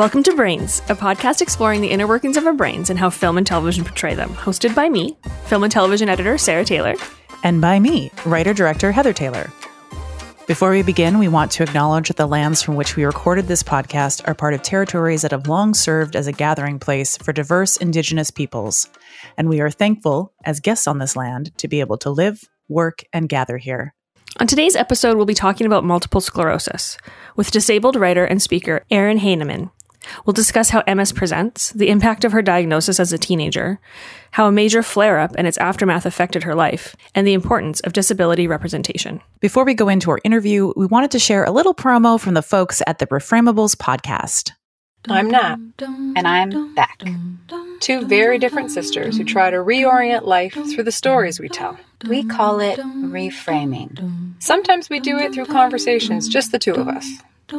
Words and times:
Welcome 0.00 0.22
to 0.22 0.34
Brains, 0.34 0.78
a 0.88 0.96
podcast 0.96 1.42
exploring 1.42 1.82
the 1.82 1.90
inner 1.90 2.06
workings 2.06 2.38
of 2.38 2.46
our 2.46 2.54
brains 2.54 2.88
and 2.88 2.98
how 2.98 3.10
film 3.10 3.36
and 3.36 3.46
television 3.46 3.84
portray 3.84 4.14
them. 4.14 4.30
Hosted 4.30 4.74
by 4.74 4.88
me, 4.88 5.14
film 5.44 5.62
and 5.62 5.70
television 5.70 6.08
editor 6.08 6.38
Sarah 6.38 6.64
Taylor. 6.64 6.94
And 7.44 7.60
by 7.60 7.78
me, 7.78 8.10
writer 8.24 8.54
director 8.54 8.92
Heather 8.92 9.12
Taylor. 9.12 9.52
Before 10.46 10.70
we 10.70 10.82
begin, 10.82 11.18
we 11.18 11.28
want 11.28 11.52
to 11.52 11.62
acknowledge 11.64 12.08
that 12.08 12.16
the 12.16 12.26
lands 12.26 12.62
from 12.62 12.76
which 12.76 12.96
we 12.96 13.04
recorded 13.04 13.46
this 13.46 13.62
podcast 13.62 14.26
are 14.26 14.34
part 14.34 14.54
of 14.54 14.62
territories 14.62 15.20
that 15.20 15.32
have 15.32 15.48
long 15.48 15.74
served 15.74 16.16
as 16.16 16.26
a 16.26 16.32
gathering 16.32 16.78
place 16.78 17.18
for 17.18 17.34
diverse 17.34 17.76
Indigenous 17.76 18.30
peoples. 18.30 18.88
And 19.36 19.50
we 19.50 19.60
are 19.60 19.68
thankful, 19.68 20.32
as 20.46 20.60
guests 20.60 20.86
on 20.86 20.96
this 20.96 21.14
land, 21.14 21.52
to 21.58 21.68
be 21.68 21.80
able 21.80 21.98
to 21.98 22.08
live, 22.08 22.48
work, 22.70 23.04
and 23.12 23.28
gather 23.28 23.58
here. 23.58 23.94
On 24.38 24.46
today's 24.46 24.76
episode, 24.76 25.18
we'll 25.18 25.26
be 25.26 25.34
talking 25.34 25.66
about 25.66 25.84
multiple 25.84 26.22
sclerosis 26.22 26.96
with 27.36 27.50
disabled 27.50 27.96
writer 27.96 28.24
and 28.24 28.40
speaker 28.40 28.86
Erin 28.90 29.18
Heyneman. 29.18 29.70
We'll 30.24 30.34
discuss 30.34 30.70
how 30.70 30.82
MS 30.86 31.12
presents, 31.12 31.70
the 31.72 31.88
impact 31.88 32.24
of 32.24 32.32
her 32.32 32.42
diagnosis 32.42 33.00
as 33.00 33.12
a 33.12 33.18
teenager, 33.18 33.80
how 34.32 34.46
a 34.46 34.52
major 34.52 34.82
flare 34.82 35.18
up 35.18 35.32
and 35.36 35.46
its 35.46 35.58
aftermath 35.58 36.06
affected 36.06 36.42
her 36.44 36.54
life, 36.54 36.96
and 37.14 37.26
the 37.26 37.34
importance 37.34 37.80
of 37.80 37.92
disability 37.92 38.46
representation. 38.46 39.20
Before 39.40 39.64
we 39.64 39.74
go 39.74 39.88
into 39.88 40.10
our 40.10 40.20
interview, 40.24 40.72
we 40.76 40.86
wanted 40.86 41.10
to 41.12 41.18
share 41.18 41.44
a 41.44 41.50
little 41.50 41.74
promo 41.74 42.18
from 42.18 42.34
the 42.34 42.42
folks 42.42 42.82
at 42.86 42.98
the 42.98 43.06
Reframables 43.06 43.76
podcast. 43.76 44.52
I'm 45.08 45.30
Nat. 45.30 45.58
And 45.80 46.28
I'm 46.28 46.74
back. 46.74 47.02
Two 47.80 48.06
very 48.06 48.38
different 48.38 48.70
sisters 48.70 49.16
who 49.16 49.24
try 49.24 49.50
to 49.50 49.56
reorient 49.56 50.24
life 50.24 50.52
through 50.52 50.84
the 50.84 50.92
stories 50.92 51.40
we 51.40 51.48
tell. 51.48 51.78
We 52.06 52.24
call 52.24 52.60
it 52.60 52.78
reframing. 52.78 54.34
Sometimes 54.42 54.90
we 54.90 55.00
do 55.00 55.18
it 55.18 55.32
through 55.32 55.46
conversations, 55.46 56.28
just 56.28 56.52
the 56.52 56.58
two 56.58 56.74
of 56.74 56.88
us. 56.88 57.08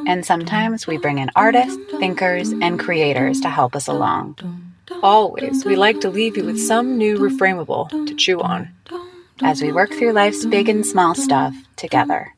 And 0.07 0.25
sometimes 0.25 0.85
we 0.85 0.97
bring 0.97 1.17
in 1.17 1.31
artists, 1.35 1.77
thinkers, 1.99 2.51
and 2.51 2.79
creators 2.79 3.41
to 3.41 3.49
help 3.49 3.75
us 3.75 3.87
along. 3.87 4.37
Always, 5.01 5.65
we 5.65 5.75
like 5.75 5.99
to 6.01 6.09
leave 6.09 6.37
you 6.37 6.45
with 6.45 6.59
some 6.59 6.97
new 6.97 7.17
reframable 7.17 7.89
to 7.89 8.15
chew 8.15 8.39
on. 8.39 8.69
As 9.41 9.61
we 9.61 9.71
work 9.71 9.91
through 9.91 10.13
life's 10.13 10.45
big 10.45 10.69
and 10.69 10.85
small 10.85 11.15
stuff 11.15 11.55
together. 11.75 12.33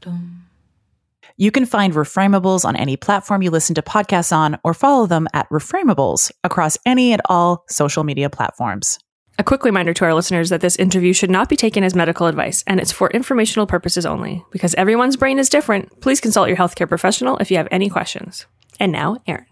You 1.38 1.52
can 1.52 1.66
find 1.66 1.94
Reframables 1.94 2.64
on 2.64 2.76
any 2.76 2.96
platform 2.96 3.42
you 3.42 3.50
listen 3.50 3.74
to 3.76 3.82
podcasts 3.82 4.36
on 4.36 4.60
or 4.64 4.74
follow 4.74 5.08
them 5.08 5.28
at 5.34 5.50
Reframables 5.50 6.32
across 6.44 6.78
any 6.86 7.12
and 7.12 7.22
all 7.26 7.64
social 7.70 8.04
media 8.04 8.30
platforms. 8.30 9.00
A 9.40 9.44
quick 9.44 9.64
reminder 9.64 9.96
to 9.96 10.06
our 10.06 10.14
listeners 10.14 10.50
that 10.50 10.62
this 10.62 10.76
interview 10.76 11.12
should 11.12 11.32
not 11.32 11.50
be 11.50 11.56
taken 11.56 11.84
as 11.84 11.96
medical 11.96 12.28
advice 12.28 12.64
and 12.68 12.80
it's 12.80 12.92
for 12.92 13.10
informational 13.10 13.66
purposes 13.66 14.06
only. 14.06 14.46
Because 14.52 14.76
everyone's 14.76 15.18
brain 15.18 15.40
is 15.40 15.50
different, 15.50 16.02
please 16.02 16.22
consult 16.22 16.50
your 16.50 16.58
healthcare 16.58 16.88
professional 16.88 17.38
if 17.38 17.50
you 17.50 17.58
have 17.58 17.68
any 17.72 17.90
questions. 17.90 18.46
And 18.80 18.92
now, 18.92 19.18
Erin. 19.26 19.46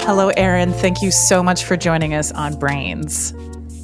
Hello, 0.00 0.30
Erin. 0.30 0.72
Thank 0.72 1.02
you 1.02 1.10
so 1.10 1.42
much 1.42 1.64
for 1.64 1.76
joining 1.76 2.14
us 2.14 2.32
on 2.32 2.58
Brains. 2.58 3.34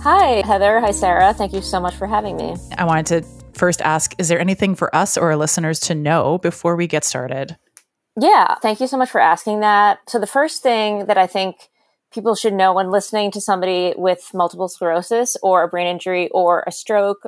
Hi, 0.05 0.43
Heather. 0.47 0.81
Hi, 0.81 0.91
Sarah. 0.91 1.33
Thank 1.33 1.55
you 1.55 1.63
so 1.63 1.81
much 1.81 1.95
for 1.95 2.07
having 2.07 2.37
me. 2.37 2.55
I 2.77 2.85
wanted 2.85 3.07
to 3.07 3.29
first 3.55 3.81
ask 3.81 4.15
Is 4.19 4.29
there 4.29 4.39
anything 4.39 4.75
for 4.75 4.95
us 4.95 5.17
or 5.17 5.31
our 5.31 5.37
listeners 5.37 5.81
to 5.81 5.95
know 5.95 6.37
before 6.37 6.77
we 6.77 6.87
get 6.87 7.05
started? 7.05 7.57
Yeah, 8.21 8.57
thank 8.57 8.81
you 8.81 8.87
so 8.87 8.99
much 8.99 9.09
for 9.09 9.19
asking 9.19 9.61
that. 9.61 10.01
So, 10.07 10.19
the 10.19 10.27
first 10.27 10.63
thing 10.63 11.07
that 11.07 11.17
I 11.17 11.27
think 11.27 11.71
people 12.13 12.35
should 12.35 12.53
know 12.53 12.75
when 12.75 12.91
listening 12.91 13.31
to 13.31 13.41
somebody 13.41 13.95
with 13.97 14.31
multiple 14.35 14.69
sclerosis 14.69 15.39
or 15.43 15.63
a 15.63 15.69
brain 15.69 15.87
injury 15.87 16.29
or 16.33 16.65
a 16.67 16.71
stroke, 16.71 17.27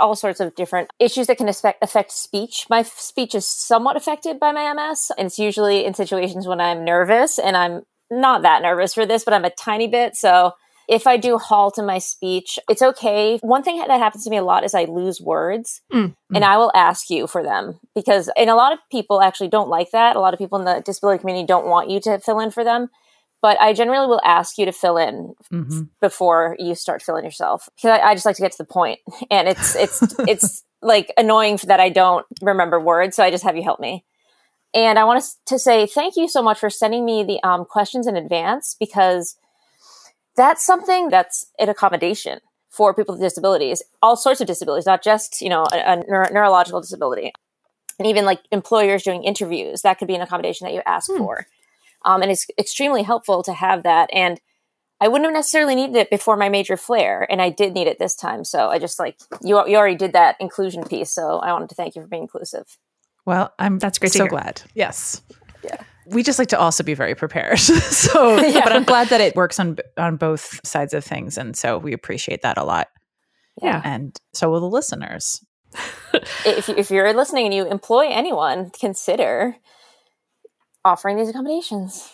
all 0.00 0.16
sorts 0.16 0.40
of 0.40 0.56
different 0.56 0.90
issues 0.98 1.28
that 1.28 1.38
can 1.38 1.48
affect, 1.48 1.84
affect 1.84 2.10
speech. 2.10 2.66
My 2.68 2.82
speech 2.82 3.32
is 3.32 3.46
somewhat 3.46 3.96
affected 3.96 4.40
by 4.40 4.50
my 4.50 4.72
MS, 4.74 5.12
and 5.16 5.26
it's 5.26 5.38
usually 5.38 5.84
in 5.84 5.94
situations 5.94 6.48
when 6.48 6.60
I'm 6.60 6.84
nervous, 6.84 7.38
and 7.38 7.56
I'm 7.56 7.82
not 8.10 8.42
that 8.42 8.62
nervous 8.62 8.92
for 8.92 9.06
this, 9.06 9.22
but 9.22 9.34
I'm 9.34 9.44
a 9.44 9.50
tiny 9.50 9.86
bit. 9.86 10.16
So, 10.16 10.54
if 10.88 11.06
I 11.06 11.16
do 11.16 11.38
halt 11.38 11.78
in 11.78 11.86
my 11.86 11.98
speech, 11.98 12.58
it's 12.68 12.82
okay. 12.82 13.38
One 13.42 13.62
thing 13.62 13.78
that 13.78 13.90
happens 13.90 14.24
to 14.24 14.30
me 14.30 14.36
a 14.36 14.42
lot 14.42 14.64
is 14.64 14.74
I 14.74 14.84
lose 14.84 15.20
words 15.20 15.80
mm. 15.92 16.14
and 16.34 16.44
I 16.44 16.56
will 16.56 16.72
ask 16.74 17.10
you 17.10 17.26
for 17.26 17.42
them 17.42 17.78
because, 17.94 18.30
and 18.36 18.50
a 18.50 18.54
lot 18.54 18.72
of 18.72 18.78
people 18.90 19.22
actually 19.22 19.48
don't 19.48 19.68
like 19.68 19.90
that. 19.92 20.16
A 20.16 20.20
lot 20.20 20.34
of 20.34 20.38
people 20.38 20.58
in 20.58 20.64
the 20.64 20.82
disability 20.84 21.20
community 21.20 21.46
don't 21.46 21.66
want 21.66 21.90
you 21.90 22.00
to 22.00 22.18
fill 22.18 22.40
in 22.40 22.50
for 22.50 22.64
them. 22.64 22.88
But 23.40 23.60
I 23.60 23.72
generally 23.72 24.06
will 24.06 24.20
ask 24.24 24.56
you 24.56 24.66
to 24.66 24.72
fill 24.72 24.96
in 24.96 25.34
mm-hmm. 25.52 25.82
before 26.00 26.54
you 26.60 26.76
start 26.76 27.02
filling 27.02 27.24
yourself 27.24 27.68
because 27.74 27.98
I, 27.98 28.10
I 28.10 28.14
just 28.14 28.24
like 28.24 28.36
to 28.36 28.42
get 28.42 28.52
to 28.52 28.58
the 28.58 28.64
point. 28.64 29.00
And 29.30 29.48
it's, 29.48 29.74
it's, 29.74 30.00
it's 30.28 30.64
like 30.80 31.12
annoying 31.16 31.58
that 31.64 31.80
I 31.80 31.88
don't 31.88 32.24
remember 32.40 32.78
words. 32.78 33.16
So 33.16 33.24
I 33.24 33.30
just 33.30 33.44
have 33.44 33.56
you 33.56 33.62
help 33.62 33.80
me. 33.80 34.04
And 34.74 34.98
I 34.98 35.04
want 35.04 35.24
to 35.46 35.58
say 35.58 35.86
thank 35.86 36.16
you 36.16 36.28
so 36.28 36.42
much 36.42 36.58
for 36.58 36.70
sending 36.70 37.04
me 37.04 37.24
the 37.24 37.42
um, 37.46 37.64
questions 37.64 38.06
in 38.06 38.16
advance 38.16 38.74
because 38.78 39.36
that's 40.36 40.64
something 40.64 41.08
that's 41.08 41.46
an 41.58 41.68
accommodation 41.68 42.40
for 42.70 42.94
people 42.94 43.14
with 43.14 43.22
disabilities, 43.22 43.82
all 44.00 44.16
sorts 44.16 44.40
of 44.40 44.46
disabilities, 44.46 44.86
not 44.86 45.04
just, 45.04 45.42
you 45.42 45.48
know, 45.48 45.66
a, 45.72 45.76
a 45.76 45.96
neuro- 46.08 46.32
neurological 46.32 46.80
disability. 46.80 47.32
And 47.98 48.08
even 48.08 48.24
like 48.24 48.40
employers 48.50 49.02
doing 49.02 49.24
interviews, 49.24 49.82
that 49.82 49.98
could 49.98 50.08
be 50.08 50.14
an 50.14 50.22
accommodation 50.22 50.66
that 50.66 50.74
you 50.74 50.80
ask 50.86 51.10
hmm. 51.10 51.18
for. 51.18 51.46
Um, 52.04 52.22
and 52.22 52.30
it's 52.30 52.46
extremely 52.58 53.02
helpful 53.02 53.42
to 53.42 53.52
have 53.52 53.82
that. 53.82 54.08
And 54.12 54.40
I 55.00 55.08
wouldn't 55.08 55.26
have 55.26 55.34
necessarily 55.34 55.74
needed 55.74 55.96
it 55.96 56.10
before 56.10 56.36
my 56.36 56.48
major 56.48 56.76
flare, 56.76 57.26
and 57.28 57.42
I 57.42 57.50
did 57.50 57.74
need 57.74 57.88
it 57.88 57.98
this 57.98 58.14
time. 58.14 58.44
So 58.44 58.68
I 58.68 58.78
just 58.78 59.00
like 59.00 59.18
you, 59.42 59.60
you 59.68 59.76
already 59.76 59.96
did 59.96 60.12
that 60.12 60.36
inclusion 60.38 60.84
piece. 60.84 61.10
So 61.10 61.40
I 61.40 61.52
wanted 61.52 61.68
to 61.70 61.74
thank 61.74 61.96
you 61.96 62.02
for 62.02 62.08
being 62.08 62.22
inclusive. 62.22 62.78
Well, 63.26 63.52
I'm 63.58 63.78
that's 63.80 63.98
great. 63.98 64.12
So 64.12 64.26
glad. 64.26 64.62
Yes. 64.74 65.20
Yeah 65.64 65.82
we 66.06 66.22
just 66.22 66.38
like 66.38 66.48
to 66.48 66.58
also 66.58 66.82
be 66.82 66.94
very 66.94 67.14
prepared. 67.14 67.58
so, 67.58 68.36
yeah. 68.46 68.62
but 68.62 68.72
I'm 68.72 68.84
glad 68.84 69.08
that 69.08 69.20
it 69.20 69.36
works 69.36 69.58
on 69.60 69.78
on 69.96 70.16
both 70.16 70.60
sides 70.66 70.94
of 70.94 71.04
things, 71.04 71.38
and 71.38 71.56
so 71.56 71.78
we 71.78 71.92
appreciate 71.92 72.42
that 72.42 72.58
a 72.58 72.64
lot. 72.64 72.88
Yeah, 73.62 73.80
and 73.84 74.18
so 74.32 74.50
will 74.50 74.60
the 74.60 74.68
listeners. 74.68 75.44
if 76.44 76.68
if 76.68 76.90
you're 76.90 77.12
listening 77.14 77.46
and 77.46 77.54
you 77.54 77.66
employ 77.66 78.08
anyone, 78.08 78.70
consider 78.70 79.56
offering 80.84 81.16
these 81.16 81.28
accommodations. 81.28 82.10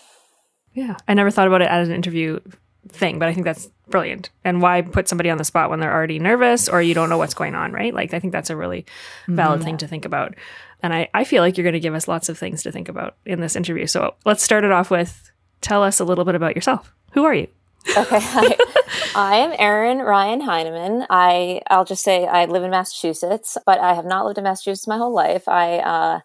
Yeah, 0.75 0.97
I 1.09 1.15
never 1.15 1.31
thought 1.31 1.47
about 1.47 1.63
it 1.63 1.69
as 1.69 1.89
an 1.89 1.95
interview 1.95 2.41
thing, 2.89 3.19
but 3.19 3.29
I 3.29 3.35
think 3.35 3.45
that's 3.45 3.69
brilliant. 3.89 4.31
And 4.45 4.63
why 4.63 4.83
put 4.83 5.09
somebody 5.09 5.31
on 5.31 5.39
the 5.39 5.45
spot 5.45 5.71
when 5.71 5.81
they're 5.81 5.93
already 5.93 6.19
nervous 6.19 6.69
or 6.69 6.81
you 6.83 6.95
don't 6.95 7.09
know 7.09 7.19
what's 7.19 7.35
going 7.35 7.55
on, 7.55 7.73
right? 7.73 7.93
Like, 7.93 8.15
I 8.15 8.21
think 8.21 8.33
that's 8.33 8.51
a 8.51 8.57
really 8.57 8.87
valid 9.27 9.61
mm-hmm. 9.61 9.67
thing 9.67 9.77
to 9.79 9.89
think 9.89 10.05
about. 10.05 10.35
And 10.83 10.95
I, 10.95 11.09
I 11.13 11.25
feel 11.25 11.43
like 11.43 11.57
you're 11.57 11.65
going 11.65 11.73
to 11.73 11.81
give 11.81 11.95
us 11.95 12.09
lots 12.09 12.29
of 12.29 12.39
things 12.39 12.63
to 12.63 12.73
think 12.73 12.89
about 12.89 13.17
in 13.25 13.41
this 13.41 13.57
interview. 13.57 13.87
So 13.87 14.15
let's 14.25 14.43
start 14.43 14.65
it 14.65 14.71
off 14.71 14.91
with 14.91 15.31
tell 15.61 15.83
us 15.83 16.01
a 16.01 16.05
little 16.05 16.25
bit 16.25 16.35
about 16.35 16.55
yourself. 16.55 16.93
Who 17.13 17.25
are 17.25 17.35
you? 17.35 17.49
okay, 17.97 18.21
hi. 18.21 18.57
I 19.15 19.37
am 19.37 19.55
Erin 19.59 19.99
Ryan 19.99 20.41
Heyneman. 20.41 21.07
I 21.11 21.63
I'll 21.71 21.85
just 21.85 22.05
say 22.05 22.27
I 22.27 22.45
live 22.45 22.63
in 22.63 22.71
Massachusetts, 22.71 23.57
but 23.67 23.79
I 23.81 23.95
have 23.95 24.05
not 24.05 24.27
lived 24.27 24.39
in 24.39 24.45
Massachusetts 24.45 24.87
my 24.87 24.99
whole 24.99 25.15
life. 25.15 25.49
I 25.49 25.79
uh, 25.79 26.21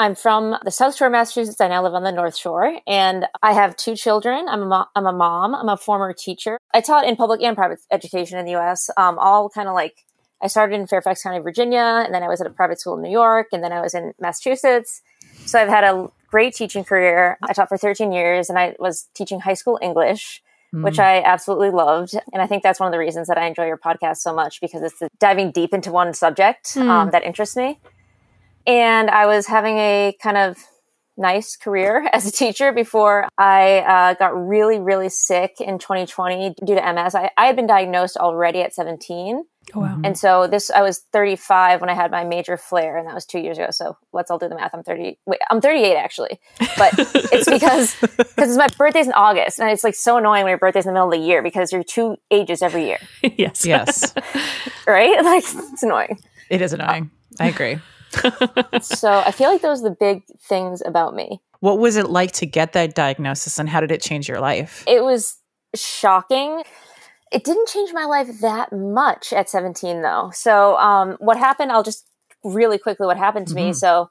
I'm 0.00 0.14
from 0.14 0.56
the 0.64 0.70
South 0.70 0.96
Shore 0.96 1.08
of 1.08 1.12
Massachusetts. 1.12 1.60
I 1.60 1.68
now 1.68 1.82
live 1.82 1.94
on 1.94 2.04
the 2.04 2.12
North 2.12 2.36
Shore, 2.36 2.78
and 2.86 3.26
I 3.42 3.52
have 3.52 3.76
two 3.76 3.96
children. 3.96 4.46
I'm 4.48 4.62
a 4.62 4.66
mo- 4.66 4.86
I'm 4.94 5.06
a 5.06 5.12
mom. 5.12 5.54
I'm 5.54 5.68
a 5.68 5.76
former 5.76 6.12
teacher. 6.12 6.58
I 6.72 6.80
taught 6.80 7.06
in 7.06 7.16
public 7.16 7.42
and 7.42 7.56
private 7.56 7.80
education 7.90 8.38
in 8.38 8.44
the 8.44 8.52
U.S. 8.52 8.90
Um, 8.96 9.18
all 9.18 9.48
kind 9.48 9.68
of 9.68 9.74
like 9.74 10.04
I 10.40 10.46
started 10.46 10.74
in 10.74 10.86
Fairfax 10.86 11.22
County, 11.22 11.40
Virginia, 11.40 12.02
and 12.04 12.14
then 12.14 12.22
I 12.22 12.28
was 12.28 12.40
at 12.40 12.46
a 12.46 12.50
private 12.50 12.80
school 12.80 12.96
in 12.96 13.02
New 13.02 13.10
York, 13.10 13.48
and 13.52 13.62
then 13.62 13.72
I 13.72 13.80
was 13.80 13.94
in 13.94 14.12
Massachusetts. 14.20 15.02
So 15.46 15.58
I've 15.58 15.68
had 15.68 15.84
a 15.84 16.08
great 16.28 16.54
teaching 16.54 16.84
career. 16.84 17.38
I 17.42 17.52
taught 17.52 17.68
for 17.68 17.78
13 17.78 18.12
years, 18.12 18.48
and 18.48 18.58
I 18.58 18.76
was 18.78 19.08
teaching 19.14 19.40
high 19.40 19.54
school 19.54 19.78
English. 19.82 20.42
Mm. 20.74 20.84
Which 20.84 20.98
I 20.98 21.22
absolutely 21.22 21.70
loved. 21.70 22.12
And 22.30 22.42
I 22.42 22.46
think 22.46 22.62
that's 22.62 22.78
one 22.78 22.88
of 22.88 22.92
the 22.92 22.98
reasons 22.98 23.26
that 23.28 23.38
I 23.38 23.46
enjoy 23.46 23.64
your 23.64 23.78
podcast 23.78 24.18
so 24.18 24.34
much 24.34 24.60
because 24.60 24.82
it's 24.82 25.02
diving 25.18 25.50
deep 25.50 25.72
into 25.72 25.90
one 25.90 26.12
subject 26.12 26.74
mm. 26.74 26.86
um, 26.86 27.10
that 27.12 27.24
interests 27.24 27.56
me. 27.56 27.80
And 28.66 29.08
I 29.08 29.24
was 29.24 29.46
having 29.46 29.78
a 29.78 30.14
kind 30.20 30.36
of 30.36 30.58
nice 31.18 31.56
career 31.56 32.08
as 32.12 32.26
a 32.26 32.32
teacher 32.32 32.72
before 32.72 33.28
I 33.36 33.78
uh, 33.80 34.14
got 34.14 34.28
really, 34.28 34.78
really 34.78 35.08
sick 35.08 35.60
in 35.60 35.78
2020 35.78 36.54
due 36.64 36.74
to 36.74 36.92
MS. 36.92 37.14
I, 37.14 37.30
I 37.36 37.46
had 37.46 37.56
been 37.56 37.66
diagnosed 37.66 38.16
already 38.16 38.62
at 38.62 38.74
17. 38.74 39.44
Oh, 39.74 39.80
wow. 39.80 40.00
And 40.02 40.16
so 40.16 40.46
this, 40.46 40.70
I 40.70 40.80
was 40.80 41.00
35 41.12 41.82
when 41.82 41.90
I 41.90 41.94
had 41.94 42.10
my 42.10 42.24
major 42.24 42.56
flare, 42.56 42.96
and 42.96 43.06
that 43.06 43.14
was 43.14 43.26
two 43.26 43.38
years 43.38 43.58
ago. 43.58 43.68
So 43.70 43.98
let's 44.12 44.30
all 44.30 44.38
do 44.38 44.48
the 44.48 44.54
math. 44.54 44.70
I'm 44.72 44.82
30. 44.82 45.18
Wait, 45.26 45.40
I'm 45.50 45.60
38 45.60 45.94
actually, 45.96 46.40
but 46.78 46.94
it's 46.98 47.50
because 47.50 47.94
because 48.00 48.56
my 48.56 48.68
birthday's 48.78 49.06
in 49.06 49.12
August, 49.12 49.60
and 49.60 49.68
it's 49.68 49.84
like 49.84 49.94
so 49.94 50.16
annoying 50.16 50.44
when 50.44 50.52
your 50.52 50.58
birthday's 50.58 50.86
in 50.86 50.94
the 50.94 50.94
middle 50.94 51.12
of 51.12 51.20
the 51.20 51.26
year 51.26 51.42
because 51.42 51.70
you're 51.70 51.84
two 51.84 52.16
ages 52.30 52.62
every 52.62 52.86
year. 52.86 52.98
yes, 53.22 53.66
yes, 53.66 54.14
right. 54.86 55.22
Like 55.22 55.44
it's 55.44 55.82
annoying. 55.82 56.18
It 56.48 56.62
is 56.62 56.72
annoying. 56.72 57.10
I 57.38 57.48
agree. 57.48 57.78
So 58.80 59.22
I 59.24 59.30
feel 59.30 59.50
like 59.50 59.62
those 59.62 59.80
are 59.80 59.90
the 59.90 59.96
big 59.98 60.22
things 60.40 60.82
about 60.84 61.14
me. 61.14 61.40
What 61.60 61.78
was 61.78 61.96
it 61.96 62.08
like 62.08 62.32
to 62.32 62.46
get 62.46 62.72
that 62.74 62.94
diagnosis, 62.94 63.58
and 63.58 63.68
how 63.68 63.80
did 63.80 63.90
it 63.90 64.00
change 64.00 64.28
your 64.28 64.40
life? 64.40 64.84
It 64.86 65.02
was 65.02 65.36
shocking 65.74 66.62
it 67.30 67.44
didn't 67.44 67.68
change 67.68 67.92
my 67.92 68.04
life 68.04 68.40
that 68.40 68.72
much 68.72 69.32
at 69.32 69.48
17 69.48 70.02
though. 70.02 70.30
So 70.32 70.76
um, 70.78 71.16
what 71.20 71.36
happened, 71.36 71.72
I'll 71.72 71.82
just 71.82 72.06
really 72.44 72.78
quickly 72.78 73.06
what 73.06 73.16
happened 73.16 73.48
to 73.48 73.54
me. 73.54 73.72
So 73.72 74.10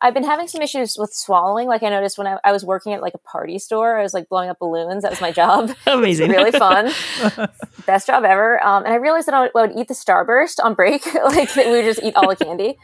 I've 0.00 0.14
been 0.14 0.24
having 0.24 0.46
some 0.46 0.62
issues 0.62 0.96
with 0.98 1.12
swallowing. 1.12 1.66
Like 1.66 1.82
I 1.82 1.88
noticed 1.88 2.18
when 2.18 2.26
I, 2.26 2.38
I 2.44 2.52
was 2.52 2.64
working 2.64 2.92
at 2.92 3.02
like 3.02 3.14
a 3.14 3.18
party 3.18 3.58
store, 3.58 3.98
I 3.98 4.02
was 4.02 4.14
like 4.14 4.28
blowing 4.28 4.48
up 4.48 4.58
balloons. 4.58 5.02
That 5.02 5.10
was 5.10 5.20
my 5.20 5.32
job. 5.32 5.70
Amazing. 5.86 6.30
really 6.30 6.52
fun. 6.52 6.92
Best 7.86 8.06
job 8.06 8.24
ever. 8.24 8.64
Um, 8.64 8.84
and 8.84 8.92
I 8.92 8.96
realized 8.96 9.26
that 9.26 9.34
I 9.34 9.42
would, 9.42 9.50
I 9.56 9.60
would 9.62 9.76
eat 9.76 9.88
the 9.88 9.94
Starburst 9.94 10.62
on 10.62 10.74
break. 10.74 11.04
like 11.24 11.54
we 11.56 11.70
would 11.70 11.84
just 11.84 12.02
eat 12.02 12.14
all 12.14 12.28
the 12.28 12.36
candy. 12.36 12.78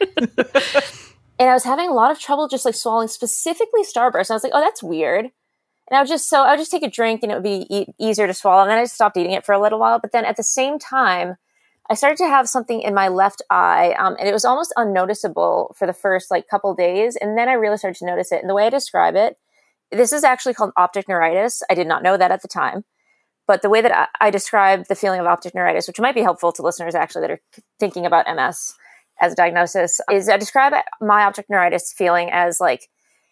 and 1.39 1.49
I 1.49 1.53
was 1.53 1.63
having 1.63 1.89
a 1.89 1.93
lot 1.93 2.11
of 2.11 2.19
trouble 2.19 2.47
just 2.47 2.65
like 2.65 2.75
swallowing 2.75 3.07
specifically 3.07 3.83
Starburst. 3.83 4.29
And 4.29 4.31
I 4.31 4.35
was 4.35 4.43
like, 4.43 4.53
oh, 4.53 4.61
that's 4.61 4.83
weird. 4.83 5.25
And 5.87 5.97
I 5.97 6.01
would 6.01 6.09
just 6.09 6.29
so 6.29 6.43
I 6.43 6.51
would 6.51 6.59
just 6.59 6.71
take 6.71 6.83
a 6.83 6.89
drink 6.89 7.21
and 7.23 7.31
it 7.31 7.35
would 7.35 7.43
be 7.43 7.65
e- 7.69 7.93
easier 7.99 8.27
to 8.27 8.33
swallow. 8.33 8.63
And 8.63 8.71
then 8.71 8.79
I 8.79 8.85
stopped 8.85 9.17
eating 9.17 9.33
it 9.33 9.45
for 9.45 9.53
a 9.53 9.61
little 9.61 9.79
while. 9.79 9.99
But 9.99 10.11
then 10.11 10.25
at 10.25 10.35
the 10.35 10.43
same 10.43 10.79
time, 10.79 11.35
I 11.89 11.93
started 11.93 12.17
to 12.17 12.27
have 12.27 12.49
something 12.49 12.81
in 12.81 12.93
my 12.93 13.07
left 13.07 13.41
eye, 13.49 13.95
um, 13.99 14.15
and 14.19 14.27
it 14.27 14.33
was 14.33 14.45
almost 14.45 14.73
unnoticeable 14.75 15.75
for 15.77 15.85
the 15.85 15.93
first 15.93 16.31
like 16.31 16.47
couple 16.47 16.73
days. 16.73 17.15
And 17.15 17.37
then 17.37 17.47
I 17.47 17.53
really 17.53 17.77
started 17.77 17.99
to 17.99 18.05
notice 18.05 18.31
it. 18.31 18.41
And 18.41 18.49
the 18.49 18.55
way 18.55 18.65
I 18.65 18.69
describe 18.69 19.15
it, 19.15 19.37
this 19.91 20.11
is 20.11 20.23
actually 20.23 20.55
called 20.55 20.71
optic 20.75 21.07
neuritis. 21.07 21.61
I 21.69 21.75
did 21.75 21.87
not 21.87 22.01
know 22.01 22.17
that 22.17 22.31
at 22.31 22.41
the 22.41 22.47
time. 22.47 22.85
But 23.47 23.61
the 23.61 23.69
way 23.69 23.81
that 23.81 23.91
I, 23.91 24.27
I 24.27 24.29
describe 24.31 24.87
the 24.87 24.95
feeling 24.95 25.19
of 25.19 25.27
optic 25.27 25.53
neuritis, 25.53 25.87
which 25.87 25.99
might 25.99 26.15
be 26.15 26.21
helpful 26.21 26.51
to 26.53 26.63
listeners 26.63 26.95
actually 26.95 27.21
that 27.21 27.31
are 27.31 27.41
thinking 27.79 28.05
about 28.05 28.25
MS 28.33 28.73
as 29.21 29.33
a 29.33 29.35
diagnosis, 29.35 30.01
is 30.11 30.27
I 30.27 30.37
describe 30.37 30.73
my 30.99 31.23
optic 31.23 31.45
neuritis 31.49 31.93
feeling 31.93 32.29
as 32.31 32.59
like 32.59 32.89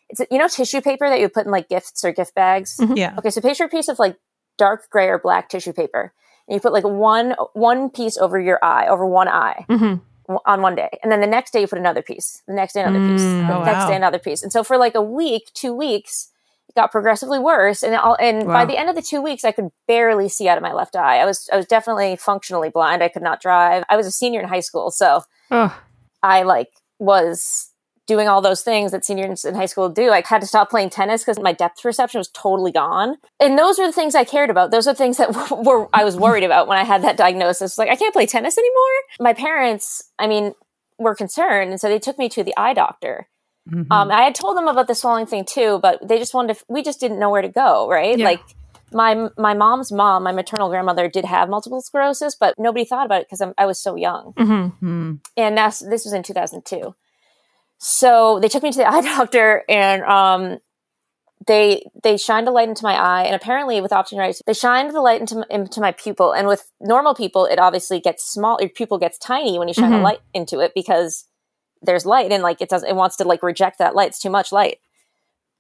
it's 0.10 0.22
you 0.30 0.38
know 0.38 0.48
tissue 0.48 0.82
paper 0.82 1.10
that 1.10 1.20
you 1.20 1.30
put 1.30 1.46
in 1.46 1.52
like 1.52 1.70
gifts 1.70 2.04
or 2.04 2.12
gift 2.12 2.36
bags. 2.36 2.80
Yeah. 2.96 3.16
Okay, 3.18 3.32
so 3.32 3.42
picture 3.42 3.64
a 3.64 3.70
piece 3.70 3.88
of 3.88 3.98
like 3.98 4.18
dark 4.58 4.88
gray 4.92 5.08
or 5.08 5.18
black 5.18 5.50
tissue 5.50 5.74
paper, 5.74 6.14
and 6.48 6.56
you 6.56 6.60
put 6.60 6.74
like 6.74 6.84
one 6.84 7.36
one 7.54 7.90
piece 7.90 8.18
over 8.18 8.40
your 8.40 8.64
eye, 8.64 8.88
over 8.88 9.06
one 9.06 9.28
eye. 9.28 9.66
Mhm. 9.70 10.02
On 10.46 10.62
one 10.62 10.74
day, 10.74 10.90
and 11.04 11.12
then 11.12 11.20
the 11.20 11.28
next 11.28 11.52
day 11.52 11.60
you 11.60 11.68
put 11.68 11.78
another 11.78 12.02
piece. 12.02 12.42
The 12.48 12.54
next 12.54 12.72
day 12.74 12.82
another 12.82 12.98
piece. 13.12 13.22
Mm. 13.22 13.46
The 13.48 13.58
Oh, 13.58 13.64
next 13.66 13.84
wow. 13.84 13.90
day 13.90 13.96
another 13.98 14.20
piece. 14.20 14.42
And 14.42 14.54
so 14.54 14.64
for 14.64 14.78
like 14.78 14.96
a 14.96 15.02
week, 15.02 15.52
two 15.54 15.74
weeks, 15.74 16.30
it 16.70 16.76
got 16.76 16.94
progressively 16.94 17.40
worse. 17.40 17.84
And 17.84 17.94
all, 17.94 18.16
and 18.22 18.48
by 18.48 18.64
the 18.64 18.78
end 18.78 18.90
of 18.90 18.96
the 18.96 19.02
two 19.02 19.22
weeks, 19.22 19.44
I 19.44 19.52
could 19.52 19.70
barely 19.86 20.30
see 20.30 20.48
out 20.48 20.56
of 20.58 20.64
my 20.64 20.72
left 20.72 20.96
eye. 20.96 21.18
I 21.20 21.26
was 21.26 21.50
I 21.52 21.58
was 21.58 21.66
definitely 21.66 22.16
functionally 22.16 22.70
blind. 22.70 23.04
I 23.04 23.10
could 23.10 23.22
not 23.22 23.42
drive. 23.42 23.84
I 23.90 23.98
was 23.98 24.08
a 24.08 24.12
senior 24.12 24.40
in 24.40 24.48
high 24.48 24.62
school, 24.62 24.92
so 24.92 25.24
Oh, 25.52 25.78
I 26.24 26.44
like 26.44 26.70
was 27.00 27.70
doing 28.06 28.28
all 28.28 28.42
those 28.42 28.62
things 28.62 28.92
that 28.92 29.06
seniors 29.06 29.46
in 29.46 29.56
high 29.56 29.66
school 29.66 29.90
do. 29.90 30.12
I 30.12 30.22
had 30.26 30.42
to 30.42 30.48
stop 30.48 30.70
playing 30.70 30.90
tennis 30.90 31.24
because 31.24 31.40
my 31.40 31.54
depth 31.54 31.82
perception 31.82 32.20
was 32.20 32.30
totally 32.30 32.72
gone. 32.72 33.18
And 33.40 33.58
those 33.58 33.80
were 33.80 33.88
the 33.88 33.94
things 33.94 34.16
I 34.16 34.24
cared 34.24 34.50
about. 34.50 34.72
Those 34.72 34.88
are 34.88 34.94
the 34.94 34.98
things 34.98 35.18
that 35.18 35.32
were 35.66 35.88
I 35.94 36.04
was 36.04 36.18
worried 36.18 36.44
about 36.44 36.68
when 36.68 36.78
I 36.78 36.84
had 36.84 37.04
that 37.04 37.18
diagnosis. 37.18 37.78
Like 37.78 37.90
I 37.90 37.96
can't 37.96 38.14
play 38.14 38.26
tennis 38.26 38.58
anymore. 38.58 39.00
My 39.20 39.34
parents, 39.34 40.04
I 40.20 40.28
mean, 40.28 40.54
were 41.00 41.16
concerned, 41.16 41.72
and 41.72 41.80
so 41.82 41.90
they 41.90 42.00
took 42.00 42.18
me 42.18 42.30
to 42.30 42.44
the 42.44 42.54
eye 42.58 42.74
doctor. 42.74 43.28
Mhm. 43.70 43.88
Um, 43.90 44.12
I 44.12 44.24
had 44.24 44.36
told 44.36 44.58
them 44.58 44.68
about 44.68 44.88
the 44.88 44.96
swelling 44.96 45.26
thing 45.26 45.46
too, 45.46 45.80
but 45.82 46.06
they 46.06 46.20
just 46.20 46.34
wanted 46.34 46.58
to, 46.58 46.66
we 46.68 46.84
just 46.84 47.00
didn't 47.00 47.20
know 47.20 47.30
where 47.30 47.42
to 47.42 47.48
go, 47.50 47.88
right? 47.90 48.18
Yeah. 48.18 48.26
Like 48.26 48.42
my 48.92 49.30
my 49.38 49.54
mom's 49.54 49.92
mom, 49.92 50.24
my 50.24 50.32
maternal 50.32 50.70
grandmother 50.70 51.08
did 51.08 51.26
have 51.26 51.50
multiple 51.50 51.82
sclerosis, 51.82 52.36
but 52.36 52.56
nobody 52.60 52.86
thought 52.86 53.06
about 53.06 53.22
it 53.22 53.28
because 53.30 53.42
I 53.58 53.66
was 53.66 53.80
so 53.80 53.96
young 53.96 54.34
mhm. 54.38 54.74
Hmm. 54.80 55.14
and 55.38 55.58
that's 55.58 55.80
this 55.80 56.06
was 56.06 56.14
in 56.14 56.24
2002 56.24 56.94
so 57.84 58.40
they 58.40 58.48
took 58.48 58.64
me 58.64 58.72
to 58.72 58.78
the 58.78 58.88
eye 58.94 59.02
doctor 59.02 59.64
and 59.68 60.02
um 60.04 60.60
they 61.46 61.86
they 62.04 62.16
shined 62.16 62.48
a 62.48 62.52
light 62.52 62.70
into 62.70 62.86
my 62.86 62.94
eye. 62.94 63.24
And 63.24 63.36
apparently 63.36 63.82
with 63.82 63.92
optic 63.92 64.16
neuritis 64.16 64.42
they 64.48 64.54
shined 64.54 64.92
the 64.96 65.02
light 65.02 65.20
into, 65.20 65.46
into 65.50 65.82
my 65.82 65.92
pupil. 65.92 66.32
And 66.34 66.48
with 66.48 66.72
normal 66.80 67.14
people 67.14 67.46
it 67.46 67.60
obviously 67.60 68.00
gets 68.00 68.24
small 68.24 68.58
your 68.62 68.70
pupil 68.70 68.98
gets 68.98 69.18
tiny 69.18 69.60
when 69.60 69.68
you 69.68 69.74
shine 69.74 69.92
Mhm. 69.92 70.00
a 70.00 70.02
light 70.02 70.22
into 70.34 70.62
it 70.62 70.72
because 70.74 71.26
there's 71.82 72.06
light 72.06 72.32
and 72.32 72.42
like 72.42 72.62
it 72.62 72.70
does 72.70 72.84
it 72.84 72.96
wants 72.96 73.18
to 73.18 73.26
like 73.26 73.44
reject 73.44 73.78
that 73.80 73.94
light. 73.96 74.08
It's 74.10 74.20
too 74.20 74.30
much 74.30 74.54
light. 74.54 74.78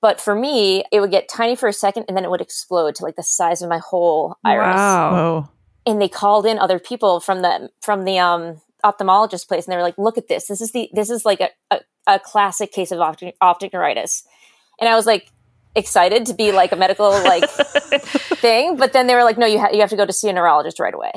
But 0.01 0.21
for 0.21 0.33
me 0.35 0.85
it 0.93 1.01
would 1.01 1.11
get 1.11 1.27
tiny 1.27 1.57
for 1.57 1.67
a 1.67 1.73
second 1.73 2.05
and 2.07 2.15
then 2.15 2.23
it 2.23 2.29
would 2.29 2.39
explode 2.39 2.95
to 2.95 3.03
like 3.03 3.17
the 3.17 3.23
size 3.23 3.61
of 3.61 3.67
my 3.67 3.79
whole 3.79 4.37
iris. 4.45 4.75
Wow. 4.77 5.49
And 5.85 6.01
they 6.01 6.07
called 6.07 6.45
in 6.45 6.59
other 6.59 6.79
people 6.79 7.19
from 7.19 7.41
the 7.41 7.69
from 7.81 8.05
the 8.05 8.19
um 8.19 8.61
ophthalmologist 8.85 9.47
place 9.49 9.65
and 9.65 9.73
they 9.73 9.77
were 9.77 9.83
like 9.83 9.97
look 9.97 10.17
at 10.17 10.29
this. 10.29 10.47
This 10.47 10.61
is 10.61 10.71
the 10.71 10.89
this 10.93 11.09
is 11.09 11.25
like 11.25 11.41
a, 11.41 11.49
a, 11.71 11.79
a 12.07 12.19
classic 12.19 12.71
case 12.71 12.91
of 12.91 12.99
optic, 12.99 13.35
optic 13.41 13.73
neuritis. 13.73 14.23
And 14.79 14.89
i 14.89 14.95
was 14.95 15.05
like 15.05 15.29
excited 15.75 16.25
to 16.27 16.33
be 16.33 16.51
like 16.51 16.71
a 16.71 16.75
medical 16.75 17.09
like 17.09 17.49
thing 17.49 18.77
but 18.77 18.93
then 18.93 19.07
they 19.07 19.15
were 19.15 19.23
like 19.23 19.37
no 19.37 19.45
you, 19.45 19.59
ha- 19.59 19.69
you 19.71 19.79
have 19.79 19.89
to 19.89 19.95
go 19.95 20.05
to 20.05 20.13
see 20.13 20.29
a 20.29 20.33
neurologist 20.33 20.79
right 20.79 20.93
away. 20.93 21.11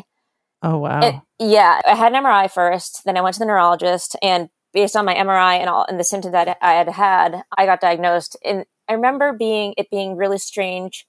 Oh 0.62 0.78
wow. 0.78 1.00
and, 1.00 1.20
yeah 1.38 1.80
i 1.86 1.94
had 1.94 2.12
an 2.14 2.24
mri 2.24 2.50
first 2.50 3.02
then 3.04 3.16
i 3.16 3.20
went 3.20 3.34
to 3.34 3.38
the 3.38 3.46
neurologist 3.46 4.16
and 4.22 4.48
based 4.72 4.96
on 4.96 5.04
my 5.04 5.14
mri 5.14 5.58
and 5.58 5.68
all 5.68 5.84
and 5.88 6.00
the 6.00 6.04
symptoms 6.04 6.32
that 6.32 6.56
i 6.62 6.72
had 6.72 6.88
had 6.88 7.42
i 7.56 7.66
got 7.66 7.80
diagnosed. 7.80 8.36
And 8.44 8.64
i 8.88 8.94
remember 8.94 9.32
being 9.32 9.74
it 9.76 9.90
being 9.90 10.16
really 10.16 10.38
strange. 10.38 11.06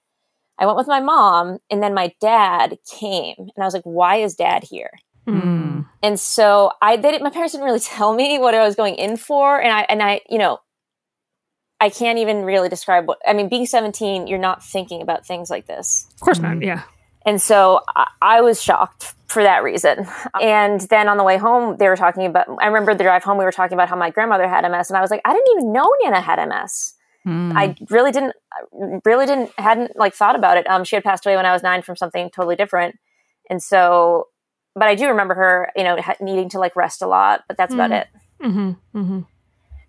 I 0.59 0.65
went 0.65 0.77
with 0.77 0.87
my 0.87 0.99
mom 0.99 1.59
and 1.69 1.83
then 1.83 1.93
my 1.93 2.13
dad 2.19 2.77
came 2.99 3.35
and 3.37 3.51
i 3.59 3.63
was 3.63 3.73
like 3.73 3.83
why 3.83 4.17
is 4.17 4.35
dad 4.35 4.63
here 4.63 4.91
Mm. 5.27 5.85
and 6.01 6.19
so 6.19 6.71
I 6.81 6.95
didn't, 6.95 7.21
my 7.21 7.29
parents 7.29 7.51
didn't 7.53 7.65
really 7.65 7.79
tell 7.97 8.13
me 8.13 8.39
what 8.39 8.53
I 8.55 8.63
was 8.65 8.75
going 8.75 8.95
in 8.95 9.17
for 9.17 9.59
and 9.61 9.71
I 9.71 9.81
and 9.89 10.01
I 10.01 10.21
you 10.29 10.37
know 10.37 10.59
I 11.79 11.89
can't 11.89 12.17
even 12.17 12.43
really 12.43 12.69
describe 12.69 13.07
what 13.07 13.19
I 13.27 13.33
mean 13.33 13.49
being 13.49 13.65
17 13.65 14.27
you're 14.27 14.39
not 14.39 14.63
thinking 14.63 15.01
about 15.01 15.25
things 15.25 15.49
like 15.49 15.67
this 15.67 16.07
Of 16.15 16.21
course 16.21 16.39
not. 16.39 16.61
Yeah. 16.61 16.83
and 17.25 17.41
so 17.41 17.81
I, 17.95 18.07
I 18.21 18.41
was 18.41 18.61
shocked 18.61 19.13
for 19.27 19.43
that 19.43 19.63
reason 19.63 20.07
and 20.41 20.79
then 20.81 21.09
on 21.09 21.17
the 21.17 21.23
way 21.25 21.37
home 21.37 21.75
they 21.77 21.89
were 21.89 21.97
talking 21.97 22.25
about 22.25 22.47
I 22.61 22.67
remember 22.67 22.95
the 22.95 23.03
drive 23.03 23.23
home 23.23 23.37
we 23.37 23.43
were 23.43 23.51
talking 23.51 23.75
about 23.75 23.89
how 23.89 23.97
my 23.97 24.09
grandmother 24.09 24.47
had 24.47 24.61
MS 24.61 24.89
and 24.89 24.97
I 24.97 25.01
was 25.01 25.11
like 25.11 25.21
I 25.25 25.33
didn't 25.33 25.47
even 25.57 25.73
know 25.73 25.91
Nana 26.03 26.21
had 26.21 26.39
MS 26.47 26.93
Hmm. 27.27 27.51
I 27.57 27.75
really 27.89 28.11
didn't 28.11 28.35
really 29.03 29.25
didn't 29.25 29.51
hadn't 29.57 29.97
like 29.97 30.13
thought 30.13 30.37
about 30.37 30.55
it. 30.55 30.65
Um, 30.69 30.85
she 30.85 30.95
had 30.95 31.03
passed 31.03 31.25
away 31.25 31.35
when 31.35 31.45
I 31.45 31.51
was 31.51 31.61
nine 31.61 31.81
from 31.81 31.97
something 31.97 32.29
totally 32.29 32.55
different, 32.55 32.95
and 33.49 33.61
so, 33.61 34.27
but 34.77 34.87
I 34.87 34.95
do 34.95 35.07
remember 35.09 35.33
her, 35.35 35.71
you 35.75 35.83
know, 35.83 35.97
needing 36.21 36.49
to 36.49 36.59
like 36.59 36.75
rest 36.75 37.01
a 37.01 37.07
lot, 37.07 37.41
but 37.47 37.57
that's 37.57 37.73
about 37.73 37.91
Mm. 37.91 38.01
it. 38.01 38.07
hmm 38.41 38.71
hmm 38.93 39.19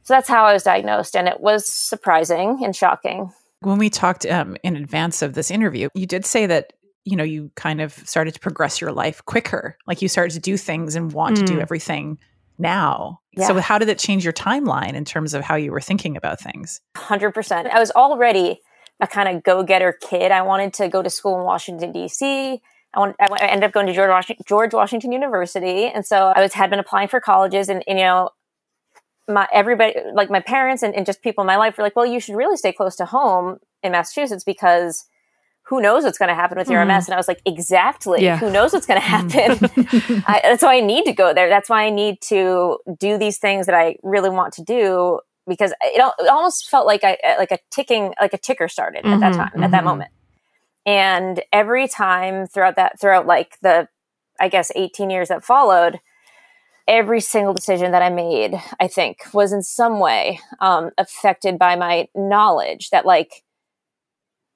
So 0.02 0.14
that's 0.14 0.29
how 0.29 0.44
I 0.46 0.52
was 0.55 0.62
diagnosed, 0.62 1.14
and 1.17 1.29
it 1.29 1.40
was 1.40 1.67
surprising 1.73 2.64
and 2.64 2.75
shocking. 2.75 3.31
when 3.61 3.79
we 3.79 3.90
talked 3.90 4.25
um, 4.26 4.56
in 4.62 4.76
advance 4.76 5.20
of 5.20 5.35
this 5.35 5.50
interview, 5.50 5.88
you 5.94 6.06
did 6.06 6.25
say 6.25 6.46
that 6.46 6.73
you 7.05 7.17
know 7.17 7.25
you 7.25 7.50
kind 7.57 7.80
of 7.80 7.92
started 7.92 8.35
to 8.35 8.40
progress 8.40 8.80
your 8.80 8.92
life 8.92 9.25
quicker, 9.25 9.76
like 9.87 10.00
you 10.02 10.09
started 10.09 10.33
to 10.35 10.40
do 10.40 10.57
things 10.57 10.95
and 10.95 11.12
want 11.12 11.37
to 11.37 11.42
do 11.45 11.59
Mm. 11.59 11.62
everything 11.62 12.18
now. 12.59 13.21
Yeah. 13.33 13.47
So 13.47 13.54
how 13.61 13.78
did 13.78 13.88
it 13.88 13.99
change 13.99 14.25
your 14.25 14.33
timeline 14.33 14.95
in 14.95 15.04
terms 15.04 15.35
of 15.35 15.42
how 15.42 15.54
you 15.57 15.71
were 15.73 15.80
thinking 15.80 16.16
about 16.16 16.40
things? 16.40 16.80
Hundred 16.97 17.33
percent. 17.33 17.68
I 17.68 17.78
was 17.78 17.90
already 17.92 18.61
a 19.00 19.07
kind 19.07 19.28
of 19.28 19.42
go-getter 19.45 19.92
kid. 20.09 20.33
I 20.33 20.42
wanted 20.42 20.73
to 20.75 20.88
go 20.88 21.02
to 21.02 21.11
school 21.11 21.38
in 21.38 21.45
Washington 21.45 21.92
D.C. 21.92 22.61
I, 23.02 23.26
went- 23.31 23.43
I 23.43 23.47
ended 23.47 23.64
up 23.64 23.73
going 23.73 23.87
to 23.87 23.93
George 23.93 24.11
Washington, 24.11 24.45
George 24.47 24.75
Washington 24.75 25.12
University, 25.12 25.87
and 25.87 26.05
so 26.05 26.33
I 26.35 26.40
was 26.40 26.55
had 26.55 26.71
been 26.71 26.78
applying 26.78 27.09
for 27.09 27.21
colleges, 27.21 27.69
and, 27.69 27.83
and 27.87 27.99
you 27.99 28.05
know, 28.05 28.31
my 29.28 29.47
everybody 29.52 29.95
like 30.14 30.31
my 30.31 30.40
parents 30.40 30.83
and, 30.83 30.95
and 30.95 31.05
just 31.05 31.23
people 31.23 31.43
in 31.43 31.47
my 31.47 31.57
life 31.57 31.76
were 31.76 31.85
like, 31.85 31.95
well, 31.95 32.07
you 32.07 32.19
should 32.19 32.35
really 32.35 32.57
stay 32.57 32.73
close 32.73 32.97
to 32.97 33.05
home 33.05 33.59
in 33.83 33.93
Massachusetts 33.93 34.43
because 34.43 35.05
who 35.69 35.83
knows 35.83 36.02
what's 36.02 36.17
going 36.17 36.31
to 36.31 36.35
happen 36.35 36.57
with 36.57 36.71
your. 36.71 36.81
Mm-hmm. 36.81 36.97
MS? 36.97 37.09
And 37.09 37.14
I 37.14 37.19
was 37.19 37.28
like, 37.28 37.43
exactly. 37.45 38.23
Yeah. 38.23 38.38
Who 38.38 38.50
knows 38.50 38.73
what's 38.73 38.87
going 38.87 39.00
to 39.00 39.07
mm-hmm. 39.07 39.67
happen? 39.67 40.25
I, 40.26 40.40
that's 40.43 40.62
why 40.62 40.78
I 40.78 40.81
need 40.81 41.05
to 41.05 41.12
go 41.12 41.35
there. 41.35 41.50
That's 41.50 41.69
why 41.69 41.85
I 41.85 41.90
need 41.90 42.23
to 42.23 42.78
do 42.99 43.19
these 43.19 43.37
things 43.37 43.67
that 43.67 43.75
I 43.75 43.97
really 44.02 44.31
want 44.31 44.55
to 44.55 44.62
do 44.62 45.21
because 45.47 45.73
it, 45.83 46.02
it 46.19 46.28
almost 46.28 46.71
felt 46.71 46.87
like 46.87 47.05
I 47.05 47.19
like 47.38 47.52
a 47.52 47.59
ticking 47.71 48.14
like 48.21 48.33
a 48.33 48.38
ticker 48.38 48.69
started 48.69 49.05
at 49.05 49.21
that 49.21 49.33
Mhm, 49.33 49.37
time 49.37 49.62
at 49.62 49.71
that 49.71 49.78
mm-hmm. 49.78 49.85
moment. 49.85 50.11
And 50.88 51.42
every 51.52 51.87
time 51.87 52.47
throughout 52.47 52.76
that 52.76 52.99
throughout 52.99 53.26
like 53.26 53.59
the 53.61 53.88
I 54.40 54.49
guess 54.49 54.73
18 54.75 55.11
years 55.11 55.28
that 55.28 55.45
followed, 55.45 56.00
every 56.87 57.21
single 57.21 57.52
decision 57.52 57.92
that 57.92 58.00
I 58.00 58.09
made, 58.09 58.54
I 58.80 58.88
think, 58.88 59.18
was 59.35 59.52
in 59.52 59.62
some 59.62 60.00
way 60.00 60.40
um, 60.61 60.90
affected 60.97 61.59
by 61.59 61.76
my 61.76 62.09
knowledge 62.14 62.88
that 62.88 63.04
like 63.04 63.45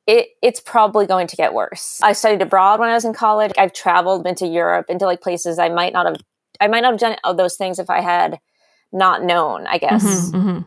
it 0.07 0.29
it's 0.41 0.59
probably 0.59 1.05
going 1.05 1.27
to 1.27 1.37
get 1.37 1.53
worse. 1.53 2.01
I 2.03 2.15
studied 2.15 2.41
abroad 2.41 2.81
when 2.81 2.89
I 2.89 2.95
was 2.95 3.05
in 3.05 3.13
college. 3.13 3.53
I've 3.59 3.75
traveled, 3.75 4.25
been 4.25 4.35
to 4.37 4.47
Europe, 4.47 4.87
into 4.89 5.05
like 5.05 5.21
places 5.21 5.59
I 5.59 5.69
might 5.69 5.93
not 5.93 6.07
have 6.07 6.17
I 6.63 6.67
might 6.67 6.81
not 6.81 6.93
have 6.93 7.01
done 7.23 7.37
those 7.37 7.57
things 7.57 7.79
if 7.79 7.91
I 7.91 8.01
had 8.01 8.39
not 8.91 9.23
known, 9.23 9.67
I 9.67 9.77
guess. 9.77 10.03
Mhm, 10.03 10.33
mhm. 10.33 10.67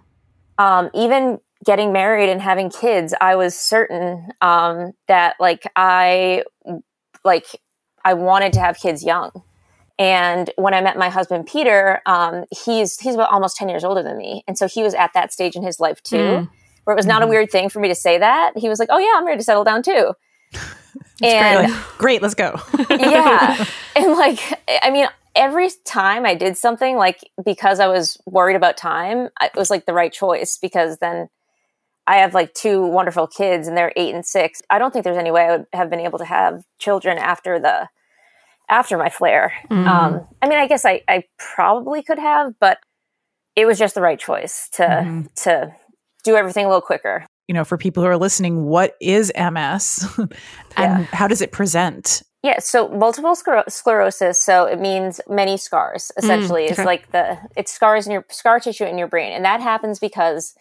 Um, 0.63 0.91
even 0.93 1.39
getting 1.65 1.91
married 1.91 2.29
and 2.29 2.41
having 2.41 2.69
kids, 2.69 3.13
I 3.19 3.35
was 3.35 3.55
certain 3.57 4.29
um, 4.41 4.93
that 5.07 5.35
like 5.39 5.63
I 5.75 6.43
like 7.23 7.45
I 8.03 8.13
wanted 8.13 8.53
to 8.53 8.59
have 8.59 8.77
kids 8.77 9.03
young. 9.03 9.31
And 9.97 10.49
when 10.57 10.73
I 10.73 10.81
met 10.81 10.97
my 10.97 11.09
husband 11.09 11.45
Peter, 11.47 12.01
um, 12.05 12.45
he's 12.65 12.99
he's 12.99 13.15
about 13.15 13.31
almost 13.31 13.55
ten 13.57 13.69
years 13.69 13.83
older 13.83 14.03
than 14.03 14.17
me, 14.17 14.43
and 14.47 14.57
so 14.57 14.67
he 14.67 14.83
was 14.83 14.93
at 14.93 15.11
that 15.13 15.31
stage 15.31 15.55
in 15.55 15.63
his 15.63 15.79
life 15.79 16.01
too, 16.03 16.17
Mm. 16.17 16.49
where 16.83 16.93
it 16.93 16.97
was 16.97 17.05
not 17.05 17.23
a 17.23 17.27
weird 17.27 17.49
thing 17.49 17.69
for 17.69 17.79
me 17.79 17.87
to 17.87 17.95
say 17.95 18.17
that. 18.17 18.51
He 18.57 18.67
was 18.67 18.77
like, 18.77 18.89
"Oh 18.91 18.97
yeah, 18.97 19.13
I'm 19.15 19.25
ready 19.25 19.37
to 19.37 19.43
settle 19.43 19.63
down 19.63 19.83
too." 19.83 20.13
Great, 21.21 21.33
and 21.33 21.71
like, 21.71 21.97
great, 21.97 22.21
let's 22.21 22.35
go. 22.35 22.59
yeah 22.89 23.65
and 23.95 24.11
like 24.13 24.39
i 24.81 24.89
mean 24.89 25.07
every 25.35 25.69
time 25.83 26.25
I 26.25 26.33
did 26.35 26.57
something, 26.57 26.95
like 26.97 27.19
because 27.45 27.79
I 27.79 27.87
was 27.87 28.17
worried 28.25 28.55
about 28.55 28.77
time, 28.77 29.29
it 29.41 29.51
was 29.55 29.69
like 29.69 29.85
the 29.85 29.93
right 29.93 30.11
choice 30.11 30.57
because 30.57 30.97
then 30.99 31.27
I 32.07 32.17
have 32.17 32.33
like 32.33 32.53
two 32.53 32.85
wonderful 32.85 33.27
kids 33.27 33.67
and 33.67 33.75
they're 33.75 33.93
eight 33.95 34.13
and 34.13 34.25
six. 34.25 34.61
I 34.69 34.77
don't 34.77 34.91
think 34.91 35.03
there's 35.03 35.17
any 35.17 35.31
way 35.31 35.45
I 35.45 35.57
would 35.57 35.65
have 35.73 35.89
been 35.89 35.99
able 35.99 36.19
to 36.19 36.25
have 36.25 36.63
children 36.77 37.17
after 37.17 37.59
the 37.59 37.89
after 38.69 38.97
my 38.97 39.09
flare. 39.09 39.53
Mm. 39.69 39.87
Um, 39.87 40.27
I 40.41 40.47
mean, 40.47 40.57
I 40.57 40.67
guess 40.67 40.85
I, 40.85 41.01
I 41.07 41.23
probably 41.37 42.01
could 42.03 42.19
have, 42.19 42.53
but 42.59 42.79
it 43.55 43.65
was 43.65 43.77
just 43.79 43.95
the 43.95 44.01
right 44.01 44.19
choice 44.19 44.69
to 44.73 44.83
mm-hmm. 44.83 45.21
to 45.43 45.73
do 46.23 46.35
everything 46.35 46.65
a 46.65 46.67
little 46.67 46.81
quicker. 46.81 47.25
You 47.47 47.53
know, 47.53 47.63
for 47.63 47.77
people 47.77 48.01
who 48.03 48.09
are 48.09 48.17
listening, 48.17 48.65
what 48.65 48.95
is 48.99 49.31
MS 49.37 50.07
and 50.17 50.29
yeah. 50.77 51.03
how 51.11 51.27
does 51.27 51.41
it 51.41 51.51
present? 51.51 52.23
Yeah, 52.43 52.59
so 52.59 52.89
multiple 52.89 53.35
scler- 53.35 53.69
sclerosis, 53.71 54.39
so 54.39 54.65
it 54.65 54.79
means 54.79 55.19
many 55.27 55.57
scars. 55.57 56.11
Mm, 56.15 56.23
essentially, 56.23 56.61
mm, 56.63 56.65
okay. 56.65 56.73
it's 56.73 56.85
like 56.85 57.11
the 57.11 57.39
it's 57.55 57.71
scars 57.71 58.05
in 58.05 58.11
your 58.11 58.25
scar 58.29 58.59
tissue 58.59 58.85
in 58.85 58.99
your 58.99 59.07
brain, 59.07 59.31
and 59.31 59.45
that 59.45 59.61
happens 59.61 59.99
because 59.99 60.53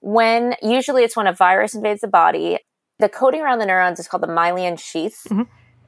when 0.00 0.54
usually 0.62 1.04
it's 1.04 1.16
when 1.16 1.26
a 1.26 1.32
virus 1.32 1.74
invades 1.74 2.00
the 2.00 2.08
body, 2.08 2.58
the 2.98 3.08
coating 3.08 3.40
around 3.40 3.58
the 3.58 3.66
neurons 3.66 3.98
is 3.98 4.08
called 4.08 4.22
the 4.22 4.28
myelin 4.28 4.78
sheath. 4.78 5.22
Mm-hmm 5.28 5.42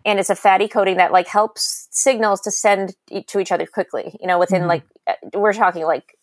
and 0.05 0.19
it's 0.19 0.31
a 0.31 0.37
fatty 0.37 0.69
coating 0.69 0.97
that 0.97 1.12
like 1.12 1.29
helps 1.29 1.88
signals 1.90 2.40
to 2.40 2.50
send 2.50 2.95
to 3.26 3.38
each 3.38 3.52
other 3.52 3.67
quickly 3.67 4.17
you 4.21 4.26
know 4.26 4.38
within 4.38 4.61
mm-hmm. 4.61 4.69
like 4.69 4.85
uh, 5.07 5.14
we're 5.35 5.52
talking 5.52 5.85
like 5.85 6.17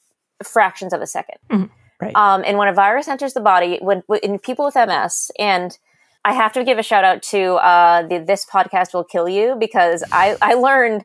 fractions 0.44 0.94
of 0.94 1.01
a 1.01 1.06
2nd 1.06 1.24
mm-hmm. 1.50 1.65
right. 2.01 2.15
um, 2.15 2.44
and 2.46 2.58
when 2.58 2.67
a 2.67 2.74
virus 2.74 3.08
enters 3.08 3.34
the 3.34 3.41
body 3.41 3.79
when 3.82 4.03
in 4.24 4.39
people 4.39 4.65
with 4.65 4.75
ms 4.75 5.32
and 5.39 5.77
i 6.25 6.34
have 6.34 6.53
to 6.53 6.63
give 6.63 6.77
a 6.77 6.84
shout 6.84 7.03
out 7.03 7.22
to 7.22 7.53
uh, 7.56 8.06
the 8.08 8.20
this 8.20 8.46
podcast 8.46 8.94
will 8.94 9.03
kill 9.03 9.27
you 9.27 9.56
because 9.60 10.03
i 10.12 10.36
i 10.41 10.53
learned 10.53 11.03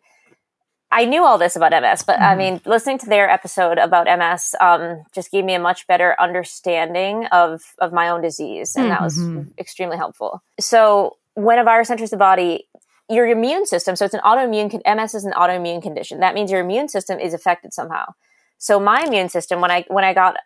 I 0.93 1.07
knew 1.07 1.25
all 1.25 1.39
this 1.39 1.57
about 1.57 1.73
MS, 1.73 2.03
but 2.03 2.17
mm-hmm. 2.17 2.23
I 2.23 2.37
mean, 2.37 2.61
listening 2.67 2.99
to 2.99 3.07
their 3.07 3.29
episode 3.29 3.79
about 3.79 4.07
MS 4.07 4.55
um, 4.61 5.03
just 5.13 5.31
gave 5.33 5.45
me 5.45 5.55
a 5.55 5.59
much 5.59 5.87
better 5.87 6.15
understanding 6.21 7.27
of 7.33 7.63
of 7.79 7.93
my 7.93 8.09
own 8.11 8.21
disease, 8.21 8.77
and 8.77 8.85
mm-hmm. 8.85 8.91
that 8.91 9.03
was 9.03 9.19
mm-hmm. 9.19 9.49
extremely 9.59 9.97
helpful. 9.97 10.43
So, 10.61 11.17
when 11.35 11.59
a 11.59 11.65
virus 11.65 11.91
enters 11.91 12.11
the 12.11 12.17
body, 12.19 12.69
your 13.09 13.27
immune 13.27 13.67
system, 13.67 13.97
so 13.97 14.05
it's 14.05 14.15
an 14.15 14.21
autoimmune, 14.21 14.81
MS 14.87 15.15
is 15.15 15.25
an 15.25 15.33
autoimmune 15.33 15.83
condition. 15.83 16.21
That 16.21 16.35
means 16.35 16.51
your 16.51 16.61
immune 16.61 16.89
system 16.89 17.19
is 17.19 17.35
affected 17.35 17.73
somehow. 17.73 18.15
So 18.59 18.79
my 18.79 19.03
immune 19.07 19.29
system, 19.29 19.61
when 19.61 19.71
I, 19.71 19.85
when 19.89 20.05
I 20.05 20.15
got 20.15 20.37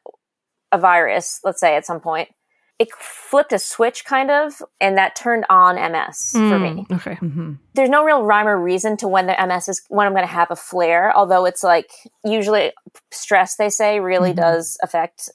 a 0.72 0.78
virus, 0.78 1.40
let's 1.44 1.60
say 1.60 1.76
at 1.76 1.86
some 1.86 2.00
point, 2.00 2.28
it 2.78 2.92
flipped 2.92 3.52
a 3.52 3.58
switch 3.58 4.04
kind 4.04 4.30
of, 4.30 4.62
and 4.80 4.98
that 4.98 5.16
turned 5.16 5.46
on 5.48 5.76
MS 5.76 6.32
mm, 6.34 6.50
for 6.50 6.58
me. 6.58 6.86
Okay. 6.92 7.14
Mm-hmm. 7.14 7.54
There's 7.74 7.88
no 7.88 8.04
real 8.04 8.22
rhyme 8.22 8.46
or 8.46 8.60
reason 8.60 8.96
to 8.98 9.08
when 9.08 9.26
the 9.26 9.36
MS 9.46 9.68
is, 9.68 9.82
when 9.88 10.06
I'm 10.06 10.12
going 10.12 10.26
to 10.26 10.32
have 10.32 10.50
a 10.50 10.56
flare, 10.56 11.16
although 11.16 11.46
it's 11.46 11.62
like 11.62 11.90
usually 12.24 12.72
stress, 13.10 13.56
they 13.56 13.70
say, 13.70 14.00
really 14.00 14.30
mm-hmm. 14.30 14.40
does 14.40 14.76
affect 14.82 15.30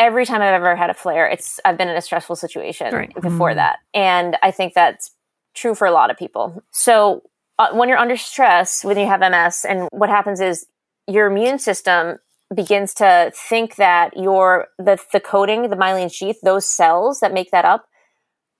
every 0.00 0.24
time 0.24 0.40
I've 0.40 0.54
ever 0.54 0.74
had 0.74 0.90
a 0.90 0.94
flare, 0.94 1.28
it's 1.28 1.60
I've 1.64 1.76
been 1.76 1.88
in 1.88 1.96
a 1.96 2.00
stressful 2.00 2.36
situation 2.36 2.92
right. 2.92 3.14
before 3.14 3.52
mm. 3.52 3.56
that, 3.56 3.78
and 3.94 4.36
I 4.42 4.50
think 4.50 4.74
that's 4.74 5.12
true 5.54 5.74
for 5.74 5.86
a 5.86 5.92
lot 5.92 6.10
of 6.10 6.16
people. 6.16 6.64
So 6.72 7.22
uh, 7.58 7.68
when 7.72 7.88
you're 7.88 7.98
under 7.98 8.16
stress, 8.16 8.82
when 8.82 8.98
you 8.98 9.06
have 9.06 9.20
MS, 9.20 9.66
and 9.68 9.88
what 9.92 10.08
happens 10.08 10.40
is 10.40 10.66
your 11.06 11.26
immune 11.26 11.58
system 11.58 12.18
begins 12.54 12.94
to 12.94 13.32
think 13.34 13.76
that 13.76 14.16
your 14.16 14.68
the 14.78 14.98
the 15.12 15.20
coating, 15.20 15.70
the 15.70 15.76
myelin 15.76 16.12
sheath, 16.12 16.38
those 16.42 16.66
cells 16.66 17.20
that 17.20 17.32
make 17.32 17.50
that 17.50 17.64
up 17.64 17.86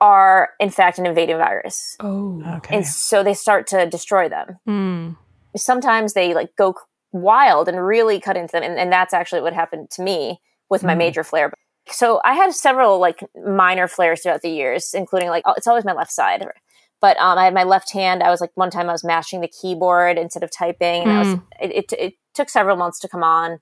are 0.00 0.50
in 0.58 0.70
fact 0.70 0.98
an 0.98 1.06
invading 1.06 1.36
virus. 1.36 1.96
Oh, 2.00 2.42
okay. 2.56 2.76
And 2.76 2.86
so 2.86 3.22
they 3.22 3.34
start 3.34 3.66
to 3.68 3.86
destroy 3.86 4.28
them. 4.28 4.58
Mm. 4.68 5.16
Sometimes 5.56 6.14
they 6.14 6.32
like 6.32 6.56
go 6.56 6.74
wild 7.12 7.68
and 7.68 7.84
really 7.84 8.20
cut 8.20 8.36
into 8.36 8.52
them, 8.52 8.62
and, 8.62 8.78
and 8.78 8.92
that's 8.92 9.12
actually 9.12 9.42
what 9.42 9.52
happened 9.52 9.90
to 9.92 10.02
me 10.02 10.40
with 10.70 10.82
my 10.82 10.94
mm. 10.94 10.98
major 10.98 11.24
flare. 11.24 11.52
So 11.88 12.20
I 12.24 12.34
had 12.34 12.54
several 12.54 12.98
like 12.98 13.24
minor 13.44 13.88
flares 13.88 14.22
throughout 14.22 14.42
the 14.42 14.50
years, 14.50 14.94
including 14.94 15.28
like 15.28 15.44
it's 15.56 15.66
always 15.66 15.84
my 15.84 15.92
left 15.92 16.12
side. 16.12 16.46
But 17.00 17.16
um, 17.16 17.38
I 17.38 17.44
had 17.44 17.54
my 17.54 17.64
left 17.64 17.92
hand. 17.92 18.22
I 18.22 18.30
was 18.30 18.40
like 18.40 18.50
one 18.54 18.70
time 18.70 18.88
I 18.88 18.92
was 18.92 19.02
mashing 19.02 19.40
the 19.40 19.48
keyboard 19.48 20.18
instead 20.18 20.42
of 20.42 20.50
typing, 20.56 21.02
and 21.02 21.10
mm. 21.10 21.14
I 21.14 21.18
was 21.18 21.28
mm. 21.28 21.42
it, 21.60 21.70
it, 21.72 21.92
it 21.98 22.14
took 22.34 22.48
several 22.48 22.76
months 22.76 23.00
to 23.00 23.08
come 23.08 23.24
on, 23.24 23.58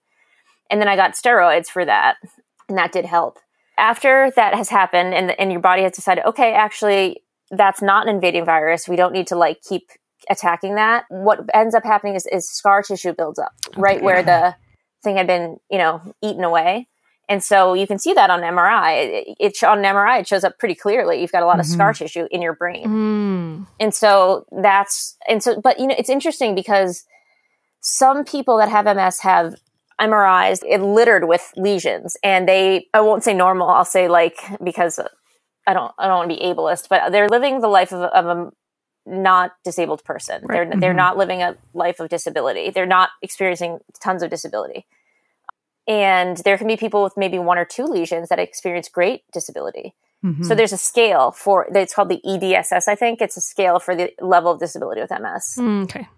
and 0.71 0.81
then 0.81 0.89
I 0.89 0.97
got 0.97 1.13
steroids 1.13 1.67
for 1.69 1.85
that, 1.85 2.17
and 2.69 2.79
that 2.79 2.93
did 2.93 3.05
help. 3.05 3.39
After 3.77 4.31
that 4.37 4.55
has 4.55 4.69
happened, 4.69 5.15
and 5.15 5.39
and 5.39 5.53
your 5.53 5.61
body 5.61 5.83
has 5.83 5.93
decided, 5.93 6.25
okay, 6.27 6.53
actually 6.53 7.23
that's 7.51 7.81
not 7.81 8.09
an 8.09 8.15
invading 8.15 8.45
virus. 8.45 8.89
We 8.89 8.97
don't 8.97 9.13
need 9.13 9.27
to 9.29 9.37
like 9.37 9.63
keep 9.63 9.91
attacking 10.29 10.75
that. 10.75 11.05
What 11.09 11.41
ends 11.55 11.75
up 11.75 11.85
happening 11.85 12.15
is, 12.15 12.27
is 12.27 12.49
scar 12.51 12.83
tissue 12.83 13.15
builds 13.15 13.39
up 13.39 13.53
okay. 13.69 13.81
right 13.81 14.03
where 14.03 14.23
the 14.23 14.55
thing 15.03 15.17
had 15.17 15.27
been, 15.27 15.59
you 15.71 15.79
know, 15.79 16.03
eaten 16.23 16.45
away. 16.45 16.89
And 17.29 17.45
so 17.45 17.75
you 17.75 17.87
can 17.87 17.99
see 17.99 18.15
that 18.15 18.31
on 18.31 18.41
MRI. 18.41 19.25
It, 19.29 19.37
it 19.39 19.65
on 19.65 19.79
MRI 19.79 20.21
it 20.21 20.27
shows 20.27 20.45
up 20.45 20.59
pretty 20.59 20.75
clearly. 20.75 21.21
You've 21.21 21.33
got 21.33 21.43
a 21.43 21.47
lot 21.47 21.53
mm-hmm. 21.53 21.61
of 21.61 21.67
scar 21.67 21.93
tissue 21.93 22.27
in 22.31 22.41
your 22.41 22.55
brain, 22.55 22.87
mm. 22.87 23.67
and 23.79 23.95
so 23.95 24.47
that's 24.63 25.15
and 25.29 25.43
so. 25.43 25.61
But 25.61 25.79
you 25.79 25.89
know, 25.89 25.95
it's 25.99 26.09
interesting 26.09 26.55
because 26.55 27.05
some 27.81 28.25
people 28.25 28.57
that 28.57 28.71
have 28.71 28.87
MS 28.87 29.21
have 29.21 29.57
MRIs 30.01 30.63
it 30.67 30.79
littered 30.81 31.27
with 31.27 31.53
lesions, 31.57 32.17
and 32.23 32.49
they 32.49 32.89
I 32.95 33.01
won't 33.01 33.25
say 33.25 33.35
normal. 33.35 33.69
I'll 33.69 33.85
say 33.85 34.09
like 34.09 34.37
because 34.63 35.01
I 35.67 35.73
don't 35.75 35.93
I 35.99 36.07
don't 36.07 36.19
want 36.19 36.31
to 36.31 36.37
be 36.37 36.43
ableist, 36.43 36.89
but 36.89 37.11
they're 37.11 37.29
living 37.29 37.61
the 37.61 37.69
life 37.69 37.93
of, 37.93 38.03
of 38.03 38.27
a 38.27 38.51
not 39.07 39.53
disabled 39.65 40.05
person. 40.05 40.43
Right. 40.43 40.55
They're 40.55 40.67
mm-hmm. 40.67 40.81
they're 40.81 40.95
not 40.95 41.17
living 41.17 41.43
a 41.43 41.57
life 41.75 42.01
of 42.01 42.09
disability. 42.09 42.71
They're 42.71 42.87
not 42.87 43.11
experiencing 43.23 43.79
tons 44.03 44.23
of 44.23 44.31
disability. 44.31 44.87
And 45.87 46.37
there 46.39 46.59
can 46.59 46.67
be 46.67 46.77
people 46.77 47.03
with 47.03 47.15
maybe 47.17 47.39
one 47.39 47.57
or 47.59 47.65
two 47.65 47.85
lesions 47.85 48.29
that 48.29 48.39
experience 48.39 48.89
great 48.91 49.23
disability. 49.33 49.95
Mm-hmm. 50.25 50.43
So 50.43 50.55
there's 50.55 50.73
a 50.73 50.79
scale 50.79 51.31
for 51.33 51.67
it's 51.75 51.95
called 51.95 52.11
the 52.11 52.21
EDSS, 52.27 52.89
I 52.89 52.95
think. 52.95 53.23
It's 53.23 53.37
a 53.37 53.41
scale 53.41 53.79
for 53.79 53.97
the 53.97 54.13
level 54.21 54.53
of 54.53 54.61
disability 54.61 55.01
with 55.01 55.11
MS. 55.11 55.57
Mm, 55.59 55.85
okay. 55.85 56.09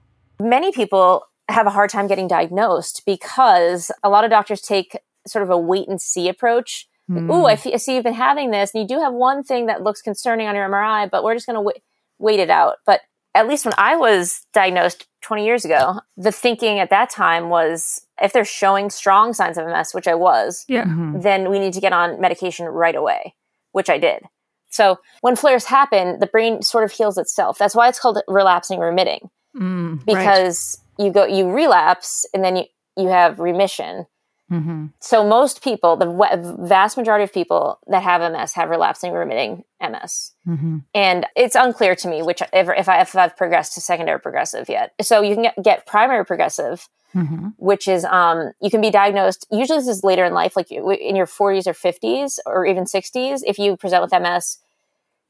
Many 0.40 0.72
people 0.72 1.25
have 1.50 1.66
a 1.66 1.71
hard 1.71 1.90
time 1.90 2.07
getting 2.07 2.28
diagnosed 2.28 3.02
because 3.04 3.90
a 4.02 4.09
lot 4.11 4.25
of 4.25 4.30
doctors 4.30 4.61
take 4.61 4.99
sort 5.26 5.42
of 5.42 5.50
a 5.50 5.59
wait 5.59 5.88
and 5.88 6.00
see 6.00 6.28
approach. 6.28 6.88
Mm. 7.11 7.30
Ooh, 7.30 7.45
I, 7.45 7.52
f- 7.52 7.66
I 7.66 7.76
see 7.76 7.95
you've 7.95 8.04
been 8.04 8.14
having 8.14 8.50
this, 8.50 8.73
and 8.73 8.83
you 8.83 8.88
do 8.88 9.02
have 9.02 9.12
one 9.12 9.42
thing 9.42 9.66
that 9.66 9.83
looks 9.83 10.00
concerning 10.00 10.47
on 10.47 10.54
your 10.54 10.69
MRI, 10.69 11.11
but 11.11 11.25
we're 11.25 11.35
just 11.35 11.47
going 11.47 11.54
to 11.54 11.61
w- 11.61 11.80
wait 12.19 12.40
it 12.40 12.50
out. 12.50 12.76
But 12.87 13.00
at 13.35 13.49
least 13.49 13.64
when 13.64 13.75
I 13.78 13.97
was 13.97 14.47
diagnosed 14.52 15.07
20 15.23 15.45
years 15.45 15.64
ago, 15.64 16.00
the 16.16 16.33
thinking 16.33 16.78
at 16.78 16.90
that 16.90 17.11
time 17.11 17.49
was 17.49 18.00
if 18.21 18.33
they're 18.33 18.45
showing 18.45 18.90
strong 18.90 19.33
signs 19.33 19.59
of 19.59 19.66
MS, 19.66 19.92
which 19.92 20.09
I 20.09 20.14
was, 20.14 20.64
yeah. 20.69 20.85
Mm-hmm. 20.85 21.21
then 21.21 21.50
we 21.50 21.59
need 21.59 21.73
to 21.75 21.80
get 21.80 21.92
on 21.92 22.21
medication 22.21 22.66
right 22.66 22.95
away, 22.95 23.35
which 23.73 23.88
I 23.88 23.99
did. 23.99 24.23
So 24.71 24.99
when 25.21 25.37
flares 25.37 25.64
happen, 25.64 26.21
the 26.21 26.26
brain 26.26 26.62
sort 26.62 26.85
of 26.85 26.92
heals 26.92 27.19
itself. 27.19 27.59
That's 27.59 27.75
why 27.75 27.88
it's 27.88 27.99
called 27.99 28.19
relapsing 28.28 28.78
remitting. 28.78 29.30
Mm, 29.57 30.04
because 30.04 30.78
right. 30.78 30.79
You 31.00 31.11
go 31.11 31.25
you 31.25 31.50
relapse 31.50 32.26
and 32.35 32.45
then 32.45 32.57
you 32.57 32.64
you 32.97 33.09
have 33.09 33.38
remission 33.38 34.07
Mm-hmm. 34.50 34.87
So 34.99 35.26
most 35.26 35.62
people, 35.62 35.97
the 35.97 36.57
vast 36.61 36.97
majority 36.97 37.23
of 37.23 37.33
people 37.33 37.78
that 37.87 38.02
have 38.02 38.33
MS 38.33 38.52
have 38.54 38.69
relapsing 38.69 39.12
remitting 39.12 39.64
MS, 39.80 40.33
mm-hmm. 40.47 40.78
and 40.92 41.26
it's 41.37 41.54
unclear 41.54 41.95
to 41.97 42.09
me 42.09 42.23
which 42.23 42.42
if, 42.52 42.69
if, 42.69 42.88
I, 42.88 43.00
if 43.00 43.14
I've 43.14 43.37
progressed 43.37 43.75
to 43.75 43.80
secondary 43.80 44.19
progressive 44.19 44.69
yet. 44.69 44.92
So 45.00 45.23
you 45.23 45.35
can 45.35 45.45
get, 45.45 45.62
get 45.62 45.87
primary 45.87 46.25
progressive, 46.25 46.88
mm-hmm. 47.14 47.49
which 47.59 47.87
is 47.87 48.04
um, 48.04 48.50
you 48.61 48.71
can 48.71 48.80
be 48.80 48.90
diagnosed. 48.90 49.47
Usually 49.52 49.78
this 49.78 49.88
is 49.88 50.02
later 50.02 50.25
in 50.25 50.35
life, 50.35 50.57
like 50.57 50.73
in 50.73 51.14
your 51.14 51.26
40s 51.26 51.69
or 51.69 51.73
50s 51.73 52.38
or 52.45 52.66
even 52.66 52.85
60s. 52.85 53.42
If 53.47 53.57
you 53.57 53.76
present 53.76 54.02
with 54.02 54.21
MS, 54.21 54.59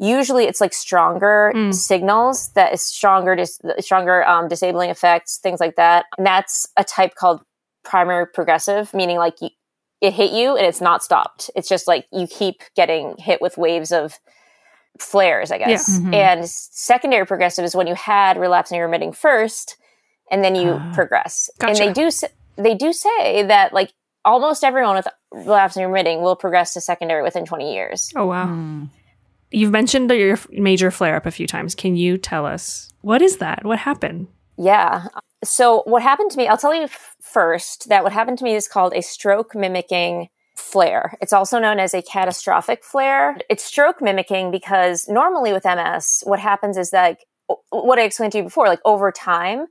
usually 0.01 0.45
it's 0.45 0.61
like 0.61 0.73
stronger 0.73 1.53
mm. 1.55 1.73
signals 1.73 2.51
that 2.55 2.73
is 2.73 2.85
stronger 2.85 3.37
dis- 3.37 3.61
stronger 3.79 4.27
um, 4.27 4.49
disabling 4.49 4.91
effects 4.91 5.39
things 5.39 5.61
like 5.61 5.77
that 5.77 6.07
and 6.17 6.27
that's 6.27 6.67
a 6.77 6.85
type 6.85 7.15
called 7.15 7.43
primary 7.85 8.27
progressive, 8.27 8.93
meaning 8.95 9.17
like 9.17 9.41
you, 9.41 9.51
it 10.01 10.13
hit 10.13 10.33
you 10.33 10.57
and 10.57 10.67
it's 10.67 10.81
not 10.81 11.03
stopped. 11.03 11.51
It's 11.55 11.69
just 11.69 11.87
like 11.87 12.07
you 12.13 12.27
keep 12.27 12.63
getting 12.75 13.15
hit 13.19 13.41
with 13.41 13.59
waves 13.59 13.93
of 13.93 14.19
flares, 14.99 15.51
I 15.51 15.59
guess. 15.59 15.89
Yeah. 15.89 15.99
Mm-hmm. 15.99 16.15
And 16.15 16.49
secondary 16.49 17.27
progressive 17.27 17.65
is 17.65 17.75
when 17.75 17.87
you 17.87 17.95
had 17.95 18.39
relapsing 18.39 18.81
remitting 18.81 19.13
first, 19.13 19.77
and 20.31 20.45
then 20.45 20.55
you 20.55 20.71
uh, 20.71 20.95
progress. 20.95 21.51
Gotcha. 21.59 21.83
And 21.83 21.97
they 21.97 22.03
do 22.03 22.11
they 22.57 22.75
do 22.75 22.93
say 22.93 23.43
that 23.45 23.73
like 23.73 23.93
almost 24.25 24.63
everyone 24.65 24.97
with 24.97 25.09
relapsing 25.33 25.85
remitting 25.85 26.23
will 26.23 26.37
progress 26.37 26.75
to 26.75 26.81
secondary 26.81 27.23
within 27.23 27.45
20 27.45 27.73
years. 27.73 28.13
Oh 28.15 28.27
wow. 28.27 28.47
Mm. 28.47 28.89
You've 29.51 29.73
mentioned 29.73 30.11
your 30.11 30.39
major 30.51 30.91
flare 30.91 31.17
up 31.17 31.27
a 31.27 31.31
few 31.31 31.47
times. 31.47 31.75
Can 31.75 31.97
you 31.97 32.19
tell 32.19 32.47
us 32.47 32.93
what 33.03 33.23
is 33.23 33.39
that? 33.39 33.65
What 33.65 33.79
happened? 33.79 34.29
Yeah. 34.57 35.07
So 35.43 35.83
what 35.87 36.03
happened 36.03 36.31
to 36.33 36.37
me, 36.37 36.47
I'll 36.47 36.59
tell 36.59 36.75
you 36.75 36.89
first 37.21 37.89
that 37.89 38.05
what 38.05 38.13
happened 38.13 38.39
to 38.39 38.45
me 38.45 38.55
is 38.55 38.69
called 38.69 38.93
a 38.95 39.03
stroke 39.03 39.55
mimicking 39.55 40.29
flare. 40.57 41.17
It's 41.21 41.33
also 41.33 41.59
known 41.59 41.81
as 41.81 41.95
a 41.95 42.03
catastrophic 42.03 42.85
flare. 42.85 43.39
It's 43.49 43.65
stroke 43.65 44.03
mimicking 44.03 44.51
because 44.51 45.09
normally 45.09 45.53
with 45.53 45.65
MS, 45.65 46.23
what 46.27 46.39
happens 46.39 46.77
is 46.77 46.91
that 46.91 47.19
what 47.71 47.99
I 47.99 48.03
explained 48.03 48.33
to 48.33 48.39
you 48.39 48.45
before, 48.45 48.69
like 48.69 48.81
over 48.85 49.11
time, 49.11 49.67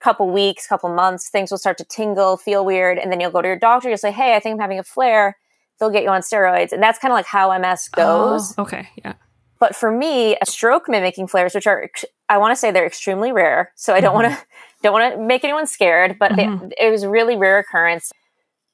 couple 0.00 0.28
weeks, 0.30 0.66
couple 0.66 0.94
months, 0.94 1.30
things 1.30 1.50
will 1.50 1.58
start 1.58 1.78
to 1.78 1.84
tingle, 1.84 2.36
feel 2.36 2.64
weird, 2.64 2.98
and 2.98 3.10
then 3.10 3.18
you'll 3.18 3.30
go 3.30 3.40
to 3.40 3.48
your 3.48 3.58
doctor. 3.58 3.88
You'll 3.88 3.98
say, 3.98 4.12
"Hey, 4.12 4.36
I 4.36 4.40
think 4.40 4.54
I'm 4.54 4.60
having 4.60 4.78
a 4.78 4.84
flare." 4.84 5.38
They'll 5.78 5.90
get 5.90 6.02
you 6.04 6.08
on 6.10 6.22
steroids, 6.22 6.72
and 6.72 6.82
that's 6.82 6.98
kind 6.98 7.12
of 7.12 7.16
like 7.16 7.26
how 7.26 7.56
MS 7.58 7.88
goes. 7.88 8.54
Oh, 8.56 8.62
okay, 8.62 8.88
yeah. 9.04 9.14
But 9.58 9.74
for 9.74 9.90
me, 9.90 10.36
a 10.40 10.46
stroke 10.46 10.88
mimicking 10.88 11.26
flares, 11.28 11.54
which 11.54 11.66
are 11.66 11.88
I 12.28 12.38
want 12.38 12.52
to 12.52 12.56
say 12.56 12.70
they're 12.70 12.86
extremely 12.86 13.32
rare, 13.32 13.72
so 13.76 13.94
I 13.94 14.00
don't 14.00 14.14
Mm-hmm. 14.14 14.22
want 14.32 14.38
to 14.40 14.46
don't 14.82 14.92
want 14.92 15.14
to 15.14 15.20
make 15.20 15.44
anyone 15.44 15.66
scared, 15.66 16.18
but 16.18 16.32
Mhm. 16.32 16.72
it, 16.72 16.74
it 16.86 16.90
was 16.90 17.02
a 17.02 17.08
really 17.10 17.36
rare 17.36 17.58
occurrence. 17.58 18.10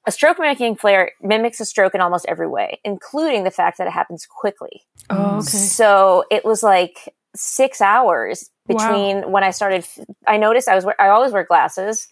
A 0.06 0.10
stroke 0.10 0.38
mimicking 0.40 0.74
flare 0.74 1.12
mimics 1.22 1.60
a 1.60 1.64
stroke 1.64 1.94
in 1.94 2.00
almost 2.00 2.26
every 2.28 2.48
way, 2.48 2.80
including 2.84 3.44
the 3.44 3.52
fact 3.52 3.78
that 3.78 3.86
it 3.86 3.92
happens 3.92 4.26
quickly. 4.26 4.82
Oh, 5.10 5.36
okay. 5.38 5.42
So 5.58 6.24
it 6.30 6.44
was 6.44 6.62
like 6.64 7.14
six 7.36 7.80
hours 7.80 8.50
Wow. 8.68 8.76
between 8.78 9.30
when 9.32 9.44
I 9.44 9.50
started. 9.52 9.86
I 10.26 10.36
noticed 10.38 10.68
I 10.68 10.74
was 10.74 10.84
wear- 10.84 11.00
I 11.00 11.08
always 11.08 11.32
wear 11.32 11.44
glasses. 11.44 12.08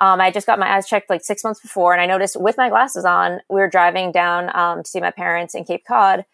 Um, 0.00 0.20
I 0.20 0.30
just 0.30 0.46
got 0.46 0.58
my 0.58 0.74
eyes 0.76 0.88
checked 0.88 1.10
like 1.10 1.22
six 1.22 1.44
months 1.44 1.60
before, 1.60 1.92
and 1.92 2.00
I 2.00 2.06
noticed 2.06 2.40
with 2.40 2.56
my 2.56 2.68
glasses 2.70 3.04
on, 3.04 3.40
we 3.50 3.60
were 3.60 3.68
driving 3.68 4.12
down 4.12 4.54
um, 4.56 4.82
to 4.82 4.88
see 4.90 5.00
my 5.00 5.10
parents 5.10 5.54
in 5.54 5.64
Cape 5.64 5.84
Cod, 5.86 6.24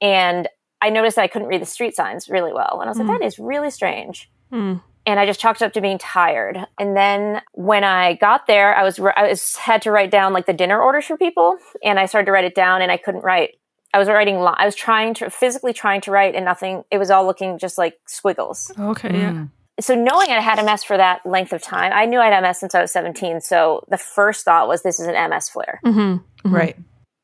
and 0.00 0.48
I 0.82 0.90
noticed 0.90 1.16
that 1.16 1.22
I 1.22 1.28
couldn't 1.28 1.48
read 1.48 1.62
the 1.62 1.66
street 1.66 1.94
signs 1.96 2.28
really 2.28 2.52
well, 2.52 2.78
and 2.80 2.84
I 2.84 2.90
was 2.90 2.98
Mm. 2.98 3.08
like, 3.08 3.20
"That 3.20 3.26
is 3.26 3.38
really 3.38 3.70
strange." 3.70 4.30
Hmm. 4.50 4.74
And 5.06 5.20
I 5.20 5.26
just 5.26 5.38
chalked 5.38 5.60
it 5.60 5.64
up 5.66 5.72
to 5.74 5.80
being 5.82 5.98
tired. 5.98 6.66
And 6.78 6.96
then 6.96 7.42
when 7.52 7.84
I 7.84 8.14
got 8.14 8.46
there, 8.46 8.74
I 8.74 8.82
was 8.82 8.98
I 8.98 9.28
was 9.28 9.56
had 9.56 9.82
to 9.82 9.90
write 9.90 10.10
down 10.10 10.32
like 10.32 10.46
the 10.46 10.52
dinner 10.54 10.80
orders 10.80 11.04
for 11.06 11.16
people, 11.16 11.56
and 11.82 12.00
I 12.00 12.06
started 12.06 12.26
to 12.26 12.32
write 12.32 12.44
it 12.46 12.54
down, 12.54 12.80
and 12.82 12.90
I 12.90 12.96
couldn't 12.96 13.22
write. 13.22 13.58
I 13.92 13.98
was 13.98 14.08
writing. 14.08 14.36
I 14.38 14.64
was 14.64 14.74
trying 14.74 15.14
to 15.14 15.30
physically 15.30 15.72
trying 15.72 16.00
to 16.02 16.10
write, 16.10 16.34
and 16.34 16.44
nothing. 16.44 16.84
It 16.90 16.98
was 16.98 17.10
all 17.10 17.24
looking 17.26 17.58
just 17.58 17.78
like 17.78 17.94
squiggles. 18.06 18.72
Okay, 18.78 19.10
Mm. 19.10 19.50
Yeah. 19.78 19.82
So 19.82 19.94
knowing 19.94 20.30
I 20.30 20.40
had 20.40 20.64
MS 20.64 20.84
for 20.84 20.96
that 20.96 21.24
length 21.24 21.52
of 21.52 21.62
time, 21.62 21.92
I 21.94 22.06
knew 22.06 22.20
I 22.20 22.30
had 22.30 22.42
MS 22.42 22.58
since 22.58 22.74
I 22.74 22.80
was 22.80 22.92
17. 22.92 23.40
So 23.40 23.84
the 23.88 23.98
first 23.98 24.44
thought 24.44 24.68
was, 24.68 24.82
this 24.82 25.00
is 25.00 25.06
an 25.06 25.30
MS 25.30 25.48
flare. 25.48 25.80
Mm-hmm. 25.84 26.54
Right. 26.54 26.76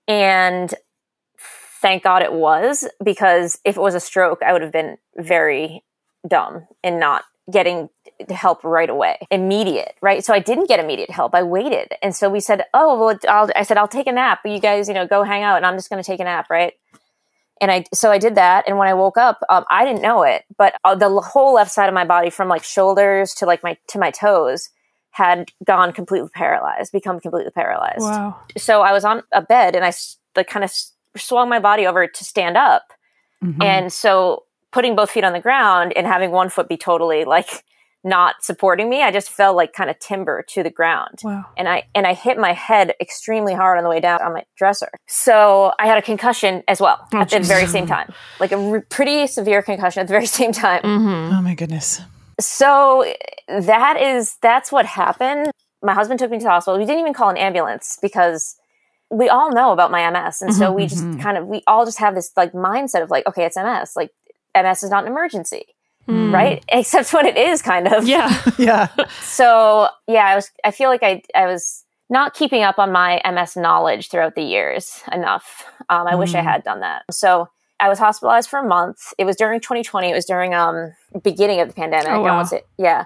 And 0.08 0.74
thank 1.80 2.02
God 2.02 2.22
it 2.22 2.32
was, 2.32 2.88
because 3.02 3.58
if 3.64 3.76
it 3.76 3.80
was 3.80 3.94
a 3.94 4.00
stroke, 4.00 4.42
I 4.42 4.52
would 4.52 4.62
have 4.62 4.72
been 4.72 4.98
very 5.16 5.84
dumb 6.28 6.66
in 6.82 6.98
not 6.98 7.24
getting 7.50 7.88
help 8.28 8.62
right 8.64 8.90
away, 8.90 9.18
immediate, 9.30 9.94
right? 10.02 10.24
So 10.24 10.34
I 10.34 10.40
didn't 10.40 10.68
get 10.68 10.78
immediate 10.78 11.10
help. 11.10 11.34
I 11.34 11.42
waited. 11.42 11.92
And 12.02 12.14
so 12.14 12.28
we 12.28 12.40
said, 12.40 12.64
oh, 12.74 12.98
well, 12.98 13.18
I'll, 13.28 13.50
I 13.56 13.62
said, 13.62 13.76
I'll 13.76 13.88
take 13.88 14.06
a 14.06 14.12
nap. 14.12 14.40
You 14.44 14.60
guys, 14.60 14.88
you 14.88 14.94
know, 14.94 15.06
go 15.06 15.22
hang 15.22 15.42
out 15.42 15.56
and 15.56 15.66
I'm 15.66 15.76
just 15.76 15.90
going 15.90 16.02
to 16.02 16.06
take 16.06 16.20
a 16.20 16.24
nap, 16.24 16.46
right? 16.50 16.74
And 17.60 17.70
I, 17.70 17.84
so 17.92 18.10
I 18.10 18.18
did 18.18 18.34
that. 18.36 18.64
And 18.66 18.78
when 18.78 18.88
I 18.88 18.94
woke 18.94 19.18
up, 19.18 19.40
um, 19.48 19.64
I 19.70 19.84
didn't 19.84 20.02
know 20.02 20.22
it, 20.22 20.44
but 20.56 20.74
uh, 20.84 20.94
the 20.94 21.10
whole 21.20 21.54
left 21.54 21.70
side 21.70 21.88
of 21.88 21.94
my 21.94 22.04
body 22.04 22.30
from 22.30 22.48
like 22.48 22.64
shoulders 22.64 23.34
to 23.34 23.46
like 23.46 23.62
my, 23.62 23.76
to 23.88 23.98
my 23.98 24.10
toes 24.10 24.70
had 25.10 25.50
gone 25.64 25.92
completely 25.92 26.30
paralyzed, 26.34 26.92
become 26.92 27.18
completely 27.20 27.50
paralyzed 27.50 28.00
Wow. 28.02 28.36
so 28.56 28.80
I 28.82 28.92
was 28.92 29.04
on 29.04 29.22
a 29.32 29.42
bed 29.42 29.74
and 29.76 29.84
I 29.84 29.92
like 30.36 30.46
kind 30.48 30.64
of 30.64 30.72
swung 31.16 31.48
my 31.48 31.58
body 31.58 31.86
over 31.86 32.06
to 32.06 32.24
stand 32.24 32.56
up. 32.56 32.84
Mhm. 33.42 33.62
And 33.62 33.92
so 33.92 34.44
putting 34.70 34.94
both 34.94 35.10
feet 35.10 35.24
on 35.24 35.32
the 35.32 35.40
ground 35.40 35.92
and 35.96 36.06
having 36.06 36.30
one 36.30 36.48
foot 36.48 36.68
be 36.68 36.76
totally 36.76 37.24
like 37.24 37.64
not 38.02 38.36
supporting 38.42 38.88
me, 38.88 39.02
I 39.02 39.10
just 39.10 39.30
fell 39.30 39.54
like 39.54 39.72
kind 39.72 39.90
of 39.90 39.98
timber 39.98 40.42
to 40.48 40.62
the 40.62 40.70
ground. 40.70 41.18
Wow. 41.22 41.44
And 41.56 41.68
I 41.68 41.82
and 41.94 42.06
I 42.06 42.14
hit 42.14 42.38
my 42.38 42.52
head 42.52 42.94
extremely 43.00 43.54
hard 43.54 43.76
on 43.78 43.84
the 43.84 43.90
way 43.90 44.00
down 44.00 44.22
on 44.22 44.32
my 44.32 44.44
dresser. 44.56 44.88
So 45.06 45.72
I 45.78 45.86
had 45.86 45.98
a 45.98 46.02
concussion 46.02 46.62
as 46.66 46.80
well 46.80 47.06
Oh, 47.12 47.18
at 47.20 47.30
the 47.30 47.40
very 47.40 47.66
same 47.66 47.86
time, 47.86 48.12
like 48.38 48.52
a 48.52 48.56
re- 48.56 48.80
pretty 48.88 49.26
severe 49.26 49.60
concussion 49.62 50.00
at 50.00 50.06
the 50.06 50.12
very 50.12 50.26
same 50.40 50.52
time 50.52 50.82
Mm-hmm. 50.82 51.34
oh 51.36 51.42
my 51.42 51.54
goodness. 51.54 52.00
so 52.40 53.04
that 53.48 54.00
is 54.00 54.36
that's 54.40 54.72
what 54.72 54.86
happened 54.86 55.50
my 55.82 55.92
husband 55.94 56.18
took 56.18 56.30
me 56.30 56.38
to 56.38 56.44
the 56.44 56.50
hospital 56.50 56.78
we 56.78 56.84
didn't 56.86 57.00
even 57.00 57.12
call 57.14 57.28
an 57.30 57.36
ambulance 57.36 57.98
because 58.00 58.56
we 59.10 59.28
all 59.28 59.50
know 59.52 59.72
about 59.72 59.90
my 59.90 60.08
ms 60.10 60.40
and 60.40 60.54
so 60.54 60.72
we 60.72 60.86
just 60.86 61.04
Mhm. 61.04 61.20
kind 61.20 61.36
of 61.36 61.46
we 61.46 61.62
all 61.66 61.84
just 61.84 61.98
have 61.98 62.14
this 62.14 62.30
like 62.36 62.52
mindset 62.52 63.02
of 63.02 63.10
like 63.10 63.26
okay 63.26 63.44
it's 63.44 63.56
ms 63.56 63.92
like 63.96 64.10
ms 64.54 64.82
is 64.82 64.90
not 64.90 65.04
an 65.04 65.10
emergency 65.10 65.64
Mm. 66.10 66.32
right 66.32 66.64
except 66.72 67.12
when 67.12 67.26
it 67.26 67.36
is 67.36 67.62
kind 67.62 67.86
of 67.88 68.06
Yeah. 68.06 68.30
Yeah. 68.58 68.88
so 69.20 69.88
yeah 70.08 70.24
i 70.26 70.34
was 70.34 70.50
i 70.64 70.70
feel 70.70 70.88
like 70.90 71.02
i 71.02 71.22
i 71.34 71.46
was 71.46 71.84
not 72.08 72.34
keeping 72.34 72.62
up 72.62 72.78
on 72.78 72.90
my 72.90 73.20
ms 73.32 73.56
knowledge 73.56 74.08
throughout 74.10 74.34
the 74.34 74.42
years 74.42 75.02
enough 75.12 75.64
um, 75.88 76.06
i 76.06 76.14
wish 76.16 76.34
i 76.34 76.40
Mm. 76.40 76.44
had 76.52 76.64
done 76.64 76.80
that 76.80 77.02
so 77.10 77.48
i 77.78 77.88
was 77.88 77.98
hospitalized 77.98 78.48
for 78.50 78.58
a 78.58 78.66
month 78.66 78.98
it 79.18 79.24
was 79.24 79.36
during 79.36 79.60
2020 79.60 80.10
it 80.10 80.14
was 80.14 80.24
during 80.24 80.52
um 80.54 80.92
beginning 81.22 81.60
of 81.60 81.68
the 81.68 81.74
pandemic 81.74 82.08
Oh, 82.08 82.14
I 82.16 82.18
wow. 82.18 82.36
want 82.38 82.48
to 82.50 82.62
yeah 82.78 83.04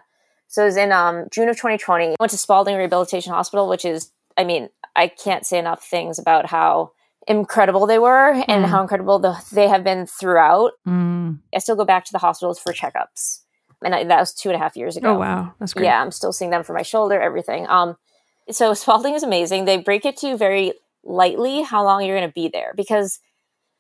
so 0.48 0.62
it 0.62 0.66
was 0.66 0.76
in 0.76 0.90
um 0.92 1.26
june 1.30 1.48
of 1.48 1.56
2020 1.56 2.10
I 2.12 2.16
went 2.18 2.30
to 2.32 2.38
spaulding 2.38 2.76
rehabilitation 2.76 3.32
hospital 3.32 3.68
which 3.68 3.84
is 3.84 4.10
i 4.38 4.44
mean 4.44 4.70
i 4.96 5.08
can't 5.08 5.44
say 5.44 5.58
enough 5.58 5.84
things 5.84 6.18
about 6.18 6.46
how 6.46 6.92
incredible 7.26 7.86
they 7.86 7.98
were 7.98 8.30
and 8.48 8.64
Mm. 8.64 8.68
how 8.68 8.82
incredible 8.82 9.18
the, 9.18 9.34
they 9.52 9.68
have 9.68 9.82
been 9.84 10.06
throughout 10.06 10.72
Mm. 10.86 11.38
i 11.54 11.58
still 11.58 11.76
go 11.76 11.84
back 11.84 12.04
to 12.04 12.12
the 12.12 12.18
hospitals 12.18 12.58
for 12.58 12.72
checkups 12.72 13.40
and 13.82 13.94
I, 13.94 14.04
that 14.04 14.20
was 14.20 14.32
two 14.34 14.48
and 14.50 14.56
a 14.56 14.58
half 14.58 14.76
years 14.76 14.96
ago 14.96 15.14
Oh 15.14 15.18
wow. 15.18 15.54
That's 15.58 15.74
great. 15.74 15.86
yeah, 15.86 16.00
I'm 16.00 16.10
still 16.10 16.32
seeing 16.32 16.50
them 16.50 16.62
for 16.64 16.72
my 16.72 16.82
shoulder, 16.82 17.20
everything. 17.20 17.66
Um, 17.68 17.96
so 18.50 18.72
Spaulding 18.74 19.14
is 19.14 19.22
amazing. 19.22 19.64
They 19.66 19.76
break 19.78 20.04
it 20.06 20.16
to 20.18 20.28
you 20.28 20.36
very 20.38 20.72
lightly 21.02 21.62
how 21.62 21.84
long 21.84 22.02
you're 22.02 22.16
going 22.16 22.28
to 22.28 22.32
be 22.32 22.48
there 22.48 22.72
because 22.76 23.20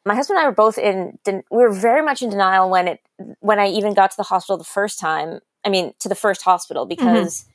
my 0.04 0.14
husband 0.14 0.36
and 0.38 0.44
I 0.44 0.48
were 0.48 0.54
both 0.54 0.76
in. 0.76 1.18
We 1.26 1.42
were 1.50 1.72
very 1.72 2.02
much 2.02 2.20
in 2.22 2.28
denial 2.28 2.68
when 2.68 2.86
it 2.88 3.00
when 3.40 3.58
I 3.58 3.68
even 3.68 3.94
got 3.94 4.10
to 4.10 4.16
the 4.18 4.24
hospital 4.24 4.58
the 4.58 4.64
first 4.64 4.98
time. 4.98 5.40
I 5.64 5.70
mean, 5.70 5.94
to 6.00 6.08
the 6.10 6.14
first 6.14 6.42
hospital 6.42 6.84
because 6.84 7.46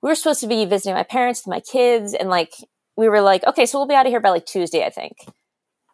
we 0.00 0.08
were 0.08 0.14
supposed 0.14 0.40
to 0.40 0.46
be 0.46 0.64
visiting 0.64 0.94
my 0.94 1.02
parents 1.02 1.40
with 1.44 1.50
my 1.56 1.60
kids, 1.60 2.14
and 2.14 2.28
like 2.28 2.52
we 2.98 3.08
were 3.08 3.20
like, 3.20 3.46
okay, 3.46 3.64
so 3.64 3.78
we'll 3.78 3.86
be 3.86 3.94
out 3.94 4.06
of 4.06 4.10
here 4.10 4.20
by 4.20 4.30
like 4.30 4.44
Tuesday, 4.44 4.84
I 4.84 4.90
think. 4.90 5.16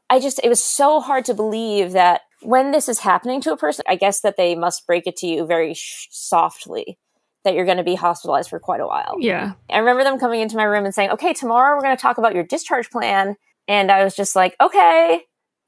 I 0.09 0.19
just 0.19 0.41
it 0.43 0.49
was 0.49 0.65
so 0.65 1.01
hard 1.01 1.27
to 1.27 1.35
believe 1.35 1.93
that 1.93 2.23
when 2.41 2.73
this 2.73 2.89
is 2.89 2.99
happening 2.99 3.43
to 3.43 3.53
a 3.53 3.57
person, 3.59 3.85
I 3.87 3.97
guess 3.97 4.21
that 4.23 4.37
they 4.39 4.55
must 4.55 4.87
break 4.87 5.07
it 5.07 5.17
to 5.19 5.27
you 5.27 5.47
very 5.47 5.75
sh- 5.75 6.09
softly 6.11 6.99
that 7.45 7.55
you're 7.55 7.67
going 7.67 7.77
to 7.77 7.85
be 7.85 7.95
hospitalized 7.95 8.49
for 8.49 8.59
quite 8.59 8.81
a 8.81 8.87
while. 8.87 9.17
Yeah. 9.19 9.53
I 9.71 9.79
remember 9.79 10.03
them 10.03 10.19
coming 10.19 10.41
into 10.41 10.57
my 10.57 10.65
room 10.65 10.87
and 10.87 10.95
saying, 10.95 11.11
"Okay, 11.11 11.35
tomorrow 11.35 11.77
we're 11.77 11.83
going 11.83 11.97
to 11.97 12.01
talk 12.01 12.17
about 12.17 12.35
your 12.35 12.45
discharge 12.45 12.91
plan." 12.91 13.37
And 13.69 13.91
I 13.91 14.03
was 14.03 14.17
just 14.17 14.35
like, 14.35 14.57
"Okay, 14.61 15.25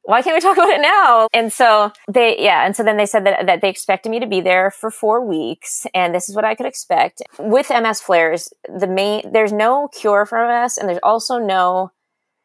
why 0.06 0.22
can't 0.22 0.34
we 0.34 0.40
talk 0.40 0.56
about 0.62 0.70
it 0.70 0.80
now?" 0.80 1.28
And 1.32 1.52
so 1.52 1.92
they, 2.08 2.36
yeah, 2.42 2.64
and 2.64 2.74
so 2.74 2.82
then 2.82 2.96
they 2.96 3.06
said 3.06 3.24
that 3.26 3.46
that 3.46 3.60
they 3.60 3.68
expected 3.68 4.10
me 4.10 4.18
to 4.20 4.26
be 4.26 4.40
there 4.40 4.70
for 4.70 4.90
four 4.90 5.24
weeks, 5.24 5.86
and 5.94 6.14
this 6.14 6.28
is 6.28 6.34
what 6.34 6.44
I 6.44 6.54
could 6.54 6.66
expect 6.66 7.22
with 7.38 7.70
MS 7.70 8.00
flares. 8.00 8.52
The 8.68 8.86
main, 8.86 9.30
there's 9.32 9.52
no 9.52 9.88
cure 9.88 10.24
for 10.26 10.38
MS, 10.46 10.78
and 10.78 10.88
there's 10.88 10.98
also 11.02 11.38
no 11.38 11.90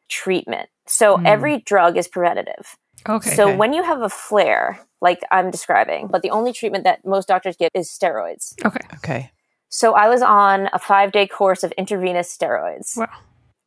treatment. 0.10 0.70
So 0.88 1.18
Hmm. 1.18 1.26
every 1.26 1.60
drug 1.60 1.98
is 1.98 2.08
preventative. 2.08 2.76
Okay. 3.08 3.30
So 3.36 3.48
Okay. 3.48 3.58
when 3.58 3.74
you 3.74 3.84
have 3.84 4.02
a 4.02 4.10
flare, 4.10 4.80
like 5.02 5.22
I'm 5.32 5.50
describing, 5.52 6.08
but 6.08 6.22
the 6.22 6.30
only 6.32 6.54
treatment 6.54 6.84
that 6.84 7.06
most 7.06 7.28
doctors 7.28 7.56
give 7.56 7.70
is 7.74 7.90
steroids. 7.90 8.54
okay. 8.66 8.86
Okay. 8.96 9.32
So 9.70 9.94
I 9.94 10.10
was 10.10 10.22
on 10.22 10.70
a 10.74 10.80
five 10.80 11.12
day 11.14 11.26
course 11.28 11.64
of 11.64 11.72
intravenous 11.78 12.36
steroids. 12.38 12.98
Wow. 12.98 13.08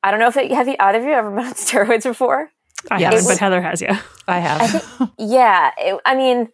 I 0.02 0.10
don't 0.10 0.20
know 0.20 0.28
if 0.28 0.36
it, 0.36 0.52
have 0.52 0.68
you 0.68 0.76
either 0.78 0.98
of 0.98 1.04
you 1.04 1.12
ever 1.12 1.30
been 1.30 1.46
on 1.46 1.54
steroids 1.66 2.02
before? 2.04 2.50
I 2.90 2.98
Yes. 3.00 3.12
haven't, 3.14 3.28
but 3.28 3.38
Heather 3.38 3.62
has. 3.62 3.80
Yeah. 3.82 4.00
I 4.28 4.38
have. 4.38 5.10
Yeah, 5.18 5.70
it, 5.78 6.00
I 6.04 6.14
mean, 6.14 6.48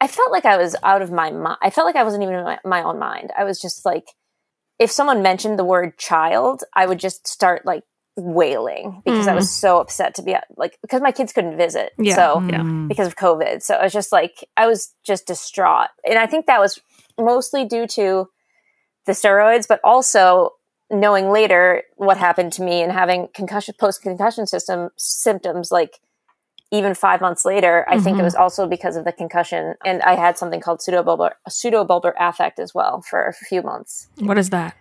I 0.00 0.06
felt 0.06 0.30
like 0.32 0.44
I 0.44 0.56
was 0.56 0.76
out 0.82 1.02
of 1.02 1.10
my 1.10 1.30
mind. 1.30 1.58
I 1.62 1.70
felt 1.70 1.86
like 1.86 1.96
I 1.96 2.04
wasn't 2.04 2.22
even 2.22 2.34
in 2.36 2.44
my, 2.44 2.58
my 2.64 2.82
own 2.82 2.98
mind. 2.98 3.32
I 3.36 3.44
was 3.44 3.60
just 3.60 3.84
like, 3.84 4.04
if 4.78 4.90
someone 4.90 5.22
mentioned 5.22 5.58
the 5.58 5.64
word 5.64 5.98
child, 5.98 6.62
I 6.74 6.86
would 6.86 6.98
just 7.00 7.26
start 7.26 7.66
like 7.66 7.82
wailing 8.16 9.00
because 9.04 9.28
I 9.28 9.34
was 9.34 9.48
so 9.50 9.78
upset 9.80 10.14
to 10.16 10.22
be 10.22 10.34
at, 10.34 10.44
like 10.56 10.76
because 10.82 11.00
my 11.00 11.12
kids 11.12 11.32
couldn't 11.32 11.56
visit. 11.56 11.92
Yeah. 11.98 12.14
So 12.16 12.40
Yeah. 12.48 12.60
Mm. 12.62 12.88
because 12.88 13.06
of 13.06 13.16
COVID. 13.16 13.62
So 13.62 13.74
I 13.74 13.84
was 13.84 13.92
just 13.92 14.12
like, 14.12 14.44
I 14.56 14.66
was 14.66 14.92
just 15.04 15.26
distraught. 15.26 15.88
And 16.08 16.18
I 16.18 16.26
think 16.26 16.46
that 16.46 16.60
was 16.60 16.80
mostly 17.18 17.64
due 17.64 17.86
to 17.88 18.28
the 19.06 19.12
steroids, 19.12 19.66
but 19.68 19.80
also 19.84 20.50
knowing 20.90 21.30
later 21.30 21.82
what 21.96 22.16
happened 22.16 22.52
to 22.54 22.62
me 22.62 22.82
and 22.82 22.92
having 22.92 23.28
concussion, 23.34 23.74
post 23.78 24.02
concussion 24.02 24.46
system 24.46 24.90
symptoms 24.96 25.70
like 25.70 25.98
even 26.70 26.94
five 26.94 27.20
months 27.20 27.44
later, 27.46 27.86
I 27.88 27.98
think 27.98 28.18
it 28.18 28.20
Mhm. 28.20 28.24
was 28.24 28.34
also 28.34 28.66
because 28.66 28.96
of 28.96 29.04
the 29.04 29.12
concussion. 29.12 29.74
And 29.86 30.02
I 30.02 30.14
had 30.16 30.36
something 30.36 30.60
called 30.60 30.80
pseudobulbar, 30.80 31.32
pseudobulbar 31.48 32.12
affect 32.18 32.58
as 32.58 32.74
well 32.74 33.00
for 33.00 33.24
a 33.26 33.32
few 33.32 33.62
months. 33.62 34.08
What 34.20 34.36
is 34.36 34.50
that? 34.50 34.74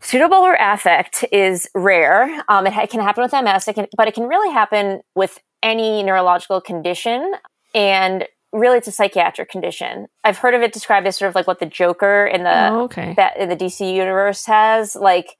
Pseudobulbar 0.00 0.56
affect 0.58 1.24
is 1.30 1.68
rare. 1.76 2.42
Um, 2.48 2.66
it 2.66 2.72
ha- 2.72 2.86
can 2.86 3.00
happen 3.00 3.22
with 3.22 3.32
MS, 3.32 3.68
it 3.68 3.74
can, 3.74 3.86
but 3.96 4.08
it 4.08 4.14
can 4.14 4.26
really 4.26 4.52
happen 4.52 5.02
with 5.14 5.38
any 5.62 6.02
neurological 6.02 6.60
condition. 6.60 7.34
And 7.72 8.26
really, 8.52 8.78
it's 8.78 8.88
a 8.88 8.92
psychiatric 8.92 9.48
condition. 9.50 10.08
I've 10.24 10.38
heard 10.38 10.54
of 10.54 10.62
it 10.62 10.72
described 10.72 11.06
as 11.06 11.16
sort 11.16 11.28
of 11.28 11.34
like 11.34 11.46
what 11.46 11.58
the 11.58 11.66
Joker 11.66 12.26
in 12.26 12.44
the 12.44 12.68
oh, 12.68 12.82
okay. 12.82 13.14
that 13.16 13.36
in 13.36 13.48
the 13.48 13.56
DC 13.56 13.94
universe 13.94 14.46
has. 14.46 14.94
Like, 14.94 15.36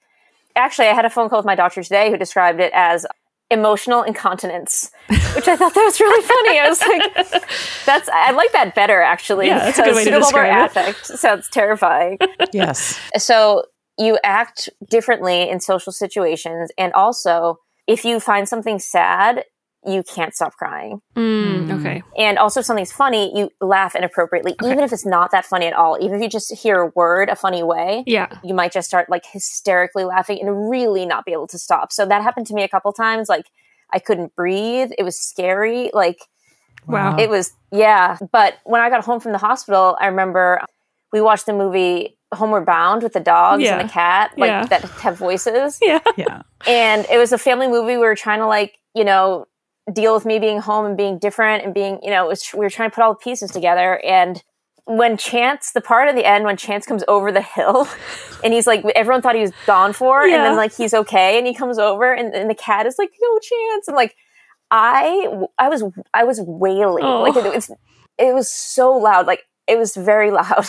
actually, 0.56 0.88
I 0.88 0.94
had 0.94 1.04
a 1.04 1.10
phone 1.10 1.28
call 1.28 1.38
with 1.38 1.46
my 1.46 1.54
doctor 1.54 1.82
today 1.82 2.10
who 2.10 2.16
described 2.16 2.60
it 2.60 2.72
as 2.74 3.06
emotional 3.52 4.02
incontinence, 4.02 4.90
which 5.08 5.46
I 5.46 5.56
thought 5.56 5.74
that 5.74 5.84
was 5.84 6.00
really 6.00 6.26
funny. 6.26 6.58
I 6.58 6.68
was 6.68 6.80
like, 6.80 7.44
that's, 7.86 8.08
I 8.08 8.32
like 8.32 8.50
that 8.52 8.74
better 8.74 9.02
actually. 9.02 9.46
Yeah, 9.48 9.58
that's 9.58 9.78
a 9.78 9.82
good 9.82 9.94
way 9.94 10.04
to 10.04 10.10
describe 10.10 10.70
it. 10.70 10.70
affect 10.70 11.06
sounds 11.06 11.48
terrifying. 11.48 12.18
Yes. 12.52 13.00
so 13.16 13.64
you 13.98 14.18
act 14.24 14.68
differently 14.90 15.48
in 15.48 15.60
social 15.60 15.92
situations. 15.92 16.70
And 16.76 16.92
also, 16.92 17.58
if 17.86 18.04
you 18.04 18.20
find 18.20 18.48
something 18.48 18.78
sad, 18.78 19.44
you 19.84 20.02
can't 20.02 20.34
stop 20.34 20.52
crying. 20.54 21.00
Mm, 21.16 21.66
Mm. 21.68 21.80
okay. 21.80 22.02
And 22.16 22.38
also, 22.38 22.60
if 22.60 22.66
something's 22.66 22.92
funny, 22.92 23.36
you 23.36 23.50
laugh 23.60 23.94
inappropriately, 23.96 24.54
even 24.64 24.80
if 24.80 24.92
it's 24.92 25.04
not 25.04 25.30
that 25.32 25.44
funny 25.44 25.66
at 25.66 25.72
all. 25.72 25.98
Even 26.00 26.16
if 26.16 26.22
you 26.22 26.28
just 26.28 26.52
hear 26.54 26.80
a 26.82 26.86
word 26.94 27.28
a 27.28 27.34
funny 27.36 27.62
way, 27.62 28.04
Yeah. 28.06 28.28
you 28.44 28.54
might 28.54 28.72
just 28.72 28.86
start 28.88 29.10
like 29.10 29.24
hysterically 29.26 30.04
laughing 30.04 30.38
and 30.40 30.70
really 30.70 31.04
not 31.04 31.24
be 31.24 31.32
able 31.32 31.48
to 31.48 31.58
stop. 31.58 31.92
So 31.92 32.06
that 32.06 32.22
happened 32.22 32.46
to 32.48 32.54
me 32.54 32.62
a 32.62 32.68
couple 32.68 32.92
times. 32.92 33.28
Like 33.28 33.46
I 33.92 33.98
couldn't 33.98 34.34
breathe. 34.36 34.90
It 34.98 35.02
was 35.02 35.18
scary. 35.18 35.90
Like 35.92 36.18
Wow. 36.86 37.16
it 37.18 37.28
was, 37.28 37.52
yeah. 37.70 38.16
But 38.32 38.54
when 38.64 38.80
I 38.80 38.88
got 38.90 39.04
home 39.04 39.20
from 39.20 39.32
the 39.32 39.38
hospital, 39.38 39.96
I 40.00 40.06
remember 40.06 40.60
we 41.12 41.20
watched 41.20 41.46
the 41.46 41.52
movie 41.52 42.16
Homeward 42.34 42.64
Bound 42.66 43.02
with 43.02 43.12
the 43.12 43.20
dogs 43.20 43.62
Yeah. 43.62 43.78
and 43.78 43.88
the 43.88 43.92
cat, 43.92 44.30
like 44.38 44.48
Yeah. 44.48 44.64
that 44.66 44.82
have 44.82 45.18
voices. 45.18 45.78
yeah. 45.82 46.00
Yeah. 46.16 46.42
And 46.66 47.04
it 47.10 47.18
was 47.18 47.32
a 47.32 47.38
family 47.38 47.68
movie. 47.68 47.96
We 47.96 47.98
were 47.98 48.14
trying 48.14 48.38
to 48.40 48.46
like, 48.46 48.78
you 48.94 49.04
know, 49.04 49.46
deal 49.92 50.14
with 50.14 50.24
me 50.24 50.38
being 50.38 50.58
home 50.60 50.86
and 50.86 50.96
being 50.96 51.18
different 51.18 51.64
and 51.64 51.72
being, 51.74 51.98
you 52.02 52.10
know, 52.10 52.24
it 52.26 52.28
was, 52.28 52.48
we 52.54 52.60
were 52.60 52.70
trying 52.70 52.90
to 52.90 52.94
put 52.94 53.02
all 53.02 53.12
the 53.14 53.18
pieces 53.18 53.50
together. 53.50 54.00
And 54.04 54.42
when 54.84 55.16
Chance, 55.16 55.72
the 55.72 55.80
part 55.80 56.08
at 56.08 56.14
the 56.14 56.24
end 56.24 56.44
when 56.44 56.56
Chance 56.56 56.86
comes 56.86 57.04
over 57.08 57.30
the 57.32 57.40
hill 57.42 57.88
and 58.44 58.52
he's 58.52 58.66
like, 58.66 58.84
everyone 58.94 59.22
thought 59.22 59.34
he 59.34 59.40
was 59.42 59.52
gone 59.66 59.92
for, 59.92 60.22
and 60.22 60.30
Yeah. 60.32 60.42
then 60.44 60.56
like 60.56 60.74
he's 60.74 60.92
okay, 60.94 61.38
and 61.38 61.46
he 61.46 61.54
comes 61.54 61.78
over 61.78 62.12
and, 62.12 62.34
and 62.34 62.48
the 62.50 62.54
cat 62.54 62.86
is 62.86 62.96
like, 62.98 63.10
yo, 63.20 63.38
Chance. 63.38 63.88
And 63.88 63.96
like, 63.96 64.14
I, 64.70 65.28
I 65.58 65.68
was, 65.68 65.84
I 66.14 66.24
was 66.24 66.40
wailing. 66.40 67.04
Oh. 67.04 67.22
Like 67.22 67.36
it 67.36 67.54
was, 67.54 67.70
it 68.18 68.34
was 68.34 68.50
so 68.50 68.92
loud. 68.92 69.26
Like 69.26 69.42
it 69.68 69.78
was 69.78 69.94
very 69.94 70.30
loud. 70.40 70.64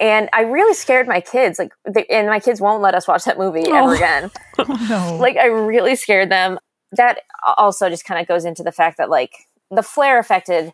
And 0.00 0.28
I 0.32 0.42
really 0.42 0.74
scared 0.74 1.06
my 1.08 1.20
kids. 1.20 1.58
Like, 1.58 1.72
they, 1.86 2.04
and 2.06 2.28
my 2.28 2.40
kids 2.40 2.60
won't 2.60 2.82
let 2.82 2.94
us 2.94 3.06
watch 3.08 3.24
that 3.24 3.38
movie 3.38 3.64
Oh. 3.66 3.76
ever 3.76 3.94
again 3.94 4.30
Oh, 4.58 4.86
no. 4.88 5.16
like 5.16 5.36
I 5.36 5.46
really 5.46 5.96
scared 5.96 6.30
them. 6.30 6.58
That 6.92 7.20
also 7.56 7.88
just 7.88 8.04
kind 8.04 8.20
of 8.20 8.26
goes 8.28 8.44
into 8.44 8.62
the 8.62 8.72
fact 8.72 8.98
that 8.98 9.08
like 9.10 9.32
the 9.70 9.82
flare 9.82 10.18
affected 10.18 10.72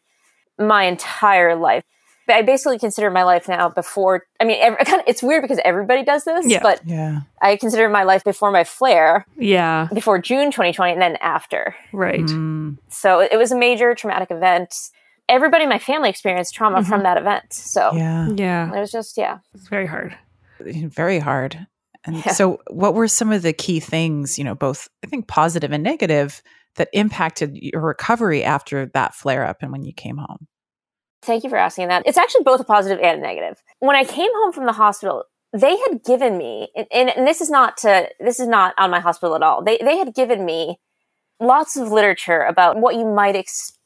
my 0.59 0.85
entire 0.85 1.55
life. 1.55 1.85
I 2.31 2.43
basically 2.43 2.79
consider 2.79 3.11
my 3.11 3.23
life 3.23 3.49
now 3.49 3.71
before. 3.71 4.27
I 4.39 4.45
mean, 4.45 4.59
every, 4.61 4.77
kind 4.85 5.01
of, 5.01 5.05
it's 5.09 5.23
weird 5.23 5.41
because 5.43 5.61
everybody 5.65 6.03
does 6.05 6.25
this, 6.25 6.47
Yeah. 6.47 6.61
but 6.63 6.81
yeah. 6.85 7.21
I 7.41 7.57
consider 7.57 7.89
my 7.89 8.03
life 8.03 8.23
before 8.23 8.51
my 8.51 8.65
flare, 8.65 9.25
Yeah. 9.39 9.89
before 9.95 10.19
June 10.19 10.51
2020, 10.51 10.93
and 10.93 11.01
then 11.01 11.17
after. 11.23 11.75
Right. 11.93 12.21
Mm. 12.21 12.77
So 12.91 13.21
it 13.21 13.37
was 13.39 13.51
a 13.51 13.57
major 13.57 13.95
traumatic 13.95 14.31
event. 14.31 14.75
Everybody 15.29 15.63
in 15.65 15.71
my 15.71 15.79
family 15.79 16.11
experienced 16.11 16.55
trauma 16.55 16.85
from 16.85 17.03
that 17.05 17.17
event. 17.17 17.51
So 17.53 17.93
Yeah. 17.95 18.29
Yeah. 18.35 18.75
it 18.75 18.81
was 18.81 18.91
just 18.93 19.17
yeah. 19.17 19.39
It's 19.55 19.69
very 19.69 19.87
hard. 19.87 20.15
Very 20.61 21.21
hard. 21.21 21.67
And 22.05 22.25
Yeah. 22.25 22.33
so, 22.33 22.61
what 22.71 22.95
were 22.95 23.09
some 23.09 23.33
of 23.33 23.43
the 23.43 23.53
key 23.53 23.81
things, 23.81 24.39
you 24.39 24.45
know, 24.45 24.55
both 24.55 24.89
I 25.05 25.09
think 25.09 25.27
positive 25.29 25.73
and 25.73 25.83
negative, 25.83 26.43
that 26.77 26.89
impacted 26.93 27.57
your 27.57 27.83
recovery 27.83 28.45
after 28.45 28.87
that 28.95 29.15
flare 29.15 29.45
up 29.45 29.59
and 29.63 29.73
when 29.73 29.83
you 29.83 29.93
came 29.93 30.17
home? 30.17 30.47
Thank 31.23 31.45
you 31.45 31.51
for 31.51 31.57
asking 31.57 31.89
that. 31.89 32.05
It's 32.07 32.19
actually 32.19 32.45
both 32.45 32.61
a 32.61 32.65
positive 32.65 33.01
and 33.03 33.19
a 33.19 33.23
negative. 33.23 33.61
When 33.81 33.97
I 33.97 34.05
came 34.05 34.31
home 34.33 34.53
from 34.53 34.67
the 34.67 34.73
hospital, 34.73 35.25
they 35.53 35.77
had 35.77 36.05
given 36.05 36.39
me, 36.39 36.69
and, 36.77 36.87
and, 36.93 37.11
and 37.11 37.27
this 37.27 37.41
is 37.41 37.51
not 37.51 37.77
to, 37.79 38.09
this 38.21 38.39
is 38.39 38.47
not 38.47 38.75
on 38.79 38.91
my 38.91 39.01
hospital 39.01 39.35
at 39.35 39.43
all. 39.43 39.65
They, 39.65 39.79
they 39.79 39.97
had 39.97 40.15
given 40.15 40.45
me 40.45 40.79
lots 41.41 41.77
of 41.77 41.91
literature 41.91 42.43
about 42.43 42.79
what 42.79 42.95
you 42.95 43.07
might 43.07 43.35
expect. 43.35 43.78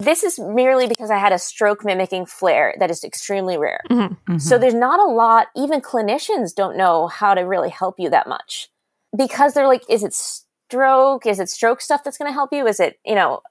This 0.00 0.22
is 0.22 0.38
merely 0.38 0.86
because 0.86 1.10
I 1.10 1.18
had 1.18 1.32
a 1.32 1.38
stroke 1.38 1.84
mimicking 1.84 2.26
flare 2.26 2.74
that 2.78 2.90
is 2.90 3.04
extremely 3.04 3.58
rare. 3.58 3.80
Mm-hmm. 3.90 4.38
So 4.38 4.58
there's 4.58 4.74
not 4.74 5.00
a 5.00 5.12
lot, 5.12 5.48
even 5.56 5.80
clinicians 5.80 6.54
don't 6.54 6.76
know 6.76 7.08
how 7.08 7.34
to 7.34 7.42
really 7.42 7.70
help 7.70 7.96
you 7.98 8.10
that 8.10 8.28
much 8.28 8.68
because 9.16 9.54
they're 9.54 9.66
like, 9.66 9.82
is 9.88 10.04
it 10.04 10.14
stroke? 10.14 11.26
Is 11.26 11.40
it 11.40 11.50
stroke 11.50 11.80
stuff 11.80 12.04
that's 12.04 12.18
going 12.18 12.30
to 12.30 12.34
help 12.34 12.52
you? 12.52 12.66
Is 12.66 12.80
it, 12.80 12.98
you 13.04 13.14
know, 13.14 13.42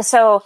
so 0.00 0.42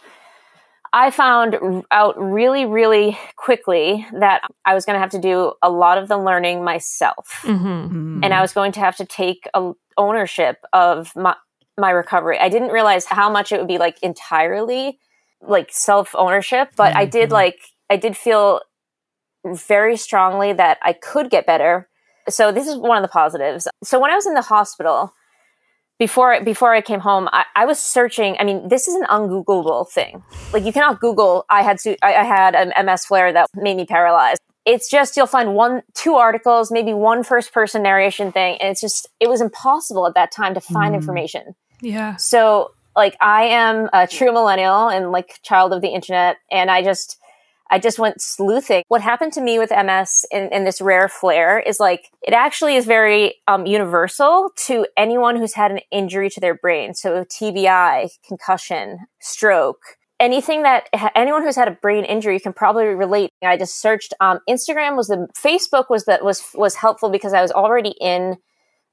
I 0.93 1.11
found 1.11 1.85
out 1.91 2.21
really, 2.21 2.67
really 2.67 3.19
quickly 3.37 4.07
that 4.13 4.43
I 4.65 4.75
was 4.75 4.85
going 4.85 4.95
to 4.95 5.01
have 5.01 5.11
to 5.11 5.21
do 5.21 5.53
a 5.63 5.71
lot 5.71 5.99
of 5.99 6.09
the 6.09 6.19
learning 6.19 6.65
myself. 6.65 7.41
Mm-hmm. 7.43 7.67
Mm-hmm. 7.67 8.21
And 8.25 8.35
I 8.35 8.41
was 8.41 8.53
going 8.53 8.73
to 8.73 8.81
have 8.81 8.97
to 8.97 9.05
take 9.05 9.49
a, 9.55 9.73
ownership 9.97 10.65
of 10.73 11.15
my, 11.15 11.37
my 11.79 11.91
recovery. 11.91 12.39
I 12.39 12.49
didn't 12.49 12.69
realize 12.71 13.05
how 13.07 13.31
much 13.31 13.53
it 13.53 13.59
would 13.59 13.69
be 13.69 13.79
like 13.79 13.99
entirely 14.03 14.99
like 15.43 15.69
self 15.73 16.15
ownership, 16.15 16.71
but 16.77 16.95
I 16.95 17.05
did 17.07 17.31
Mhm. 17.31 17.33
like, 17.33 17.59
I 17.89 17.97
did 17.97 18.17
feel 18.17 18.61
very 19.47 19.97
strongly 19.97 20.53
that 20.53 20.79
I 20.83 20.93
could 20.93 21.31
get 21.31 21.47
better. 21.47 21.89
So 22.29 22.53
this 22.53 22.69
is 22.69 22.77
one 22.77 22.99
of 22.99 23.03
the 23.03 23.09
positives. 23.09 23.67
So 23.83 23.99
when 23.99 24.11
I 24.11 24.15
was 24.15 24.27
in 24.27 24.35
the 24.35 24.43
hospital, 24.43 25.15
before 25.99 26.43
before 26.43 26.75
I 26.75 26.81
came 26.81 27.01
home, 27.01 27.29
I, 27.33 27.45
I 27.57 27.65
was 27.67 27.79
searching. 27.79 28.37
I 28.39 28.45
mean, 28.45 28.69
this 28.69 28.89
is 28.89 28.95
an 28.95 29.05
ungoogleable 29.05 29.89
thing. 29.91 30.23
Like 30.53 30.65
you 30.65 30.73
cannot 30.73 31.01
Google. 31.01 31.45
I 31.51 31.63
had 31.63 31.81
su- 31.81 31.97
I, 32.03 32.15
I 32.17 32.25
had 32.25 32.55
an 32.55 32.73
MS 32.87 33.05
flare 33.07 33.33
that 33.33 33.49
made 33.55 33.77
me 33.77 33.85
paralyzed. 33.87 34.41
It's 34.71 34.89
just 34.89 35.17
you'll 35.17 35.27
find 35.27 35.55
one, 35.55 35.83
two 35.95 36.15
articles, 36.15 36.71
maybe 36.71 36.93
one 36.95 37.25
first 37.25 37.53
person 37.53 37.83
narration 37.83 38.31
thing, 38.33 38.57
and 38.61 38.71
it's 38.71 38.81
just 38.81 39.09
it 39.19 39.29
was 39.29 39.41
impossible 39.41 40.07
at 40.07 40.15
that 40.15 40.31
time 40.31 40.55
to 40.55 40.61
find 40.61 40.93
Mm. 40.93 40.99
information. 41.01 41.55
Yeah. 41.81 42.17
So 42.17 42.73
like 42.97 43.17
I 43.21 43.43
am 43.45 43.89
a 43.93 44.07
true 44.07 44.33
millennial 44.33 44.89
and 44.89 45.11
like 45.11 45.41
child 45.43 45.73
of 45.73 45.81
the 45.81 45.89
internet, 45.89 46.37
and 46.51 46.71
I 46.71 46.83
just 46.83 47.19
I 47.73 47.79
just 47.79 47.99
went 47.99 48.21
sleuthing. 48.21 48.83
What 48.89 49.01
happened 49.01 49.33
to 49.35 49.41
me 49.41 49.59
with 49.59 49.71
MS 49.71 50.25
in, 50.33 50.53
in 50.53 50.65
this 50.65 50.81
rare 50.81 51.09
flare 51.09 51.61
is 51.61 51.79
like 51.79 52.11
it 52.23 52.35
actually 52.35 52.75
is 52.77 52.85
very 52.85 53.35
um, 53.47 53.65
universal 53.67 54.51
to 54.67 54.87
anyone 54.97 55.37
who's 55.37 55.55
had 55.55 55.71
an 55.71 55.81
injury 55.93 56.31
to 56.31 56.41
their 56.41 56.55
brain. 56.55 56.95
So 56.95 57.25
TBI, 57.25 58.11
concussion, 58.27 58.99
stroke, 59.21 59.83
anything 60.21 60.63
that 60.63 60.89
anyone 61.17 61.43
who's 61.43 61.57
had 61.57 61.67
a 61.67 61.73
brain 61.73 62.05
injury 62.05 62.39
can 62.39 62.53
probably 62.53 62.85
relate. 62.85 63.31
I 63.43 63.57
just 63.57 63.81
searched. 63.81 64.15
Um, 64.21 64.39
Instagram 64.49 64.97
was 64.97 65.09
the 65.09 65.27
Facebook 65.37 65.91
was 65.91 66.05
that 66.05 66.25
was 66.25 66.43
was 66.55 66.77
helpful 66.77 67.11
because 67.11 67.33
I 67.33 67.43
was 67.43 67.51
already 67.51 67.95
in 68.01 68.37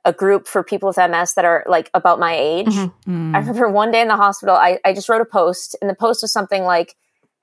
a 0.05 0.13
group 0.13 0.47
for 0.47 0.63
people 0.63 0.87
with 0.87 0.97
MS 0.97 1.33
that 1.33 1.43
are 1.43 1.65
like 1.67 1.91
about 1.93 2.17
my 2.19 2.33
age. 2.33 2.67
Mhm. 2.67 2.93
Mm-hmm. 3.07 3.35
I 3.35 3.39
remember 3.39 3.69
one 3.69 3.91
day 3.91 4.01
in 4.01 4.07
the 4.07 4.15
hospital, 4.15 4.55
I, 4.55 4.79
I 4.85 4.93
just 4.93 5.09
wrote 5.09 5.21
a 5.21 5.25
post, 5.25 5.75
and 5.81 5.89
the 5.89 5.95
post 5.95 6.23
was 6.23 6.31
something 6.31 6.63
like, 6.63 6.95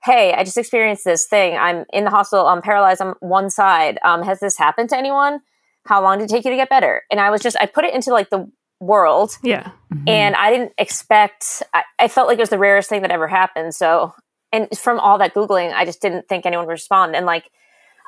Hey, 0.03 0.33
I 0.33 0.43
just 0.43 0.57
experienced 0.57 1.03
this 1.03 1.25
thing. 1.25 1.57
I'm 1.57 1.85
in 1.93 2.03
the 2.03 2.11
hospital. 2.11 2.47
I'm 2.47 2.61
paralyzed 2.61 3.01
on 3.01 3.15
one 3.21 3.49
side. 3.49 3.97
Um, 4.03 4.23
has 4.23 4.39
this 4.39 4.57
happened 4.57 4.89
to 4.89 4.97
anyone? 4.97 5.41
How 5.85 6.01
long 6.01 6.17
did 6.19 6.25
it 6.25 6.29
take 6.33 6.45
you 6.45 6.51
to 6.51 6.57
get 6.57 6.69
better? 6.69 7.03
And 7.09 7.19
I 7.19 7.29
was 7.29 7.41
just, 7.41 7.55
I 7.59 7.65
put 7.65 7.85
it 7.85 7.93
into 7.93 8.11
like 8.11 8.29
the 8.29 8.51
world, 8.79 9.37
Yeah. 9.43 9.71
Mm-hmm. 9.93 10.07
and 10.09 10.35
I 10.35 10.51
didn't 10.51 10.73
expect, 10.77 11.63
I, 11.73 11.83
I 11.99 12.07
felt 12.07 12.27
like 12.27 12.37
it 12.37 12.41
was 12.41 12.49
the 12.49 12.57
rarest 12.59 12.89
thing 12.89 13.01
that 13.01 13.11
ever 13.11 13.27
happened. 13.27 13.73
So, 13.75 14.13
and 14.51 14.67
from 14.77 14.99
all 14.99 15.17
that 15.19 15.33
Googling, 15.33 15.73
I 15.73 15.85
just 15.85 16.01
didn't 16.01 16.27
think 16.27 16.45
anyone 16.45 16.65
would 16.65 16.71
respond. 16.71 17.15
And 17.15 17.25
like, 17.25 17.49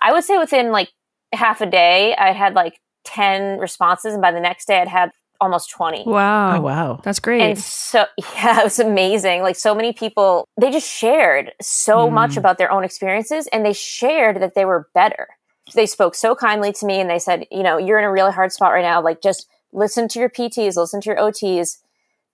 I 0.01 0.12
would 0.12 0.23
say 0.23 0.38
within 0.38 0.71
like 0.71 0.89
half 1.34 1.62
a 1.62 1.65
day, 1.65 2.15
I 2.15 2.32
had 2.32 2.53
like 2.53 2.80
10 3.06 3.60
responses. 3.60 4.13
And 4.13 4.21
by 4.21 4.32
the 4.32 4.39
next 4.39 4.65
day, 4.67 4.80
I'd 4.82 4.88
had 4.88 5.12
almost 5.39 5.69
20. 5.71 6.03
Wow. 6.06 6.58
oh 6.58 6.62
wow. 6.62 6.99
That's 7.03 7.19
great. 7.19 7.41
And 7.41 7.58
so, 7.60 8.06
yeah, 8.36 8.60
it 8.62 8.63
was 8.63 8.80
amazing. 8.80 9.41
Like, 9.43 9.56
so 9.56 9.73
many 9.75 9.93
people, 9.93 10.47
they 10.60 10.71
just 10.71 10.89
shared 10.89 11.51
so 11.62 12.10
Mm. 12.10 12.13
much 12.13 12.38
about 12.38 12.58
their 12.58 12.71
own 12.71 12.84
experiences 12.84 13.47
and 13.53 13.65
they 13.65 13.73
shared 13.73 14.41
that 14.41 14.56
they 14.56 14.65
were 14.65 14.89
better. 14.93 15.27
They 15.75 15.86
spoke 15.86 16.15
so 16.15 16.34
kindly 16.36 16.71
to 16.73 16.86
me 16.86 16.99
and 16.99 17.10
they 17.10 17.19
said, 17.19 17.45
you 17.51 17.62
know, 17.63 17.77
you're 17.77 17.99
in 17.99 18.06
a 18.06 18.12
really 18.12 18.32
hard 18.32 18.51
spot 18.51 18.71
right 18.71 18.82
now. 18.84 19.01
Like, 19.01 19.21
just 19.21 19.47
listen 19.71 20.08
to 20.10 20.19
your 20.19 20.30
PTs, 20.30 20.75
listen 20.75 21.01
to 21.01 21.10
your 21.10 21.17
OTs, 21.17 21.77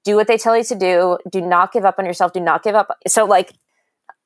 do 0.03 0.15
what 0.15 0.27
they 0.27 0.37
tell 0.37 0.57
you 0.57 0.63
to 0.65 0.75
do. 0.75 1.17
Do 1.31 1.41
not 1.41 1.71
give 1.71 1.85
up 1.85 1.95
on 1.97 2.05
yourself. 2.05 2.33
Do 2.33 2.39
not 2.39 2.63
give 2.63 2.75
up. 2.75 2.97
So, 3.07 3.25
like, 3.25 3.53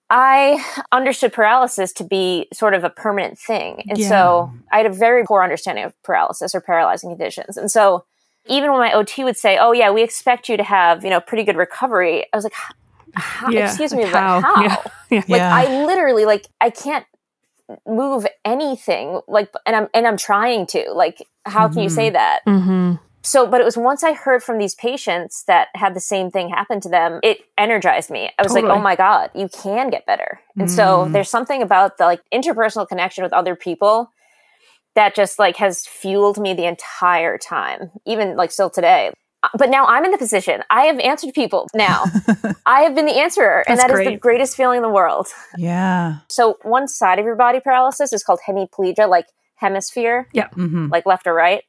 I 0.10 0.64
understood 0.92 1.34
paralysis 1.34 1.92
to 1.94 2.04
be 2.04 2.48
sort 2.54 2.74
of 2.74 2.84
a 2.84 2.90
permanent 2.90 3.38
thing. 3.38 3.84
And 3.90 3.98
so 4.02 4.52
I 4.72 4.78
had 4.78 4.86
a 4.86 4.94
very 4.94 5.24
poor 5.26 5.44
understanding 5.44 5.84
of 5.84 5.94
paralysis 6.04 6.56
or 6.56 6.62
paralyzing 6.62 7.10
conditions. 7.10 7.58
And 7.58 7.70
so 7.70 8.06
even 8.46 8.72
when 8.72 8.80
my 8.80 8.94
OT 8.94 9.26
would 9.26 9.36
say, 9.38 9.58
"Oh 9.60 9.74
yeah, 9.74 9.92
we 9.92 10.02
expect 10.04 10.48
you 10.48 10.56
to 10.56 10.64
have, 10.64 11.04
you 11.04 11.10
know, 11.10 11.20
pretty 11.20 11.44
good 11.44 11.58
recovery." 11.58 12.26
I 12.34 12.38
was 12.38 12.46
like, 12.46 12.54
how, 13.14 13.50
Yeah, 13.50 13.68
excuse 13.68 13.94
me, 13.94 14.04
like 14.04 14.14
but 14.14 14.20
how? 14.20 14.42
how? 14.42 14.64
Yeah. 14.64 14.78
Yeah. 15.10 15.18
Like 15.28 15.40
Yeah. 15.40 15.56
I 15.56 15.86
literally 15.86 16.26
like 16.26 16.48
I 16.62 16.70
can't 16.70 17.06
move 17.86 18.26
anything 18.46 19.22
like 19.28 19.52
and 19.66 19.76
I'm 19.76 19.88
and 19.94 20.08
I'm 20.08 20.18
trying 20.18 20.66
to. 20.68 20.92
Like 20.94 21.26
how 21.46 21.68
can 21.68 21.84
you 21.84 21.90
say 21.90 22.10
that? 22.10 22.42
mm-hmm. 22.48 22.96
So, 23.24 23.46
but 23.46 23.60
it 23.60 23.66
was 23.66 23.76
once 23.76 24.04
I 24.04 24.14
heard 24.14 24.42
from 24.42 24.58
these 24.58 24.74
patients 24.76 25.44
that 25.48 25.68
had 25.76 25.94
the 25.94 26.00
same 26.00 26.32
thing 26.32 26.48
happen 26.48 26.80
to 26.80 26.88
them, 26.90 27.20
it 27.24 27.40
energized 27.58 28.10
me. 28.10 28.30
I 28.40 28.42
was 28.42 28.54
like, 28.54 28.64
oh 28.64 28.80
my 28.80 28.96
God, 28.96 29.32
you 29.36 29.50
can 29.50 29.90
get 29.90 30.06
better. 30.06 30.40
And 30.58 30.72
so 30.72 31.06
Mm. 31.06 31.12
there's 31.12 31.30
something 31.30 31.62
about 31.62 31.98
the 31.98 32.06
like 32.06 32.22
interpersonal 32.34 32.88
connection 32.88 33.26
with 33.26 33.34
other 33.34 33.56
people 33.56 34.12
that 34.96 35.14
just 35.14 35.40
like 35.40 35.58
has 35.58 35.86
fueled 35.86 36.38
me 36.38 36.54
the 36.54 36.66
entire 36.66 37.38
time, 37.38 37.92
even 38.06 38.38
like 38.38 38.52
still 38.52 38.70
today. 38.70 39.12
But 39.58 39.70
now 39.70 39.86
I'm 39.86 40.04
in 40.06 40.12
the 40.12 40.18
position. 40.18 40.64
I 40.70 40.84
have 40.84 41.00
answered 41.00 41.34
people 41.34 41.68
now. 41.74 42.06
I 42.66 42.82
have 42.82 42.96
been 42.96 43.06
the 43.06 43.18
answerer, 43.18 43.64
and 43.68 43.80
that 43.80 43.92
is 43.92 44.00
the 44.00 44.18
greatest 44.18 44.56
feeling 44.56 44.78
in 44.78 44.84
the 44.84 44.90
world. 44.90 45.28
Yeah. 45.58 46.20
So 46.30 46.58
one 46.64 46.88
side 46.88 47.20
of 47.20 47.26
your 47.26 47.36
body 47.36 47.60
paralysis 47.60 48.14
is 48.14 48.24
called 48.24 48.40
hemiplegia, 48.48 49.08
like 49.10 49.28
hemisphere, 49.56 50.28
Yeah. 50.34 50.50
hmm 50.50 50.88
like 50.92 51.06
left 51.06 51.28
or 51.28 51.34
right. 51.34 51.64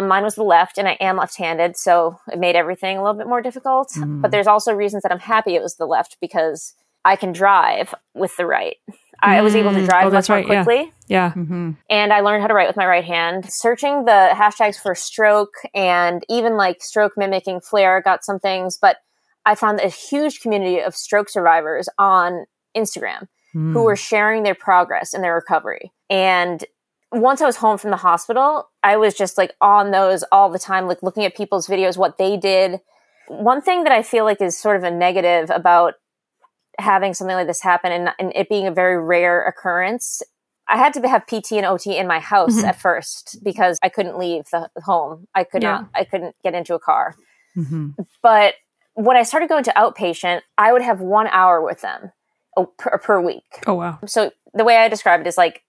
Mine 0.00 0.24
was 0.24 0.34
the 0.34 0.42
left, 0.42 0.78
and 0.78 0.88
I 0.88 0.92
am 0.94 1.16
left-handed, 1.16 1.76
so 1.76 2.18
it 2.32 2.38
made 2.38 2.56
everything 2.56 2.96
a 2.98 3.02
little 3.02 3.16
bit 3.16 3.28
more 3.28 3.40
difficult. 3.40 3.90
Mm. 3.96 4.20
But 4.20 4.32
there's 4.32 4.48
also 4.48 4.72
reasons 4.72 5.04
that 5.04 5.12
I'm 5.12 5.20
happy 5.20 5.54
it 5.54 5.62
was 5.62 5.76
the 5.76 5.86
left 5.86 6.16
because 6.20 6.74
I 7.04 7.14
can 7.14 7.30
drive 7.32 7.94
with 8.14 8.36
the 8.36 8.46
right. 8.46 8.78
I 9.22 9.40
was 9.42 9.54
able 9.54 9.70
to 9.72 9.78
Mm. 9.78 9.88
drive 9.88 10.02
Oh, 10.02 10.06
much 10.06 10.12
that's 10.12 10.28
more 10.28 10.38
right, 10.38 10.46
yeah. 10.48 10.64
quickly. 10.64 10.92
Yeah. 11.06 11.30
hmm 11.32 11.70
and 11.90 12.12
I 12.12 12.20
learned 12.20 12.42
how 12.42 12.48
to 12.48 12.54
write 12.54 12.66
with 12.68 12.76
my 12.76 12.86
right 12.86 13.04
hand. 13.04 13.50
Searching 13.52 14.04
the 14.04 14.30
hashtags 14.32 14.80
for 14.80 14.94
stroke 14.94 15.54
and 15.74 16.24
even 16.28 16.56
like 16.56 16.82
stroke 16.82 17.12
mimicking 17.16 17.60
flare 17.60 18.00
got 18.02 18.24
some 18.24 18.38
things, 18.38 18.76
but 18.80 18.96
I 19.46 19.54
found 19.54 19.80
a 19.80 19.88
huge 19.88 20.40
community 20.40 20.80
of 20.80 20.94
stroke 20.94 21.28
survivors 21.28 21.88
on 21.98 22.46
Instagram 22.76 23.28
Mm. 23.54 23.72
who 23.74 23.84
were 23.84 23.96
sharing 23.96 24.42
their 24.44 24.54
progress 24.54 25.12
and 25.14 25.22
their 25.22 25.34
recovery. 25.34 25.92
And 26.08 26.64
once 27.12 27.42
I 27.42 27.46
was 27.46 27.56
home 27.56 27.76
from 27.76 27.90
the 27.90 27.98
hospital, 27.98 28.70
I 28.82 28.96
was 28.96 29.14
just 29.14 29.36
like 29.36 29.54
on 29.60 29.90
those 29.90 30.24
all 30.32 30.48
the 30.48 30.58
time, 30.58 30.86
like 30.86 31.02
looking 31.02 31.24
at 31.26 31.36
people's 31.36 31.66
videos, 31.68 31.98
what 31.98 32.16
they 32.16 32.38
did. 32.38 32.80
One 33.28 33.60
thing 33.60 33.84
that 33.84 33.92
I 33.92 34.02
feel 34.02 34.24
like 34.24 34.40
is 34.40 34.56
sort 34.58 34.76
of 34.76 34.84
a 34.84 34.90
negative 34.90 35.50
about 35.50 35.94
having 36.78 37.14
something 37.14 37.36
like 37.36 37.46
this 37.46 37.60
happen 37.62 37.92
and, 37.92 38.10
and 38.18 38.32
it 38.34 38.48
being 38.48 38.66
a 38.66 38.72
very 38.72 38.98
rare 39.02 39.44
occurrence. 39.46 40.22
I 40.68 40.76
had 40.78 40.92
to 40.94 41.06
have 41.08 41.26
PT 41.26 41.52
and 41.52 41.66
OT 41.66 41.96
in 41.96 42.06
my 42.06 42.18
house 42.20 42.62
Mhm. 42.62 42.68
at 42.68 42.80
first 42.80 43.38
because 43.44 43.78
I 43.82 43.88
couldn't 43.88 44.16
leave 44.18 44.44
the 44.52 44.68
home. 44.84 45.26
I 45.34 45.44
could 45.44 45.62
Yeah. 45.62 45.72
not, 45.72 45.88
I 45.94 46.04
couldn't 46.04 46.34
get 46.42 46.54
into 46.54 46.74
a 46.74 46.78
car. 46.78 47.14
hmm 47.54 47.90
But 48.22 48.54
when 48.94 49.16
I 49.16 49.22
started 49.22 49.48
going 49.48 49.64
to 49.64 49.72
outpatient, 49.72 50.42
I 50.56 50.72
would 50.72 50.82
have 50.82 51.00
one 51.00 51.26
hour 51.28 51.60
with 51.62 51.80
them 51.82 52.12
per, 52.78 52.98
per 52.98 53.20
week. 53.20 53.44
Oh 53.66 53.74
wow. 53.74 53.98
So 54.06 54.30
the 54.54 54.64
way 54.64 54.76
I 54.78 54.88
describe 54.88 55.20
it 55.20 55.26
is 55.26 55.36
like, 55.36 55.62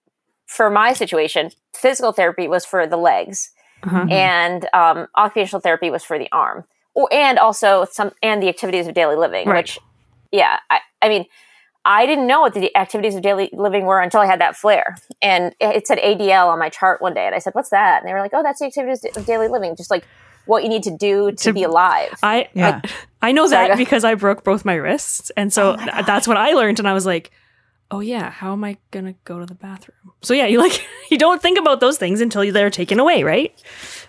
for 0.46 0.68
my 0.70 0.92
situation, 0.92 1.50
physical 1.74 2.12
therapy 2.12 2.48
was 2.48 2.64
for 2.66 2.86
the 2.86 2.96
legs, 2.98 3.50
Uh-huh. 3.82 4.06
and 4.10 4.68
um, 4.72 5.06
occupational 5.16 5.60
therapy 5.60 5.90
was 5.90 6.04
for 6.04 6.18
the 6.18 6.28
arm, 6.32 6.64
or 6.94 7.08
and 7.12 7.38
also 7.38 7.86
some 7.90 8.12
and 8.22 8.42
the 8.42 8.48
activities 8.48 8.86
of 8.86 8.94
daily 8.94 9.16
living. 9.16 9.48
Right. 9.48 9.56
Which, 9.64 9.78
yeah, 10.34 10.58
I, 10.70 10.80
I 11.00 11.08
mean, 11.08 11.24
I 11.84 12.06
didn't 12.06 12.26
know 12.26 12.40
what 12.40 12.54
the 12.54 12.74
activities 12.76 13.14
of 13.14 13.22
daily 13.22 13.50
living 13.52 13.84
were 13.84 14.00
until 14.00 14.20
I 14.20 14.26
had 14.26 14.40
that 14.40 14.56
flare, 14.56 14.96
and 15.22 15.54
it 15.60 15.76
it 15.76 15.86
said 15.86 15.98
ADL 15.98 16.48
on 16.48 16.58
my 16.58 16.68
chart 16.70 17.00
one 17.02 17.14
day, 17.14 17.26
and 17.26 17.34
I 17.34 17.38
said, 17.38 17.52
"What's 17.54 17.70
that?" 17.70 18.00
And 18.00 18.08
they 18.08 18.12
were 18.14 18.20
like, 18.20 18.32
"Oh, 18.34 18.42
that's 18.42 18.58
the 18.60 18.66
activities 18.66 19.04
of 19.16 19.24
daily 19.26 19.48
living, 19.48 19.76
just 19.76 19.90
like 19.90 20.04
what 20.46 20.62
you 20.62 20.68
need 20.68 20.82
to 20.84 20.96
do 20.96 21.30
to, 21.30 21.36
To- 21.36 21.52
be 21.52 21.62
alive." 21.62 22.10
I 22.22 22.48
Yeah. 22.54 22.80
I 23.22 23.32
know 23.32 23.46
that 23.48 23.68
go- 23.68 23.76
because 23.76 24.02
I 24.04 24.14
broke 24.14 24.44
both 24.44 24.64
my 24.64 24.74
wrists, 24.74 25.30
and 25.36 25.52
so 25.52 25.72
oh 25.72 25.76
th- 25.76 26.06
that's 26.06 26.26
what 26.26 26.36
I 26.38 26.52
learned. 26.52 26.78
And 26.78 26.88
I 26.88 26.94
was 26.94 27.04
like, 27.06 27.30
"Oh 27.90 28.00
yeah, 28.00 28.30
how 28.30 28.52
am 28.52 28.64
I 28.64 28.78
gonna 28.90 29.14
go 29.24 29.38
to 29.38 29.46
the 29.46 29.54
bathroom?" 29.54 30.12
So 30.22 30.32
yeah, 30.32 30.46
you 30.46 30.58
like 30.60 30.82
you 31.10 31.18
don't 31.18 31.42
think 31.42 31.58
about 31.58 31.80
those 31.80 31.98
things 31.98 32.22
until 32.22 32.50
they're 32.50 32.70
taken 32.70 32.98
away, 32.98 33.22
right? 33.24 33.52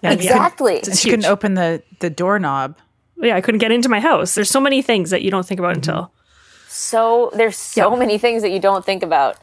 Yeah, 0.02 0.12
And 0.12 0.24
you 0.24 0.30
exactly. 0.30 0.76
You 0.86 1.12
couldn't 1.12 1.26
open 1.26 1.56
the 1.56 1.84
the 2.00 2.10
doorknob. 2.10 2.78
Yeah, 3.18 3.36
I 3.36 3.42
couldn't 3.42 3.60
get 3.60 3.72
into 3.72 3.90
my 3.90 4.00
house. 4.00 4.36
There's 4.36 4.50
so 4.50 4.60
many 4.60 4.82
things 4.82 5.10
that 5.12 5.22
you 5.22 5.32
don't 5.32 5.46
think 5.46 5.60
about 5.60 5.76
until. 5.76 6.12
so 6.68 7.32
there's 7.34 7.58
so 7.58 7.94
Yeah. 7.94 8.00
many 8.00 8.18
things 8.18 8.42
that 8.42 8.50
you 8.52 8.60
don't 8.60 8.84
think 8.86 9.02
about 9.04 9.38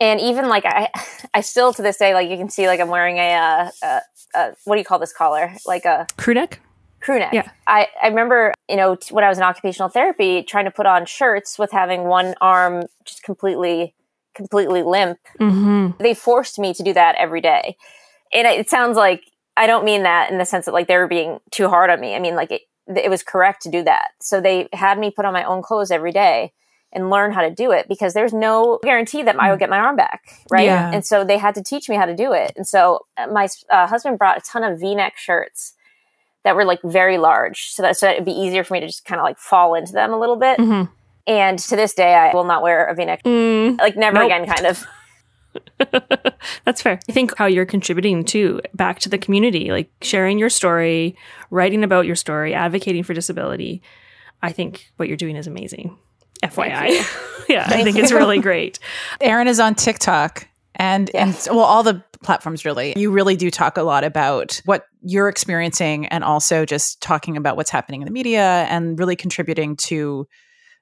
and 0.00 0.20
even 0.20 0.48
like 0.48 0.64
i 0.64 0.88
i 1.34 1.40
still 1.40 1.72
to 1.74 1.82
this 1.82 1.96
day 1.98 2.14
like 2.14 2.30
you 2.30 2.36
can 2.36 2.48
see 2.48 2.66
like 2.68 2.78
i'm 2.80 2.88
wearing 2.88 3.16
a 3.18 3.32
uh, 3.34 3.70
uh, 3.82 4.00
uh 4.34 4.50
what 4.64 4.76
do 4.76 4.78
you 4.78 4.84
call 4.84 4.98
this 5.00 5.12
collar 5.12 5.52
like 5.66 5.84
a 5.84 6.06
Crew 6.16 6.34
neck. 6.34 6.60
crew 7.00 7.18
neck 7.18 7.32
Yeah. 7.32 7.50
i 7.66 7.88
i 8.02 8.06
remember 8.06 8.54
you 8.68 8.76
know 8.76 8.94
t- 8.94 9.12
when 9.12 9.24
i 9.24 9.28
was 9.28 9.36
in 9.38 9.42
occupational 9.44 9.88
therapy 9.88 10.42
trying 10.44 10.64
to 10.66 10.70
put 10.70 10.86
on 10.86 11.06
shirts 11.06 11.58
with 11.58 11.72
having 11.72 12.04
one 12.04 12.34
arm 12.40 12.84
just 13.04 13.22
completely 13.24 13.94
completely 14.34 14.82
limp 14.84 15.18
Mm-hmm. 15.40 16.00
they 16.02 16.14
forced 16.14 16.58
me 16.58 16.72
to 16.74 16.82
do 16.84 16.92
that 16.92 17.16
every 17.18 17.40
day 17.40 17.76
and 18.32 18.46
it, 18.46 18.60
it 18.60 18.70
sounds 18.70 18.96
like 18.96 19.22
i 19.56 19.66
don't 19.66 19.84
mean 19.84 20.04
that 20.04 20.30
in 20.30 20.38
the 20.38 20.44
sense 20.44 20.66
that 20.66 20.72
like 20.72 20.86
they 20.86 20.96
were 20.98 21.08
being 21.08 21.40
too 21.50 21.68
hard 21.68 21.90
on 21.90 22.00
me 22.00 22.14
i 22.14 22.20
mean 22.20 22.36
like 22.36 22.52
it, 22.52 22.62
it 22.96 23.10
was 23.10 23.22
correct 23.22 23.62
to 23.62 23.70
do 23.70 23.82
that 23.82 24.10
so 24.20 24.40
they 24.40 24.68
had 24.72 24.98
me 24.98 25.10
put 25.10 25.24
on 25.24 25.32
my 25.32 25.44
own 25.44 25.62
clothes 25.62 25.90
every 25.90 26.12
day 26.12 26.52
and 26.92 27.08
learn 27.08 27.32
how 27.32 27.40
to 27.42 27.50
do 27.50 27.70
it 27.70 27.86
because 27.88 28.14
there's 28.14 28.32
no 28.32 28.80
guarantee 28.82 29.22
that 29.22 29.38
I 29.38 29.50
would 29.50 29.60
get 29.60 29.70
my 29.70 29.78
arm 29.78 29.94
back, 29.94 30.24
right? 30.50 30.64
Yeah. 30.64 30.90
And 30.92 31.06
so 31.06 31.22
they 31.22 31.38
had 31.38 31.54
to 31.54 31.62
teach 31.62 31.88
me 31.88 31.94
how 31.94 32.04
to 32.04 32.16
do 32.16 32.32
it. 32.32 32.52
And 32.56 32.66
so 32.66 33.06
uh, 33.16 33.28
my 33.28 33.46
uh, 33.70 33.86
husband 33.86 34.18
brought 34.18 34.38
a 34.38 34.40
ton 34.40 34.64
of 34.64 34.80
V-neck 34.80 35.16
shirts 35.16 35.74
that 36.42 36.56
were 36.56 36.64
like 36.64 36.80
very 36.82 37.16
large, 37.16 37.68
so 37.70 37.82
that 37.82 37.96
so 37.96 38.06
that 38.06 38.14
it'd 38.14 38.24
be 38.24 38.32
easier 38.32 38.64
for 38.64 38.74
me 38.74 38.80
to 38.80 38.88
just 38.88 39.04
kind 39.04 39.20
of 39.20 39.24
like 39.24 39.38
fall 39.38 39.74
into 39.76 39.92
them 39.92 40.12
a 40.12 40.18
little 40.18 40.34
bit. 40.34 40.58
Mm-hmm. 40.58 40.90
And 41.28 41.58
to 41.60 41.76
this 41.76 41.94
day, 41.94 42.12
I 42.14 42.34
will 42.34 42.42
not 42.42 42.60
wear 42.60 42.86
a 42.86 42.94
V-neck, 42.96 43.22
Mm, 43.22 43.78
like 43.78 43.96
never 43.96 44.14
Nope. 44.14 44.26
again, 44.26 44.46
kind 44.46 44.66
of. 44.66 44.84
that's 46.64 46.82
fair. 46.82 47.00
I 47.08 47.12
think 47.12 47.36
how 47.36 47.46
you're 47.46 47.66
contributing 47.66 48.24
to 48.26 48.60
back 48.74 49.00
to 49.00 49.08
the 49.08 49.18
community, 49.18 49.70
like 49.70 49.90
sharing 50.02 50.38
your 50.38 50.50
story, 50.50 51.16
writing 51.50 51.84
about 51.84 52.06
your 52.06 52.16
story, 52.16 52.54
advocating 52.54 53.02
for 53.02 53.14
disability. 53.14 53.82
I 54.42 54.52
think 54.52 54.90
what 54.96 55.08
you're 55.08 55.16
doing 55.16 55.36
is 55.36 55.46
amazing. 55.46 55.98
FYI. 56.42 57.48
yeah, 57.48 57.66
I 57.68 57.82
think 57.84 57.96
it's 57.98 58.12
really 58.12 58.38
great. 58.38 58.78
Erin 59.20 59.48
is 59.48 59.60
on 59.60 59.74
TikTok 59.74 60.48
and 60.76 61.14
and 61.14 61.36
well 61.50 61.60
all 61.60 61.82
the 61.82 62.02
platforms 62.22 62.64
really. 62.64 62.94
You 62.96 63.10
really 63.10 63.36
do 63.36 63.50
talk 63.50 63.76
a 63.76 63.82
lot 63.82 64.04
about 64.04 64.60
what 64.64 64.84
you're 65.02 65.28
experiencing 65.28 66.06
and 66.06 66.22
also 66.24 66.64
just 66.64 67.00
talking 67.02 67.36
about 67.36 67.56
what's 67.56 67.70
happening 67.70 68.02
in 68.02 68.06
the 68.06 68.12
media 68.12 68.66
and 68.68 68.98
really 68.98 69.16
contributing 69.16 69.76
to 69.76 70.26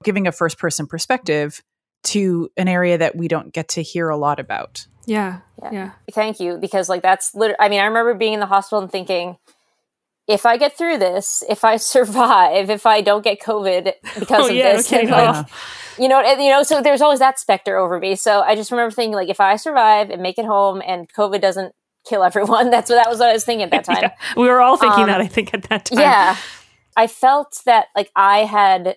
giving 0.05 0.27
a 0.27 0.33
first 0.33 0.59
person 0.59 0.87
perspective 0.87 1.63
to 2.05 2.51
an 2.57 2.69
area 2.69 2.99
that 2.99 3.17
we 3.17 3.29
don't 3.29 3.53
get 3.53 3.69
to 3.71 3.83
hear 3.83 4.09
a 4.09 4.17
lot 4.17 4.39
about. 4.41 4.87
Yeah. 5.07 5.41
Yeah. 5.63 5.71
Yeah. 5.73 5.91
Thank 6.13 6.39
you, 6.41 6.59
because 6.59 6.89
like 6.89 7.03
that's 7.03 7.35
literally. 7.35 7.57
I 7.61 7.69
mean, 7.69 7.81
I 7.81 7.87
remember 7.87 8.15
being 8.15 8.35
in 8.35 8.41
the 8.41 8.47
hospital 8.47 8.81
and 8.83 8.91
thinking, 8.93 9.37
if 10.27 10.45
I 10.47 10.57
get 10.59 10.77
through 10.77 10.99
this, 10.99 11.43
if 11.49 11.65
I 11.65 11.77
survive, 11.95 12.71
if 12.71 12.87
I 12.87 13.01
don't 13.01 13.25
get 13.25 13.41
COVID 13.41 13.93
because 14.19 14.45
Oh, 14.47 14.49
of 14.49 14.55
yeah, 14.55 14.77
this, 14.77 14.89
kidding. 14.89 15.09
and, 15.11 15.37
like, 15.37 15.47
you 15.99 16.07
know, 16.09 16.21
and, 16.21 16.41
you 16.41 16.51
know, 16.51 16.63
so 16.63 16.81
there's 16.83 17.01
always 17.01 17.19
that 17.19 17.39
specter 17.39 17.77
over 17.77 17.99
me. 17.99 18.15
So 18.15 18.41
I 18.43 18.55
just 18.55 18.71
remember 18.71 18.93
thinking, 18.95 19.15
like, 19.15 19.29
if 19.31 19.41
I 19.41 19.57
survive 19.57 20.11
and 20.11 20.23
make 20.23 20.39
it 20.39 20.45
home, 20.45 20.83
and 20.87 21.13
COVID 21.13 21.41
doesn't 21.41 21.75
kill 22.07 22.23
everyone, 22.23 22.71
that's 22.71 22.89
what 22.91 22.97
that 22.97 23.09
was 23.11 23.19
what 23.19 23.31
I 23.31 23.33
was 23.33 23.45
thinking 23.45 23.65
at 23.65 23.71
that 23.71 23.85
time. 23.95 24.03
Yeah. 24.03 24.15
We 24.37 24.47
were 24.49 24.61
all 24.61 24.77
thinking 24.77 25.05
Um, 25.05 25.09
that, 25.09 25.21
I 25.21 25.27
think, 25.27 25.55
at 25.55 25.63
that 25.65 25.87
time. 25.87 25.99
Yeah. 25.99 26.37
I 26.97 27.07
felt 27.07 27.63
that 27.65 27.87
like 27.97 28.11
I 28.15 28.41
had 28.41 28.97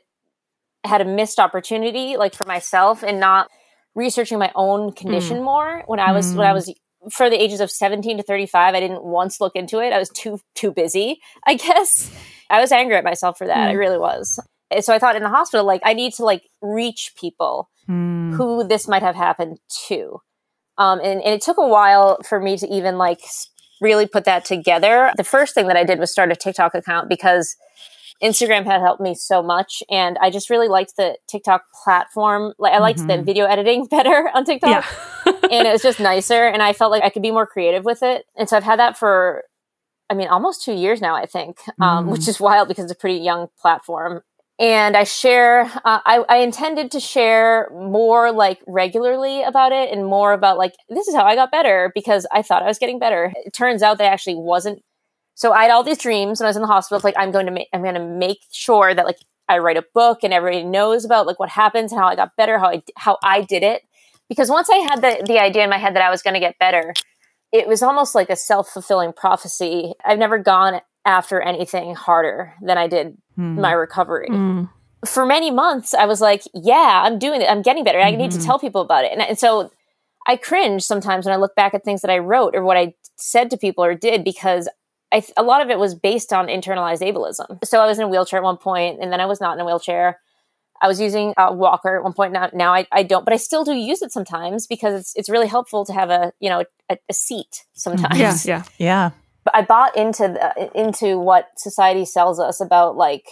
had 0.84 1.02
a 1.02 1.06
missed 1.06 1.40
opportunity 1.40 2.18
like 2.18 2.34
for 2.34 2.46
myself 2.46 3.04
and 3.04 3.20
not 3.20 3.48
researching 3.96 4.40
my 4.40 4.52
own 4.56 4.92
condition 4.94 5.44
more 5.44 5.84
when 5.88 6.00
I 6.00 6.12
was 6.12 6.34
when 6.34 6.48
I 6.48 6.54
was 6.54 6.74
for 7.12 7.30
the 7.30 7.42
ages 7.42 7.60
of 7.60 7.70
17 7.72 8.18
to 8.18 8.24
35 8.24 8.74
I 8.76 8.80
didn't 8.80 9.04
once 9.04 9.42
look 9.42 9.56
into 9.56 9.80
it 9.80 9.92
I 9.94 10.00
was 10.00 10.10
too 10.10 10.40
too 10.56 10.72
busy 10.72 11.20
I 11.46 11.56
guess 11.56 12.12
I 12.50 12.62
was 12.62 12.72
angry 12.72 12.96
at 12.96 13.04
myself 13.04 13.38
for 13.38 13.48
that 13.48 13.70
I 13.70 13.74
Mm. 13.74 13.80
really 13.80 13.98
was 13.98 14.40
and 14.70 14.84
so 14.84 14.94
I 14.94 15.00
thought 15.00 15.16
in 15.16 15.24
the 15.24 15.30
hospital 15.30 15.66
like 15.66 15.82
I 15.84 15.94
need 15.94 16.14
to 16.14 16.26
like 16.26 16.44
reach 16.62 17.14
people 17.20 17.70
Hmm. 17.88 18.34
who 18.36 18.64
this 18.68 18.88
might 18.88 19.02
have 19.02 19.16
happened 19.16 19.58
to. 19.88 20.20
Um, 20.78 21.00
and, 21.00 21.20
and 21.22 21.34
it 21.34 21.42
took 21.42 21.58
a 21.58 21.68
while 21.68 22.20
for 22.24 22.40
me 22.40 22.58
to 22.58 22.68
even 22.68 22.98
like 23.00 23.20
really 23.82 24.06
put 24.06 24.24
that 24.26 24.46
together. 24.46 25.12
The 25.18 25.24
first 25.24 25.56
thing 25.56 25.66
that 25.68 25.76
I 25.78 25.84
did 25.84 25.98
was 26.00 26.12
start 26.12 26.32
a 26.32 26.36
TikTok 26.36 26.76
account 26.76 27.10
because 27.10 27.56
Instagram 28.24 28.66
had 28.66 28.82
helped 28.82 29.02
me 29.02 29.16
so 29.16 29.42
much. 29.42 29.82
And 29.90 30.18
I 30.20 30.30
just 30.30 30.50
really 30.50 30.68
liked 30.68 30.96
the 30.98 31.18
TikTok 31.28 31.64
platform. 31.84 32.54
Like 32.60 32.74
I 32.74 32.80
liked 32.80 33.00
the 33.08 33.14
Mhm. 33.14 33.26
video 33.26 33.46
editing 33.46 33.86
better 33.90 34.30
on 34.34 34.46
TikTok 34.46 34.70
Yeah. 35.26 35.34
and 35.52 35.68
it 35.68 35.72
was 35.72 35.82
just 35.82 36.00
nicer. 36.00 36.46
And 36.48 36.62
I 36.62 36.74
felt 36.74 36.92
like 36.92 37.04
I 37.04 37.10
could 37.10 37.22
be 37.24 37.32
more 37.32 37.48
creative 37.48 37.84
with 37.86 38.04
it. 38.04 38.26
And 38.36 38.48
so 38.48 38.58
I've 38.58 38.64
had 38.64 38.80
that 38.80 38.98
for, 38.98 39.44
I 40.10 40.14
mean, 40.14 40.28
almost 40.28 40.64
two 40.64 40.74
years 40.74 41.02
now, 41.02 41.16
I 41.16 41.26
think, 41.26 41.58
um, 41.82 42.08
Mm. 42.08 42.12
which 42.12 42.28
is 42.28 42.40
wild 42.40 42.68
because 42.68 42.84
it's 42.86 42.94
a 42.94 42.96
pretty 42.98 43.20
young 43.20 43.48
platform. 43.60 44.22
And 44.60 44.96
I 44.96 45.06
share, 45.06 45.62
uh, 45.86 46.00
I, 46.06 46.24
I 46.30 46.38
intended 46.38 46.92
to 46.92 47.00
share 47.00 47.68
more 47.74 48.32
like 48.32 48.60
regularly 48.68 49.42
about 49.42 49.72
it 49.72 49.90
and 49.92 50.06
more 50.06 50.34
about 50.34 50.60
like, 50.60 50.76
this 50.88 51.08
is 51.08 51.16
how 51.16 51.24
I 51.24 51.34
got 51.34 51.50
better 51.50 51.92
because 51.96 52.28
I 52.32 52.44
thought 52.44 52.62
I 52.62 52.68
was 52.68 52.78
getting 52.78 53.00
better. 53.00 53.34
It 53.44 53.54
turns 53.54 53.82
out 53.82 53.98
that 53.98 54.04
I 54.04 54.14
actually 54.14 54.36
wasn't. 54.36 54.84
So 55.42 55.54
I 55.54 55.64
had 55.64 55.72
all 55.72 55.84
these 55.84 55.98
dreams 55.98 56.40
when 56.40 56.46
I 56.46 56.50
was 56.50 56.56
in 56.56 56.62
the 56.62 56.68
hospital. 56.68 56.98
It's 56.98 57.04
like, 57.04 57.18
I'm 57.18 57.32
going 57.32 57.48
to 57.48 57.52
make, 57.52 57.68
I'm 57.74 57.82
going 57.82 57.96
to 57.96 58.06
make 58.06 58.42
sure 58.52 58.94
that 58.94 59.06
like 59.08 59.18
I 59.50 59.58
write 59.58 59.78
a 59.78 59.84
book 59.94 60.20
and 60.24 60.32
everybody 60.32 60.64
knows 60.64 61.04
about 61.04 61.26
like 61.26 61.40
what 61.40 61.50
happens 61.50 61.92
and 61.92 62.00
how 62.00 62.08
I 62.08 62.16
got 62.16 62.36
better, 62.36 62.60
how 62.60 62.70
I, 62.70 62.84
how 62.96 63.18
I 63.24 63.42
did 63.42 63.64
it 63.64 63.82
because 64.30 64.50
once 64.50 64.70
I 64.70 64.78
had 64.78 65.02
the 65.02 65.22
the 65.26 65.40
idea 65.40 65.64
in 65.66 65.70
my 65.70 65.78
head 65.78 65.94
that 65.96 66.04
I 66.04 66.10
was 66.10 66.22
going 66.22 66.36
to 66.36 66.40
get 66.40 66.58
better, 66.58 66.94
it 67.52 67.68
was 67.68 67.82
almost 67.84 68.16
like 68.16 68.30
a 68.30 68.38
self 68.38 68.70
fulfilling 68.70 69.12
prophecy. 69.12 69.92
I've 70.06 70.20
never 70.20 70.38
gone 70.38 70.80
after 71.06 71.42
anything 71.42 71.96
harder 71.96 72.54
than 72.62 72.78
I 72.78 72.88
did 72.88 73.18
Hmm. 73.36 73.60
my 73.60 73.72
recovery. 73.74 74.30
Mm. 74.30 74.70
For 75.06 75.26
many 75.26 75.52
months, 75.52 75.94
I 75.94 76.06
was 76.06 76.22
like, 76.22 76.44
"Yeah, 76.54 77.02
I'm 77.04 77.20
doing 77.20 77.42
it. 77.42 77.50
I'm 77.50 77.62
getting 77.62 77.84
better. 77.84 78.00
I 78.00 78.12
need 78.12 78.32
to 78.32 78.38
Mhm. 78.38 78.46
tell 78.46 78.60
people 78.60 78.82
about 78.82 79.04
it." 79.04 79.12
And, 79.12 79.22
and 79.22 79.38
so 79.38 79.70
I 80.28 80.38
cringe 80.38 80.84
sometimes 80.84 81.26
when 81.26 81.34
I 81.34 81.38
look 81.38 81.56
back 81.56 81.74
at 81.74 81.84
things 81.84 82.02
that 82.02 82.12
I 82.12 82.20
wrote 82.20 82.56
or 82.56 82.64
what 82.64 82.78
I 82.78 82.94
said 83.18 83.50
to 83.50 83.58
people 83.58 83.84
or 83.84 83.96
did 83.96 84.24
because 84.24 84.70
I, 85.12 85.24
a 85.38 85.44
lot 85.44 85.62
of 85.62 85.70
it 85.70 85.78
was 85.78 85.94
based 85.94 86.32
on 86.32 86.48
internalized 86.48 87.02
ableism. 87.02 87.64
So 87.66 87.82
I 87.82 87.86
was 87.86 88.00
in 88.00 88.06
a 88.06 88.08
wheelchair 88.08 88.40
at 88.40 88.44
one 88.44 88.58
point, 88.58 89.00
and 89.02 89.12
then 89.12 89.20
I 89.20 89.26
was 89.26 89.42
not 89.42 89.58
in 89.58 89.62
a 89.62 89.66
wheelchair. 89.66 90.20
I 90.82 90.88
was 90.88 91.00
using 91.00 91.34
a 91.38 91.54
walker 91.54 91.96
at 91.98 92.04
one 92.04 92.14
point. 92.14 92.34
Now, 92.34 92.50
now 92.54 92.74
I, 92.74 92.88
I 92.92 93.04
don't, 93.04 93.24
but 93.24 93.34
I 93.34 93.38
still 93.38 93.64
do 93.64 93.74
use 93.74 94.02
it 94.02 94.12
sometimes 94.12 94.66
because 94.66 95.00
it's 95.00 95.16
it's 95.16 95.30
really 95.30 95.48
helpful 95.48 95.86
to 95.86 95.94
have 95.94 96.10
a 96.10 96.34
you 96.40 96.50
know 96.50 96.64
a, 96.90 96.98
a 97.10 97.14
seat 97.14 97.66
sometimes. 97.74 98.18
Yeah, 98.18 98.38
yeah. 98.46 98.64
Yeah. 98.78 99.12
But 99.44 99.56
I 99.56 99.62
bought 99.64 99.98
into 99.98 100.24
the, 100.24 100.72
into 100.80 101.20
what 101.20 101.50
society 101.58 102.06
sells 102.06 102.40
us 102.40 102.62
about 102.62 102.96
like 102.96 103.28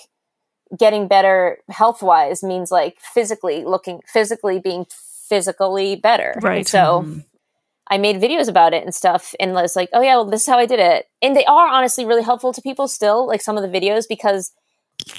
getting 0.77 1.07
better 1.07 1.59
health 1.69 2.01
wise 2.03 2.43
means 2.43 2.71
like 2.71 2.97
physically 2.99 3.63
looking 3.63 4.01
physically 4.11 4.59
being 4.59 4.85
physically 5.27 5.95
better. 5.95 6.35
Right. 6.41 6.57
And 6.57 6.67
so 6.67 7.03
mm-hmm. 7.05 7.19
I 7.89 7.97
made 7.97 8.17
videos 8.17 8.47
about 8.47 8.73
it 8.73 8.83
and 8.83 8.93
stuff 8.93 9.33
and 9.39 9.53
was 9.53 9.75
like, 9.75 9.89
oh 9.93 10.01
yeah, 10.01 10.15
well 10.15 10.25
this 10.25 10.41
is 10.41 10.47
how 10.47 10.57
I 10.59 10.65
did 10.65 10.79
it. 10.79 11.05
And 11.21 11.35
they 11.35 11.45
are 11.45 11.67
honestly 11.67 12.05
really 12.05 12.23
helpful 12.23 12.53
to 12.53 12.61
people 12.61 12.87
still, 12.87 13.25
like 13.27 13.41
some 13.41 13.57
of 13.57 13.63
the 13.63 13.79
videos 13.79 14.05
because 14.07 14.51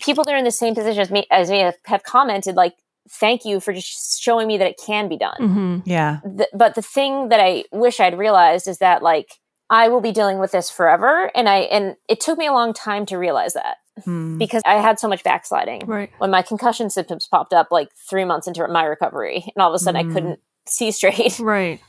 people 0.03 0.25
that 0.25 0.33
are 0.35 0.39
in 0.39 0.45
the 0.45 0.51
same 0.51 0.75
position 0.75 1.01
as 1.01 1.11
me 1.11 1.27
as 1.31 1.51
me 1.51 1.61
have, 1.61 1.75
have 1.87 2.03
commented 2.03 2.55
like 2.55 2.75
thank 3.09 3.45
you 3.45 3.59
for 3.61 3.73
just 3.73 4.21
showing 4.23 4.47
me 4.47 4.57
that 4.59 4.69
it 4.69 4.81
can 4.85 5.09
be 5.09 5.17
done. 5.17 5.37
hmm 5.39 5.79
Yeah. 5.85 6.21
The, 6.23 6.49
but 6.55 6.75
the 6.75 6.83
thing 6.83 7.29
that 7.31 7.41
I 7.41 7.65
wish 7.73 7.99
I'd 7.99 8.17
realized 8.17 8.69
is 8.69 8.79
that 8.79 9.03
like 9.03 9.29
I 9.69 9.89
will 9.89 10.01
be 10.01 10.13
dealing 10.13 10.39
with 10.39 10.53
this 10.53 10.71
forever 10.71 11.31
and 11.35 11.49
I 11.49 11.59
and 11.61 11.97
it 12.09 12.21
took 12.21 12.39
me 12.39 12.47
a 12.47 12.53
long 12.53 12.73
time 12.73 13.07
to 13.07 13.19
realize 13.19 13.55
that 13.55 13.77
Hmm. 14.05 14.39
because 14.39 14.63
I 14.65 14.75
had 14.77 14.99
so 14.99 15.09
much 15.09 15.23
backsliding 15.25 15.83
Right. 15.87 16.11
when 16.19 16.31
my 16.31 16.41
concussion 16.43 16.89
symptoms 16.89 17.27
popped 17.27 17.53
up 17.53 17.69
like 17.71 17.89
3 18.09 18.25
months 18.25 18.47
into 18.47 18.67
my 18.69 18.85
recovery 18.85 19.45
and 19.55 19.63
all 19.63 19.69
of 19.71 19.75
a 19.75 19.79
sudden 19.79 20.07
Mm. 20.07 20.11
I 20.11 20.13
couldn't 20.15 20.41
see 20.67 20.91
straight. 20.99 21.39
Right. 21.41 21.81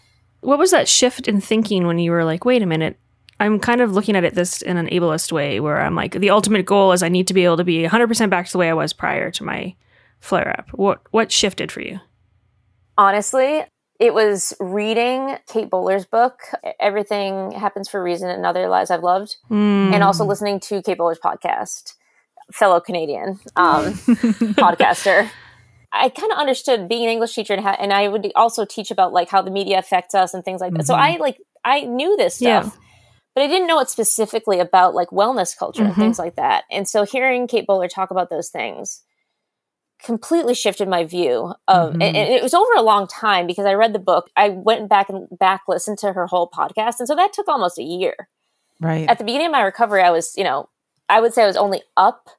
What 0.41 0.59
was 0.59 0.71
that 0.71 0.87
shift 0.87 1.27
in 1.27 1.39
thinking 1.41 1.87
when 1.87 1.99
you 1.99 2.11
were 2.11 2.25
like, 2.25 2.45
wait 2.45 2.61
a 2.61 2.65
minute, 2.65 2.97
I'm 3.39 3.59
kind 3.59 3.81
of 3.81 3.93
looking 3.93 4.15
at 4.15 4.23
it 4.23 4.35
this 4.35 4.61
in 4.61 4.77
an 4.77 4.87
ableist 4.89 5.31
way 5.31 5.59
where 5.59 5.81
I'm 5.81 5.95
like, 5.95 6.13
the 6.13 6.29
ultimate 6.29 6.65
goal 6.65 6.91
is 6.91 7.01
I 7.01 7.09
need 7.09 7.27
to 7.27 7.33
be 7.33 7.43
able 7.45 7.57
to 7.57 7.63
be 7.63 7.83
100% 7.83 8.29
back 8.29 8.45
to 8.47 8.51
the 8.51 8.57
way 8.57 8.69
I 8.69 8.73
was 8.73 8.93
prior 8.93 9.31
to 9.31 9.43
my 9.43 9.75
flare 10.19 10.55
up. 10.59 10.69
What 10.73 11.01
what 11.11 11.31
shifted 11.31 11.71
for 11.71 11.81
you? 11.81 11.99
Honestly, 12.97 13.63
it 13.99 14.13
was 14.13 14.53
reading 14.59 15.37
Kate 15.47 15.69
Bowler's 15.69 16.05
book, 16.05 16.39
Everything 16.79 17.51
Happens 17.51 17.87
for 17.89 17.99
a 17.99 18.03
Reason 18.03 18.29
and 18.29 18.45
Other 18.45 18.67
Lies 18.67 18.91
I've 18.91 19.03
Loved, 19.03 19.37
Mm. 19.49 19.93
and 19.93 20.03
also 20.03 20.25
listening 20.25 20.59
to 20.61 20.81
Kate 20.81 20.97
Bowler's 20.97 21.19
podcast, 21.19 21.93
fellow 22.51 22.79
Canadian 22.79 23.39
um, 23.55 23.93
podcaster. 24.57 25.29
I 25.93 26.09
kind 26.09 26.31
of 26.31 26.37
understood 26.37 26.87
being 26.87 27.03
an 27.03 27.09
English 27.09 27.33
teacher, 27.35 27.53
and, 27.53 27.61
ha- 27.63 27.75
and 27.79 27.91
I 27.91 28.07
would 28.07 28.31
also 28.35 28.65
teach 28.65 28.91
about 28.91 29.11
like 29.13 29.29
how 29.29 29.41
the 29.41 29.51
media 29.51 29.77
affects 29.77 30.15
us 30.15 30.33
and 30.33 30.43
things 30.43 30.61
like 30.61 30.73
that. 30.73 30.87
So 30.87 30.93
Mhm. 30.95 30.99
I 30.99 31.17
like 31.17 31.37
I 31.63 31.81
knew 31.81 32.15
this 32.17 32.41
Yeah. 32.41 32.61
stuff, 32.61 32.77
but 33.35 33.43
I 33.43 33.47
didn't 33.47 33.67
know 33.67 33.79
it 33.79 33.89
specifically 33.89 34.59
about 34.59 34.95
like 34.95 35.09
wellness 35.09 35.55
culture 35.55 35.83
and 35.83 35.93
Mhm. 35.93 35.97
things 35.99 36.17
like 36.19 36.35
that. 36.37 36.63
And 36.71 36.87
so 36.87 37.03
hearing 37.03 37.45
Kate 37.47 37.67
Bowler 37.67 37.87
talk 37.87 38.09
about 38.09 38.29
those 38.29 38.49
things 38.49 39.03
completely 40.03 40.55
shifted 40.55 40.87
my 40.87 41.03
view 41.03 41.53
of 41.67 41.89
Mhm. 41.91 42.03
and, 42.03 42.17
and 42.17 42.29
it 42.33 42.41
was 42.41 42.55
over 42.55 42.73
a 42.75 42.81
long 42.81 43.05
time 43.05 43.45
because 43.45 43.65
I 43.67 43.73
read 43.75 43.93
the 43.93 43.99
book. 43.99 44.29
I 44.35 44.49
went 44.49 44.89
back 44.89 45.09
and 45.09 45.27
back 45.37 45.61
listened 45.67 45.99
to 45.99 46.13
her 46.13 46.25
whole 46.25 46.49
podcast, 46.49 46.95
and 46.99 47.07
so 47.07 47.15
that 47.15 47.33
took 47.33 47.47
almost 47.47 47.77
a 47.77 47.83
year 47.83 48.27
Right. 48.79 49.07
at 49.07 49.19
the 49.19 49.23
beginning 49.23 49.47
of 49.47 49.51
my 49.51 49.61
recovery, 49.61 50.01
I 50.01 50.09
was, 50.09 50.33
you 50.35 50.43
know, 50.43 50.69
I 51.07 51.21
would 51.21 51.33
say 51.35 51.43
I 51.43 51.47
was 51.47 51.57
only 51.57 51.83
up 51.97 52.29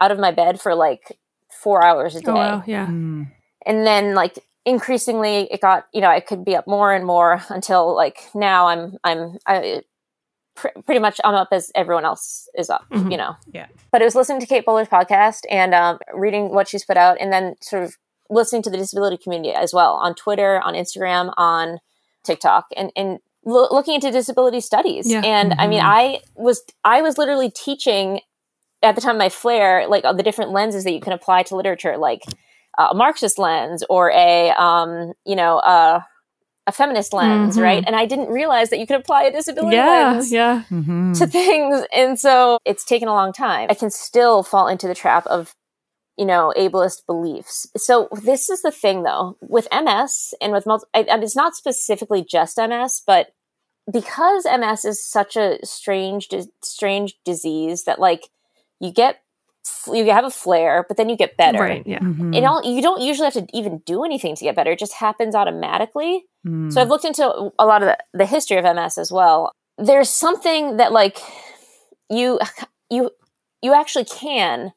out 0.00 0.10
of 0.10 0.18
my 0.18 0.32
bed 0.32 0.60
for 0.60 0.74
like 0.74 1.16
four 1.62 1.84
hours 1.84 2.16
a 2.16 2.20
day. 2.20 2.30
Oh 2.30 2.34
wow, 2.34 2.62
yeah. 2.66 2.86
Mm. 2.86 3.30
And 3.66 3.86
then 3.86 4.14
like 4.14 4.38
increasingly 4.64 5.48
it 5.52 5.60
got, 5.60 5.86
you 5.92 6.00
know, 6.00 6.08
I 6.08 6.20
could 6.20 6.44
be 6.44 6.56
up 6.56 6.66
more 6.66 6.92
and 6.92 7.04
more 7.04 7.42
until 7.48 7.94
like 7.94 8.18
now 8.34 8.66
I'm, 8.68 8.96
I'm, 9.04 9.38
I 9.46 9.82
pr- 10.54 10.68
pretty 10.84 11.00
much 11.00 11.20
I'm 11.24 11.34
up 11.34 11.48
as 11.52 11.70
everyone 11.74 12.04
else 12.04 12.48
is 12.56 12.70
up, 12.70 12.84
Mhm. 12.92 13.10
you 13.10 13.16
know? 13.16 13.34
Yeah. 13.52 13.66
But 13.90 14.02
it 14.02 14.04
was 14.04 14.14
listening 14.14 14.40
to 14.40 14.46
Kate 14.46 14.64
Bowler's 14.64 14.88
podcast 14.88 15.40
and 15.50 15.74
um, 15.74 15.98
reading 16.14 16.54
what 16.54 16.68
she's 16.68 16.84
put 16.84 16.96
out 16.96 17.16
and 17.20 17.32
then 17.32 17.54
sort 17.60 17.82
of 17.84 17.96
listening 18.30 18.62
to 18.62 18.70
the 18.70 18.76
disability 18.76 19.16
community 19.16 19.52
as 19.54 19.72
well 19.74 19.94
on 19.94 20.14
Twitter, 20.14 20.60
on 20.60 20.74
Instagram, 20.74 21.32
on 21.36 21.78
TikTok 22.24 22.66
and, 22.76 22.92
and 22.96 23.18
looking 23.44 23.94
into 23.94 24.10
disability 24.12 24.60
studies. 24.60 25.10
Yeah. 25.10 25.22
And 25.24 25.54
I 25.54 25.66
mean, 25.66 25.80
Mhm. 25.80 25.86
I 25.86 26.20
was, 26.36 26.62
I 26.84 27.02
was 27.02 27.18
literally 27.18 27.50
teaching 27.50 28.20
at 28.82 28.94
the 28.94 29.00
time 29.00 29.16
of 29.16 29.18
my 29.18 29.28
flare, 29.28 29.86
like 29.88 30.04
uh, 30.04 30.12
the 30.12 30.22
different 30.22 30.50
lenses 30.52 30.84
that 30.84 30.92
you 30.92 31.00
can 31.00 31.12
apply 31.12 31.42
to 31.44 31.56
literature, 31.56 31.96
like 31.98 32.22
uh, 32.78 32.88
a 32.90 32.94
Marxist 32.94 33.38
lens 33.38 33.84
or 33.88 34.10
a, 34.12 34.50
um, 34.50 35.12
you 35.24 35.36
know, 35.36 35.58
uh, 35.58 36.00
a 36.66 36.72
feminist 36.72 37.12
lens, 37.12 37.56
Mhm. 37.56 37.62
right? 37.62 37.84
And 37.86 37.96
I 37.96 38.06
didn't 38.06 38.28
realize 38.28 38.70
that 38.70 38.78
you 38.78 38.86
could 38.86 38.96
apply 39.00 39.24
a 39.24 39.32
disability 39.32 39.76
Yeah, 39.76 40.12
lens 40.12 40.32
yeah. 40.32 40.62
Mhm. 40.70 41.18
to 41.18 41.26
things. 41.26 41.84
And 41.92 42.18
so 42.18 42.58
it's 42.64 42.84
taken 42.84 43.08
a 43.08 43.14
long 43.14 43.32
time. 43.32 43.66
I 43.70 43.74
can 43.74 43.90
still 43.90 44.42
fall 44.42 44.68
into 44.68 44.86
the 44.86 44.94
trap 44.94 45.26
of, 45.26 45.54
you 46.16 46.24
know, 46.24 46.52
ableist 46.56 47.04
beliefs. 47.06 47.66
So 47.76 48.08
this 48.12 48.48
is 48.48 48.62
the 48.62 48.70
thing 48.70 49.02
though, 49.02 49.36
with 49.40 49.66
MS 49.72 50.34
and 50.40 50.52
with 50.52 50.64
multi, 50.66 50.86
I, 50.94 51.00
and 51.02 51.22
it's 51.24 51.36
not 51.36 51.54
specifically 51.56 52.24
just 52.24 52.58
MS, 52.58 53.02
but 53.06 53.28
because 53.92 54.46
MS 54.46 54.84
is 54.84 55.04
such 55.04 55.36
a 55.36 55.58
strange, 55.64 56.28
dis- 56.28 56.48
strange 56.62 57.14
disease 57.24 57.84
that 57.84 57.98
like 57.98 58.28
you 58.82 58.92
get, 58.92 59.22
you 59.86 60.10
have 60.10 60.24
a 60.24 60.30
flare, 60.30 60.84
but 60.86 60.96
then 60.96 61.08
you 61.08 61.16
get 61.16 61.36
better. 61.36 61.60
Right, 61.60 61.86
yeah. 61.86 62.00
Mhm. 62.00 62.36
And 62.36 62.44
all, 62.44 62.62
you 62.64 62.82
don't 62.82 63.00
usually 63.00 63.26
have 63.26 63.34
to 63.34 63.46
even 63.56 63.78
do 63.86 64.04
anything 64.04 64.34
to 64.34 64.44
get 64.44 64.56
better. 64.56 64.72
It 64.72 64.80
just 64.80 64.94
happens 64.94 65.36
automatically. 65.36 66.24
Mm. 66.46 66.72
So 66.72 66.80
I've 66.80 66.88
looked 66.88 67.04
into 67.04 67.52
a 67.58 67.64
lot 67.64 67.82
of 67.82 67.88
the, 67.88 67.98
the 68.12 68.26
history 68.26 68.56
of 68.58 68.64
MS 68.64 68.98
as 68.98 69.12
well. 69.12 69.52
There's 69.78 70.10
something 70.10 70.78
that 70.78 70.92
like 70.92 71.18
you 72.10 72.40
you 72.90 73.10
you 73.62 73.72
actually 73.72 74.04
can 74.04 74.72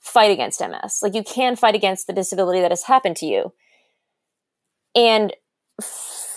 fight 0.00 0.30
against 0.30 0.60
MS. 0.60 1.00
Like 1.02 1.14
you 1.14 1.22
can 1.22 1.54
fight 1.54 1.74
against 1.74 2.06
the 2.06 2.14
disability 2.14 2.60
that 2.62 2.70
has 2.70 2.84
happened 2.84 3.16
to 3.18 3.26
you. 3.26 3.52
And 4.94 5.34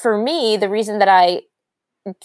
for 0.02 0.18
me, 0.18 0.58
the 0.58 0.70
reason 0.70 1.00
that 1.00 1.08
I 1.08 1.44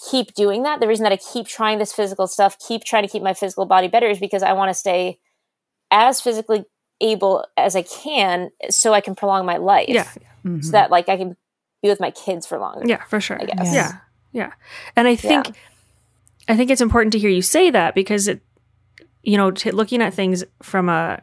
keep 0.09 0.33
doing 0.33 0.63
that, 0.63 0.79
the 0.79 0.87
reason 0.87 1.03
that 1.03 1.11
I 1.11 1.17
keep 1.17 1.47
trying 1.47 1.79
this 1.79 1.93
physical 1.93 2.27
stuff, 2.27 2.57
keep 2.59 2.83
trying 2.83 3.03
to 3.03 3.09
keep 3.09 3.23
my 3.23 3.33
physical 3.33 3.65
body 3.65 3.87
better 3.87 4.07
is 4.07 4.19
because 4.19 4.43
I 4.43 4.53
want 4.53 4.69
to 4.69 4.73
stay 4.73 5.19
as 5.91 6.21
physically 6.21 6.65
able 7.01 7.45
as 7.55 7.75
I 7.75 7.81
can 7.83 8.49
so 8.69 8.93
I 8.93 9.01
can 9.01 9.15
prolong 9.15 9.45
my 9.45 9.57
life. 9.57 9.89
Yeah. 9.89 10.07
Mhm. 10.45 10.63
So 10.63 10.71
that 10.71 10.91
like 10.91 11.07
I 11.09 11.17
can 11.17 11.37
be 11.81 11.87
with 11.89 11.99
my 11.99 12.11
kids 12.11 12.45
for 12.45 12.59
longer. 12.59 12.83
Yeah, 12.85 13.03
for 13.05 13.21
sure. 13.21 13.41
I 13.41 13.45
guess. 13.45 13.73
Yeah. 13.73 13.91
Yeah. 14.33 14.51
And 14.95 15.07
I 15.07 15.15
think 15.15 15.55
I 16.47 16.57
think 16.57 16.69
it's 16.71 16.81
important 16.81 17.13
to 17.13 17.19
hear 17.19 17.29
you 17.29 17.41
say 17.41 17.69
that 17.71 17.95
because 17.95 18.27
it 18.27 18.41
you 19.21 19.37
know, 19.37 19.51
t- 19.51 19.71
looking 19.71 20.01
at 20.01 20.13
things 20.13 20.43
from 20.63 20.89
a 20.89 21.21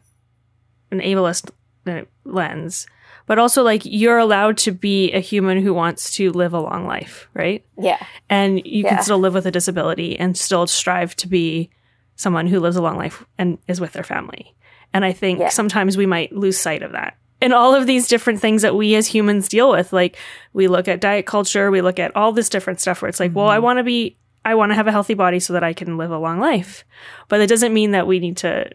an 0.90 1.01
ableist 1.01 1.51
uh, 1.87 2.03
lens, 2.25 2.87
but 3.27 3.39
also 3.39 3.62
like 3.62 3.83
you're 3.85 4.19
allowed 4.19 4.57
to 4.59 4.73
be 4.73 5.12
a 5.12 5.21
human 5.21 5.61
who 5.62 5.75
wants 5.75 6.15
to 6.15 6.31
live 6.33 6.55
a 6.55 6.61
long 6.61 6.87
life, 6.87 7.29
right? 7.35 7.65
Yeah. 7.77 7.99
And 8.29 8.65
you 8.65 8.85
Yeah. 8.85 8.95
can 8.95 9.03
still 9.03 9.19
live 9.19 9.35
with 9.35 9.47
a 9.47 9.51
disability 9.51 10.19
and 10.19 10.37
still 10.37 10.67
strive 10.67 11.15
to 11.17 11.29
be 11.29 11.71
someone 12.15 12.47
who 12.47 12.61
lives 12.61 12.77
a 12.77 12.83
long 12.83 12.97
life 12.97 13.25
and 13.37 13.59
is 13.69 13.81
with 13.81 13.93
their 13.93 14.05
family. 14.05 14.55
And 14.95 15.05
I 15.05 15.12
think 15.12 15.41
Yeah. 15.41 15.49
sometimes 15.49 15.97
we 15.97 16.07
might 16.07 16.33
lose 16.33 16.59
sight 16.59 16.83
of 16.83 16.93
that. 16.93 17.17
And 17.43 17.53
all 17.53 17.75
of 17.75 17.87
these 17.87 18.09
different 18.09 18.41
things 18.41 18.62
that 18.62 18.75
we 18.75 18.95
as 18.95 19.07
humans 19.09 19.49
deal 19.49 19.71
with, 19.71 19.93
like 19.93 20.17
we 20.55 20.69
look 20.69 20.89
at 20.89 21.01
diet 21.01 21.27
culture, 21.27 21.71
we 21.71 21.83
look 21.83 21.99
at 21.99 22.17
all 22.17 22.33
this 22.33 22.49
different 22.49 22.81
stuff 22.81 23.03
where 23.03 23.09
it's 23.09 23.21
like, 23.21 23.35
well, 23.35 23.49
I 23.49 23.57
mm-hmm. 23.57 23.65
want 23.65 23.79
to 23.79 23.85
be, 23.85 24.17
I 24.45 24.55
want 24.55 24.71
to 24.71 24.77
have 24.77 24.87
a 24.87 24.93
healthy 24.93 25.15
body 25.15 25.41
so 25.41 25.53
that 25.53 25.65
I 25.65 25.75
can 25.75 25.99
live 25.99 26.11
a 26.11 26.19
long 26.19 26.41
life. 26.41 26.85
But 27.29 27.41
it 27.41 27.49
doesn't 27.49 27.75
mean 27.75 27.91
that 27.91 28.07
we 28.07 28.21
need 28.21 28.39
to, 28.39 28.71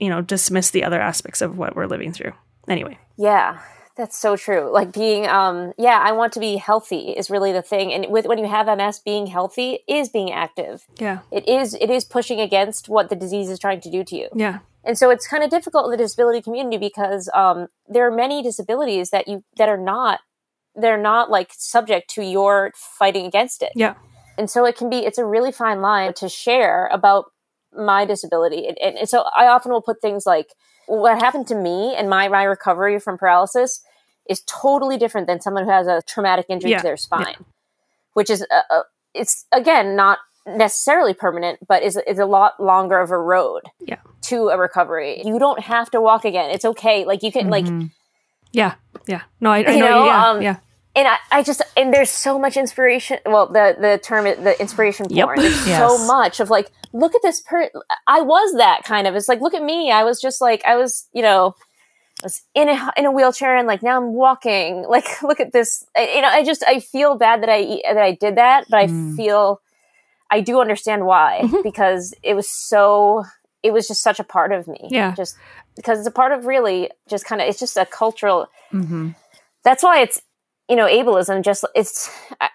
you 0.00 0.08
know, 0.08 0.22
dismiss 0.22 0.70
the 0.70 0.84
other 0.84 1.00
aspects 1.00 1.42
of 1.42 1.58
what 1.58 1.76
we're 1.76 1.86
living 1.86 2.12
through. 2.12 2.32
Anyway. 2.68 2.98
Yeah. 3.18 3.58
That's 3.96 4.18
so 4.18 4.36
true. 4.36 4.70
Like 4.70 4.92
being, 4.92 5.26
um, 5.26 5.72
yeah, 5.78 5.98
I 6.02 6.12
want 6.12 6.34
to 6.34 6.40
be 6.40 6.56
healthy 6.56 7.10
is 7.10 7.30
really 7.30 7.52
the 7.52 7.62
thing. 7.62 7.92
And 7.94 8.06
with 8.10 8.26
when 8.26 8.38
you 8.38 8.46
have 8.46 8.66
MS, 8.66 8.98
being 8.98 9.26
healthy 9.26 9.78
is 9.88 10.10
being 10.10 10.30
active. 10.30 10.86
Yeah. 10.98 11.20
It 11.32 11.48
is, 11.48 11.74
it 11.74 11.88
is 11.88 12.04
pushing 12.04 12.38
against 12.38 12.90
what 12.90 13.08
the 13.08 13.16
disease 13.16 13.48
is 13.48 13.58
trying 13.58 13.80
to 13.80 13.90
do 13.90 14.04
to 14.04 14.16
you. 14.16 14.28
Yeah. 14.34 14.58
And 14.86 14.96
so 14.96 15.10
it's 15.10 15.26
kind 15.26 15.42
of 15.42 15.50
difficult 15.50 15.86
in 15.86 15.90
the 15.90 15.96
disability 15.96 16.40
community 16.40 16.76
because 16.76 17.28
um, 17.34 17.66
there 17.88 18.06
are 18.06 18.14
many 18.14 18.42
disabilities 18.42 19.10
that 19.10 19.26
you 19.26 19.42
that 19.56 19.68
are 19.68 19.76
not 19.76 20.20
they're 20.76 21.00
not 21.00 21.28
like 21.28 21.50
subject 21.56 22.08
to 22.10 22.22
your 22.22 22.72
fighting 22.76 23.26
against 23.26 23.62
it. 23.62 23.72
Yeah. 23.74 23.94
And 24.38 24.48
so 24.48 24.64
it 24.64 24.76
can 24.76 24.88
be 24.88 24.98
it's 24.98 25.18
a 25.18 25.24
really 25.24 25.50
fine 25.50 25.80
line 25.80 26.14
to 26.14 26.28
share 26.28 26.86
about 26.92 27.24
my 27.76 28.04
disability. 28.04 28.68
And, 28.68 28.78
and, 28.78 28.96
and 28.96 29.08
so 29.08 29.24
I 29.36 29.48
often 29.48 29.72
will 29.72 29.82
put 29.82 30.00
things 30.00 30.24
like 30.24 30.54
what 30.86 31.18
happened 31.18 31.48
to 31.48 31.56
me 31.56 31.96
and 31.96 32.08
my 32.08 32.28
my 32.28 32.44
recovery 32.44 33.00
from 33.00 33.18
paralysis 33.18 33.82
is 34.28 34.42
totally 34.46 34.96
different 34.96 35.26
than 35.26 35.40
someone 35.40 35.64
who 35.64 35.70
has 35.70 35.86
a 35.86 36.02
traumatic 36.02 36.46
injury 36.48 36.70
Yeah. 36.72 36.78
to 36.78 36.82
their 36.82 36.96
spine, 36.96 37.44
which 38.14 38.30
is 38.30 38.42
uh, 38.50 38.60
uh, 38.70 38.82
it's 39.14 39.46
again 39.52 39.96
not 39.96 40.18
necessarily 40.46 41.12
permanent, 41.14 41.58
but 41.66 41.82
is 41.82 41.96
is 42.06 42.18
a 42.18 42.26
lot 42.26 42.60
longer 42.62 42.98
of 43.00 43.10
a 43.10 43.18
road 43.18 43.62
Yeah. 43.80 43.96
to 44.22 44.48
a 44.50 44.58
recovery. 44.58 45.22
You 45.24 45.38
don't 45.38 45.60
have 45.60 45.90
to 45.90 46.00
walk 46.00 46.24
again. 46.24 46.50
It's 46.50 46.64
okay. 46.64 47.04
Like 47.04 47.22
you 47.22 47.32
can 47.32 47.50
like 47.50 47.64
Mhm. 47.64 47.90
Yeah. 48.52 48.74
Yeah. 49.06 49.22
No, 49.40 49.50
I, 49.50 49.58
I 49.64 49.70
You 49.72 49.80
know. 49.80 49.86
know, 49.88 50.04
yeah. 50.06 50.30
um, 50.30 50.42
yeah. 50.42 50.56
and 50.94 51.08
I, 51.08 51.16
I 51.30 51.42
just 51.42 51.62
and 51.76 51.92
there's 51.92 52.10
so 52.10 52.38
much 52.38 52.56
inspiration. 52.56 53.18
Well, 53.26 53.46
the 53.48 53.76
the 53.78 53.98
term 54.02 54.24
the 54.24 54.54
inspiration 54.60 55.06
Yep. 55.10 55.24
porn. 55.26 55.40
There's 55.40 55.66
Yes. 55.72 55.78
so 55.78 56.06
much 56.06 56.40
of 56.40 56.48
like, 56.48 56.70
look 56.92 57.14
at 57.14 57.22
this 57.22 57.40
per. 57.42 57.68
I 58.06 58.20
was 58.22 58.54
that 58.56 58.84
kind 58.84 59.06
of. 59.06 59.14
It's 59.16 59.28
like, 59.28 59.40
look 59.40 59.52
at 59.54 59.62
me. 59.62 59.90
I 59.90 60.04
was 60.04 60.20
just 60.20 60.40
like, 60.40 60.62
I 60.64 60.76
was, 60.76 61.08
you 61.12 61.22
know, 61.22 61.54
was 62.22 62.42
in 62.54 62.68
a 62.68 62.92
in 62.96 63.04
a 63.06 63.12
wheelchair 63.12 63.56
and 63.56 63.66
like 63.68 63.82
now 63.82 63.96
I'm 63.96 64.12
walking. 64.12 64.84
Like, 64.88 65.22
look 65.22 65.40
at 65.40 65.52
this. 65.52 65.84
I, 65.96 66.12
you 66.16 66.22
know, 66.22 66.28
I 66.28 66.44
just 66.44 66.64
I 66.66 66.80
feel 66.80 67.16
bad 67.16 67.42
that 67.42 67.50
I 67.50 67.80
that 67.92 68.02
I 68.02 68.12
did 68.12 68.36
that, 68.36 68.66
but 68.70 68.78
I 68.78 68.86
Mm. 68.86 69.16
feel 69.16 69.60
I 70.30 70.40
do 70.40 70.60
understand 70.60 71.06
why 71.06 71.48
because 71.62 72.14
it 72.22 72.34
was 72.34 72.48
so. 72.48 73.24
It 73.62 73.72
was 73.72 73.88
just 73.88 74.02
such 74.02 74.20
a 74.20 74.24
part 74.24 74.52
of 74.52 74.68
me. 74.68 74.88
Yeah. 74.90 75.12
Just 75.14 75.36
because 75.74 75.98
it's 75.98 76.06
a 76.08 76.12
part 76.12 76.32
of 76.32 76.46
really 76.46 76.90
just 77.08 77.24
kind 77.24 77.40
of 77.42 77.48
it's 77.48 77.58
just 77.58 77.76
a 77.76 77.84
cultural 77.86 78.48
hmm 78.70 79.10
that's 79.62 79.82
why 79.82 80.00
it's 80.00 80.20
you 80.68 80.76
know 80.76 80.86
ableism 80.86 81.42
just 81.42 81.64
it's 81.74 82.10
I, 82.40 82.48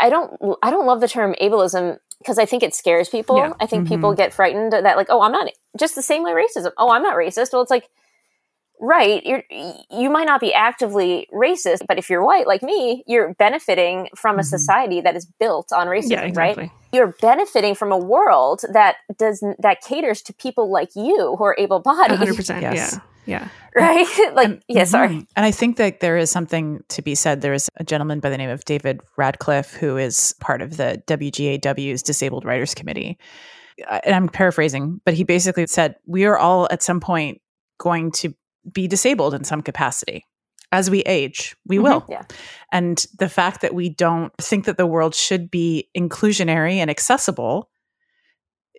I 0.00 0.08
don't 0.10 0.36
i 0.62 0.70
don't 0.70 0.86
love 0.86 1.00
the 1.00 1.08
term 1.08 1.34
ableism 1.40 1.98
because 2.18 2.38
i 2.38 2.46
think 2.46 2.62
it 2.62 2.74
scares 2.74 3.08
people 3.08 3.36
Yeah. 3.36 3.52
i 3.60 3.66
think 3.66 3.86
people 3.86 4.14
get 4.14 4.32
frightened 4.32 4.72
that 4.72 4.96
like 4.96 5.08
oh 5.10 5.20
i'm 5.22 5.32
not 5.32 5.50
just 5.78 5.94
the 5.94 6.02
same 6.02 6.22
way 6.22 6.32
racism 6.32 6.72
oh 6.78 6.90
i'm 6.90 7.02
not 7.02 7.16
racist 7.16 7.52
well 7.52 7.62
it's 7.62 7.70
like 7.70 7.88
right 8.80 9.24
you're 9.24 9.42
you 9.90 10.10
might 10.10 10.24
not 10.26 10.40
be 10.40 10.52
actively 10.52 11.26
racist 11.32 11.78
but 11.88 11.98
if 11.98 12.10
you're 12.10 12.24
white 12.24 12.46
like 12.46 12.62
me 12.62 13.02
you're 13.06 13.34
benefiting 13.34 14.08
from 14.14 14.38
a 14.38 14.44
society 14.44 15.00
that 15.00 15.16
is 15.16 15.24
built 15.40 15.72
on 15.72 15.86
racism 15.86 16.10
Yeah, 16.10 16.22
exactly. 16.22 16.64
right 16.64 16.72
you're 16.92 17.14
benefiting 17.20 17.74
from 17.74 17.92
a 17.92 17.98
world 17.98 18.62
that 18.72 18.96
does 19.18 19.42
that 19.58 19.80
caters 19.82 20.22
to 20.22 20.34
people 20.34 20.70
like 20.70 20.90
you 20.94 21.36
who 21.38 21.44
are 21.44 21.56
able-bodied 21.58 22.18
100%. 22.18 22.60
Yes. 22.62 22.94
Yeah. 22.94 23.00
Yeah. 23.28 23.48
right 23.76 24.32
like 24.34 24.46
And- 24.46 24.62
yeah 24.68 24.84
sorry 24.84 25.08
mhm. 25.08 25.26
And 25.36 25.44
I 25.44 25.50
think 25.50 25.78
that 25.78 26.00
there 26.00 26.16
is 26.16 26.30
something 26.30 26.80
to 26.90 27.02
be 27.02 27.14
said. 27.16 27.40
There 27.40 27.52
is 27.54 27.68
a 27.76 27.82
gentleman 27.84 28.20
by 28.20 28.30
the 28.30 28.38
name 28.38 28.50
of 28.50 28.64
David 28.64 29.00
Radcliffe 29.16 29.72
who 29.74 29.96
is 29.96 30.34
part 30.40 30.62
of 30.62 30.76
the 30.76 31.02
WGAW's 31.08 32.02
Disabled 32.02 32.44
Writers 32.44 32.72
Committee. 32.74 33.18
And 34.04 34.14
I'm 34.14 34.28
paraphrasing, 34.28 35.00
but 35.04 35.12
he 35.14 35.24
basically 35.24 35.66
said, 35.66 35.96
We 36.06 36.24
are 36.24 36.38
all 36.38 36.68
at 36.70 36.82
some 36.82 37.00
point 37.00 37.40
going 37.78 38.12
to 38.12 38.32
be 38.72 38.86
disabled 38.88 39.34
in 39.34 39.44
some 39.44 39.62
capacity. 39.62 40.24
As 40.72 40.90
we 40.90 41.00
age, 41.02 41.54
we 41.66 41.78
will. 41.78 42.00
Mm-hmm. 42.02 42.12
Yeah. 42.12 42.22
And 42.72 43.06
the 43.18 43.28
fact 43.28 43.60
that 43.60 43.74
we 43.74 43.88
don't 43.88 44.32
think 44.38 44.64
that 44.64 44.76
the 44.76 44.86
world 44.86 45.14
should 45.14 45.50
be 45.50 45.88
inclusionary 45.96 46.74
and 46.76 46.90
accessible, 46.90 47.70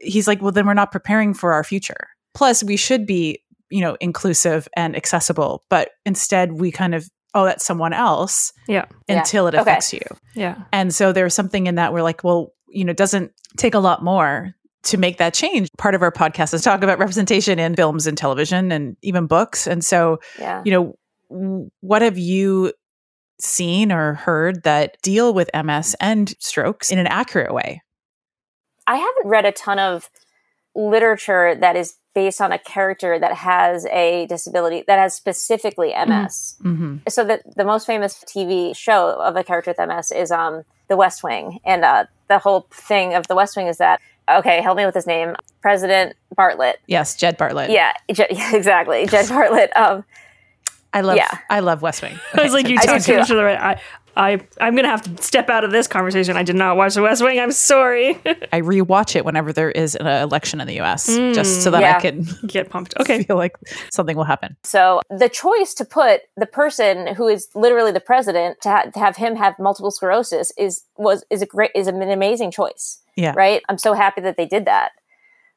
he's 0.02 0.28
like, 0.28 0.42
well, 0.42 0.52
then 0.52 0.68
we're 0.68 0.74
not 0.74 0.92
preparing 0.92 1.34
for 1.34 1.54
our 1.54 1.64
future. 1.64 2.10
Plus, 2.34 2.62
we 2.64 2.76
should 2.76 3.06
be, 3.06 3.42
you 3.70 3.82
know, 3.82 3.96
inclusive 4.02 4.68
and 4.76 4.96
accessible, 4.96 5.64
but 5.70 5.90
instead 6.06 6.52
we 6.60 6.72
kind 6.72 6.94
of, 6.94 7.08
oh, 7.34 7.46
that's 7.46 7.66
someone 7.66 7.94
else 7.94 8.52
Yeah. 8.68 8.86
Yeah. 9.08 9.20
until 9.20 9.48
it 9.48 9.56
Okay. 9.56 9.62
affects 9.62 9.94
you. 9.94 10.02
Yeah. 10.36 10.56
And 10.74 10.94
so 10.94 11.14
there's 11.14 11.34
something 11.34 11.68
in 11.68 11.76
that 11.76 11.94
we're 11.94 12.04
like, 12.04 12.24
well, 12.24 12.54
you 12.70 12.84
know, 12.84 12.92
it 12.92 12.98
doesn't 12.98 13.32
take 13.56 13.74
a 13.74 13.80
lot 13.80 14.04
more 14.04 14.54
to 14.88 14.98
make 14.98 15.18
that 15.18 15.34
change. 15.34 15.70
Part 15.78 15.96
of 15.96 16.02
our 16.02 16.12
podcast 16.12 16.54
is 16.54 16.62
talk 16.62 16.84
about 16.84 17.00
representation 17.00 17.60
in 17.60 17.76
films 17.76 18.08
and 18.08 18.18
television 18.18 18.72
and 18.72 18.98
even 19.02 19.28
books. 19.28 19.68
And 19.68 19.84
so, 19.84 20.20
yeah 20.40 20.62
you 20.66 20.72
know, 20.72 20.96
w- 21.30 21.70
what 21.82 22.02
have 22.02 22.18
you 22.18 22.74
seen 23.40 23.92
or 23.92 24.16
heard 24.16 24.64
that 24.64 24.98
deal 25.02 25.34
with 25.34 25.50
MS 25.54 25.96
and 26.02 26.34
strokes 26.40 26.92
in 26.92 27.00
an 27.00 27.08
accurate 27.08 27.54
way? 27.54 27.82
I 28.86 28.96
haven't 28.98 29.28
read 29.28 29.46
a 29.46 29.52
ton 29.52 29.80
of 29.80 30.10
literature 30.76 31.56
that 31.56 31.76
is 31.76 31.96
based 32.14 32.42
on 32.42 32.52
a 32.52 32.58
character 32.58 33.20
that 33.20 33.34
has 33.34 33.86
a 33.88 34.26
disability 34.28 34.84
that 34.88 34.98
has 34.98 35.14
specifically 35.14 35.90
MS. 35.90 36.56
Mm-hmm. 36.64 36.98
So 37.10 37.24
the 37.24 37.42
the 37.56 37.64
most 37.64 37.86
famous 37.86 38.24
TV 38.24 38.76
show 38.76 39.22
of 39.22 39.36
a 39.36 39.44
character 39.44 39.74
with 39.78 39.88
MS 39.88 40.12
is 40.12 40.32
um 40.32 40.64
The 40.88 40.98
West 40.98 41.24
Wing, 41.24 41.60
and 41.64 41.86
uh, 41.86 42.06
the 42.28 42.40
whole 42.40 42.68
thing 42.72 43.14
of 43.14 43.28
The 43.28 43.36
West 43.36 43.56
Wing 43.56 43.68
is 43.68 43.78
that 43.78 44.02
okay, 44.30 44.62
help 44.62 44.78
me 44.78 44.86
with 44.86 44.96
his 44.96 45.08
name, 45.08 45.36
President 45.62 46.16
Bartlet. 46.38 46.76
Yes, 46.88 47.16
Jed 47.16 47.38
Bartlet. 47.38 47.70
Yeah, 47.70 47.94
Je- 48.12 48.28
yeah, 48.32 48.56
exactly, 48.56 49.06
Jed 49.08 49.26
Bartlet. 49.26 49.76
Um, 49.76 50.04
I 50.94 51.02
love. 51.02 51.18
Yeah. 51.18 51.30
I 51.50 51.60
love 51.60 51.82
West 51.82 52.02
Wing. 52.02 52.18
I 52.34 52.44
was 52.44 52.54
like, 52.54 52.68
you 52.68 52.78
I 52.78 52.82
do 52.82 52.88
talked 52.88 53.06
to 53.06 53.16
too. 53.16 53.22
each 53.22 53.32
other. 53.32 53.44
Right? 53.44 53.60
I, 53.60 53.82
I, 54.16 54.40
I'm 54.60 54.76
gonna 54.76 54.88
have 54.88 55.04
to 55.04 55.22
step 55.24 55.48
out 55.50 55.64
of 55.64 55.72
this 55.72 55.86
conversation. 55.86 56.36
I 56.38 56.42
did 56.44 56.56
not 56.56 56.76
watch 56.76 56.96
The 56.96 57.04
West 57.04 57.22
Wing. 57.22 57.40
I'm 57.40 57.52
sorry. 57.52 58.16
I 58.52 58.62
rewatch 58.62 59.16
it 59.16 59.24
whenever 59.26 59.54
there 59.54 59.70
is 59.70 59.94
an 59.96 60.08
election 60.08 60.60
in 60.60 60.66
the 60.66 60.76
U.S. 60.76 61.06
just 61.06 61.62
so 61.62 61.70
that 61.72 61.82
Yeah. 61.82 61.98
I 61.98 62.02
can 62.02 62.26
Get 62.48 62.70
pumped. 62.72 62.96
Okay. 63.00 63.24
feel 63.24 63.36
like 63.36 63.56
something 63.92 64.18
will 64.18 64.24
happen. 64.24 64.56
So 64.64 65.02
the 65.12 65.30
choice 65.30 65.76
to 65.76 65.86
put 65.86 66.22
the 66.36 66.48
person 66.48 67.14
who 67.14 67.28
is 67.28 67.50
literally 67.54 67.92
the 67.92 68.00
president 68.00 68.60
to, 68.62 68.70
ha- 68.70 68.84
to 68.92 69.00
have 69.00 69.18
him 69.18 69.36
have 69.36 69.60
multiple 69.60 69.92
sclerosis 69.92 70.52
is 70.58 70.84
was 70.96 71.24
is 71.30 71.44
a 71.44 71.46
great 71.46 71.72
is 71.76 71.86
an 71.86 72.02
amazing 72.02 72.50
choice. 72.50 73.00
Yeah. 73.18 73.34
Right. 73.36 73.62
I'm 73.68 73.78
so 73.78 73.94
happy 73.94 74.22
that 74.22 74.38
they 74.38 74.46
did 74.46 74.66
that. 74.66 74.92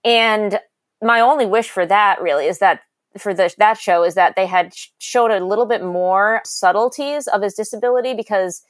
And 0.05 0.59
my 1.03 1.21
only 1.21 1.47
wish 1.47 1.71
for 1.71 1.87
that 1.87 2.21
really 2.21 2.47
is 2.47 2.59
that 2.59 2.81
for 3.19 3.35
the, 3.35 3.53
that 3.59 3.79
show 3.79 4.03
is 4.05 4.15
that 4.15 4.35
they 4.37 4.47
had 4.47 4.75
sh- 4.75 4.89
showed 4.99 5.31
a 5.31 5.45
little 5.45 5.67
bit 5.67 5.83
more 5.83 6.41
subtleties 6.45 7.27
of 7.29 7.43
his 7.43 7.55
disability 7.55 8.15
because 8.15 8.63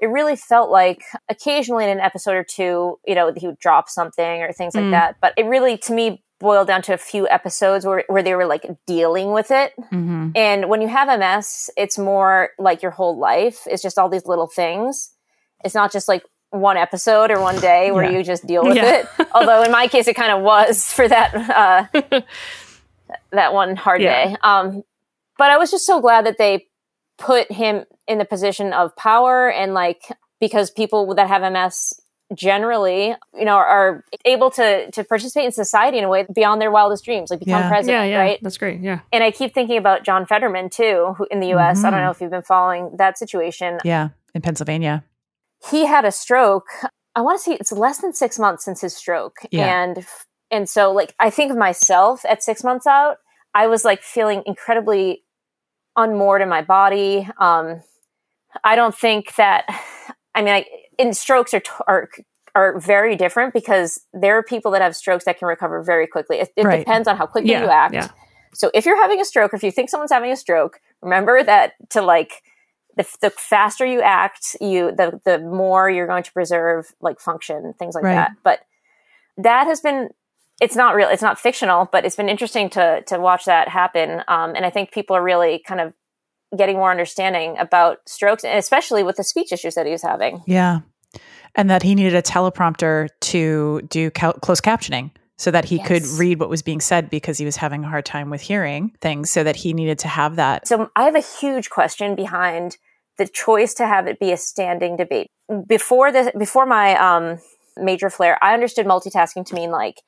it 0.00 0.06
really 0.06 0.36
felt 0.36 0.70
like 0.70 1.02
occasionally 1.28 1.84
in 1.84 1.90
an 1.90 2.00
episode 2.00 2.34
or 2.36 2.44
two, 2.44 2.98
you 3.06 3.14
know, 3.14 3.32
he 3.36 3.46
would 3.46 3.58
drop 3.58 3.88
something 3.88 4.42
or 4.42 4.52
things 4.52 4.74
like 4.74 4.84
Mm. 4.84 4.90
that. 4.92 5.16
But 5.20 5.34
it 5.36 5.44
really, 5.46 5.76
to 5.78 5.92
me, 5.92 6.22
boiled 6.38 6.68
down 6.68 6.82
to 6.82 6.94
a 6.94 6.98
few 6.98 7.26
episodes 7.28 7.84
where, 7.84 8.04
where 8.06 8.22
they 8.22 8.34
were 8.36 8.46
like 8.46 8.64
dealing 8.86 9.32
with 9.32 9.50
it. 9.50 9.72
Mm-hmm. 9.92 10.30
And 10.36 10.68
when 10.68 10.80
you 10.80 10.86
have 10.86 11.08
MS, 11.18 11.68
it's 11.76 11.98
more 11.98 12.50
like 12.60 12.80
your 12.80 12.92
whole 12.92 13.18
life. 13.18 13.62
It's 13.66 13.82
just 13.82 13.98
all 13.98 14.08
these 14.08 14.26
little 14.26 14.46
things. 14.46 15.10
It's 15.64 15.74
not 15.74 15.90
just 15.90 16.06
like 16.06 16.22
one 16.50 16.76
episode 16.76 17.30
or 17.30 17.40
one 17.40 17.58
day 17.60 17.90
where 17.90 18.04
Yeah. 18.04 18.18
you 18.18 18.24
just 18.24 18.46
deal 18.46 18.64
with 18.64 18.76
Yeah. 18.76 19.00
it. 19.00 19.06
Although 19.34 19.62
in 19.62 19.70
my 19.70 19.86
case, 19.88 20.08
it 20.08 20.14
kind 20.14 20.32
of 20.32 20.42
was 20.42 20.84
for 20.92 21.06
that 21.08 21.34
uh, 21.34 22.20
that 23.32 23.52
one 23.52 23.76
hard 23.76 24.00
Yeah. 24.02 24.28
day. 24.28 24.36
Um, 24.42 24.82
but 25.36 25.50
I 25.50 25.56
was 25.58 25.70
just 25.70 25.86
so 25.86 26.00
glad 26.00 26.26
that 26.26 26.38
they 26.38 26.66
put 27.18 27.50
him 27.50 27.84
in 28.06 28.18
the 28.18 28.24
position 28.24 28.72
of 28.72 28.94
power 28.96 29.50
and 29.50 29.74
like 29.74 30.02
because 30.40 30.70
people 30.70 31.14
that 31.14 31.28
have 31.28 31.42
MS 31.42 32.00
generally, 32.34 33.14
you 33.34 33.44
know, 33.44 33.56
are 33.56 34.04
able 34.24 34.50
to 34.52 34.90
to 34.90 35.04
participate 35.04 35.44
in 35.46 35.52
society 35.52 35.98
in 35.98 36.04
a 36.04 36.08
way 36.08 36.26
beyond 36.34 36.60
their 36.60 36.70
wildest 36.70 37.04
dreams, 37.04 37.30
like 37.30 37.40
become 37.40 37.62
Yeah. 37.62 37.68
president, 37.68 38.04
Yeah. 38.10 38.10
Yeah. 38.16 38.20
right? 38.22 38.38
That's 38.42 38.58
great. 38.58 38.80
Yeah. 38.80 39.00
and 39.12 39.24
I 39.24 39.30
keep 39.30 39.54
thinking 39.54 39.78
about 39.78 40.04
John 40.04 40.26
Fetterman 40.26 40.70
too, 40.70 41.14
who 41.16 41.26
in 41.30 41.40
the 41.40 41.48
U.S. 41.48 41.84
I 41.84 41.90
don't 41.90 42.00
Mhm. 42.00 42.04
know 42.04 42.10
if 42.10 42.20
you've 42.20 42.30
been 42.30 42.42
following 42.42 42.96
that 42.96 43.16
situation. 43.18 43.78
Yeah, 43.84 44.08
in 44.34 44.42
Pennsylvania. 44.42 45.04
He 45.70 45.86
had 45.86 46.04
a 46.04 46.12
stroke. 46.12 46.66
I 47.14 47.20
want 47.20 47.38
to 47.38 47.42
say 47.42 47.54
it's 47.58 47.72
less 47.72 47.98
than 47.98 48.12
six 48.12 48.38
months 48.38 48.64
since 48.64 48.80
his 48.80 48.96
stroke, 48.96 49.36
Yeah. 49.50 49.82
and 49.82 50.06
and 50.50 50.68
so 50.68 50.92
like 50.92 51.14
I 51.18 51.30
think 51.30 51.50
of 51.50 51.56
myself 51.58 52.24
at 52.28 52.42
six 52.42 52.62
months 52.64 52.86
out, 52.86 53.16
I 53.54 53.66
was 53.66 53.84
like 53.84 54.02
feeling 54.02 54.42
incredibly 54.46 55.24
unmoored 55.96 56.42
in 56.42 56.48
my 56.48 56.62
body. 56.62 57.28
Um, 57.38 57.82
I 58.64 58.76
don't 58.76 58.94
think 58.96 59.34
that. 59.36 59.64
I 60.34 60.42
mean, 60.42 60.54
I, 60.54 60.64
in 60.98 61.12
strokes 61.14 61.52
are, 61.54 61.60
t- 61.60 61.70
are 61.88 62.08
are 62.54 62.78
very 62.78 63.16
different 63.16 63.52
because 63.52 64.00
there 64.12 64.36
are 64.38 64.42
people 64.42 64.70
that 64.72 64.82
have 64.82 64.94
strokes 64.96 65.24
that 65.24 65.38
can 65.38 65.48
recover 65.48 65.82
very 65.82 66.06
quickly. 66.06 66.38
It, 66.38 66.50
it 66.56 66.64
Right. 66.64 66.78
depends 66.78 67.06
on 67.08 67.16
how 67.16 67.26
quickly 67.26 67.50
Yeah. 67.50 67.62
you 67.62 67.68
act. 67.68 67.94
Yeah. 67.94 68.08
So 68.54 68.70
if 68.74 68.86
you're 68.86 68.96
having 69.00 69.20
a 69.20 69.24
stroke, 69.24 69.52
or 69.52 69.56
if 69.56 69.62
you 69.62 69.70
think 69.70 69.90
someone's 69.90 70.10
having 70.12 70.30
a 70.32 70.36
stroke, 70.36 70.80
remember 71.02 71.42
that 71.42 71.72
to 71.90 72.00
like 72.02 72.42
the, 72.98 73.06
the 73.22 73.30
faster 73.30 73.86
you 73.86 74.02
act, 74.02 74.56
you 74.60 74.92
the 74.92 75.20
the 75.24 75.38
more 75.38 75.88
you're 75.88 76.06
going 76.06 76.24
to 76.24 76.32
preserve 76.32 76.92
like 77.00 77.20
function, 77.20 77.72
things 77.78 77.94
like 77.94 78.04
Right. 78.04 78.14
that. 78.14 78.32
But 78.42 78.60
that 79.38 79.66
has 79.66 79.80
been 79.80 80.10
it's 80.60 80.74
not 80.74 80.96
real, 80.96 81.08
it's 81.08 81.22
not 81.22 81.38
fictional, 81.38 81.88
but 81.92 82.04
it's 82.04 82.16
been 82.16 82.28
interesting 82.28 82.68
to 82.70 83.02
to 83.06 83.18
watch 83.18 83.44
that 83.46 83.68
happen. 83.68 84.22
Um, 84.28 84.54
and 84.56 84.66
I 84.66 84.70
think 84.70 84.90
people 84.92 85.16
are 85.16 85.22
really 85.22 85.62
kind 85.66 85.80
of 85.80 85.94
getting 86.56 86.76
more 86.76 86.90
understanding 86.90 87.56
about 87.58 87.98
strokes, 88.06 88.42
and 88.44 88.58
especially 88.58 89.02
with 89.04 89.16
the 89.16 89.24
speech 89.24 89.52
issues 89.52 89.74
that 89.76 89.86
he 89.86 89.92
was 89.92 90.02
having. 90.02 90.42
Yeah. 90.46 90.80
And 91.54 91.70
that 91.70 91.82
he 91.82 91.94
needed 91.94 92.14
a 92.14 92.22
teleprompter 92.22 93.08
to 93.20 93.82
do 93.82 94.10
cal- 94.10 94.34
closed 94.34 94.62
captioning 94.62 95.10
so 95.36 95.50
that 95.52 95.64
he 95.64 95.78
could 95.78 96.04
read 96.18 96.40
what 96.40 96.50
was 96.50 96.62
being 96.62 96.80
said 96.80 97.10
because 97.10 97.38
he 97.38 97.44
was 97.44 97.56
having 97.56 97.84
a 97.84 97.88
hard 97.88 98.04
time 98.04 98.28
with 98.28 98.40
hearing 98.40 98.92
things. 99.00 99.30
So 99.30 99.44
that 99.44 99.56
he 99.56 99.72
needed 99.72 99.98
to 100.00 100.08
have 100.08 100.36
that. 100.36 100.66
So 100.66 100.90
I 100.96 101.04
have 101.04 101.14
a 101.14 101.20
huge 101.20 101.70
question 101.70 102.16
behind 102.16 102.76
the 103.18 103.26
choice 103.26 103.74
to 103.74 103.86
have 103.86 104.06
it 104.06 104.18
be 104.18 104.32
a 104.32 104.36
standing 104.36 104.96
debate. 104.96 105.30
Before 105.66 106.10
the 106.10 106.32
before 106.38 106.66
my 106.66 106.96
um, 106.96 107.40
major 107.76 108.10
flare, 108.10 108.42
I 108.42 108.54
understood 108.54 108.86
multitasking 108.86 109.44
to 109.46 109.54
mean 109.54 109.70
like 109.70 110.00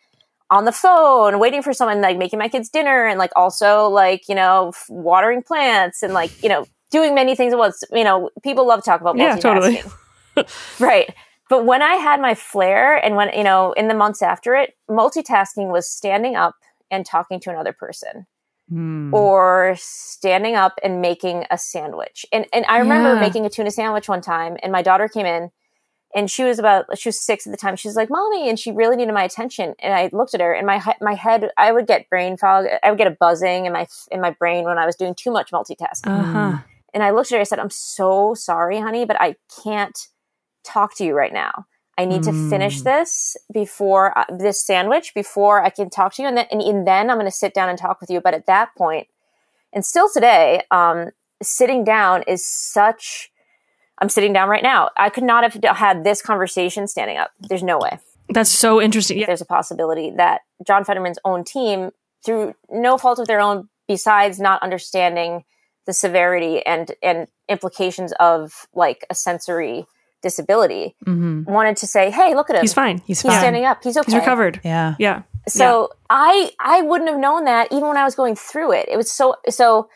on 0.51 0.65
the 0.65 0.73
phone, 0.73 1.39
waiting 1.39 1.63
for 1.63 1.73
someone, 1.73 2.01
like 2.01 2.19
making 2.19 2.39
my 2.39 2.49
kids 2.49 2.69
dinner, 2.69 3.07
and 3.07 3.19
like 3.19 3.33
also 3.37 3.89
like 3.89 4.29
you 4.29 4.35
know 4.35 4.69
f- 4.69 4.87
watering 4.89 5.43
plants 5.43 6.03
and 6.03 6.15
like 6.15 6.31
you 6.43 6.49
know 6.49 6.67
doing 6.91 7.15
many 7.15 7.35
things 7.35 7.53
at 7.53 7.59
once. 7.59 7.83
You 7.93 8.05
know, 8.05 8.31
people 8.43 8.67
love 8.67 8.83
to 8.83 8.91
talk 8.91 9.01
about 9.01 9.17
Yeah, 9.17 9.37
multitasking, 9.37 9.93
totally. 10.37 10.47
right? 10.81 11.15
But 11.49 11.67
when 11.67 11.83
I 11.83 11.95
had 11.95 12.21
my 12.21 12.35
flare, 12.35 12.97
and 13.05 13.17
when 13.17 13.31
you 13.37 13.45
know 13.45 13.73
in 13.73 13.89
the 13.89 13.95
months 13.95 14.23
after 14.23 14.55
it, 14.55 14.75
multitasking 14.89 15.73
was 15.73 15.89
standing 15.89 16.37
up 16.37 16.55
and 16.91 17.05
talking 17.07 17.41
to 17.41 17.51
another 17.51 17.73
person 17.73 18.27
Hmm. 18.71 19.12
or 19.12 19.75
standing 19.79 20.55
up 20.55 20.79
and 20.85 21.01
making 21.03 21.45
a 21.51 21.59
sandwich. 21.59 22.25
And 22.33 22.47
and 22.53 22.64
I 22.66 22.79
remember 22.79 23.14
Yeah. 23.14 23.21
making 23.21 23.45
a 23.45 23.51
tuna 23.51 23.71
sandwich 23.73 24.09
one 24.09 24.21
time 24.21 24.57
and 24.62 24.71
my 24.71 24.81
daughter 24.83 25.09
came 25.09 25.27
in 25.27 25.51
and 26.14 26.31
she 26.31 26.45
was 26.45 26.59
about 26.61 26.87
she 26.99 27.09
was 27.09 27.21
6 27.21 27.47
at 27.47 27.51
the 27.51 27.57
time. 27.57 27.77
She 27.77 27.89
was 27.89 27.97
like, 27.97 28.11
"Mommy," 28.11 28.49
and 28.49 28.59
she 28.59 28.71
really 28.73 28.97
needed 28.97 29.12
my 29.12 29.25
attention. 29.25 29.75
And 29.81 29.93
I 29.95 30.09
looked 30.12 30.35
at 30.35 30.41
her 30.41 30.53
and 30.53 30.66
my 30.66 30.81
my 31.01 31.14
head 31.14 31.51
I 31.57 31.73
would 31.73 31.87
get 31.89 32.09
brain 32.09 32.37
fog. 32.37 32.66
I 32.83 32.91
would 32.91 32.99
get 32.99 33.07
a 33.09 33.16
buzzing 33.18 33.66
in 33.66 33.73
my 33.73 33.87
in 34.12 34.21
my 34.21 34.31
brain 34.31 34.64
when 34.64 34.79
I 34.79 34.87
was 34.87 34.97
doing 34.97 35.14
too 35.14 35.33
much 35.33 35.51
multitasking. 35.51 36.07
Uh-huh. 36.21 36.59
And 36.95 37.03
I 37.03 37.11
looked 37.11 37.31
at 37.33 37.37
her 37.37 37.41
I 37.41 37.45
said, 37.45 37.59
"I'm 37.59 37.71
so 37.71 38.35
sorry, 38.35 38.79
honey, 38.81 39.05
but 39.05 39.21
I 39.21 39.37
can't 39.64 39.99
talk 40.64 40.95
to 40.97 41.05
you 41.05 41.14
right 41.14 41.33
now. 41.33 41.66
I 42.01 42.05
need 42.07 42.22
to 42.22 42.32
finish 42.51 42.80
Mm. 42.80 42.84
this 42.84 43.36
before 43.53 44.16
uh, 44.18 44.24
this 44.28 44.64
sandwich 44.64 45.12
before 45.14 45.62
I 45.62 45.70
can 45.70 45.90
talk 45.90 46.14
to 46.14 46.22
you, 46.22 46.28
and 46.28 46.36
then 46.36 46.46
and, 46.51 46.62
and 46.62 46.86
then 46.86 47.11
I'm 47.11 47.16
going 47.16 47.26
to 47.34 47.40
sit 47.44 47.53
down 47.55 47.68
and 47.68 47.78
talk 47.78 48.01
with 48.01 48.11
you. 48.11 48.20
But 48.20 48.34
at 48.34 48.46
that 48.46 48.68
point, 48.76 49.07
and 49.72 49.84
still 49.84 50.09
today, 50.09 50.62
um, 50.70 51.11
sitting 51.42 51.84
down 51.84 52.22
is 52.26 52.46
such. 52.46 53.30
I'm 53.98 54.09
sitting 54.09 54.32
down 54.32 54.48
right 54.48 54.62
now. 54.62 54.88
I 54.96 55.11
could 55.11 55.24
not 55.24 55.42
have 55.44 55.76
had 55.76 56.05
this 56.05 56.22
conversation 56.22 56.88
standing 56.88 57.18
up. 57.18 57.30
There's 57.48 57.62
no 57.62 57.78
way. 57.78 57.98
That's 58.30 58.51
so 58.51 58.80
interesting. 58.80 59.18
Yeah. 59.18 59.26
There's 59.26 59.42
a 59.42 59.46
possibility 59.59 60.11
that 60.16 60.40
John 60.66 60.84
Fetterman's 60.84 61.18
own 61.24 61.44
team, 61.44 61.90
through 62.24 62.55
no 62.70 62.96
fault 62.96 63.18
of 63.18 63.26
their 63.26 63.40
own, 63.40 63.68
besides 63.88 64.40
not 64.40 64.62
understanding 64.62 65.44
the 65.86 65.92
severity 65.92 66.64
and 66.64 66.92
and 67.03 67.26
implications 67.48 68.12
of 68.20 68.66
like 68.74 69.05
a 69.11 69.14
sensory 69.14 69.84
disability, 70.23 70.95
Mhm. 71.07 71.47
wanted 71.47 71.77
to 71.79 71.87
say, 71.87 72.11
"Hey, 72.11 72.35
look 72.35 72.51
at 72.51 72.57
him. 72.57 72.62
He's 72.62 72.75
fine. 72.75 72.99
He's 72.99 73.21
He's 73.23 73.31
fine. 73.31 73.41
standing 73.41 73.64
up. 73.64 73.83
He's 73.83 73.97
okay. 73.97 74.07
He's 74.12 74.14
recovered. 74.21 74.61
Yeah. 74.64 74.95
Yeah. 74.99 75.23
So 75.49 75.91
I 76.11 76.51
I 76.61 76.83
wouldn't 76.83 77.09
have 77.11 77.18
known 77.18 77.45
that 77.45 77.68
even 77.73 77.89
when 77.89 77.97
I 77.97 78.05
was 78.05 78.14
going 78.14 78.37
through 78.37 78.73
it. 78.73 78.89
It 78.89 78.97
was 78.97 79.11
so 79.11 79.37
so. 79.49 79.89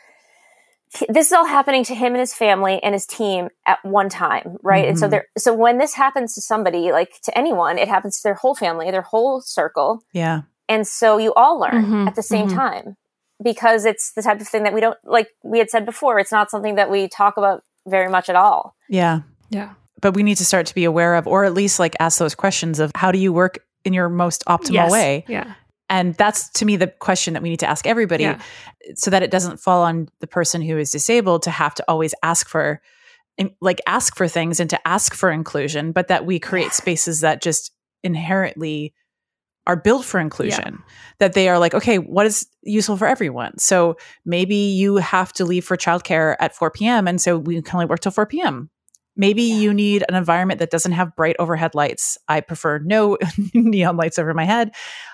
This 1.09 1.27
is 1.27 1.33
all 1.33 1.45
happening 1.45 1.83
to 1.85 1.95
him 1.95 2.13
and 2.13 2.19
his 2.21 2.33
family 2.33 2.81
and 2.81 2.93
his 2.93 3.05
team 3.05 3.49
at 3.65 3.83
one 3.83 4.07
time, 4.07 4.55
right? 4.63 4.87
And 4.87 4.97
so 4.97 5.07
Mhm. 5.07 5.11
there, 5.11 5.25
so 5.37 5.53
when 5.53 5.77
this 5.77 5.93
happens 5.95 6.33
to 6.35 6.41
somebody, 6.41 6.93
like 6.93 7.19
to 7.23 7.37
anyone, 7.37 7.77
it 7.77 7.89
happens 7.89 8.15
to 8.17 8.23
their 8.23 8.35
whole 8.35 8.55
family, 8.55 8.89
their 8.91 9.01
whole 9.01 9.41
circle, 9.41 10.03
Yeah. 10.13 10.41
and 10.69 10.87
so 10.87 11.17
you 11.17 11.33
all 11.33 11.59
learn 11.59 11.83
Mhm, 11.85 12.07
at 12.07 12.15
the 12.15 12.23
same 12.23 12.47
mhm. 12.47 12.53
time 12.55 12.95
because 13.43 13.83
it's 13.83 14.13
the 14.13 14.21
type 14.21 14.39
of 14.39 14.47
thing 14.47 14.63
that 14.63 14.71
we 14.71 14.79
don't 14.79 14.97
like. 15.03 15.27
We 15.43 15.59
had 15.59 15.69
said 15.69 15.85
before, 15.85 16.17
it's 16.17 16.31
not 16.31 16.49
something 16.49 16.75
that 16.75 16.89
we 16.89 17.09
talk 17.09 17.35
about 17.35 17.63
very 17.85 18.07
much 18.07 18.29
at 18.29 18.37
all. 18.37 18.75
Yeah. 18.87 19.19
Yeah. 19.49 19.71
But 20.01 20.13
we 20.13 20.23
need 20.23 20.37
to 20.37 20.45
start 20.45 20.65
to 20.67 20.75
be 20.75 20.83
aware 20.83 21.15
of, 21.15 21.27
or 21.27 21.45
at 21.45 21.53
least 21.53 21.79
like 21.79 21.95
ask 21.99 22.19
those 22.19 22.35
questions 22.35 22.79
of 22.79 22.91
how 22.95 23.11
do 23.11 23.17
you 23.19 23.31
work 23.33 23.59
in 23.83 23.93
your 23.93 24.09
most 24.09 24.43
optimal 24.45 24.73
Yes. 24.73 24.91
way? 24.91 25.25
Yeah. 25.27 25.53
And 25.89 26.15
that's 26.15 26.49
to 26.53 26.65
me 26.65 26.75
the 26.77 26.87
question 26.87 27.33
that 27.33 27.43
we 27.43 27.49
need 27.49 27.59
to 27.59 27.69
ask 27.69 27.85
everybody 27.85 28.23
Yeah. 28.23 28.41
so 28.95 29.11
that 29.11 29.21
it 29.23 29.29
doesn't 29.31 29.59
fall 29.59 29.83
on 29.83 30.09
the 30.19 30.27
person 30.27 30.61
who 30.61 30.77
is 30.77 30.89
disabled 30.91 31.43
to 31.43 31.51
have 31.51 31.75
to 31.75 31.85
always 31.87 32.13
ask 32.23 32.47
for 32.49 32.81
like 33.61 33.81
ask 33.85 34.15
for 34.15 34.27
things 34.29 34.59
and 34.61 34.69
to 34.69 34.87
ask 34.87 35.13
for 35.13 35.29
inclusion, 35.29 35.91
but 35.91 36.07
that 36.07 36.25
we 36.25 36.39
create 36.39 36.71
spaces 36.71 37.19
that 37.19 37.41
just 37.41 37.71
inherently 38.01 38.93
are 39.67 39.75
built 39.75 40.05
for 40.05 40.19
inclusion. 40.19 40.81
That 41.19 41.33
they 41.33 41.49
are 41.49 41.59
like, 41.59 41.73
okay, 41.73 41.97
what 41.97 42.25
is 42.25 42.47
useful 42.61 42.95
for 42.97 43.07
everyone? 43.07 43.57
So 43.57 43.97
maybe 44.25 44.55
you 44.55 44.97
have 44.97 45.33
to 45.33 45.43
leave 45.45 45.65
for 45.65 45.75
childcare 45.75 46.35
at 46.39 46.55
4 46.55 46.71
p.m. 46.71 47.07
And 47.07 47.19
so 47.19 47.37
we 47.37 47.61
can 47.61 47.75
only 47.75 47.87
work 47.87 47.99
till 47.99 48.11
4 48.11 48.25
p.m. 48.25 48.69
Maybe 49.17 49.43
you 49.43 49.73
need 49.73 50.03
an 50.09 50.15
environment 50.15 50.59
that 50.59 50.69
doesn't 50.71 50.91
have 50.91 51.15
bright 51.15 51.35
overhead 51.39 51.73
lights. 51.75 52.17
I 52.27 52.41
prefer 52.41 52.79
no 52.79 53.17
neon 53.53 53.97
lights 53.97 54.19
over 54.19 54.33
my 54.33 54.43
head. 54.45 54.71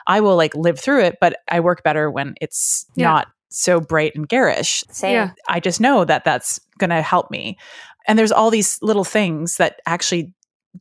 I 0.08 0.22
will 0.22 0.36
like 0.36 0.56
live 0.56 0.80
through 0.80 1.02
it, 1.04 1.18
but 1.22 1.38
I 1.50 1.60
work 1.60 1.84
better 1.84 2.10
when 2.10 2.36
it's 2.42 2.86
Yeah. 2.96 3.08
not 3.10 3.28
so 3.50 3.80
bright 3.80 4.16
and 4.16 4.28
garish. 4.28 4.84
Same. 4.92 5.14
Yeah. 5.14 5.32
I 5.48 5.60
just 5.60 5.80
know 5.82 6.06
that 6.06 6.24
that's 6.24 6.60
going 6.80 6.90
to 6.90 7.02
help 7.02 7.30
me. 7.30 7.58
And 8.08 8.18
there's 8.18 8.32
all 8.32 8.50
these 8.50 8.80
little 8.82 9.04
things 9.04 9.58
that 9.58 9.80
actually 9.86 10.34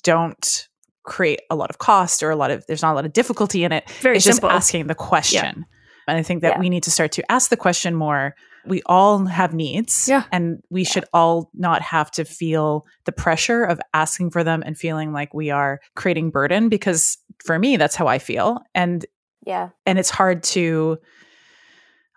don't 0.03 0.68
create 1.03 1.41
a 1.51 1.57
lot 1.57 1.68
of 1.71 1.79
cost 1.79 2.23
or 2.23 2.31
a 2.31 2.37
lot 2.37 2.51
of 2.51 2.64
there's 2.66 2.83
not 2.83 2.93
a 2.93 2.95
lot 2.95 3.05
of 3.05 3.12
difficulty 3.12 3.64
in 3.64 3.73
it. 3.73 3.89
Very 4.01 4.16
it's 4.16 4.25
simple. 4.25 4.49
just 4.49 4.57
asking 4.57 4.87
the 4.87 4.95
question. 4.95 5.66
And 6.07 6.16
I 6.18 6.23
think 6.23 6.43
that 6.43 6.55
Yeah. 6.55 6.61
we 6.61 6.68
need 6.71 6.85
to 6.85 6.91
start 6.91 7.12
to 7.12 7.33
ask 7.33 7.51
the 7.51 7.57
question 7.57 7.95
more. 7.95 8.35
We 8.66 8.82
all 8.86 9.24
have 9.26 9.54
needs 9.54 10.08
Yeah. 10.08 10.24
and 10.32 10.62
we 10.70 10.84
should 10.84 11.04
all 11.12 11.50
not 11.54 11.82
have 11.82 12.11
to 12.12 12.24
feel 12.24 12.86
the 13.04 13.12
pressure 13.12 13.64
of 13.64 13.80
asking 13.94 14.30
for 14.30 14.44
them 14.44 14.62
and 14.66 14.76
feeling 14.76 15.12
like 15.12 15.32
we 15.34 15.50
are 15.50 15.80
creating 15.96 16.30
burden 16.30 16.68
because 16.68 17.18
for 17.44 17.58
me 17.58 17.76
that's 17.76 17.96
how 17.96 18.06
I 18.06 18.18
feel. 18.18 18.58
And 18.74 19.04
Yeah. 19.46 19.70
and 19.86 19.98
it's 19.98 20.11
hard 20.11 20.42
to 20.44 20.98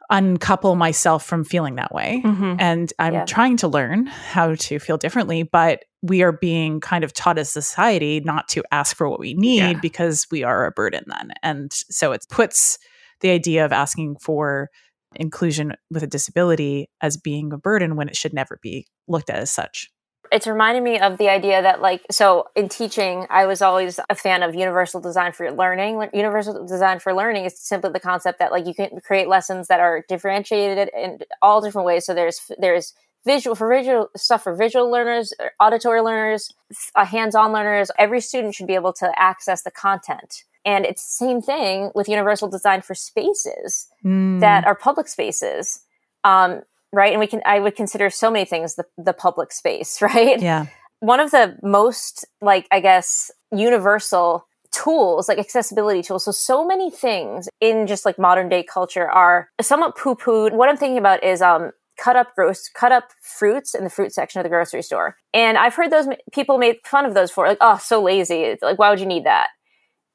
uncouple 0.10 0.76
myself 0.76 1.26
from 1.26 1.44
feeling 1.46 1.76
that 1.76 1.94
way. 1.94 2.22
Mhm. 2.26 2.58
And 2.60 2.92
I'm 3.00 3.14
Yeah. 3.14 3.26
trying 3.26 3.58
to 3.58 3.68
learn 3.68 4.06
how 4.06 4.54
to 4.56 4.78
feel 4.80 4.98
differently, 4.98 5.44
but 5.44 5.86
we 6.02 6.22
are 6.22 6.34
being 6.34 6.82
kind 6.82 7.04
of 7.04 7.14
taught 7.14 7.40
as 7.40 7.50
society 7.50 8.20
not 8.20 8.48
to 8.50 8.64
ask 8.72 8.96
for 8.96 9.08
what 9.10 9.20
we 9.20 9.34
need 9.34 9.58
Yeah. 9.60 9.80
because 9.80 10.28
we 10.30 10.44
are 10.44 10.66
a 10.66 10.72
burden 10.72 11.06
then. 11.08 11.32
And 11.42 11.72
so 11.72 12.12
it 12.12 12.26
puts 12.30 12.78
the 13.22 13.30
idea 13.30 13.64
of 13.64 13.72
asking 13.72 14.18
for 14.20 14.70
inclusion 15.16 15.74
with 15.90 16.04
a 16.04 16.08
disability 16.08 16.90
as 17.02 17.18
being 17.18 17.52
a 17.54 17.58
burden 17.58 17.96
when 17.96 18.08
it 18.08 18.16
should 18.16 18.34
never 18.34 18.60
be 18.62 18.88
looked 19.08 19.30
at 19.30 19.38
as 19.38 19.52
such. 19.52 19.90
it's 20.32 20.48
reminding 20.48 20.84
me 20.84 21.00
of 21.00 21.18
the 21.18 21.30
idea 21.30 21.62
that 21.62 21.82
like 21.82 22.02
so 22.10 22.46
in 22.56 22.68
teaching 22.68 23.28
i 23.30 23.46
was 23.46 23.62
always 23.62 24.00
a 24.10 24.16
fan 24.16 24.42
of 24.42 24.56
universal 24.56 25.00
design 25.00 25.32
for 25.32 25.52
learning. 25.52 26.10
Universal 26.14 26.66
design 26.66 27.00
for 27.00 27.14
learning 27.14 27.46
is 27.46 27.60
simply 27.60 27.92
the 27.92 28.00
concept 28.00 28.40
that 28.40 28.52
like 28.52 28.66
you 28.66 28.74
can 28.74 28.90
create 29.02 29.28
lessons 29.28 29.68
that 29.68 29.80
are 29.80 30.04
differentiated 30.08 30.90
in 30.96 31.20
all 31.42 31.62
different 31.62 31.86
ways. 31.86 32.06
So 32.06 32.14
there's 32.14 32.40
there's 32.58 32.94
visual 33.26 33.56
for 33.56 33.70
visual 33.70 34.10
stuff 34.18 34.44
for 34.44 34.56
visual 34.56 34.90
learners 34.90 35.34
auditory 35.60 36.02
learners 36.02 36.50
uh, 36.96 37.06
hands-on 37.06 37.52
learners. 37.52 37.92
Every 38.00 38.22
student 38.22 38.56
should 38.56 38.68
be 38.68 38.76
able 38.76 38.94
to 38.94 39.12
access 39.18 39.64
the 39.64 39.72
content 39.72 40.44
and 40.66 40.86
it's 40.86 41.04
the 41.18 41.26
same 41.26 41.42
thing 41.42 41.92
with 41.96 42.08
universal 42.10 42.48
design 42.48 42.82
for 42.82 42.94
spaces 42.96 43.88
Mm. 44.06 44.40
that 44.42 44.66
are 44.66 44.76
public 44.76 45.08
spaces 45.08 45.80
um, 46.26 46.62
right? 46.92 47.12
And 47.12 47.20
we 47.20 47.28
can 47.28 47.42
i 47.46 47.60
would 47.60 47.76
consider 47.76 48.10
so 48.10 48.30
many 48.32 48.46
things 48.46 48.76
the, 48.76 48.86
the 48.98 49.14
public 49.14 49.52
space 49.52 50.02
right? 50.10 50.42
Yeah. 50.42 50.66
one 51.00 51.20
of 51.20 51.32
the 51.32 51.58
most 51.64 52.26
like 52.42 52.68
i 52.72 52.80
guess 52.80 53.32
universal 53.52 54.46
tools 54.72 55.28
like 55.30 55.38
accessibility 55.38 56.02
tools. 56.02 56.26
So 56.26 56.32
so 56.32 56.66
many 56.66 56.90
things 56.90 57.48
in 57.62 57.86
just 57.88 58.06
like 58.06 58.18
modern 58.18 58.50
day 58.50 58.64
culture 58.64 59.08
are 59.10 59.50
somewhat 59.62 59.96
poo 59.98 60.16
pooed 60.16 60.52
what 60.54 60.68
i'm 60.70 60.78
thinking 60.78 60.98
about 60.98 61.24
is 61.24 61.42
um 61.42 61.72
cut 61.98 62.16
up 62.16 62.34
gross 62.36 62.70
cut 62.70 62.92
up 62.92 63.10
fruits 63.22 63.76
in 63.76 63.84
the 63.84 63.90
fruit 63.90 64.12
section 64.12 64.40
of 64.40 64.44
the 64.44 64.50
grocery 64.50 64.82
store. 64.82 65.16
And 65.34 65.58
i've 65.60 65.76
heard 65.76 65.92
those 65.92 66.08
m- 66.08 66.16
people 66.32 66.58
made 66.58 66.78
fun 66.84 67.06
of 67.06 67.14
those 67.14 67.30
for 67.32 67.48
like 67.48 67.60
oh 67.62 67.78
so 67.78 68.02
lazy. 68.02 68.42
It's 68.42 68.64
like 68.64 68.80
why 68.80 68.90
would 68.90 69.00
you 69.00 69.06
need 69.06 69.26
that 69.26 69.50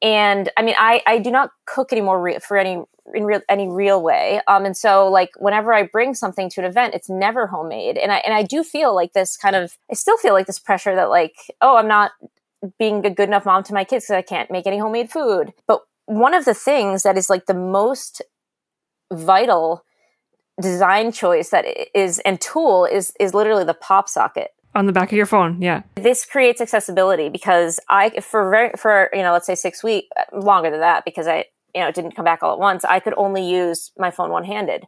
and 0.02 0.50
i 0.56 0.62
mean 0.62 0.74
i 0.78 1.02
i 1.06 1.18
do 1.18 1.30
not 1.30 1.50
cook 1.66 1.92
anymore 1.92 2.20
re- 2.20 2.38
for 2.38 2.56
any 2.56 2.82
in 3.14 3.24
real 3.24 3.40
any 3.48 3.68
real 3.68 4.02
way. 4.02 4.40
Um 4.46 4.64
and 4.64 4.76
so 4.76 5.08
like 5.08 5.30
whenever 5.38 5.72
i 5.72 5.82
bring 5.82 6.14
something 6.14 6.50
to 6.50 6.60
an 6.60 6.66
event 6.66 6.94
it's 6.94 7.08
never 7.08 7.46
homemade. 7.46 7.96
And 7.96 8.12
i 8.12 8.16
and 8.18 8.34
i 8.34 8.42
do 8.42 8.62
feel 8.62 8.94
like 8.94 9.12
this 9.12 9.36
kind 9.36 9.56
of 9.56 9.76
i 9.90 9.94
still 9.94 10.18
feel 10.18 10.34
like 10.34 10.46
this 10.46 10.58
pressure 10.58 10.94
that 10.94 11.10
like 11.10 11.34
oh 11.60 11.76
i'm 11.76 11.88
not 11.88 12.12
being 12.78 13.04
a 13.06 13.10
good 13.10 13.28
enough 13.28 13.46
mom 13.46 13.62
to 13.64 13.74
my 13.74 13.84
kids 13.84 14.04
because 14.04 14.14
i 14.14 14.22
can't 14.22 14.50
make 14.50 14.66
any 14.66 14.78
homemade 14.78 15.10
food. 15.10 15.52
But 15.66 15.80
one 16.06 16.34
of 16.34 16.44
the 16.44 16.54
things 16.54 17.02
that 17.02 17.16
is 17.16 17.30
like 17.30 17.46
the 17.46 17.54
most 17.54 18.22
vital 19.12 19.84
design 20.60 21.12
choice 21.12 21.50
that 21.50 21.64
is 21.94 22.18
and 22.20 22.40
tool 22.40 22.84
is 22.84 23.12
is 23.20 23.32
literally 23.32 23.64
the 23.64 23.74
pop 23.74 24.08
socket 24.08 24.50
On 24.74 24.86
the 24.86 24.92
back 24.92 25.10
of 25.10 25.16
your 25.16 25.26
phone. 25.26 25.60
Yeah. 25.60 25.82
this 25.96 26.24
creates 26.24 26.60
accessibility 26.60 27.28
because 27.28 27.80
I 27.88 28.20
for 28.20 28.50
very 28.50 28.70
for 28.76 29.10
you 29.12 29.22
know 29.22 29.32
let's 29.32 29.46
say 29.46 29.54
six 29.54 29.82
weeks 29.82 30.08
longer 30.32 30.70
than 30.70 30.80
that 30.80 31.04
because 31.04 31.26
I 31.26 31.46
you 31.74 31.80
know 31.80 31.88
it 31.88 31.94
didn't 31.94 32.12
come 32.12 32.24
back 32.24 32.42
all 32.42 32.52
at 32.52 32.58
once. 32.58 32.84
I 32.84 33.00
could 33.00 33.14
only 33.16 33.48
use 33.48 33.90
my 33.98 34.10
phone 34.10 34.30
one 34.30 34.44
handed, 34.44 34.86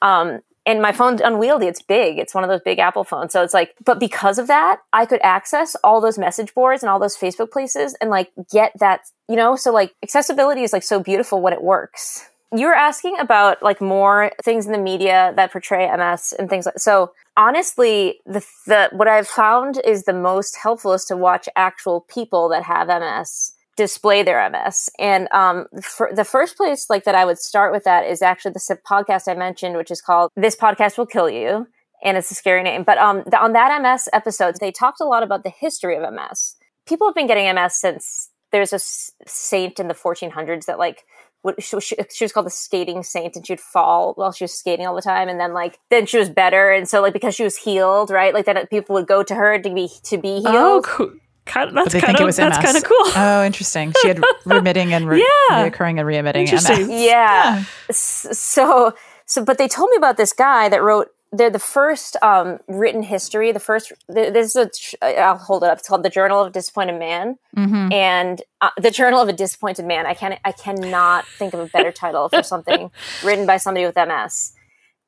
um, 0.00 0.40
and 0.64 0.80
my 0.80 0.92
phone's 0.92 1.20
unwieldy. 1.20 1.66
It's 1.66 1.82
big. 1.82 2.18
It's 2.18 2.34
one 2.34 2.44
of 2.44 2.50
those 2.50 2.62
big 2.62 2.78
Apple 2.78 3.04
phones. 3.04 3.32
So 3.32 3.42
it's 3.42 3.52
like, 3.52 3.74
but 3.84 3.98
because 3.98 4.38
of 4.38 4.46
that, 4.46 4.80
I 4.92 5.04
could 5.06 5.20
access 5.22 5.74
all 5.82 6.00
those 6.00 6.18
message 6.18 6.54
boards 6.54 6.82
and 6.82 6.88
all 6.88 7.00
those 7.00 7.16
Facebook 7.16 7.50
places 7.50 7.94
and 8.00 8.08
like 8.08 8.30
get 8.50 8.72
that 8.78 9.00
you 9.28 9.36
know. 9.36 9.56
So 9.56 9.72
like 9.72 9.94
accessibility 10.02 10.62
is 10.62 10.72
like 10.72 10.84
so 10.84 11.00
beautiful 11.00 11.42
when 11.42 11.52
it 11.52 11.62
works. 11.62 12.28
You 12.54 12.66
were 12.66 12.74
asking 12.74 13.18
about 13.18 13.62
like 13.62 13.80
more 13.80 14.30
things 14.42 14.66
in 14.66 14.72
the 14.72 14.78
media 14.78 15.32
that 15.36 15.52
portray 15.52 15.90
MS 15.96 16.34
and 16.38 16.50
things 16.50 16.66
like 16.66 16.78
so 16.78 17.12
honestly 17.36 18.20
the 18.26 18.44
the 18.66 18.90
what 18.92 19.08
i've 19.08 19.28
found 19.28 19.80
is 19.84 20.04
the 20.04 20.12
most 20.12 20.56
helpful 20.56 20.92
is 20.92 21.04
to 21.04 21.16
watch 21.16 21.48
actual 21.56 22.02
people 22.02 22.48
that 22.48 22.62
have 22.62 22.88
ms 22.88 23.52
display 23.76 24.22
their 24.22 24.48
ms 24.50 24.90
and 24.98 25.28
um 25.32 25.66
the 26.14 26.26
first 26.28 26.56
place 26.56 26.90
like 26.90 27.04
that 27.04 27.14
i 27.14 27.24
would 27.24 27.38
start 27.38 27.72
with 27.72 27.84
that 27.84 28.06
is 28.06 28.20
actually 28.20 28.52
the 28.52 28.78
podcast 28.88 29.28
i 29.28 29.34
mentioned 29.34 29.76
which 29.76 29.90
is 29.90 30.02
called 30.02 30.30
this 30.36 30.56
podcast 30.56 30.98
will 30.98 31.06
kill 31.06 31.30
you 31.30 31.66
and 32.04 32.16
it's 32.16 32.32
a 32.32 32.34
scary 32.34 32.64
name. 32.64 32.82
But 32.82 32.98
um 32.98 33.22
the, 33.26 33.40
on 33.40 33.52
that 33.52 33.80
ms 33.80 34.08
episode 34.12 34.56
they 34.60 34.70
talked 34.70 35.00
a 35.00 35.04
lot 35.04 35.22
about 35.22 35.42
the 35.42 35.50
history 35.50 35.96
of 35.96 36.02
ms 36.12 36.56
people 36.86 37.06
have 37.06 37.14
been 37.14 37.26
getting 37.26 37.52
ms 37.54 37.80
since 37.80 38.28
there's 38.50 38.74
a 38.74 38.78
saint 39.26 39.80
in 39.80 39.88
the 39.88 39.94
1400s 39.94 40.66
that 40.66 40.78
like 40.78 41.04
she, 41.58 41.80
she, 41.80 41.96
she, 42.10 42.24
was 42.24 42.32
called 42.32 42.46
the 42.46 42.50
skating 42.50 43.02
saint 43.02 43.36
and 43.36 43.46
she'd 43.46 43.60
fall 43.60 44.14
while 44.14 44.32
she 44.32 44.44
was 44.44 44.52
skating 44.52 44.86
all 44.86 44.94
the 44.94 45.02
time 45.02 45.28
and 45.28 45.40
then 45.40 45.52
like 45.52 45.78
then 45.90 46.06
she 46.06 46.18
was 46.18 46.30
better 46.30 46.70
and 46.70 46.88
so 46.88 47.00
like 47.00 47.12
because 47.12 47.34
she 47.34 47.44
was 47.44 47.56
healed 47.56 48.10
right 48.10 48.32
like 48.34 48.46
then 48.46 48.64
people 48.68 48.94
would 48.94 49.06
go 49.06 49.22
to 49.22 49.34
her 49.34 49.58
to 49.58 49.70
be 49.74 49.90
to 50.04 50.16
be 50.16 50.42
oh, 50.44 50.50
healed 50.50 50.56
oh 50.56 50.82
cool. 50.84 51.12
Kind 51.44 51.70
of, 51.70 51.74
that's 51.74 52.04
kind 52.04 52.20
of 52.20 52.36
that's 52.36 52.58
kind 52.58 52.76
of 52.76 52.84
cool. 52.84 52.96
Oh, 53.16 53.44
interesting. 53.44 53.92
She 54.00 54.06
had 54.06 54.22
remitting 54.44 54.92
and 54.92 55.08
re- 55.08 55.18
yeah. 55.50 55.68
reoccurring 55.68 55.98
and 55.98 56.06
reemitting 56.08 56.52
MS. 56.52 56.88
Yeah. 56.88 57.56
yeah. 57.58 57.64
So, 57.90 58.94
so, 59.26 59.44
but 59.44 59.58
they 59.58 59.66
told 59.66 59.90
me 59.90 59.96
about 59.96 60.16
this 60.16 60.32
guy 60.32 60.68
that 60.68 60.82
wrote 60.82 61.08
they're 61.32 61.50
the 61.50 61.58
first 61.58 62.16
um, 62.22 62.58
written 62.68 63.02
history. 63.02 63.52
The 63.52 63.60
first, 63.60 63.92
this 64.08 64.54
is 64.54 64.94
a, 65.02 65.18
I'll 65.18 65.38
hold 65.38 65.64
it 65.64 65.70
up. 65.70 65.78
It's 65.78 65.88
called 65.88 66.02
the 66.02 66.10
Journal 66.10 66.42
of 66.42 66.48
a 66.48 66.50
Disappointed 66.50 66.98
Man, 66.98 67.38
mm-hmm. 67.56 67.90
and 67.90 68.42
uh, 68.60 68.70
the 68.76 68.90
Journal 68.90 69.20
of 69.20 69.28
a 69.28 69.32
Disappointed 69.32 69.86
Man. 69.86 70.06
I 70.06 70.14
can 70.14 70.38
I 70.44 70.52
cannot 70.52 71.26
think 71.26 71.54
of 71.54 71.60
a 71.60 71.66
better 71.66 71.90
title 71.90 72.28
for 72.28 72.42
something 72.42 72.90
written 73.24 73.46
by 73.46 73.56
somebody 73.56 73.86
with 73.86 73.96
MS. 73.96 74.52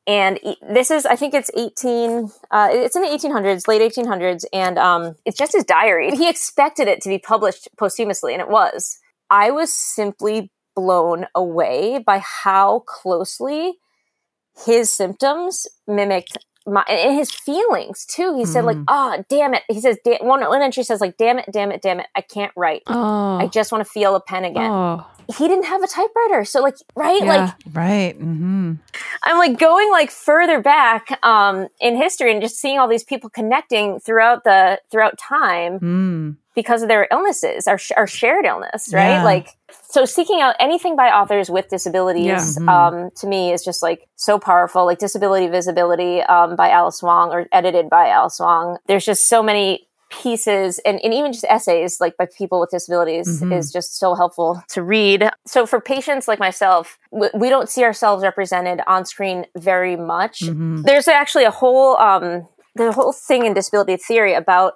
And 0.06 0.38
this 0.70 0.90
is, 0.90 1.06
I 1.06 1.16
think 1.16 1.32
it's 1.32 1.50
18, 1.56 2.30
uh, 2.50 2.68
it's 2.70 2.94
in 2.94 3.00
the 3.00 3.08
1800s, 3.08 3.66
late 3.66 3.80
1800s, 3.80 4.44
and 4.52 4.78
um, 4.78 5.16
it's 5.24 5.38
just 5.38 5.54
his 5.54 5.64
diary. 5.64 6.10
He 6.14 6.28
expected 6.28 6.88
it 6.88 7.00
to 7.02 7.08
be 7.08 7.18
published 7.18 7.70
posthumously, 7.78 8.34
and 8.34 8.42
it 8.42 8.50
was. 8.50 8.98
I 9.30 9.50
was 9.50 9.72
simply 9.72 10.50
blown 10.76 11.26
away 11.34 12.02
by 12.04 12.18
how 12.18 12.80
closely 12.80 13.78
his 14.66 14.92
symptoms 14.92 15.66
mimicked 15.86 16.38
my 16.66 16.82
and 16.88 17.16
his 17.16 17.30
feelings 17.30 18.06
too. 18.06 18.34
He 18.36 18.46
said 18.46 18.64
like, 18.64 18.78
"Oh, 18.88 19.22
damn 19.28 19.54
it." 19.54 19.62
He 19.68 19.80
says 19.80 19.98
one 20.20 20.40
one 20.40 20.62
entry 20.62 20.82
says 20.82 21.00
like, 21.00 21.16
"Damn 21.18 21.38
it, 21.38 21.46
damn 21.52 21.70
it, 21.70 21.82
damn 21.82 22.00
it. 22.00 22.06
I 22.14 22.22
can't 22.22 22.52
write. 22.56 22.82
Oh. 22.86 23.36
I 23.36 23.48
just 23.48 23.70
want 23.70 23.84
to 23.84 23.90
feel 23.90 24.16
a 24.16 24.20
pen 24.20 24.44
again." 24.44 24.70
Oh. 24.70 25.06
He 25.38 25.48
didn't 25.48 25.64
have 25.64 25.82
a 25.82 25.86
typewriter, 25.86 26.44
so 26.44 26.60
like, 26.60 26.74
right, 26.94 27.22
yeah. 27.22 27.26
like, 27.26 27.54
right. 27.72 28.18
Mm-hmm. 28.18 28.74
I'm 29.22 29.38
like 29.38 29.58
going 29.58 29.90
like 29.90 30.10
further 30.10 30.60
back 30.60 31.18
um, 31.24 31.68
in 31.80 31.96
history 31.96 32.30
and 32.30 32.42
just 32.42 32.56
seeing 32.56 32.78
all 32.78 32.88
these 32.88 33.04
people 33.04 33.30
connecting 33.30 34.00
throughout 34.00 34.44
the 34.44 34.80
throughout 34.90 35.18
time. 35.18 35.80
Mm 35.80 36.36
because 36.54 36.82
of 36.82 36.88
their 36.88 37.08
illnesses, 37.10 37.66
our, 37.66 37.78
our 37.96 38.06
shared 38.06 38.44
illness, 38.44 38.90
right? 38.92 39.08
Yeah. 39.08 39.24
Like, 39.24 39.48
so 39.90 40.04
seeking 40.04 40.40
out 40.40 40.54
anything 40.60 40.96
by 40.96 41.08
authors 41.08 41.50
with 41.50 41.68
disabilities, 41.68 42.24
yeah. 42.26 42.40
mm-hmm. 42.40 42.68
um, 42.68 43.10
to 43.16 43.26
me 43.26 43.52
is 43.52 43.64
just 43.64 43.82
like 43.82 44.08
so 44.16 44.38
powerful. 44.38 44.86
Like 44.86 44.98
Disability 44.98 45.48
Visibility, 45.48 46.20
um, 46.22 46.56
by 46.56 46.70
Alice 46.70 47.02
Wong 47.02 47.30
or 47.30 47.46
edited 47.52 47.90
by 47.90 48.08
Alice 48.08 48.38
Wong. 48.38 48.78
There's 48.86 49.04
just 49.04 49.28
so 49.28 49.42
many 49.42 49.88
pieces 50.10 50.78
and, 50.84 51.00
and 51.02 51.12
even 51.12 51.32
just 51.32 51.44
essays 51.48 52.00
like 52.00 52.16
by 52.16 52.26
people 52.38 52.60
with 52.60 52.70
disabilities 52.70 53.40
mm-hmm. 53.40 53.52
is 53.52 53.72
just 53.72 53.98
so 53.98 54.14
helpful 54.14 54.62
to 54.68 54.82
read. 54.82 55.28
So 55.46 55.66
for 55.66 55.80
patients 55.80 56.28
like 56.28 56.38
myself, 56.38 56.98
w- 57.10 57.32
we 57.34 57.48
don't 57.48 57.68
see 57.68 57.82
ourselves 57.82 58.22
represented 58.22 58.80
on 58.86 59.06
screen 59.06 59.46
very 59.56 59.96
much. 59.96 60.40
Mm-hmm. 60.40 60.82
There's 60.82 61.08
actually 61.08 61.44
a 61.44 61.50
whole, 61.50 61.96
um, 61.96 62.46
the 62.76 62.92
whole 62.92 63.12
thing 63.12 63.44
in 63.44 63.54
disability 63.54 63.96
theory 63.96 64.34
about 64.34 64.74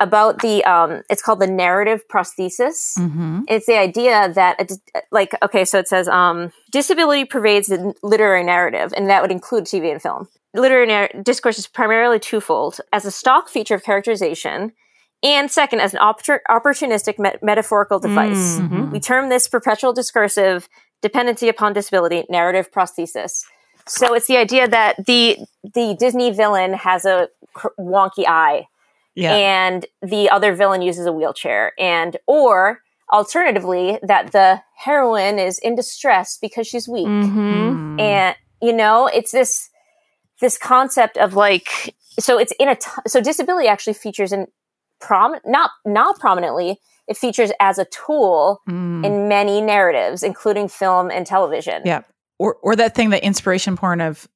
about 0.00 0.40
the 0.40 0.64
um, 0.64 1.02
it's 1.10 1.22
called 1.22 1.40
the 1.40 1.46
narrative 1.46 2.08
prosthesis. 2.08 2.98
Mm-hmm. 2.98 3.42
It's 3.48 3.66
the 3.66 3.78
idea 3.78 4.32
that 4.32 4.70
a, 4.70 5.02
like 5.12 5.34
okay, 5.42 5.64
so 5.64 5.78
it 5.78 5.86
says 5.86 6.08
um, 6.08 6.52
disability 6.72 7.26
pervades 7.26 7.68
the 7.68 7.94
literary 8.02 8.42
narrative, 8.42 8.92
and 8.96 9.08
that 9.10 9.22
would 9.22 9.30
include 9.30 9.64
TV 9.64 9.92
and 9.92 10.02
film. 10.02 10.28
Literary 10.54 10.86
narr- 10.86 11.10
discourse 11.22 11.58
is 11.58 11.66
primarily 11.66 12.18
twofold: 12.18 12.80
as 12.92 13.04
a 13.04 13.10
stock 13.10 13.48
feature 13.48 13.74
of 13.74 13.84
characterization, 13.84 14.72
and 15.22 15.50
second, 15.50 15.80
as 15.80 15.94
an 15.94 16.00
opportunistic 16.00 17.18
me- 17.18 17.38
metaphorical 17.42 17.98
device. 18.00 18.58
Mm-hmm. 18.58 18.90
We 18.90 19.00
term 19.00 19.28
this 19.28 19.46
perpetual 19.48 19.92
discursive 19.92 20.68
dependency 21.02 21.48
upon 21.48 21.74
disability 21.74 22.24
narrative 22.30 22.72
prosthesis. 22.72 23.44
So 23.86 24.14
it's 24.14 24.26
the 24.26 24.38
idea 24.38 24.66
that 24.68 25.04
the 25.04 25.38
the 25.62 25.94
Disney 25.98 26.30
villain 26.30 26.72
has 26.72 27.04
a 27.04 27.28
wonky 27.78 28.24
eye 28.26 28.66
yeah. 29.20 29.34
and 29.34 29.86
the 30.02 30.30
other 30.30 30.54
villain 30.54 30.82
uses 30.82 31.06
a 31.06 31.12
wheelchair 31.12 31.72
and 31.78 32.16
or 32.26 32.80
alternatively 33.12 33.98
that 34.02 34.32
the 34.32 34.60
heroine 34.76 35.38
is 35.38 35.58
in 35.58 35.74
distress 35.74 36.38
because 36.40 36.66
she's 36.66 36.88
weak 36.88 37.06
mm-hmm. 37.06 37.98
and 37.98 38.36
you 38.62 38.72
know 38.72 39.06
it's 39.08 39.32
this 39.32 39.68
this 40.40 40.56
concept 40.56 41.18
of 41.18 41.34
like 41.34 41.94
so 42.18 42.38
it's 42.38 42.52
in 42.58 42.68
a 42.68 42.76
t- 42.76 42.90
so 43.06 43.20
disability 43.20 43.68
actually 43.68 43.92
features 43.92 44.32
in 44.32 44.46
prom 45.00 45.34
not 45.44 45.70
not 45.84 46.18
prominently 46.18 46.78
it 47.08 47.16
features 47.16 47.50
as 47.58 47.78
a 47.78 47.86
tool 47.86 48.60
mm. 48.68 49.04
in 49.04 49.28
many 49.28 49.60
narratives 49.60 50.22
including 50.22 50.68
film 50.68 51.10
and 51.10 51.26
television 51.26 51.82
yeah 51.84 52.02
or 52.38 52.56
or 52.62 52.76
that 52.76 52.94
thing 52.94 53.10
that 53.10 53.24
inspiration 53.24 53.76
porn 53.76 54.00
of 54.00 54.28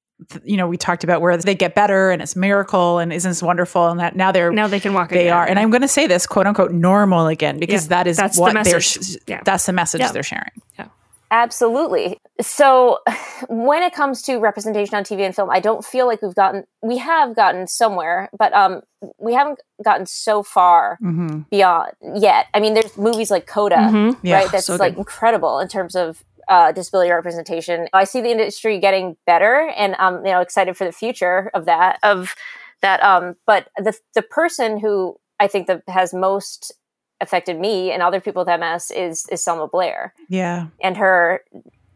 you 0.44 0.56
know, 0.56 0.66
we 0.66 0.76
talked 0.76 1.04
about 1.04 1.20
where 1.20 1.36
they 1.36 1.54
get 1.54 1.74
better 1.74 2.10
and 2.10 2.22
it's 2.22 2.36
miracle 2.36 2.98
and 2.98 3.12
isn't 3.12 3.30
this 3.30 3.42
wonderful 3.42 3.88
and 3.88 4.00
that 4.00 4.16
now 4.16 4.32
they're 4.32 4.52
now 4.52 4.66
they 4.66 4.80
can 4.80 4.94
walk. 4.94 5.10
They 5.10 5.22
again. 5.22 5.32
are, 5.32 5.46
and 5.46 5.58
I'm 5.58 5.70
going 5.70 5.82
to 5.82 5.88
say 5.88 6.06
this 6.06 6.26
quote 6.26 6.46
unquote 6.46 6.72
normal 6.72 7.26
again 7.26 7.58
because 7.58 7.84
yeah, 7.84 7.88
that 7.90 8.06
is 8.06 8.16
that's 8.16 8.38
what 8.38 8.54
the 8.54 8.62
they're. 8.62 9.16
Yeah. 9.26 9.42
That's 9.44 9.66
the 9.66 9.72
message 9.72 10.00
yeah. 10.00 10.12
they're 10.12 10.22
sharing. 10.22 10.50
Yeah. 10.78 10.88
Absolutely. 11.30 12.20
So 12.40 13.00
when 13.48 13.82
it 13.82 13.92
comes 13.92 14.22
to 14.22 14.38
representation 14.38 14.94
on 14.94 15.02
TV 15.02 15.22
and 15.22 15.34
film, 15.34 15.50
I 15.50 15.60
don't 15.60 15.84
feel 15.84 16.06
like 16.06 16.22
we've 16.22 16.34
gotten 16.34 16.64
we 16.82 16.98
have 16.98 17.34
gotten 17.34 17.66
somewhere, 17.66 18.30
but 18.38 18.52
um 18.52 18.82
we 19.18 19.34
haven't 19.34 19.60
gotten 19.84 20.06
so 20.06 20.42
far 20.42 20.98
mm-hmm. 21.02 21.40
beyond 21.50 21.92
yet. 22.16 22.46
I 22.54 22.60
mean, 22.60 22.74
there's 22.74 22.96
movies 22.96 23.30
like 23.30 23.46
Coda, 23.46 23.76
mm-hmm. 23.76 24.26
yeah, 24.26 24.36
right? 24.36 24.52
That's 24.52 24.66
so 24.66 24.76
like 24.76 24.96
incredible 24.96 25.58
in 25.58 25.68
terms 25.68 25.94
of 25.94 26.24
uh, 26.48 26.72
disability 26.72 27.10
representation. 27.10 27.88
I 27.92 28.04
see 28.04 28.20
the 28.20 28.30
industry 28.30 28.78
getting 28.78 29.16
better, 29.26 29.72
and 29.76 29.96
I'm 29.98 30.24
you 30.24 30.32
know 30.32 30.40
excited 30.40 30.76
for 30.76 30.84
the 30.84 30.92
future 30.92 31.50
of 31.54 31.64
that. 31.66 31.98
Of 32.02 32.34
that, 32.82 33.02
um, 33.02 33.36
but 33.46 33.68
the 33.76 33.96
the 34.14 34.22
person 34.22 34.78
who 34.78 35.16
I 35.40 35.46
think 35.48 35.66
that 35.66 35.82
has 35.88 36.12
most 36.14 36.72
affected 37.20 37.58
me 37.58 37.90
and 37.90 38.02
other 38.02 38.20
people 38.20 38.44
with 38.44 38.60
MS 38.60 38.90
is 38.90 39.26
is 39.30 39.42
Selma 39.42 39.68
Blair. 39.68 40.14
Yeah, 40.28 40.68
and 40.80 40.96
her 40.96 41.42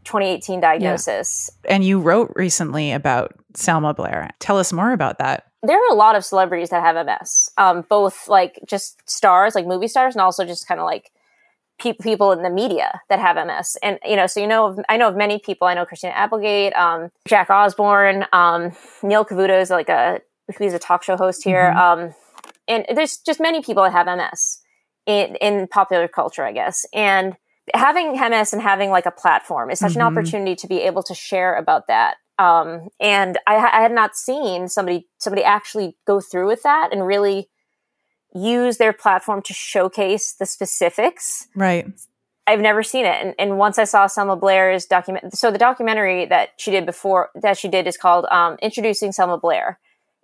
2018 0.05 0.61
diagnosis. 0.61 1.51
Yeah. 1.65 1.75
And 1.75 1.85
you 1.85 2.01
wrote 2.01 2.33
recently 2.35 2.93
about 2.93 3.35
Selma 3.55 3.93
Blair. 3.93 4.31
Tell 4.39 4.59
us 4.59 4.73
more 4.73 4.93
about 4.93 5.19
that. 5.19 5.45
There 5.63 5.77
are 5.77 5.93
a 5.93 5.97
lot 5.97 6.17
of 6.17 6.25
celebrities 6.25 6.71
that 6.71 6.83
have 6.83 7.05
MS, 7.05 7.51
um, 7.59 7.85
both 7.89 8.29
like 8.29 8.61
just 8.67 9.09
stars, 9.11 9.55
like 9.55 9.67
movie 9.67 9.89
stars, 9.89 10.15
and 10.15 10.23
also 10.23 10.45
just 10.45 10.69
kind 10.69 10.81
of 10.81 10.87
like 10.87 11.11
pe- 11.79 11.95
people 11.95 12.33
in 12.33 12.43
the 12.43 12.51
media 12.51 13.01
that 13.09 13.19
have 13.19 13.37
MS. 13.37 13.77
And, 13.83 13.99
you 14.05 14.17
know, 14.17 14.27
so 14.27 14.41
you 14.41 14.47
know, 14.47 14.67
of, 14.67 14.81
I 14.89 14.97
know 14.97 15.09
of 15.09 15.17
many 15.17 15.39
people. 15.39 15.69
I 15.69 15.75
know 15.75 15.85
Christina 15.85 16.13
Applegate, 16.13 16.75
um, 16.75 17.11
Jack 17.27 17.51
Osbourne, 17.51 18.27
um, 18.33 18.73
Neil 19.03 19.25
Cavuto 19.25 19.61
is 19.61 19.71
like 19.71 19.89
a, 19.89 20.21
he's 20.59 20.75
a 20.75 20.79
talk 20.79 21.03
show 21.03 21.17
host 21.17 21.45
here. 21.45 21.73
Mm-hmm. 21.75 22.01
Um, 22.01 22.15
and 22.67 22.87
there's 22.95 23.19
just 23.19 23.41
many 23.41 23.63
people 23.63 23.83
that 23.83 23.93
have 23.93 24.07
MS 24.07 24.61
in, 25.07 25.37
in 25.37 25.67
popular 25.69 26.09
culture, 26.09 26.45
I 26.45 26.53
guess. 26.53 26.85
And 26.93 27.35
having 27.75 28.13
MS 28.13 28.53
and 28.53 28.63
having 28.63 28.91
like 28.91 29.07
a 29.07 29.11
platform 29.11 29.71
is 29.71 29.79
such 29.79 29.93
mm-hmm. 29.93 30.01
an 30.01 30.07
opportunity 30.07 30.55
to 30.57 30.67
be 30.67 30.83
able 30.83 31.03
to 31.05 31.15
share 31.15 31.57
about 31.57 31.87
that. 31.89 32.17
Um, 32.39 32.89
and 33.01 33.39
I, 33.47 33.57
I 33.57 33.81
had 33.81 33.93
not 33.93 34.17
seen 34.17 34.69
somebody, 34.69 35.09
somebody 35.19 35.43
actually 35.43 35.97
go 36.07 36.21
through 36.21 36.47
with 36.47 36.63
that 36.63 36.91
and 36.93 37.05
really, 37.05 37.49
use 38.43 38.79
their 38.79 38.93
platform 38.93 39.43
to 39.43 39.53
showcase 39.53 40.33
the 40.33 40.47
specifics. 40.47 41.49
Right. 41.55 41.87
I've 42.47 42.61
never 42.61 42.83
seen 42.83 43.05
it. 43.05 43.23
And, 43.23 43.35
and 43.39 43.59
once 43.59 43.79
I 43.79 43.85
saw 43.85 44.07
Selma 44.07 44.35
Blair's 44.35 44.87
document, 44.87 45.37
so 45.37 45.51
the 45.51 45.59
documentary 45.59 46.25
that 46.27 46.51
she 46.57 46.71
did 46.71 46.87
before, 46.87 47.29
that 47.35 47.59
she 47.59 47.69
did 47.69 47.87
is 47.87 47.99
called 47.99 48.25
um, 48.31 48.57
Introducing 48.63 49.13
Selma 49.13 49.37
Blair. 49.37 49.79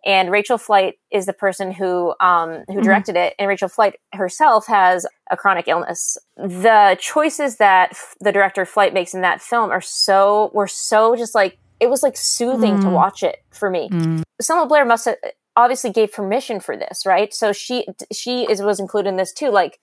And 0.07 0.31
Rachel 0.31 0.59
Fleit 0.59 0.99
is 1.11 1.27
the 1.27 1.33
person 1.33 1.73
who 1.73 2.15
um, 2.21 2.65
who 2.67 2.75
mm-hmm. 2.75 2.83
directed 2.83 3.15
mm-hmm. 3.15 3.29
it. 3.29 3.35
And 3.39 3.49
Rachel 3.49 3.69
Fleit 3.69 3.97
herself 4.13 4.67
has 4.67 5.07
a 5.31 5.37
chronic 5.37 5.67
illness. 5.67 6.19
The 6.37 6.97
choices 7.01 7.57
that 7.57 7.91
f- 7.93 8.15
the 8.21 8.33
director 8.33 8.67
Fleit 8.67 8.93
makes 8.93 9.15
in 9.15 9.23
that 9.23 9.41
film 9.41 9.71
are 9.71 9.81
so 9.81 10.51
were 10.53 10.67
so 10.67 11.17
just 11.17 11.35
like 11.35 11.59
it 11.81 11.89
was 11.89 12.03
like 12.03 12.17
soothing 12.17 12.77
mm. 12.77 12.83
to 12.83 12.91
watch 12.91 13.23
it 13.23 13.43
for 13.51 13.71
me. 13.71 13.89
Mm. 13.91 14.23
Selma 14.41 14.67
Blair 14.67 14.85
must 14.85 15.07
have 15.07 15.17
obviously 15.57 15.91
gave 15.91 16.13
permission 16.13 16.61
for 16.61 16.77
this, 16.77 17.05
right? 17.07 17.33
So 17.33 17.53
she 17.53 17.87
she 18.13 18.45
is 18.51 18.63
was 18.63 18.81
included 18.81 19.11
in 19.11 19.17
this 19.17 19.33
too, 19.33 19.51
like 19.51 19.79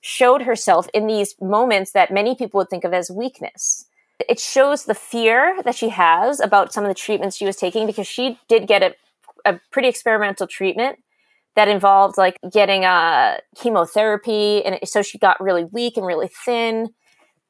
showed 0.00 0.42
herself 0.42 0.88
in 0.94 1.06
these 1.06 1.34
moments 1.40 1.92
that 1.92 2.12
many 2.12 2.34
people 2.34 2.58
would 2.58 2.70
think 2.70 2.84
of 2.84 2.92
as 2.92 3.10
weakness. 3.10 3.86
It 4.28 4.40
shows 4.40 4.84
the 4.84 4.94
fear 4.94 5.60
that 5.64 5.74
she 5.74 5.90
has 5.90 6.40
about 6.40 6.72
some 6.72 6.84
of 6.84 6.88
the 6.88 6.94
treatments 6.94 7.36
she 7.36 7.44
was 7.44 7.56
taking 7.56 7.86
because 7.86 8.06
she 8.06 8.38
did 8.48 8.66
get 8.66 8.82
a, 8.82 8.94
a 9.44 9.60
pretty 9.70 9.88
experimental 9.88 10.46
treatment 10.46 10.98
that 11.54 11.68
involved 11.68 12.16
like 12.16 12.38
getting 12.52 12.84
a 12.84 12.88
uh, 12.88 13.36
chemotherapy 13.56 14.64
and 14.64 14.78
so 14.84 15.02
she 15.02 15.18
got 15.18 15.40
really 15.40 15.64
weak 15.64 15.96
and 15.96 16.06
really 16.06 16.28
thin 16.44 16.90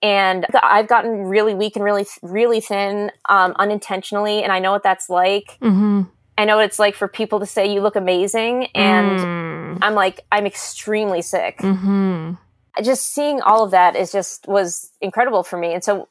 and 0.02 0.46
I've 0.62 0.88
gotten 0.88 1.24
really 1.24 1.54
weak 1.54 1.74
and 1.76 1.84
really, 1.84 2.06
really 2.22 2.60
thin 2.60 3.10
um, 3.28 3.54
unintentionally, 3.58 4.42
and 4.42 4.52
I 4.52 4.58
know 4.58 4.72
what 4.72 4.82
that's 4.82 5.08
like. 5.08 5.58
Mm-hmm. 5.62 6.02
I 6.38 6.44
know 6.44 6.56
what 6.56 6.66
it's 6.66 6.78
like 6.78 6.94
for 6.94 7.08
people 7.08 7.40
to 7.40 7.46
say 7.46 7.72
you 7.72 7.80
look 7.80 7.96
amazing, 7.96 8.66
and 8.74 9.18
mm. 9.18 9.78
I'm 9.82 9.94
like, 9.94 10.20
I'm 10.30 10.46
extremely 10.46 11.22
sick. 11.22 11.58
Mm-hmm. 11.58 12.34
Just 12.82 13.14
seeing 13.14 13.40
all 13.40 13.64
of 13.64 13.70
that 13.70 13.96
is 13.96 14.12
just 14.12 14.46
was 14.46 14.90
incredible 15.00 15.42
for 15.42 15.58
me. 15.58 15.72
And 15.72 15.82
so 15.82 16.08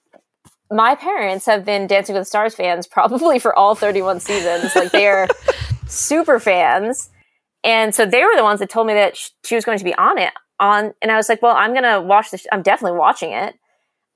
my 0.72 0.96
parents 0.96 1.46
have 1.46 1.64
been 1.64 1.86
Dancing 1.86 2.16
with 2.16 2.22
the 2.22 2.26
Stars 2.26 2.56
fans 2.56 2.88
probably 2.92 3.40
for 3.40 3.58
all 3.58 3.76
31 3.76 4.20
seasons. 4.20 4.76
Like 4.76 4.92
they're 4.92 5.28
super 5.88 6.40
fans. 6.40 7.10
And 7.64 7.94
so 7.94 8.06
they 8.06 8.24
were 8.24 8.36
the 8.36 8.44
ones 8.44 8.60
that 8.60 8.70
told 8.70 8.88
me 8.88 8.94
that 8.94 9.18
she 9.44 9.56
was 9.56 9.66
going 9.66 9.80
to 9.80 9.84
be 9.84 9.96
on 9.96 10.18
it 10.18 10.34
on, 10.60 10.94
and 11.02 11.12
I 11.12 11.18
was 11.18 11.30
like, 11.30 11.42
well, 11.42 11.56
I'm 11.56 11.72
going 11.72 11.84
to 11.84 12.02
watch 12.02 12.32
this. 12.32 12.46
I'm 12.52 12.62
definitely 12.62 12.98
watching 12.98 13.32
it. 13.32 13.56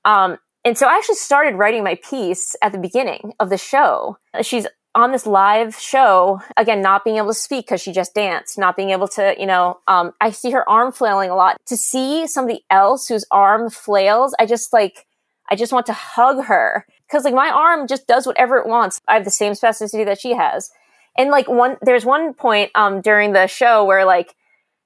Um, 0.04 0.38
and 0.64 0.76
so 0.76 0.86
I 0.86 0.96
actually 0.96 1.16
started 1.16 1.56
writing 1.56 1.82
my 1.84 1.96
piece 1.96 2.54
at 2.62 2.72
the 2.72 2.78
beginning 2.78 3.32
of 3.40 3.50
the 3.50 3.58
show. 3.58 4.18
She's 4.42 4.66
on 4.94 5.12
this 5.12 5.26
live 5.26 5.76
show, 5.76 6.40
again, 6.56 6.82
not 6.82 7.04
being 7.04 7.16
able 7.16 7.28
to 7.28 7.34
speak 7.34 7.66
because 7.66 7.80
she 7.80 7.92
just 7.92 8.14
danced, 8.14 8.58
not 8.58 8.76
being 8.76 8.90
able 8.90 9.06
to, 9.08 9.34
you 9.38 9.46
know, 9.46 9.78
um, 9.86 10.12
I 10.20 10.30
see 10.30 10.50
her 10.50 10.68
arm 10.68 10.92
flailing 10.92 11.30
a 11.30 11.36
lot. 11.36 11.56
To 11.66 11.76
see 11.76 12.26
somebody 12.26 12.64
else 12.70 13.06
whose 13.06 13.24
arm 13.30 13.70
flails, 13.70 14.34
I 14.40 14.46
just 14.46 14.72
like, 14.72 15.06
I 15.48 15.56
just 15.56 15.72
want 15.72 15.86
to 15.86 15.92
hug 15.92 16.44
her 16.44 16.86
because 17.06 17.24
like 17.24 17.34
my 17.34 17.50
arm 17.50 17.86
just 17.86 18.06
does 18.06 18.26
whatever 18.26 18.56
it 18.58 18.66
wants. 18.66 19.00
I 19.06 19.14
have 19.14 19.24
the 19.24 19.30
same 19.30 19.52
spasticity 19.52 20.04
that 20.04 20.20
she 20.20 20.34
has. 20.34 20.70
And 21.16 21.30
like 21.30 21.48
one, 21.48 21.76
there's 21.82 22.04
one 22.04 22.34
point, 22.34 22.70
um, 22.74 23.00
during 23.00 23.32
the 23.32 23.46
show 23.46 23.84
where 23.84 24.04
like 24.04 24.34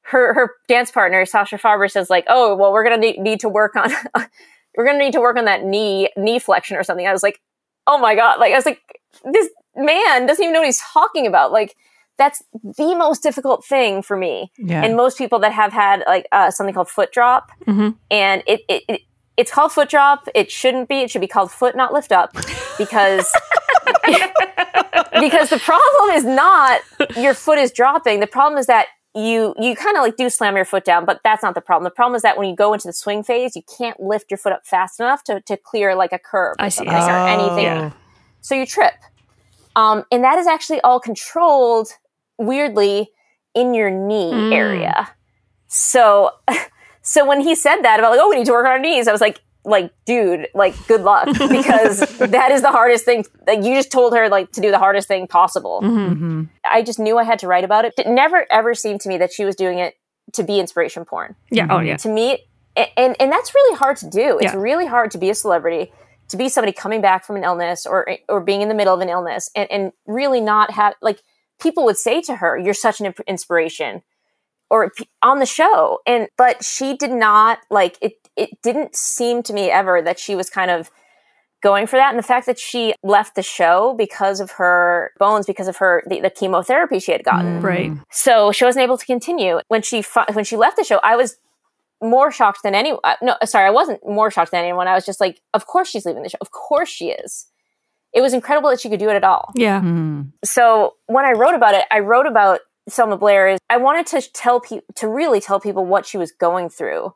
her, 0.03 0.35
her 0.35 0.53
dance 0.69 0.91
partner, 0.91 1.25
Sasha 1.25 1.57
Farber 1.57 1.91
says 1.91 2.11
like, 2.11 2.25
oh, 2.29 2.55
well, 2.57 2.73
we're 2.73 2.85
going 2.85 3.01
to 3.01 3.23
need 3.23 3.41
to 3.41 3.49
work 3.49 3.75
on, 3.75 3.91
we're 4.77 4.87
to 4.87 4.99
need 4.99 5.13
to 5.13 5.21
work 5.21 5.39
on 5.39 5.47
that 5.47 5.65
knee, 5.65 6.11
knee 6.17 6.39
flexion 6.39 6.77
or 6.77 6.83
something. 6.83 7.07
I 7.07 7.13
was 7.13 7.23
like, 7.23 7.41
oh 7.87 7.99
my 7.99 8.15
God. 8.15 8.39
Like, 8.39 8.53
I 8.53 8.57
was 8.57 8.67
like, 8.67 8.81
this 9.33 9.49
man 9.77 10.27
doesn't 10.27 10.43
even 10.43 10.53
know 10.53 10.61
what 10.61 10.67
he's 10.67 10.83
talking 10.93 11.27
about. 11.27 11.53
Like, 11.53 11.77
that's 12.17 12.43
the 12.63 12.95
most 12.95 13.23
difficult 13.23 13.65
thing 13.65 14.03
for 14.03 14.17
me. 14.17 14.53
Yeah. 14.57 14.85
And 14.85 14.97
most 14.97 15.19
people 15.19 15.39
that 15.41 15.53
have 15.53 15.73
had 15.73 16.05
like 16.07 16.27
uh, 16.33 16.51
something 16.51 16.75
called 16.75 16.89
foot 16.89 17.13
drop, 17.13 17.51
mm-hmm. 17.67 17.91
and 18.11 18.43
it, 18.47 18.61
it, 18.69 18.83
it 18.89 19.01
it's 19.37 19.51
called 19.51 19.73
foot 19.73 19.89
drop. 19.89 20.29
It 20.35 20.51
shouldn't 20.51 20.89
be. 20.89 21.01
It 21.01 21.11
should 21.11 21.21
be 21.21 21.27
called 21.27 21.51
foot 21.51 21.77
not 21.77 21.93
lift 21.93 22.13
up 22.13 22.33
because 22.79 23.31
because 25.21 25.51
the 25.51 25.61
problem 25.63 26.11
is 26.13 26.25
not 26.25 26.81
your 27.17 27.35
foot 27.35 27.59
is 27.59 27.73
dropping. 27.73 28.21
The 28.21 28.27
problem 28.27 28.59
is 28.59 28.67
that 28.67 28.87
you 29.15 29.55
you 29.59 29.75
kind 29.77 29.97
of 29.97 30.03
like 30.03 30.17
do 30.17 30.29
slam 30.29 30.57
your 30.57 30.65
foot 30.65 30.85
down, 30.85 31.05
but 31.05 31.21
that's 31.25 31.43
not 31.43 31.55
the 31.55 31.61
problem. 31.61 31.85
The 31.85 31.95
problem 31.95 32.17
is 32.17 32.23
that 32.23 32.37
when 32.37 32.49
you 32.49 32.57
go 32.57 32.73
into 32.75 32.89
the 32.89 32.93
swing 32.93 33.23
phase, 33.23 33.57
you 33.57 33.63
can't 33.77 33.99
lift 34.01 34.31
your 34.31 34.39
foot 34.39 34.53
up 34.53 34.67
fast 34.67 35.01
enough 35.01 35.25
to, 35.25 35.41
to 35.43 35.57
clear 35.57 35.95
like 35.95 36.13
a 36.13 36.19
curb 36.19 36.57
I 36.59 36.69
see. 36.69 36.85
or 36.85 36.93
oh, 36.93 37.27
anything. 37.27 37.65
Yeah. 37.65 37.93
So 38.41 38.55
you 38.55 38.67
trip. 38.67 38.95
Um, 39.77 40.05
and 40.13 40.23
that 40.25 40.39
is 40.39 40.47
actually 40.47 40.81
all 40.83 41.01
controlled 41.01 41.89
weirdly 42.39 43.11
in 43.55 43.75
your 43.75 43.91
knee 43.91 44.33
mm. 44.33 44.53
area. 44.53 45.09
So 45.69 46.31
so 47.03 47.27
when 47.27 47.41
he 47.41 47.55
said 47.55 47.83
that 47.83 47.99
about 47.99 48.11
like, 48.11 48.21
oh, 48.21 48.29
we 48.29 48.37
need 48.37 48.47
to 48.47 48.53
work 48.53 48.67
on 48.67 48.73
our 48.73 48.79
knees, 48.79 49.09
I 49.09 49.13
was 49.13 49.21
like, 49.21 49.41
like, 49.67 49.93
dude, 50.05 50.49
like, 50.55 50.75
good 50.87 51.01
luck 51.01 51.27
because 51.39 52.01
that 52.19 52.51
is 52.51 52.63
the 52.63 52.71
hardest 52.71 53.05
thing. 53.05 53.25
Like, 53.47 53.65
you 53.65 53.75
just 53.75 53.91
told 53.91 54.15
her 54.15 54.29
like 54.29 54.53
to 54.53 54.61
do 54.61 54.71
the 54.71 54.79
hardest 54.79 55.09
thing 55.09 55.27
possible. 55.27 55.81
Mm-hmm. 55.83 56.13
mm-hmm. 56.13 56.43
I 56.65 56.83
just 56.83 56.99
knew 56.99 57.19
I 57.19 57.25
had 57.25 57.39
to 57.41 57.47
write 57.47 57.65
about 57.65 57.85
it. 57.85 57.95
It 57.99 58.09
never 58.09 58.47
ever 58.51 58.75
seemed 58.75 59.01
to 59.03 59.09
me 59.09 59.19
that 59.19 59.33
she 59.33 59.45
was 59.45 59.57
doing 59.57 59.79
it 59.79 59.95
to 60.33 60.43
be 60.43 60.61
inspiration 60.61 61.05
porn. 61.05 61.35
Yeah. 61.51 61.67
Oh, 61.71 61.81
yeah. 61.81 61.97
To 61.99 62.09
me, 62.09 62.45
and 62.77 63.17
and 63.21 63.33
that's 63.33 63.55
really 63.55 63.77
hard 63.77 63.97
to 63.99 64.11
do. 64.11 64.39
It's 64.39 64.53
yeah. 64.53 64.57
really 64.57 64.87
hard 64.87 65.11
to 65.13 65.19
be 65.19 65.31
a 65.31 65.35
celebrity, 65.35 65.93
to 66.29 66.37
be 66.37 66.49
somebody 66.49 66.73
coming 66.73 67.01
back 67.01 67.25
from 67.25 67.37
an 67.37 67.45
illness 67.45 67.87
or 67.87 68.17
or 68.29 68.41
being 68.41 68.63
in 68.63 68.69
the 68.69 68.75
middle 68.75 68.95
of 68.95 69.01
an 69.01 69.09
illness, 69.09 69.51
and 69.55 69.71
and 69.71 69.93
really 70.07 70.41
not 70.41 70.71
have 70.73 70.95
like 71.03 71.23
people 71.61 71.85
would 71.85 71.99
say 71.99 72.21
to 72.23 72.37
her, 72.37 72.59
"You're 72.59 72.75
such 72.75 73.01
an 73.01 73.15
inspiration." 73.27 74.03
or 74.71 74.91
on 75.23 75.39
the 75.39 75.47
show 75.47 76.01
and 76.07 76.29
but 76.37 76.65
she 76.65 76.97
did 76.97 77.11
not 77.11 77.59
like 77.71 77.97
it 78.01 78.15
it 78.37 78.51
didn't 78.63 78.97
seem 78.97 79.43
to 79.43 79.53
me 79.53 79.71
ever 79.71 80.03
that 80.03 80.19
she 80.19 80.35
was 80.35 80.51
kind 80.51 80.71
of 80.71 80.91
going 81.63 81.87
for 81.87 81.97
that 81.97 82.11
and 82.11 82.19
the 82.19 82.27
fact 82.27 82.47
that 82.47 82.59
she 82.59 82.93
left 83.03 83.37
the 83.37 83.43
show 83.43 83.95
because 83.97 84.41
of 84.41 84.51
her 84.53 85.13
bones 85.19 85.47
because 85.47 85.69
of 85.69 85.77
her 85.77 86.03
the, 86.09 86.21
the 86.21 86.29
chemotherapy 86.29 86.99
she 86.99 87.13
had 87.13 87.25
gotten 87.25 87.61
mm. 87.61 87.63
right 87.63 87.93
so 88.11 88.53
she 88.53 88.65
wasn't 88.65 88.83
able 88.83 88.99
to 88.99 89.07
continue 89.07 89.61
when 89.69 89.81
she 89.81 90.05
when 90.33 90.45
she 90.45 90.57
left 90.57 90.77
the 90.77 90.85
show 90.85 90.99
i 91.03 91.17
was 91.17 91.37
more 92.05 92.31
shocked 92.31 92.61
than 92.63 92.75
anyone 92.75 93.01
uh, 93.05 93.15
no 93.23 93.35
sorry 93.45 93.67
i 93.67 93.71
wasn't 93.71 94.01
more 94.07 94.31
shocked 94.31 94.51
than 94.51 94.63
anyone. 94.63 94.87
I 94.89 94.95
was 94.95 95.07
just 95.07 95.21
like 95.21 95.41
of 95.55 95.67
course 95.67 95.89
she's 95.89 96.05
leaving 96.05 96.23
the 96.23 96.29
show. 96.29 96.39
Of 96.41 96.51
course 96.51 96.89
she 96.89 97.11
is. 97.11 97.47
It 98.13 98.21
was 98.21 98.33
incredible 98.33 98.71
that 98.71 98.81
she 98.81 98.89
could 98.89 99.01
do 99.01 99.09
it 99.09 99.17
at 99.17 99.25
all. 99.25 99.53
Yeah. 99.57 99.81
Mm. 99.81 100.33
so 100.45 100.95
when 101.07 101.25
i 101.25 101.33
wrote 101.33 101.55
about 101.55 101.75
it 101.75 101.85
i 101.91 101.99
wrote 102.01 102.27
about 102.27 102.61
Selma 102.89 103.17
Blair 103.17 103.49
is 103.49 103.61
I 103.71 103.79
wanted 103.79 104.07
to 104.09 104.31
tell 104.33 104.61
people 104.61 104.87
to 104.97 105.09
really 105.09 105.41
tell 105.41 105.61
people 105.61 105.87
what 105.87 106.07
she 106.07 106.19
was 106.19 106.33
going 106.33 106.69
through 106.69 107.15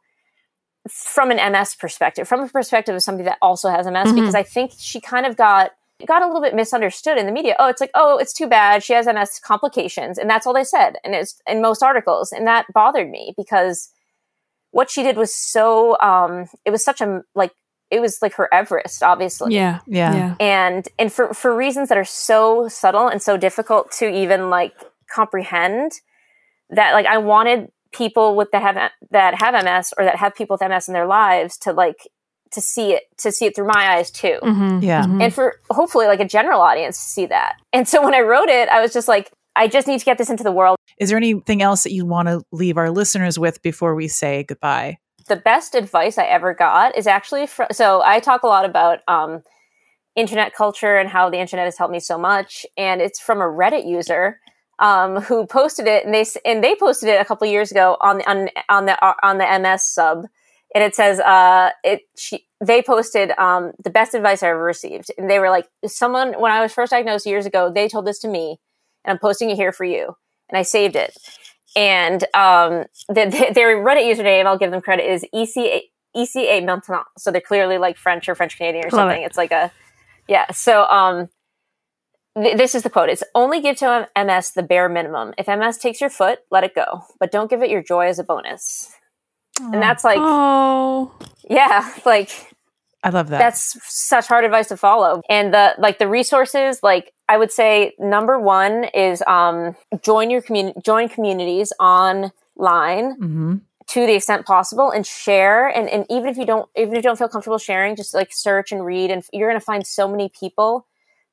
from 0.89 1.30
an 1.30 1.53
MS 1.53 1.76
perspective, 1.76 2.26
from 2.26 2.41
a 2.41 2.49
perspective 2.49 2.95
of 2.95 3.03
somebody 3.03 3.24
that 3.24 3.39
also 3.43 3.68
has 3.68 3.86
MS, 3.86 4.09
mm-hmm. 4.09 4.14
because 4.16 4.34
I 4.34 4.43
think 4.43 4.72
she 4.76 5.01
kind 5.01 5.26
of 5.26 5.36
got 5.36 5.72
got 6.07 6.22
a 6.22 6.26
little 6.26 6.41
bit 6.41 6.55
misunderstood 6.55 7.18
in 7.18 7.26
the 7.26 7.32
media. 7.32 7.57
Oh, 7.59 7.68
it's 7.68 7.80
like, 7.80 7.91
oh, 7.95 8.18
it's 8.18 8.32
too 8.32 8.47
bad. 8.47 8.84
She 8.84 8.93
has 8.93 9.07
MS 9.07 9.41
complications, 9.45 10.16
and 10.16 10.30
that's 10.30 10.47
all 10.47 10.55
they 10.55 10.64
said, 10.64 10.97
and 11.05 11.14
it's 11.14 11.41
in 11.47 11.61
most 11.61 11.82
articles, 11.82 12.32
and 12.32 12.47
that 12.47 12.66
bothered 12.72 13.11
me 13.11 13.34
because 13.36 13.91
what 14.71 14.91
she 14.91 15.03
did 15.03 15.16
was 15.16 15.35
so 15.35 15.99
um, 16.01 16.47
it 16.64 16.71
was 16.71 16.85
such 16.85 17.01
a 17.01 17.23
like 17.35 17.53
it 17.91 18.01
was 18.01 18.19
like 18.21 18.35
her 18.35 18.53
Everest, 18.53 19.03
obviously. 19.03 19.55
Yeah, 19.55 19.81
yeah, 19.87 20.14
yeah. 20.14 20.35
And 20.41 20.89
and 20.99 21.12
for 21.12 21.33
for 21.33 21.55
reasons 21.55 21.89
that 21.89 21.99
are 21.99 22.05
so 22.05 22.69
subtle 22.69 23.09
and 23.09 23.23
so 23.23 23.37
difficult 23.37 23.91
to 23.93 24.09
even 24.09 24.51
like 24.51 24.75
comprehend 25.11 25.93
that 26.71 26.93
like 26.93 27.07
I 27.07 27.19
wanted 27.19 27.71
people 27.93 28.37
with 28.37 28.51
that 28.53 28.62
have 28.62 28.91
that 29.11 29.35
have 29.41 29.64
MS 29.64 29.95
or 29.97 30.05
that 30.05 30.16
have 30.16 30.35
people 30.35 30.59
with 30.61 30.69
MS 30.69 30.89
in 30.89 30.95
their 30.95 31.07
lives 31.07 31.57
to 31.59 31.73
like 31.73 32.09
to 32.51 32.61
see 32.61 32.93
it 32.93 33.05
to 33.19 33.33
see 33.33 33.47
it 33.47 33.57
through 33.57 33.66
my 33.66 33.97
eyes 33.97 34.11
too. 34.11 34.39
Mm-hmm. 34.43 34.81
Yeah. 34.83 35.03
Mm-hmm. 35.03 35.23
And 35.23 35.35
for 35.35 35.57
hopefully 35.71 36.07
like 36.07 36.21
a 36.21 36.29
general 36.29 36.61
audience 36.61 36.97
to 36.99 37.11
see 37.11 37.27
that. 37.27 37.57
And 37.73 37.89
so 37.89 38.03
when 38.03 38.14
I 38.14 38.21
wrote 38.21 38.49
it, 38.49 38.69
I 38.69 38.81
was 38.81 38.93
just 38.93 39.09
like 39.09 39.33
I 39.57 39.68
just 39.68 39.86
need 39.86 39.99
to 39.99 40.05
get 40.05 40.18
this 40.18 40.30
into 40.30 40.44
the 40.44 40.53
world. 40.53 40.76
Is 40.99 41.09
there 41.09 41.16
anything 41.16 41.62
else 41.62 41.82
that 41.82 41.92
you 41.92 42.07
want 42.07 42.28
to 42.28 42.42
leave 42.53 42.76
our 42.76 42.90
listeners 42.90 43.38
with 43.38 43.62
before 43.62 43.94
we 43.94 44.09
say 44.09 44.44
goodbye? 44.44 44.99
The 45.26 45.36
best 45.36 45.74
advice 45.74 46.16
I 46.16 46.24
ever 46.24 46.55
got 46.55 46.96
is 46.96 47.07
actually 47.07 47.46
from 47.46 47.66
so 47.72 48.03
I 48.03 48.20
talk 48.20 48.42
a 48.42 48.46
lot 48.46 48.64
about 48.64 49.01
um 49.09 49.42
internet 50.16 50.55
culture 50.55 50.96
and 50.96 51.09
how 51.09 51.30
the 51.30 51.38
internet 51.38 51.66
has 51.66 51.76
helped 51.76 51.92
me 51.92 52.01
so 52.01 52.18
much 52.18 52.66
and 52.76 53.01
it's 53.01 53.20
from 53.20 53.40
a 53.40 53.44
Reddit 53.44 53.86
user 53.86 54.40
um, 54.78 55.16
who 55.22 55.46
posted 55.46 55.86
it, 55.86 56.05
and 56.05 56.14
they 56.14 56.24
and 56.44 56.62
they 56.62 56.74
posted 56.76 57.09
it 57.09 57.20
a 57.20 57.24
couple 57.24 57.46
years 57.46 57.70
ago 57.70 57.96
on 58.01 58.18
the 58.18 58.30
on, 58.30 58.49
on 58.68 58.86
the 58.86 59.26
on 59.26 59.38
the 59.38 59.59
MS 59.59 59.86
sub, 59.86 60.26
and 60.74 60.84
it 60.84 60.94
says 60.94 61.20
uh, 61.20 61.70
it 61.84 62.03
she 62.16 62.46
they 62.64 62.82
posted 62.82 63.32
um, 63.38 63.72
the 63.82 63.90
best 63.90 64.14
advice 64.14 64.42
I 64.42 64.49
ever 64.49 64.62
received, 64.62 65.11
and 65.18 65.30
they 65.30 65.38
were 65.38 65.51
like, 65.51 65.68
someone 65.86 66.34
when 66.34 66.53
I 66.53 66.61
was 66.62 66.72
first 66.72 66.90
diagnosed 66.90 67.26
years 67.26 67.46
ago, 67.46 67.72
they 67.72 67.88
told 67.88 68.07
this 68.07 68.18
to 68.20 68.28
me, 68.28 68.59
and 69.05 69.12
I'm 69.12 69.18
posting 69.18 69.51
it 69.51 69.57
here 69.57 69.72
for 69.72 69.84
you, 69.84 70.16
and 70.49 70.59
I 70.59 70.62
saved 70.62 70.96
it, 70.96 71.16
and 71.76 72.24
um, 72.34 72.84
the, 73.09 73.51
their 73.55 73.76
Reddit 73.76 74.05
username, 74.05 74.46
I'll 74.46 74.59
give 74.59 74.70
them 74.70 74.80
credit, 74.80 75.11
is 75.11 75.24
ECA 75.34 75.82
ECA 76.16 76.64
Maintenant, 76.64 77.05
so 77.16 77.30
they're 77.30 77.40
clearly 77.40 77.78
like 77.78 77.96
French 77.96 78.28
or 78.28 78.34
French 78.34 78.57
Canadian 78.57 78.86
or 78.86 78.90
something. 78.90 79.22
It. 79.22 79.26
It's 79.26 79.36
like 79.36 79.53
a 79.53 79.70
yeah, 80.26 80.51
so 80.51 80.84
um 80.86 81.28
this 82.34 82.74
is 82.74 82.82
the 82.82 82.90
quote. 82.90 83.09
It's 83.09 83.24
only 83.34 83.61
give 83.61 83.76
to 83.78 84.09
ms 84.16 84.53
the 84.53 84.62
bare 84.62 84.88
minimum. 84.88 85.34
If 85.38 85.46
ms 85.46 85.78
takes 85.78 86.01
your 86.01 86.11
foot 86.11 86.40
let 86.51 86.64
it 86.64 86.74
go. 86.74 87.03
But 87.20 87.30
don't 87.30 87.51
give 87.51 87.62
it 87.62 87.70
your 87.70 87.82
joy 87.82 88.07
as 88.07 88.18
a 88.18 88.24
bonus. 88.24 88.90
And 89.61 89.82
that's 89.82 90.05
like 90.05 90.18
oh. 90.20 91.12
yeah 91.49 91.92
like 92.07 92.55
i 93.05 93.11
love 93.11 93.28
that 93.28 93.38
that's 93.38 93.76
such 93.84 94.26
hard 94.26 94.44
advice 94.44 94.68
to 94.68 94.76
follow 94.76 95.22
and 95.28 95.53
the 95.53 95.74
like 95.78 95.99
the 95.99 96.09
resources 96.09 96.82
like 96.82 97.12
i 97.28 97.36
would 97.36 97.53
say 97.53 97.94
number 97.99 98.38
one 98.38 98.84
is 98.94 99.22
um 99.26 99.74
join 100.03 100.30
your 100.30 100.42
community 100.42 100.78
join 100.84 101.09
communities 101.09 101.72
online 101.78 102.32
mm-hmm. 103.16 103.57
to 103.86 104.07
the 104.07 104.14
extent 104.14 104.44
possible 104.46 104.90
and 104.90 105.07
share 105.07 105.68
and, 105.68 105.88
and 105.88 106.07
even 106.11 106.28
if 106.28 106.36
you 106.36 106.44
don't 106.44 106.68
even 106.76 106.90
if 106.90 106.96
you 106.96 107.03
don't 107.03 107.18
feel 107.18 107.28
comfortable 107.28 107.59
sharing 107.59 107.94
just 107.94 108.14
like 108.14 108.30
search 108.32 108.72
and 108.72 108.84
read 108.84 109.11
and 109.11 109.24
you're 109.32 109.49
going 109.49 109.61
to 109.61 109.64
find 109.64 109.86
so 109.86 110.09
many 110.09 110.28
people 110.28 110.86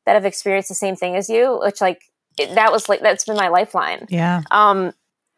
that 0.05 0.13
have 0.13 0.25
experienced 0.25 0.69
the 0.69 0.75
same 0.75 0.95
thing 0.95 1.15
as 1.15 1.29
you, 1.29 1.59
which 1.61 1.81
like 1.81 2.03
it, 2.37 2.55
that 2.55 2.71
was 2.71 2.87
like 2.87 3.01
that's 3.01 3.25
been 3.25 3.35
my 3.35 3.49
lifeline. 3.49 4.05
Yeah. 4.09 4.43
Um, 4.51 4.93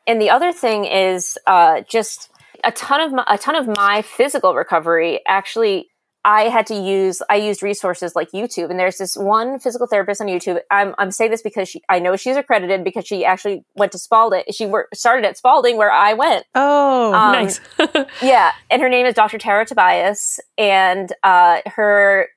and 0.06 0.22
the 0.22 0.30
other 0.30 0.54
thing 0.54 0.86
is 0.86 1.38
uh, 1.48 1.82
just 1.82 2.30
a 2.64 2.72
ton 2.72 3.02
of 3.02 3.14
my, 3.14 3.24
a 3.28 3.38
ton 3.38 3.56
of 3.56 3.68
my 3.68 4.02
physical 4.02 4.54
recovery 4.54 5.22
actually. 5.28 5.90
I 6.28 6.50
had 6.50 6.68
to 6.68 6.76
use 6.76 7.22
I 7.30 7.38
used 7.38 7.64
resources 7.64 8.14
like 8.14 8.32
YouTube, 8.32 8.70
and 8.70 8.78
there's 8.78 8.98
this 8.98 9.16
one 9.16 9.60
physical 9.60 9.88
therapist 9.88 10.20
on 10.20 10.28
YouTube. 10.28 10.60
I'm 10.70 10.94
I'm 10.98 11.10
saying 11.10 11.32
this 11.32 11.42
because 11.42 11.70
she 11.70 11.82
I 11.88 12.00
know 12.00 12.18
she's 12.18 12.36
accredited 12.36 12.84
because 12.84 13.08
she 13.08 13.24
actually 13.24 13.64
went 13.76 13.94
to 13.94 13.98
Spaulding. 13.98 14.44
She 14.52 14.66
worked, 14.66 14.98
started 14.98 15.26
at 15.26 15.38
Spaulding 15.38 15.78
where 15.78 15.90
I 15.90 16.14
went. 16.14 16.46
Oh, 16.54 17.14
um, 17.14 17.32
nice. 17.32 17.62
yeah, 18.22 18.52
and 18.70 18.82
her 18.82 18.90
name 18.90 19.06
is 19.06 19.16
Dr. 19.16 19.38
Tara 19.38 19.66
Tobias, 19.66 20.42
and 20.58 21.14
uh, 21.24 21.62
her 21.66 22.28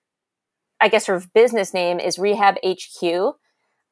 I 0.80 0.88
guess 0.88 1.07
her 1.07 1.20
business 1.34 1.74
name 1.74 1.99
is 1.99 2.16
Rehab 2.16 2.59
HQ. 2.64 3.34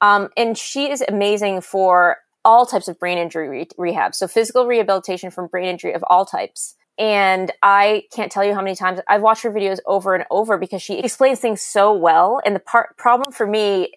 Um, 0.01 0.29
and 0.37 0.57
she 0.57 0.93
is 0.93 1.03
amazing 1.09 1.63
for 1.63 2.19
all 2.45 2.67
types 2.67 2.87
of 2.87 3.01
brain 3.01 3.19
injury 3.19 3.49
re- 3.49 3.69
rehab. 3.77 4.15
So 4.15 4.29
physical 4.29 4.65
rehabilitation 4.65 5.33
from 5.33 5.49
brain 5.49 5.67
injury 5.67 5.93
of 5.93 6.05
all 6.09 6.25
types. 6.25 6.77
And 6.99 7.53
I 7.63 8.05
can't 8.13 8.33
tell 8.33 8.45
you 8.45 8.55
how 8.55 8.61
many 8.61 8.75
times 8.75 9.01
I've 9.07 9.23
watched 9.23 9.45
her 9.45 9.53
videos 9.53 9.79
over 9.87 10.15
and 10.15 10.25
over 10.31 10.59
because 10.59 10.83
she 10.83 10.99
explains 10.99 11.39
things 11.39 11.63
so 11.63 11.93
well. 11.93 12.41
And 12.45 12.57
the 12.57 12.61
part 12.61 12.97
problem 12.97 13.33
for 13.33 13.47
me, 13.47 13.93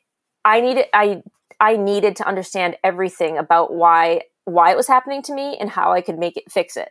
I 0.45 0.61
needed 0.61 0.85
I 0.93 1.23
I 1.59 1.77
needed 1.77 2.15
to 2.17 2.27
understand 2.27 2.77
everything 2.83 3.37
about 3.37 3.73
why 3.73 4.21
why 4.45 4.71
it 4.71 4.77
was 4.77 4.87
happening 4.87 5.21
to 5.23 5.33
me 5.33 5.57
and 5.59 5.69
how 5.69 5.93
I 5.93 6.01
could 6.01 6.19
make 6.19 6.37
it 6.37 6.51
fix 6.51 6.77
it. 6.77 6.89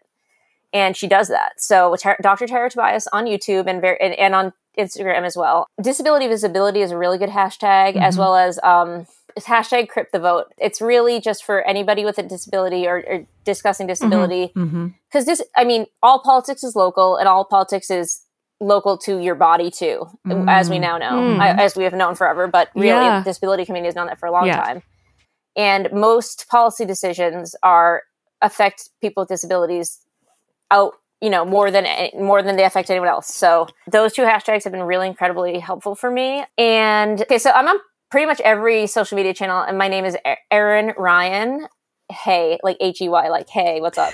And 0.73 0.97
she 0.97 1.09
does 1.09 1.29
that. 1.29 1.61
So 1.61 1.97
Dr. 2.23 2.47
Tara 2.47 2.71
Tobias 2.71 3.09
on 3.13 3.27
YouTube 3.27 3.67
and 3.67 3.81
very 3.81 3.99
and, 4.01 4.15
and 4.15 4.35
on 4.35 4.53
Instagram 4.79 5.23
as 5.23 5.37
well. 5.37 5.67
Disability 5.81 6.27
visibility 6.29 6.81
is 6.81 6.91
a 6.91 6.99
really 6.99 7.19
good 7.19 7.31
hashtag, 7.31 7.91
mm-hmm. 7.91 8.03
as 8.03 8.17
well 8.17 8.37
as 8.37 8.59
um, 8.63 9.07
hashtag 9.39 9.89
crip 9.89 10.11
the 10.13 10.19
vote. 10.19 10.53
It's 10.59 10.81
really 10.81 11.21
just 11.21 11.45
for 11.45 11.63
anybody 11.63 12.05
with 12.05 12.19
a 12.19 12.23
disability 12.23 12.87
or, 12.87 13.05
or 13.07 13.27
discussing 13.45 13.87
disability. 13.87 14.49
Because 14.49 14.69
mm-hmm. 14.69 14.87
mm-hmm. 14.87 15.25
this, 15.25 15.43
I 15.57 15.65
mean, 15.65 15.87
all 16.03 16.21
politics 16.21 16.65
is 16.65 16.75
local 16.77 17.17
and 17.17 17.29
all 17.29 17.45
politics 17.45 17.91
is 17.91 18.23
local 18.61 18.99
to 18.99 19.19
your 19.19 19.35
body 19.35 19.71
too, 19.71 20.07
mm. 20.27 20.45
as 20.49 20.69
we 20.69 20.79
now 20.79 20.99
know, 20.99 21.13
mm. 21.13 21.39
I, 21.41 21.63
as 21.63 21.77
we 21.77 21.85
have 21.85 21.95
known 21.95 22.15
forever. 22.15 22.47
But 22.47 22.69
really, 22.75 22.89
yeah. 22.89 23.23
disability 23.23 23.65
community 23.65 23.89
has 23.89 23.95
known 23.95 24.07
that 24.07 24.21
for 24.21 24.27
a 24.27 24.33
long 24.33 24.47
yeah. 24.47 24.63
time. 24.63 24.83
And 25.57 25.89
most 25.93 26.47
policy 26.49 26.85
decisions 26.85 27.57
are 27.63 28.03
affect 28.43 28.91
people 29.01 29.23
with 29.23 29.29
disabilities 29.29 30.01
out 30.71 30.95
you 31.21 31.29
know 31.29 31.45
more 31.45 31.71
than 31.71 31.87
more 32.19 32.43
than 32.43 32.57
they 32.57 32.65
affect 32.65 32.91
anyone 32.91 33.09
else 33.09 33.27
so 33.35 33.67
those 33.91 34.13
two 34.13 34.23
hashtags 34.23 34.65
have 34.65 34.73
been 34.73 34.83
really 34.83 35.07
incredibly 35.07 35.59
helpful 35.59 35.95
for 35.95 36.11
me 36.11 36.43
and 36.57 37.21
okay 37.23 37.39
so 37.39 37.51
i'm 37.51 37.69
on 37.69 37.77
pretty 38.11 38.27
much 38.27 38.41
every 38.41 38.87
social 38.87 39.17
media 39.17 39.35
channel, 39.35 39.63
and 39.63 39.79
my 39.79 39.89
name 39.89 40.05
is 40.05 40.17
Erin 40.51 40.93
Ryan. 40.97 41.67
Hey, 42.11 42.59
like 42.63 42.77
H 42.81 43.01
E 43.01 43.09
Y, 43.09 43.29
like 43.29 43.49
hey, 43.49 43.81
what's 43.81 43.99
up? 43.99 44.13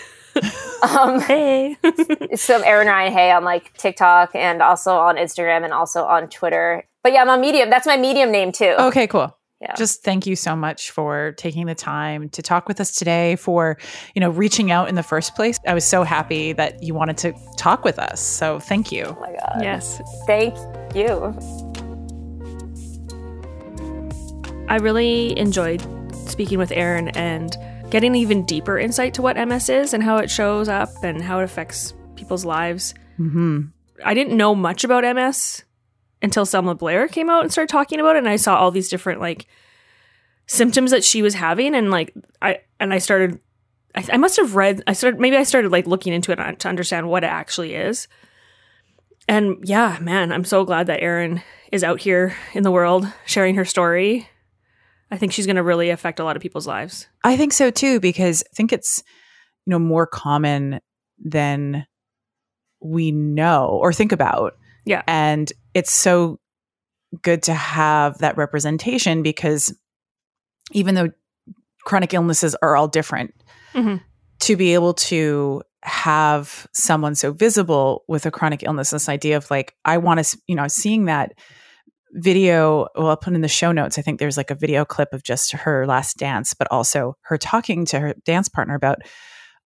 um, 0.82 1.20
hey, 1.20 1.76
so 2.34 2.60
Erin 2.60 2.88
Ryan 2.88 3.12
Hey 3.12 3.30
on 3.30 3.44
like 3.44 3.72
TikTok 3.78 4.34
and 4.34 4.62
also 4.62 4.96
on 4.96 5.16
Instagram 5.16 5.64
and 5.64 5.72
also 5.72 6.04
on 6.04 6.28
Twitter. 6.28 6.84
But 7.02 7.12
yeah, 7.12 7.22
I'm 7.22 7.30
on 7.30 7.40
Medium. 7.40 7.70
That's 7.70 7.86
my 7.86 7.96
Medium 7.96 8.30
name 8.30 8.52
too. 8.52 8.74
Okay, 8.78 9.06
cool. 9.06 9.36
Yeah. 9.60 9.74
Just 9.74 10.02
thank 10.02 10.26
you 10.26 10.36
so 10.36 10.54
much 10.54 10.90
for 10.90 11.32
taking 11.38 11.64
the 11.66 11.74
time 11.74 12.28
to 12.30 12.42
talk 12.42 12.68
with 12.68 12.78
us 12.78 12.94
today, 12.94 13.36
for, 13.36 13.78
you 14.14 14.20
know, 14.20 14.28
reaching 14.28 14.70
out 14.70 14.88
in 14.90 14.96
the 14.96 15.02
first 15.02 15.34
place. 15.34 15.58
I 15.66 15.72
was 15.72 15.84
so 15.84 16.02
happy 16.02 16.52
that 16.52 16.82
you 16.82 16.92
wanted 16.92 17.16
to 17.18 17.32
talk 17.56 17.82
with 17.82 17.98
us. 17.98 18.20
So 18.20 18.60
thank 18.60 18.92
you. 18.92 19.04
Oh 19.04 19.18
my 19.18 19.32
God. 19.32 19.62
Yes. 19.62 20.02
Thank 20.26 20.54
you. 20.94 21.65
I 24.68 24.76
really 24.76 25.38
enjoyed 25.38 25.80
speaking 26.28 26.58
with 26.58 26.72
Erin 26.72 27.08
and 27.10 27.56
getting 27.90 28.16
even 28.16 28.44
deeper 28.44 28.78
insight 28.78 29.14
to 29.14 29.22
what 29.22 29.36
MS 29.36 29.68
is 29.68 29.94
and 29.94 30.02
how 30.02 30.16
it 30.16 30.30
shows 30.30 30.68
up 30.68 30.90
and 31.04 31.22
how 31.22 31.38
it 31.38 31.44
affects 31.44 31.94
people's 32.16 32.44
lives. 32.44 32.92
Mm-hmm. 33.18 33.66
I 34.04 34.14
didn't 34.14 34.36
know 34.36 34.54
much 34.56 34.82
about 34.82 35.04
MS 35.04 35.62
until 36.20 36.44
Selma 36.44 36.74
Blair 36.74 37.06
came 37.06 37.30
out 37.30 37.42
and 37.44 37.52
started 37.52 37.70
talking 37.70 38.00
about 38.00 38.16
it, 38.16 38.20
and 38.20 38.28
I 38.28 38.36
saw 38.36 38.56
all 38.56 38.72
these 38.72 38.88
different 38.88 39.20
like 39.20 39.46
symptoms 40.46 40.90
that 40.90 41.04
she 41.04 41.22
was 41.22 41.34
having, 41.34 41.74
and 41.74 41.90
like 41.90 42.12
I 42.42 42.60
and 42.80 42.92
I 42.92 42.98
started. 42.98 43.40
I, 43.94 44.04
I 44.12 44.16
must 44.16 44.36
have 44.36 44.56
read. 44.56 44.82
I 44.88 44.94
started 44.94 45.20
maybe 45.20 45.36
I 45.36 45.44
started 45.44 45.70
like 45.70 45.86
looking 45.86 46.12
into 46.12 46.32
it 46.32 46.58
to 46.58 46.68
understand 46.68 47.08
what 47.08 47.22
it 47.22 47.28
actually 47.28 47.74
is. 47.74 48.08
And 49.28 49.58
yeah, 49.62 49.98
man, 50.00 50.32
I'm 50.32 50.44
so 50.44 50.64
glad 50.64 50.88
that 50.88 51.00
Erin 51.00 51.42
is 51.70 51.84
out 51.84 52.00
here 52.00 52.36
in 52.52 52.64
the 52.64 52.70
world 52.70 53.06
sharing 53.26 53.54
her 53.54 53.64
story 53.64 54.28
I 55.10 55.18
think 55.18 55.32
she's 55.32 55.46
going 55.46 55.56
to 55.56 55.62
really 55.62 55.90
affect 55.90 56.18
a 56.18 56.24
lot 56.24 56.36
of 56.36 56.42
people's 56.42 56.66
lives. 56.66 57.06
I 57.22 57.36
think 57.36 57.52
so 57.52 57.70
too, 57.70 58.00
because 58.00 58.42
I 58.42 58.54
think 58.54 58.72
it's, 58.72 59.02
you 59.64 59.70
know, 59.70 59.78
more 59.78 60.06
common 60.06 60.80
than 61.24 61.86
we 62.80 63.12
know 63.12 63.78
or 63.80 63.92
think 63.92 64.12
about. 64.12 64.54
Yeah. 64.84 65.02
And 65.06 65.52
it's 65.74 65.92
so 65.92 66.40
good 67.22 67.42
to 67.44 67.54
have 67.54 68.18
that 68.18 68.36
representation 68.36 69.22
because 69.22 69.76
even 70.72 70.94
though 70.94 71.10
chronic 71.84 72.12
illnesses 72.12 72.56
are 72.62 72.76
all 72.76 72.88
different, 72.88 73.32
mm-hmm. 73.72 73.96
to 74.40 74.56
be 74.56 74.74
able 74.74 74.94
to 74.94 75.62
have 75.82 76.66
someone 76.72 77.14
so 77.14 77.32
visible 77.32 78.02
with 78.08 78.26
a 78.26 78.30
chronic 78.30 78.64
illness, 78.64 78.90
this 78.90 79.08
idea 79.08 79.36
of 79.36 79.48
like, 79.50 79.74
I 79.84 79.98
want 79.98 80.24
to, 80.24 80.38
you 80.48 80.56
know, 80.56 80.66
seeing 80.66 81.04
that 81.04 81.32
video 82.12 82.86
well 82.94 83.08
i'll 83.08 83.16
put 83.16 83.34
in 83.34 83.40
the 83.40 83.48
show 83.48 83.72
notes 83.72 83.98
i 83.98 84.02
think 84.02 84.18
there's 84.18 84.36
like 84.36 84.50
a 84.50 84.54
video 84.54 84.84
clip 84.84 85.12
of 85.12 85.22
just 85.22 85.52
her 85.52 85.86
last 85.86 86.16
dance 86.16 86.54
but 86.54 86.68
also 86.70 87.16
her 87.22 87.36
talking 87.36 87.84
to 87.84 87.98
her 87.98 88.14
dance 88.24 88.48
partner 88.48 88.74
about 88.74 88.98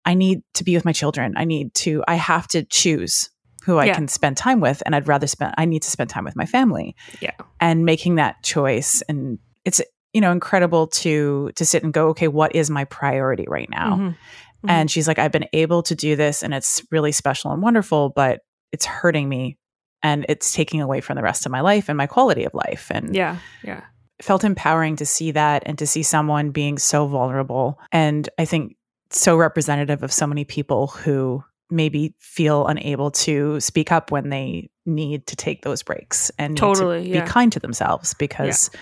i 0.05 0.15
need 0.15 0.41
to 0.55 0.65
be 0.65 0.75
with 0.75 0.85
my 0.85 0.93
children 0.93 1.35
i 1.37 1.45
need 1.45 1.73
to 1.75 2.03
i 2.09 2.15
have 2.15 2.49
to 2.49 2.65
choose 2.65 3.31
who 3.65 3.77
i 3.77 3.85
yeah. 3.85 3.95
can 3.95 4.09
spend 4.09 4.37
time 4.37 4.61
with 4.61 4.83
and 4.87 4.97
i'd 4.97 5.07
rather 5.07 5.27
spend 5.27 5.55
i 5.59 5.65
need 5.65 5.83
to 5.83 5.91
spend 5.91 6.09
time 6.09 6.25
with 6.25 6.37
my 6.37 6.47
family 6.47 6.97
yeah 7.21 7.33
and 7.61 7.85
making 7.85 8.15
that 8.17 8.43
choice 8.43 9.03
and 9.09 9.39
it's 9.65 9.81
you 10.13 10.21
know 10.21 10.33
incredible 10.33 10.87
to 10.87 11.51
to 11.57 11.65
sit 11.65 11.83
and 11.83 11.93
go 11.93 12.09
okay 12.09 12.29
what 12.29 12.55
is 12.55 12.71
my 12.71 12.85
priority 12.85 13.45
right 13.49 13.69
now 13.71 13.95
mm-hmm. 13.95 14.07
Mm-hmm. 14.09 14.71
and 14.71 14.91
she's 14.91 15.07
like 15.07 15.19
i've 15.19 15.33
been 15.33 15.49
able 15.53 15.83
to 15.85 15.95
do 15.95 16.17
this 16.17 16.43
and 16.43 16.55
it's 16.55 16.83
really 16.91 17.13
special 17.13 17.53
and 17.53 17.63
wonderful 17.63 18.11
but 18.11 18.41
it's 18.73 18.85
hurting 18.85 19.29
me 19.29 19.59
and 20.03 20.27
it's 20.29 20.53
taking 20.53 20.81
away 20.81 21.01
from 21.01 21.17
the 21.17 21.23
rest 21.23 21.47
of 21.47 21.53
my 21.53 21.61
life 21.61 21.89
and 21.89 21.97
my 21.97 22.07
quality 22.07 22.45
of 22.45 22.55
life 22.55 22.91
and 22.91 23.15
yeah 23.15 23.39
yeah 23.63 23.83
felt 24.21 24.45
empowering 24.45 24.97
to 24.97 25.07
see 25.07 25.31
that 25.31 25.63
and 25.67 25.79
to 25.79 25.87
see 25.87 26.03
someone 26.03 26.51
being 26.51 26.79
so 26.79 27.07
vulnerable 27.07 27.79
and 27.93 28.29
i 28.39 28.45
think 28.45 28.77
so 29.11 29.37
representative 29.37 30.03
of 30.03 30.13
so 30.13 30.27
many 30.27 30.45
people 30.45 30.89
who 30.89 31.43
maybe 31.71 32.15
feel 32.19 32.67
unable 32.67 33.11
to 33.11 33.61
speak 33.61 33.93
up 33.93 34.11
when 34.11 34.29
they 34.29 34.69
need 34.87 35.27
to 35.27 35.37
take 35.37 35.63
those 35.63 35.83
breaks 35.83 36.31
and 36.39 36.57
totally 36.57 37.05
to 37.05 37.09
yeah. 37.09 37.25
be 37.25 37.31
kind 37.31 37.53
to 37.53 37.61
themselves 37.61 38.15
because 38.15 38.71
yeah. 38.73 38.81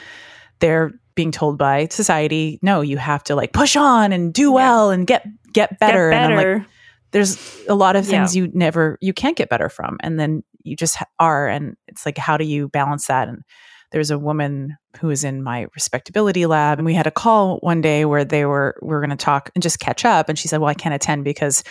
they're 0.60 0.92
being 1.14 1.30
told 1.30 1.58
by 1.58 1.86
society 1.88 2.58
no 2.62 2.80
you 2.80 2.96
have 2.96 3.22
to 3.22 3.34
like 3.34 3.52
push 3.52 3.76
on 3.76 4.12
and 4.12 4.32
do 4.32 4.52
well 4.52 4.90
and 4.90 5.06
get 5.06 5.26
get 5.52 5.78
better, 5.78 6.10
get 6.10 6.10
better. 6.10 6.10
and 6.12 6.34
i'm 6.34 6.58
like 6.58 6.66
there's 7.10 7.66
a 7.68 7.74
lot 7.74 7.96
of 7.96 8.06
things 8.06 8.36
you 8.36 8.50
never 8.52 8.98
you 9.00 9.12
can't 9.12 9.36
get 9.36 9.48
better 9.48 9.68
from 9.68 9.96
and 10.00 10.20
then 10.20 10.42
you 10.68 10.76
just 10.76 10.98
are 11.18 11.48
and 11.48 11.76
it's 11.86 12.06
like 12.06 12.18
how 12.18 12.36
do 12.36 12.44
you 12.44 12.68
balance 12.68 13.06
that? 13.06 13.28
And 13.28 13.42
there's 13.90 14.10
a 14.10 14.18
woman 14.18 14.76
who 15.00 15.08
was 15.08 15.24
in 15.24 15.42
my 15.42 15.66
respectability 15.74 16.46
lab 16.46 16.78
and 16.78 16.86
we 16.86 16.94
had 16.94 17.06
a 17.06 17.10
call 17.10 17.58
one 17.58 17.80
day 17.80 18.04
where 18.04 18.24
they 18.24 18.44
were 18.44 18.78
we 18.82 18.88
were 18.88 19.00
going 19.00 19.10
to 19.10 19.16
talk 19.16 19.50
and 19.54 19.62
just 19.62 19.80
catch 19.80 20.04
up 20.04 20.28
and 20.28 20.38
she 20.38 20.48
said 20.48 20.60
well 20.60 20.68
i 20.68 20.74
can't 20.74 20.94
attend 20.94 21.24
because 21.24 21.64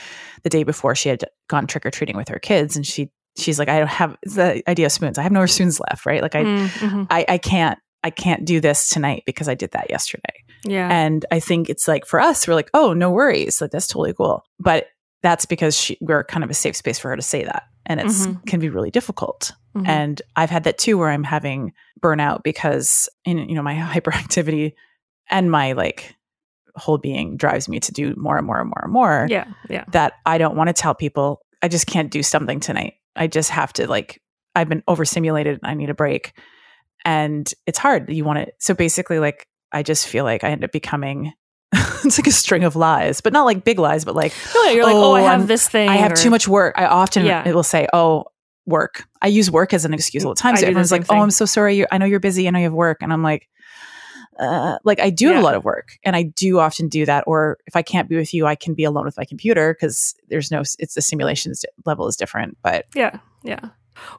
the 0.43 0.49
day 0.49 0.63
before 0.63 0.95
she 0.95 1.09
had 1.09 1.23
gone 1.47 1.67
trick-or-treating 1.67 2.17
with 2.17 2.27
her 2.27 2.39
kids 2.39 2.75
and 2.75 2.85
she 2.85 3.11
she's 3.37 3.59
like 3.59 3.69
i 3.69 3.79
don't 3.79 3.87
have 3.87 4.17
the 4.23 4.63
idea 4.67 4.87
of 4.87 4.91
spoons. 4.91 5.17
I 5.17 5.23
have 5.23 5.31
no 5.31 5.45
spoons 5.45 5.79
left 5.79 6.05
right? 6.05 6.21
Like 6.21 6.35
i 6.35 6.43
mm, 6.43 6.67
mm-hmm. 6.67 7.03
I, 7.09 7.25
I 7.27 7.37
can't 7.37 7.77
i 8.03 8.09
can't 8.09 8.45
do 8.45 8.59
this 8.59 8.89
tonight 8.89 9.23
because 9.25 9.47
i 9.47 9.53
did 9.53 9.71
that 9.71 9.89
yesterday. 9.89 10.43
Yeah. 10.65 10.89
And 10.89 11.25
i 11.31 11.39
think 11.39 11.69
it's 11.69 11.87
like 11.87 12.05
for 12.05 12.19
us 12.19 12.47
we're 12.47 12.55
like 12.55 12.69
oh 12.73 12.93
no 12.93 13.11
worries. 13.11 13.61
Like 13.61 13.71
that's 13.71 13.87
totally 13.87 14.13
cool. 14.13 14.43
But 14.59 14.87
that's 15.23 15.45
because 15.45 15.75
she, 15.75 15.97
we're 16.01 16.23
kind 16.23 16.43
of 16.43 16.49
a 16.49 16.53
safe 16.53 16.75
space 16.75 16.99
for 16.99 17.09
her 17.09 17.15
to 17.15 17.21
say 17.21 17.43
that. 17.43 17.63
And 17.85 17.99
it 17.99 18.07
mm-hmm. 18.07 18.41
can 18.45 18.59
be 18.59 18.69
really 18.69 18.91
difficult. 18.91 19.53
Mm-hmm. 19.77 19.89
and 19.89 20.21
i've 20.35 20.49
had 20.49 20.63
that 20.63 20.79
too 20.79 20.97
where 20.97 21.09
i'm 21.09 21.23
having 21.23 21.71
burnout 21.99 22.41
because 22.41 23.07
in 23.25 23.37
you 23.37 23.53
know 23.53 23.61
my 23.61 23.75
hyperactivity 23.93 24.73
and 25.29 25.51
my 25.51 25.73
like 25.73 26.15
whole 26.75 26.97
being 26.97 27.37
drives 27.37 27.69
me 27.69 27.79
to 27.81 27.91
do 27.91 28.15
more 28.17 28.37
and 28.37 28.47
more 28.47 28.59
and 28.59 28.69
more 28.69 28.81
and 28.83 28.91
more 28.91 29.27
yeah 29.29 29.45
yeah. 29.69 29.83
that 29.89 30.13
i 30.25 30.39
don't 30.39 30.55
want 30.55 30.67
to 30.67 30.73
tell 30.73 30.95
people 30.95 31.41
i 31.61 31.67
just 31.67 31.85
can't 31.85 32.11
do 32.11 32.23
something 32.23 32.59
tonight. 32.59 32.95
I 33.15 33.27
just 33.27 33.51
have 33.51 33.71
to 33.73 33.87
like 33.87 34.21
i've 34.55 34.69
been 34.69 34.83
overstimulated 34.87 35.59
and 35.61 35.69
i 35.69 35.75
need 35.75 35.91
a 35.91 35.95
break. 35.95 36.33
And 37.05 37.51
it's 37.67 37.77
hard. 37.77 38.11
You 38.11 38.25
want 38.25 38.39
to 38.39 38.53
so 38.57 38.73
basically 38.73 39.19
like 39.19 39.47
i 39.71 39.83
just 39.83 40.07
feel 40.07 40.23
like 40.23 40.43
i 40.43 40.49
end 40.49 40.63
up 40.63 40.71
becoming 40.71 41.33
it's 42.03 42.17
like 42.17 42.27
a 42.27 42.31
string 42.31 42.63
of 42.63 42.75
lies, 42.75 43.21
but 43.21 43.33
not 43.33 43.43
like 43.43 43.63
big 43.63 43.79
lies, 43.79 44.05
but 44.05 44.15
like, 44.15 44.33
oh, 44.55 44.71
you're 44.73 44.85
like, 44.85 44.95
oh, 44.95 45.15
I 45.15 45.21
have 45.21 45.41
I'm, 45.41 45.47
this 45.47 45.67
thing. 45.67 45.89
I 45.89 45.95
have 45.95 46.13
or, 46.13 46.15
too 46.15 46.29
much 46.29 46.47
work. 46.47 46.75
I 46.77 46.85
often 46.85 47.25
yeah. 47.25 47.47
it 47.47 47.53
will 47.53 47.63
say, 47.63 47.87
oh, 47.93 48.25
work. 48.65 49.05
I 49.21 49.27
use 49.27 49.49
work 49.49 49.73
as 49.73 49.85
an 49.85 49.93
excuse 49.93 50.23
all 50.23 50.33
the 50.33 50.39
time. 50.39 50.55
So 50.57 50.65
everyone's 50.65 50.91
like, 50.91 51.07
thing. 51.07 51.17
oh, 51.17 51.21
I'm 51.21 51.31
so 51.31 51.45
sorry. 51.45 51.89
I 51.91 51.97
know 51.97 52.05
you're 52.05 52.19
busy. 52.19 52.47
I 52.47 52.51
know 52.51 52.59
you 52.59 52.65
have 52.65 52.73
work. 52.73 53.01
And 53.01 53.11
I'm 53.11 53.23
like, 53.23 53.49
uh, 54.39 54.77
like 54.83 54.99
I 54.99 55.09
do 55.09 55.25
yeah. 55.25 55.33
have 55.33 55.41
a 55.41 55.45
lot 55.45 55.55
of 55.55 55.63
work 55.63 55.97
and 56.03 56.15
I 56.15 56.23
do 56.23 56.59
often 56.59 56.89
do 56.89 57.05
that. 57.05 57.23
Or 57.27 57.57
if 57.65 57.75
I 57.75 57.81
can't 57.81 58.07
be 58.07 58.15
with 58.15 58.33
you, 58.33 58.45
I 58.45 58.55
can 58.55 58.73
be 58.75 58.83
alone 58.83 59.05
with 59.05 59.17
my 59.17 59.25
computer 59.25 59.73
because 59.73 60.15
there's 60.29 60.51
no, 60.51 60.61
it's 60.79 60.93
the 60.93 61.01
simulation 61.01 61.53
level 61.85 62.07
is 62.07 62.15
different. 62.15 62.57
But 62.61 62.85
yeah, 62.93 63.19
yeah. 63.43 63.69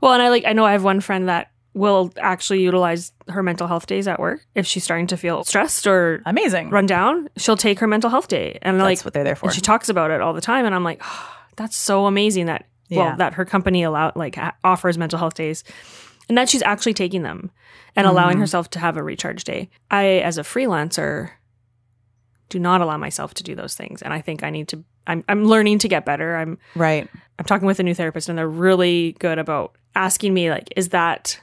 Well, 0.01 0.13
and 0.13 0.23
I 0.23 0.29
like, 0.29 0.45
I 0.45 0.53
know 0.55 0.65
I 0.65 0.73
have 0.73 0.83
one 0.83 1.01
friend 1.01 1.29
that 1.29 1.53
will 1.79 2.13
actually 2.19 2.61
utilize 2.63 3.13
her 3.29 3.43
mental 3.43 3.67
health 3.67 3.87
days 3.87 4.09
at 4.09 4.19
work. 4.19 4.45
If 4.55 4.67
she's 4.67 4.85
starting 4.85 5.07
to 5.09 5.17
feel 5.17 5.45
stressed 5.45 5.87
or 5.87 6.23
amazing. 6.27 6.71
run 6.71 6.87
down 6.87 7.29
she'll 7.37 7.57
take 7.57 7.79
her 7.79 7.87
mental 7.87 8.11
health 8.11 8.29
day. 8.29 8.59
And 8.63 8.79
that's 8.79 8.85
like 8.85 9.05
what 9.05 9.15
they're 9.15 9.25
there 9.25 9.37
for 9.37 9.51
she 9.51 9.61
talks 9.61 9.89
about 9.89 10.11
it 10.11 10.21
all 10.21 10.33
the 10.33 10.41
time. 10.41 10.67
And 10.67 10.75
i'm 10.75 10.85
like 10.85 11.01
oh, 11.03 11.37
that's 11.57 11.77
so 11.77 12.07
amazing 12.07 12.47
that 12.47 12.67
yeah. 12.89 12.99
well 12.99 13.17
that 13.17 13.35
her 13.35 13.45
company 13.45 13.83
allow 13.83 14.13
like 14.15 14.39
offers 14.65 14.99
mental 14.99 15.19
health 15.19 15.35
days 15.35 15.65
and 16.29 16.37
that 16.37 16.49
she's 16.49 16.63
actually 16.63 16.95
taking 16.95 17.23
them 17.23 17.51
and 17.97 18.07
mm-hmm. 18.07 18.17
allowing 18.17 18.39
herself 18.39 18.69
to 18.71 18.79
have 18.79 18.97
a 18.97 19.03
recharge 19.03 19.45
day. 19.45 19.71
I 19.91 20.19
as 20.19 20.37
a 20.37 20.43
freelancer 20.43 21.31
do 22.51 22.59
not 22.59 22.81
allow 22.81 22.97
myself 22.97 23.35
to 23.35 23.43
do 23.43 23.55
those 23.55 23.75
things. 23.75 24.03
And 24.03 24.13
i 24.13 24.21
think 24.21 24.43
i 24.43 24.51
need 24.51 24.69
to 24.69 24.85
i'm, 25.07 25.25
I'm 25.29 25.45
learning 25.45 25.79
to 25.81 25.89
get 25.89 26.05
better. 26.05 26.37
I'm 26.37 26.59
right. 26.75 27.09
I'm 27.39 27.45
talking 27.45 27.67
with 27.67 27.79
a 27.79 27.83
new 27.85 27.95
therapist 27.95 28.29
and 28.29 28.37
they're 28.37 28.49
really 28.49 29.13
good 29.21 29.39
about 29.39 29.77
asking 29.95 30.35
me 30.35 30.51
like 30.51 30.73
is 30.77 30.91
that 30.91 31.41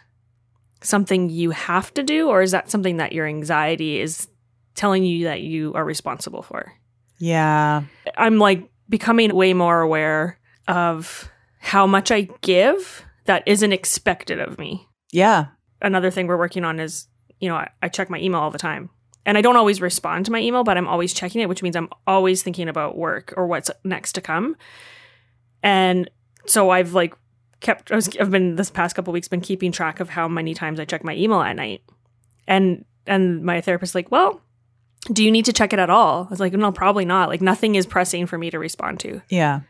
something 0.81 1.29
you 1.29 1.51
have 1.51 1.93
to 1.95 2.03
do 2.03 2.29
or 2.29 2.41
is 2.41 2.51
that 2.51 2.69
something 2.69 2.97
that 2.97 3.13
your 3.13 3.25
anxiety 3.25 3.99
is 3.99 4.27
telling 4.75 5.03
you 5.03 5.25
that 5.25 5.41
you 5.41 5.73
are 5.73 5.85
responsible 5.85 6.41
for? 6.41 6.73
Yeah. 7.17 7.83
I'm 8.17 8.37
like 8.37 8.69
becoming 8.89 9.33
way 9.35 9.53
more 9.53 9.81
aware 9.81 10.39
of 10.67 11.29
how 11.59 11.87
much 11.87 12.11
I 12.11 12.21
give 12.41 13.05
that 13.25 13.43
isn't 13.45 13.73
expected 13.73 14.39
of 14.39 14.59
me. 14.59 14.87
Yeah. 15.11 15.47
Another 15.81 16.11
thing 16.11 16.27
we're 16.27 16.37
working 16.37 16.63
on 16.63 16.79
is, 16.79 17.07
you 17.39 17.49
know, 17.49 17.55
I, 17.55 17.69
I 17.81 17.89
check 17.89 18.09
my 18.09 18.19
email 18.19 18.41
all 18.41 18.51
the 18.51 18.57
time. 18.57 18.89
And 19.25 19.37
I 19.39 19.41
don't 19.41 19.57
always 19.57 19.81
respond 19.81 20.25
to 20.25 20.31
my 20.31 20.39
email, 20.39 20.63
but 20.63 20.77
I'm 20.77 20.87
always 20.87 21.11
checking 21.11 21.41
it, 21.41 21.49
which 21.49 21.63
means 21.63 21.75
I'm 21.75 21.89
always 22.05 22.43
thinking 22.43 22.69
about 22.69 22.95
work 22.95 23.33
or 23.35 23.47
what's 23.47 23.71
next 23.83 24.13
to 24.13 24.21
come. 24.21 24.55
And 25.63 26.09
so 26.45 26.69
I've 26.69 26.93
like 26.93 27.15
kept, 27.65 27.91
I 27.91 27.95
was, 27.95 28.09
I've 28.19 28.31
been 28.31 28.55
this 28.55 28.69
past 28.69 28.95
couple 28.95 29.11
weeks 29.11 29.27
been 29.27 29.41
keeping 29.41 29.71
track 29.71 29.99
of 29.99 30.09
how 30.09 30.27
many 30.27 30.53
times 30.53 30.79
I 30.79 30.85
check 30.85 31.03
my 31.03 31.15
email 31.15 31.41
at 31.41 31.55
night. 31.55 31.81
And, 32.47 32.85
and 33.07 33.43
my 33.43 33.59
therapist 33.59 33.95
like, 33.95 34.11
well, 34.11 34.39
do 35.11 35.23
you 35.23 35.31
need 35.31 35.45
to 35.45 35.53
check 35.53 35.73
it 35.73 35.79
at 35.79 35.89
all? 35.89 36.25
I 36.25 36.29
was 36.29 36.39
like, 36.39 36.53
no, 36.53 36.71
probably 36.71 37.05
not. 37.05 37.27
Like 37.27 37.41
nothing 37.41 37.75
is 37.75 37.85
pressing 37.85 38.27
for 38.27 38.37
me 38.37 38.51
to 38.51 38.59
respond 38.59 38.99
to. 39.01 39.21
Yeah. 39.29 39.61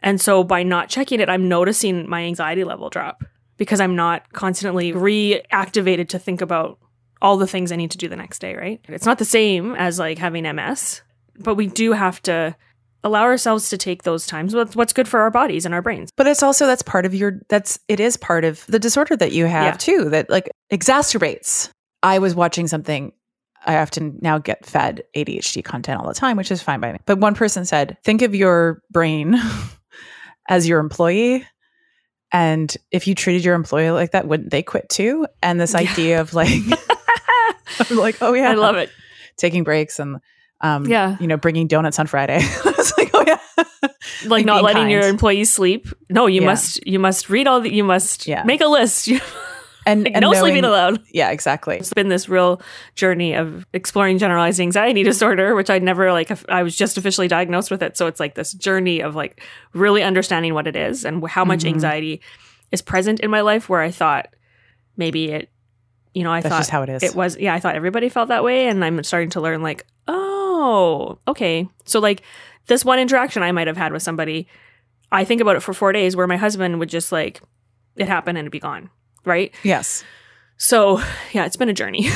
And 0.00 0.20
so 0.20 0.44
by 0.44 0.62
not 0.62 0.90
checking 0.90 1.20
it, 1.20 1.30
I'm 1.30 1.48
noticing 1.48 2.08
my 2.08 2.22
anxiety 2.22 2.64
level 2.64 2.90
drop 2.90 3.24
because 3.56 3.80
I'm 3.80 3.96
not 3.96 4.32
constantly 4.32 4.92
reactivated 4.92 6.08
to 6.08 6.18
think 6.18 6.40
about 6.40 6.78
all 7.22 7.36
the 7.38 7.46
things 7.46 7.72
I 7.72 7.76
need 7.76 7.92
to 7.92 7.98
do 7.98 8.08
the 8.08 8.16
next 8.16 8.40
day, 8.40 8.54
right? 8.56 8.80
It's 8.88 9.06
not 9.06 9.18
the 9.18 9.24
same 9.24 9.74
as 9.76 9.98
like 9.98 10.18
having 10.18 10.44
MS, 10.54 11.02
but 11.38 11.54
we 11.54 11.68
do 11.68 11.92
have 11.92 12.20
to 12.22 12.56
allow 13.04 13.22
ourselves 13.22 13.68
to 13.70 13.76
take 13.78 14.02
those 14.04 14.26
times 14.26 14.54
what's 14.54 14.76
what's 14.76 14.92
good 14.92 15.08
for 15.08 15.20
our 15.20 15.30
bodies 15.30 15.64
and 15.66 15.74
our 15.74 15.82
brains. 15.82 16.10
But 16.16 16.26
it's 16.26 16.42
also 16.42 16.66
that's 16.66 16.82
part 16.82 17.04
of 17.06 17.14
your 17.14 17.40
that's 17.48 17.78
it 17.88 17.98
is 18.00 18.16
part 18.16 18.44
of 18.44 18.64
the 18.66 18.78
disorder 18.78 19.16
that 19.16 19.32
you 19.32 19.46
have 19.46 19.64
Yeah. 19.74 19.76
too 19.78 20.10
that 20.10 20.30
like 20.30 20.50
exacerbates. 20.72 21.70
I 22.02 22.18
was 22.18 22.34
watching 22.34 22.66
something 22.68 23.12
I 23.64 23.76
often 23.76 24.18
now 24.20 24.38
get 24.38 24.66
fed 24.66 25.02
ADHD 25.16 25.62
content 25.64 26.00
all 26.00 26.08
the 26.08 26.14
time, 26.14 26.36
which 26.36 26.50
is 26.50 26.60
fine 26.60 26.80
by 26.80 26.92
me. 26.92 26.98
But 27.06 27.18
one 27.18 27.34
person 27.36 27.64
said, 27.64 27.96
think 28.02 28.22
of 28.22 28.34
your 28.34 28.82
brain 28.90 29.36
as 30.48 30.68
your 30.68 30.80
employee. 30.80 31.46
And 32.32 32.74
if 32.90 33.06
you 33.06 33.14
treated 33.14 33.44
your 33.44 33.54
employee 33.54 33.90
like 33.90 34.12
that, 34.12 34.26
wouldn't 34.26 34.50
they 34.50 34.62
quit 34.62 34.88
too? 34.88 35.26
And 35.42 35.60
this 35.60 35.74
Yeah. 35.74 35.80
idea 35.80 36.20
of 36.20 36.34
like, 36.34 36.48
I'm 37.90 37.96
like, 37.96 38.16
oh 38.20 38.32
yeah, 38.32 38.50
I 38.50 38.54
love 38.54 38.76
it. 38.76 38.90
taking 39.36 39.62
breaks 39.64 39.98
and, 39.98 40.16
um, 40.62 40.86
Yeah. 40.86 41.16
you 41.20 41.26
know, 41.26 41.36
bringing 41.36 41.66
donuts 41.66 41.98
on 41.98 42.06
Friday. 42.06 42.38
I 42.64 42.74
was 42.76 42.92
like, 42.96 43.10
oh 43.14 43.24
yeah, 43.26 43.38
Like, 43.84 43.92
Like 44.26 44.46
not 44.46 44.62
letting 44.62 44.88
your 44.90 45.02
employees 45.02 45.50
sleep. 45.50 45.86
No, 46.08 46.26
you 46.26 46.40
Yeah. 46.40 46.46
must 46.46 46.86
you 46.86 46.98
must 46.98 47.28
read 47.28 47.46
all 47.46 47.60
the 47.60 47.72
you 47.72 47.84
must 47.84 48.26
Yeah. 48.26 48.44
make 48.44 48.60
a 48.60 48.66
list. 48.68 49.08
and, 49.86 50.04
Like, 50.04 50.14
and 50.14 50.22
no 50.22 50.32
sleeping 50.32 50.62
knowing- 50.62 50.64
allowed. 50.64 51.02
Yeah, 51.10 51.30
exactly. 51.30 51.76
It's 51.78 51.92
been 51.92 52.08
this 52.08 52.28
real 52.28 52.62
journey 52.94 53.34
of 53.34 53.66
exploring 53.72 54.18
generalized 54.18 54.60
anxiety 54.60 55.02
disorder, 55.02 55.54
which 55.56 55.70
I 55.70 55.78
never 55.80 56.12
like. 56.12 56.30
I 56.48 56.62
was 56.62 56.76
just 56.76 56.96
officially 56.96 57.26
diagnosed 57.28 57.70
with 57.70 57.82
it, 57.82 57.96
so 57.96 58.06
it's 58.06 58.20
like 58.20 58.34
this 58.36 58.52
journey 58.52 59.00
of 59.00 59.16
like 59.16 59.42
really 59.74 60.02
understanding 60.04 60.54
what 60.54 60.66
it 60.68 60.76
is 60.76 61.04
and 61.04 61.26
how 61.28 61.44
much 61.44 61.64
Mhm. 61.64 61.68
anxiety 61.74 62.20
is 62.70 62.80
present 62.82 63.18
in 63.20 63.30
my 63.30 63.40
life. 63.40 63.68
Where 63.68 63.80
I 63.82 63.90
thought 63.90 64.28
maybe 64.96 65.30
it, 65.32 65.50
you 66.14 66.22
know, 66.22 66.30
I 66.30 66.40
That's 66.40 66.54
thought 66.54 66.68
how 66.70 66.82
it 66.82 66.88
is. 66.88 67.02
it 67.02 67.16
was. 67.16 67.36
Yeah, 67.36 67.52
I 67.54 67.58
thought 67.58 67.74
everybody 67.74 68.08
felt 68.08 68.28
that 68.28 68.44
way, 68.44 68.68
and 68.68 68.84
I'm 68.84 69.02
starting 69.02 69.30
to 69.30 69.40
learn 69.40 69.62
like, 69.62 69.84
oh, 70.06 70.31
okay. 71.28 71.68
So 71.84 72.00
like 72.00 72.22
this 72.66 72.84
one 72.84 72.98
interaction 72.98 73.42
I 73.42 73.52
might 73.52 73.66
have 73.66 73.76
had 73.76 73.92
with 73.92 74.02
somebody, 74.02 74.46
I 75.10 75.24
think 75.24 75.40
about 75.40 75.56
it 75.56 75.60
for 75.60 75.72
four 75.74 75.92
days, 75.92 76.16
where 76.16 76.26
my 76.26 76.36
husband 76.36 76.78
would 76.78 76.88
just 76.88 77.12
like 77.12 77.40
it 77.96 78.08
happened 78.08 78.38
and 78.38 78.44
it'd 78.46 78.52
be 78.52 78.60
gone, 78.60 78.90
right? 79.24 79.52
Yes. 79.62 80.04
So 80.56 80.98
yeah, 81.32 81.44
it's 81.44 81.56
been 81.56 81.68
a 81.68 81.74
journey. 81.74 82.02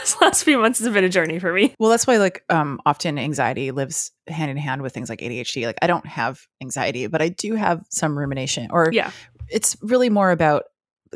this 0.00 0.20
last 0.20 0.44
few 0.44 0.58
months 0.58 0.80
has 0.80 0.92
been 0.92 1.04
a 1.04 1.08
journey 1.08 1.38
for 1.38 1.52
me. 1.52 1.74
Well, 1.78 1.90
that's 1.90 2.06
why 2.06 2.16
like 2.18 2.44
um 2.50 2.80
often 2.84 3.18
anxiety 3.18 3.70
lives 3.70 4.12
hand 4.26 4.50
in 4.50 4.56
hand 4.56 4.82
with 4.82 4.92
things 4.92 5.08
like 5.08 5.20
ADHD. 5.20 5.64
Like 5.66 5.78
I 5.80 5.86
don't 5.86 6.06
have 6.06 6.40
anxiety, 6.60 7.06
but 7.06 7.22
I 7.22 7.28
do 7.28 7.54
have 7.54 7.82
some 7.90 8.18
rumination 8.18 8.68
or 8.70 8.90
Yeah. 8.92 9.10
it's 9.48 9.76
really 9.80 10.10
more 10.10 10.30
about 10.30 10.64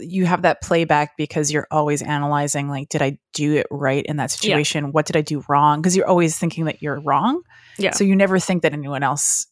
you 0.00 0.26
have 0.26 0.42
that 0.42 0.62
playback 0.62 1.16
because 1.16 1.52
you're 1.52 1.66
always 1.70 2.02
analyzing 2.02 2.68
like 2.68 2.88
did 2.88 3.02
I 3.02 3.18
do 3.32 3.54
it 3.54 3.66
right 3.70 4.04
in 4.04 4.16
that 4.16 4.30
situation? 4.30 4.92
What 4.92 5.06
did 5.06 5.16
I 5.16 5.20
do 5.20 5.44
wrong? 5.48 5.80
Because 5.80 5.96
you're 5.96 6.08
always 6.08 6.38
thinking 6.38 6.66
that 6.66 6.82
you're 6.82 7.00
wrong. 7.00 7.42
Yeah. 7.78 7.92
So 7.92 8.04
you 8.04 8.16
never 8.16 8.38
think 8.38 8.62
that 8.62 8.72
anyone 8.72 9.02
else 9.02 9.46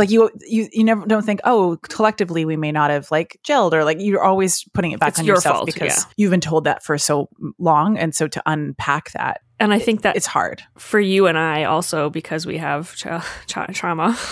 like 0.00 0.10
you 0.10 0.28
you 0.46 0.68
you 0.72 0.82
never 0.82 1.06
don't 1.06 1.24
think 1.24 1.40
oh 1.44 1.78
collectively 1.82 2.44
we 2.44 2.56
may 2.56 2.72
not 2.72 2.90
have 2.90 3.08
like 3.12 3.38
gelled 3.46 3.72
or 3.72 3.84
like 3.84 3.98
you're 4.00 4.22
always 4.24 4.64
putting 4.74 4.90
it 4.90 4.98
back 4.98 5.10
It's 5.10 5.20
on 5.20 5.24
your 5.24 5.36
yourself 5.36 5.56
fault, 5.58 5.66
because 5.66 5.96
yeah. 5.98 6.12
you've 6.16 6.30
been 6.32 6.40
told 6.40 6.64
that 6.64 6.82
for 6.82 6.98
so 6.98 7.28
long 7.58 7.96
and 7.98 8.14
so 8.14 8.26
to 8.26 8.42
unpack 8.46 9.12
that 9.12 9.42
And 9.60 9.72
I 9.72 9.78
think 9.78 10.02
that 10.02 10.16
it's 10.16 10.26
hard 10.26 10.62
for 10.76 10.98
you 10.98 11.26
and 11.28 11.38
I 11.38 11.64
also 11.64 12.10
because 12.10 12.46
we 12.46 12.58
have 12.58 12.96
tra- 12.96 13.24
tra- 13.46 13.72
trauma. 13.72 14.18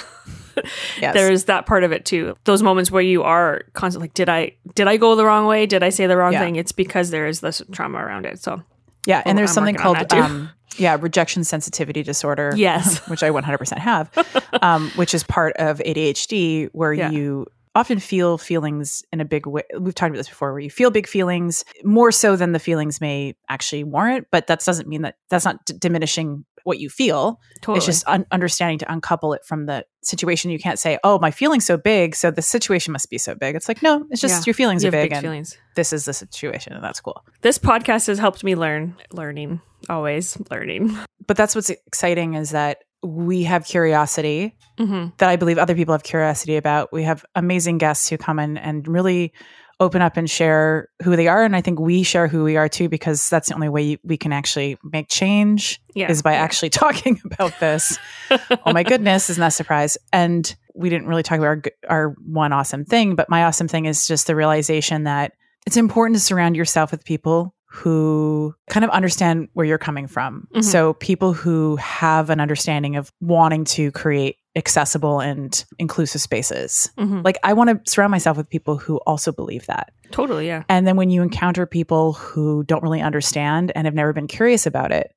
Yes. 1.00 1.14
There's 1.14 1.44
that 1.44 1.66
part 1.66 1.84
of 1.84 1.92
it 1.92 2.04
too. 2.04 2.34
Those 2.42 2.64
moments 2.64 2.90
where 2.90 3.00
you 3.00 3.22
are 3.22 3.62
constantly 3.74 4.06
like, 4.08 4.14
did 4.14 4.28
I 4.28 4.52
did 4.74 4.88
I 4.88 4.96
go 4.96 5.14
the 5.14 5.24
wrong 5.24 5.46
way? 5.46 5.66
Did 5.66 5.84
I 5.84 5.90
say 5.90 6.08
the 6.08 6.16
wrong 6.16 6.32
Yeah. 6.32 6.40
thing? 6.40 6.56
It's 6.56 6.72
because 6.72 7.10
there 7.10 7.28
is 7.28 7.38
this 7.40 7.62
trauma 7.70 7.98
around 7.98 8.26
it. 8.26 8.42
So 8.42 8.60
Yeah, 9.08 9.22
and 9.24 9.36
there's 9.38 9.50
I'm 9.50 9.54
something 9.54 9.74
called 9.74 10.12
um, 10.12 10.50
yeah 10.76 10.96
rejection 11.00 11.42
sensitivity 11.42 12.02
disorder. 12.02 12.52
Yes. 12.54 12.98
which 13.08 13.22
I 13.22 13.30
100% 13.30 13.78
have, 13.78 14.10
um, 14.62 14.90
which 14.96 15.14
is 15.14 15.24
part 15.24 15.56
of 15.56 15.78
ADHD, 15.78 16.68
where 16.72 16.92
Yeah. 16.92 17.10
you 17.10 17.46
often 17.74 17.98
feel 18.00 18.38
feelings 18.38 19.02
in 19.12 19.20
a 19.20 19.24
big 19.24 19.46
way. 19.46 19.62
We've 19.78 19.94
talked 19.94 20.10
about 20.10 20.18
this 20.18 20.28
before, 20.28 20.52
where 20.52 20.60
you 20.60 20.70
feel 20.70 20.90
big 20.90 21.06
feelings 21.06 21.64
more 21.84 22.10
so 22.12 22.36
than 22.36 22.52
the 22.52 22.58
feelings 22.58 23.00
may 23.00 23.34
actually 23.48 23.84
warrant. 23.84 24.26
But 24.30 24.46
that 24.48 24.64
doesn't 24.64 24.88
mean 24.88 25.02
that 25.02 25.14
that's 25.30 25.44
not 25.44 25.64
d- 25.64 25.74
diminishing 25.78 26.44
what 26.68 26.78
you 26.78 26.88
feel. 26.88 27.40
totally. 27.60 27.78
It's 27.78 27.86
just 27.86 28.04
un- 28.06 28.26
understanding 28.30 28.78
to 28.78 28.92
uncouple 28.92 29.32
it 29.32 29.44
from 29.44 29.66
the 29.66 29.84
situation. 30.02 30.50
You 30.52 30.58
can't 30.60 30.78
say, 30.78 30.98
"Oh, 31.02 31.18
my 31.18 31.30
feeling's 31.32 31.66
so 31.66 31.76
big, 31.76 32.14
so 32.14 32.30
the 32.30 32.42
situation 32.42 32.92
must 32.92 33.10
be 33.10 33.18
so 33.18 33.34
big." 33.34 33.56
It's 33.56 33.66
like, 33.68 33.82
no, 33.82 34.06
it's 34.10 34.20
just 34.20 34.42
Yeah. 34.46 34.50
your 34.50 34.54
feelings 34.54 34.84
you 34.84 34.88
are 34.88 34.92
big, 34.92 35.10
big 35.10 35.12
and 35.14 35.22
feelings. 35.22 35.56
this 35.74 35.92
is 35.92 36.04
the 36.04 36.12
situation, 36.12 36.72
and 36.74 36.84
that's 36.84 37.00
cool. 37.00 37.24
This 37.42 37.58
podcast 37.58 38.06
has 38.06 38.18
helped 38.20 38.44
me 38.44 38.54
learn, 38.54 38.94
learning, 39.10 39.60
always 39.88 40.36
learning. 40.50 40.96
But 41.26 41.36
that's 41.36 41.54
what's 41.54 41.70
exciting 41.70 42.34
is 42.34 42.50
that 42.50 42.78
we 43.02 43.42
have 43.44 43.64
curiosity 43.64 44.56
hmm 44.78 45.06
that 45.18 45.28
I 45.28 45.36
believe 45.36 45.58
other 45.58 45.74
people 45.74 45.92
have 45.92 46.02
curiosity 46.04 46.56
about. 46.56 46.92
We 46.92 47.02
have 47.02 47.24
amazing 47.34 47.78
guests 47.78 48.08
who 48.08 48.16
come 48.18 48.38
in 48.38 48.56
and 48.56 48.86
really 48.88 49.32
open 49.80 50.02
up 50.02 50.16
and 50.16 50.28
share 50.28 50.88
who 51.02 51.14
they 51.14 51.28
are. 51.28 51.44
And 51.44 51.54
I 51.54 51.60
think 51.60 51.78
we 51.78 52.02
share 52.02 52.26
who 52.26 52.42
we 52.44 52.56
are 52.56 52.68
too, 52.68 52.88
because 52.88 53.28
that's 53.30 53.48
the 53.48 53.54
only 53.54 53.68
way 53.68 53.98
we 54.02 54.16
can 54.16 54.32
actually 54.32 54.76
make 54.82 55.08
change 55.08 55.80
Yeah. 55.94 56.10
is 56.10 56.20
by 56.22 56.32
Yeah. 56.32 56.40
actually 56.42 56.70
talking 56.84 57.20
about 57.30 57.52
this. 57.60 57.96
oh 58.30 58.72
my 58.72 58.82
goodness, 58.82 59.30
isn't 59.30 59.40
that 59.40 59.48
a 59.48 59.50
surprise? 59.52 59.96
And 60.12 60.54
we 60.74 60.90
didn't 60.90 61.06
really 61.08 61.22
talk 61.22 61.38
about 61.38 61.46
our, 61.48 61.62
our 61.88 62.08
one 62.26 62.52
awesome 62.52 62.84
thing, 62.84 63.14
but 63.14 63.28
my 63.30 63.44
awesome 63.44 63.68
thing 63.68 63.86
is 63.86 64.06
just 64.06 64.26
the 64.26 64.34
realization 64.36 65.04
that 65.04 65.32
it's 65.66 65.76
important 65.76 66.16
to 66.16 66.20
surround 66.24 66.56
yourself 66.56 66.90
with 66.90 67.04
people 67.04 67.54
who 67.70 68.54
kind 68.70 68.82
of 68.84 68.90
understand 68.90 69.48
where 69.52 69.66
you're 69.66 69.76
coming 69.78 70.06
from. 70.06 70.48
Mhm. 70.54 70.64
So 70.64 70.94
people 70.94 71.34
who 71.34 71.76
have 71.76 72.30
an 72.30 72.40
understanding 72.40 72.96
of 72.96 73.12
wanting 73.20 73.64
to 73.66 73.92
create 73.92 74.36
accessible 74.58 75.20
and 75.20 75.64
inclusive 75.78 76.20
spaces. 76.20 76.90
Mhm. 76.98 77.24
Like 77.24 77.38
I 77.42 77.54
want 77.54 77.70
to 77.84 77.90
surround 77.90 78.10
myself 78.10 78.36
with 78.36 78.50
people 78.50 78.76
who 78.76 78.96
also 79.06 79.32
believe 79.32 79.64
that. 79.66 79.92
Totally. 80.10 80.46
Yeah. 80.48 80.64
And 80.68 80.86
then 80.86 80.96
when 80.96 81.08
you 81.10 81.22
encounter 81.22 81.64
people 81.64 82.12
who 82.14 82.64
don't 82.64 82.82
really 82.82 83.00
understand 83.00 83.72
and 83.74 83.86
have 83.86 83.94
never 83.94 84.12
been 84.12 84.26
curious 84.26 84.66
about 84.66 84.90
it, 84.92 85.12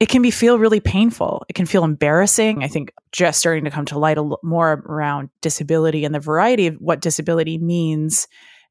it 0.00 0.08
can 0.08 0.22
be 0.22 0.30
feel 0.30 0.58
really 0.58 0.80
painful. 0.80 1.44
It 1.48 1.52
can 1.52 1.66
feel 1.66 1.84
embarrassing. 1.84 2.64
I 2.64 2.68
think 2.68 2.90
just 3.12 3.38
starting 3.38 3.64
to 3.64 3.70
come 3.70 3.84
to 3.86 3.98
light 3.98 4.16
a 4.16 4.22
l- 4.22 4.40
more 4.42 4.82
around 4.88 5.28
disability 5.42 6.04
and 6.06 6.14
the 6.14 6.20
variety 6.20 6.66
of 6.66 6.76
what 6.76 7.00
disability 7.02 7.58
means 7.58 8.26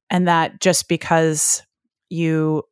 and 0.09 0.27
that 0.27 0.59
just 0.59 0.89
because 0.89 1.61
you 2.09 2.63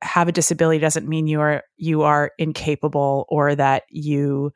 have 0.00 0.28
a 0.28 0.32
disability 0.32 0.78
doesn't 0.78 1.06
mean 1.08 1.26
you 1.26 1.40
are 1.40 1.64
you 1.76 2.02
are 2.02 2.30
incapable 2.38 3.26
or 3.28 3.54
that 3.54 3.82
you 3.90 4.52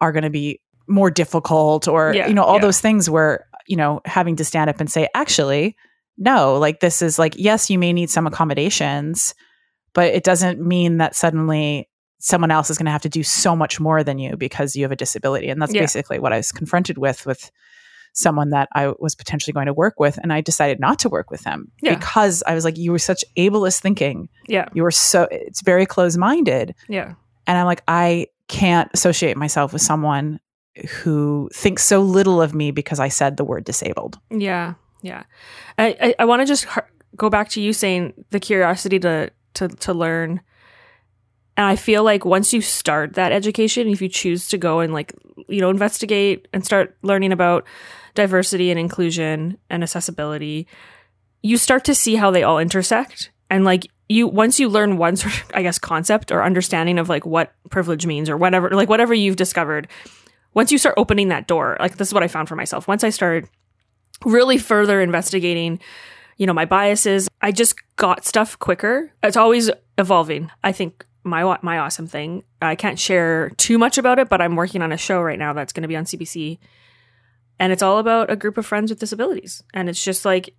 are 0.00 0.12
going 0.12 0.24
to 0.24 0.30
be 0.30 0.60
more 0.88 1.10
difficult 1.10 1.88
or 1.88 2.12
Yeah, 2.14 2.26
you 2.28 2.34
know 2.34 2.44
all 2.44 2.56
yeah. 2.56 2.62
those 2.62 2.80
things 2.80 3.08
where 3.10 3.46
you 3.66 3.76
know 3.76 4.00
having 4.04 4.36
to 4.36 4.44
stand 4.44 4.68
up 4.70 4.80
and 4.80 4.90
say 4.90 5.08
actually 5.14 5.76
no 6.18 6.58
like 6.58 6.80
this 6.80 7.00
is 7.02 7.18
like 7.18 7.34
yes 7.38 7.70
you 7.70 7.78
may 7.78 7.92
need 7.92 8.10
some 8.10 8.26
accommodations 8.26 9.34
but 9.94 10.06
it 10.14 10.24
doesn't 10.24 10.60
mean 10.60 10.98
that 10.98 11.14
suddenly 11.14 11.88
someone 12.18 12.50
else 12.50 12.70
is 12.70 12.78
going 12.78 12.86
to 12.86 12.92
have 12.92 13.02
to 13.02 13.08
do 13.08 13.22
so 13.22 13.54
much 13.56 13.80
more 13.80 14.02
than 14.04 14.18
you 14.18 14.36
because 14.36 14.76
you 14.76 14.82
have 14.84 14.92
a 14.92 14.96
disability 14.96 15.48
and 15.48 15.60
that's 15.60 15.72
Yeah. 15.74 15.82
basically 15.82 16.18
what 16.18 16.32
i 16.32 16.36
was 16.36 16.52
confronted 16.52 16.98
with 16.98 17.24
with 17.26 17.50
someone 18.14 18.50
that 18.50 18.68
i 18.74 18.92
was 18.98 19.14
potentially 19.14 19.52
going 19.52 19.66
to 19.66 19.72
work 19.72 19.98
with 19.98 20.18
and 20.22 20.32
i 20.32 20.40
decided 20.40 20.78
not 20.80 20.98
to 21.00 21.08
work 21.08 21.30
with 21.30 21.42
them 21.42 21.70
Yeah. 21.80 21.94
because 21.94 22.42
i 22.46 22.54
was 22.54 22.64
like 22.64 22.76
you 22.76 22.92
were 22.92 22.98
such 22.98 23.24
ableist 23.38 23.80
thinking 23.80 24.28
Yeah. 24.48 24.68
you 24.74 24.82
were 24.82 24.90
so 24.90 25.28
it's 25.30 25.62
very 25.62 25.86
close 25.86 26.16
minded 26.16 26.74
Yeah. 26.88 27.14
and 27.46 27.56
i'm 27.58 27.66
like 27.66 27.82
i 27.88 28.26
can't 28.48 28.90
associate 28.92 29.36
myself 29.36 29.72
with 29.72 29.82
someone 29.82 30.40
who 31.02 31.50
thinks 31.52 31.84
so 31.84 32.00
little 32.00 32.40
of 32.40 32.54
me 32.54 32.70
because 32.70 32.98
I 33.00 33.08
said 33.08 33.36
the 33.36 33.44
word 33.44 33.64
disabled. 33.64 34.18
Yeah, 34.30 34.74
yeah. 35.02 35.24
I 35.78 35.96
I, 36.00 36.14
I 36.20 36.24
want 36.24 36.40
to 36.40 36.46
just 36.46 36.66
go 37.16 37.28
back 37.28 37.48
to 37.50 37.60
you 37.60 37.72
saying 37.72 38.14
the 38.30 38.40
curiosity 38.40 38.98
to 39.00 39.30
to 39.54 39.68
to 39.68 39.92
learn. 39.92 40.40
And 41.56 41.66
I 41.66 41.76
feel 41.76 42.02
like 42.02 42.24
once 42.24 42.52
you 42.54 42.62
start 42.62 43.14
that 43.14 43.32
education, 43.32 43.88
if 43.88 44.00
you 44.00 44.08
choose 44.08 44.48
to 44.48 44.58
go 44.58 44.80
and 44.80 44.92
like 44.92 45.12
you 45.48 45.60
know 45.60 45.70
investigate 45.70 46.48
and 46.52 46.64
start 46.64 46.96
learning 47.02 47.32
about 47.32 47.66
diversity 48.14 48.70
and 48.70 48.80
inclusion 48.80 49.58
and 49.68 49.82
accessibility, 49.82 50.66
you 51.42 51.56
start 51.58 51.84
to 51.84 51.94
see 51.94 52.14
how 52.14 52.30
they 52.30 52.42
all 52.42 52.58
intersect. 52.58 53.30
And 53.50 53.64
like 53.64 53.86
you 54.08 54.26
once 54.26 54.58
you 54.58 54.68
learn 54.68 54.96
one 54.96 55.16
sort 55.16 55.34
of, 55.34 55.50
I 55.54 55.62
guess 55.62 55.78
concept 55.78 56.32
or 56.32 56.42
understanding 56.42 56.98
of 56.98 57.10
like 57.10 57.26
what 57.26 57.52
privilege 57.70 58.06
means 58.06 58.30
or 58.30 58.36
whatever 58.36 58.70
like 58.70 58.88
whatever 58.88 59.12
you've 59.12 59.36
discovered, 59.36 59.88
once 60.54 60.72
you 60.72 60.78
start 60.78 60.94
opening 60.96 61.28
that 61.28 61.46
door, 61.46 61.76
like 61.80 61.96
this 61.96 62.08
is 62.08 62.14
what 62.14 62.22
I 62.22 62.28
found 62.28 62.48
for 62.48 62.56
myself. 62.56 62.88
Once 62.88 63.04
I 63.04 63.10
started 63.10 63.48
really 64.24 64.58
further 64.58 65.00
investigating, 65.00 65.80
you 66.36 66.46
know, 66.46 66.52
my 66.52 66.64
biases, 66.64 67.28
I 67.40 67.52
just 67.52 67.76
got 67.96 68.24
stuff 68.24 68.58
quicker. 68.58 69.12
It's 69.22 69.36
always 69.36 69.70
evolving. 69.98 70.50
I 70.62 70.72
think 70.72 71.06
my 71.24 71.58
my 71.62 71.78
awesome 71.78 72.06
thing. 72.06 72.44
I 72.60 72.74
can't 72.74 72.98
share 72.98 73.50
too 73.50 73.78
much 73.78 73.98
about 73.98 74.18
it, 74.18 74.28
but 74.28 74.40
I'm 74.40 74.56
working 74.56 74.82
on 74.82 74.92
a 74.92 74.96
show 74.96 75.20
right 75.20 75.38
now 75.38 75.52
that's 75.52 75.72
going 75.72 75.82
to 75.82 75.88
be 75.88 75.96
on 75.96 76.04
CBC. 76.04 76.58
And 77.58 77.72
it's 77.72 77.82
all 77.82 77.98
about 77.98 78.30
a 78.30 78.36
group 78.36 78.58
of 78.58 78.66
friends 78.66 78.90
with 78.90 78.98
disabilities. 78.98 79.62
And 79.72 79.88
it's 79.88 80.02
just 80.02 80.24
like 80.24 80.54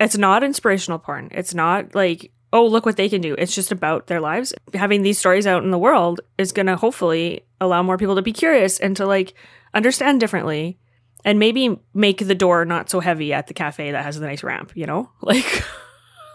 it's 0.00 0.16
not 0.16 0.42
inspirational 0.42 0.98
porn. 0.98 1.28
It's 1.30 1.54
not 1.54 1.94
like, 1.94 2.32
oh, 2.54 2.66
look 2.66 2.86
what 2.86 2.96
they 2.96 3.08
can 3.08 3.20
do. 3.20 3.34
It's 3.36 3.54
just 3.54 3.70
about 3.72 4.06
their 4.06 4.20
lives. 4.20 4.54
Having 4.72 5.02
these 5.02 5.18
stories 5.18 5.46
out 5.46 5.62
in 5.64 5.70
the 5.72 5.78
world 5.78 6.20
is 6.38 6.52
going 6.52 6.66
to 6.66 6.76
hopefully 6.76 7.44
allow 7.60 7.82
more 7.82 7.98
people 7.98 8.14
to 8.14 8.22
be 8.22 8.32
curious 8.32 8.78
and 8.80 8.96
to 8.96 9.04
like 9.06 9.34
understand 9.74 10.20
differently 10.20 10.78
and 11.24 11.38
maybe 11.38 11.78
make 11.94 12.18
the 12.26 12.34
door 12.34 12.64
not 12.64 12.88
so 12.88 13.00
heavy 13.00 13.32
at 13.32 13.48
the 13.48 13.54
cafe 13.54 13.90
that 13.90 14.04
has 14.04 14.18
the 14.20 14.26
nice 14.26 14.42
ramp, 14.42 14.72
you 14.74 14.86
know? 14.86 15.10
Like 15.22 15.64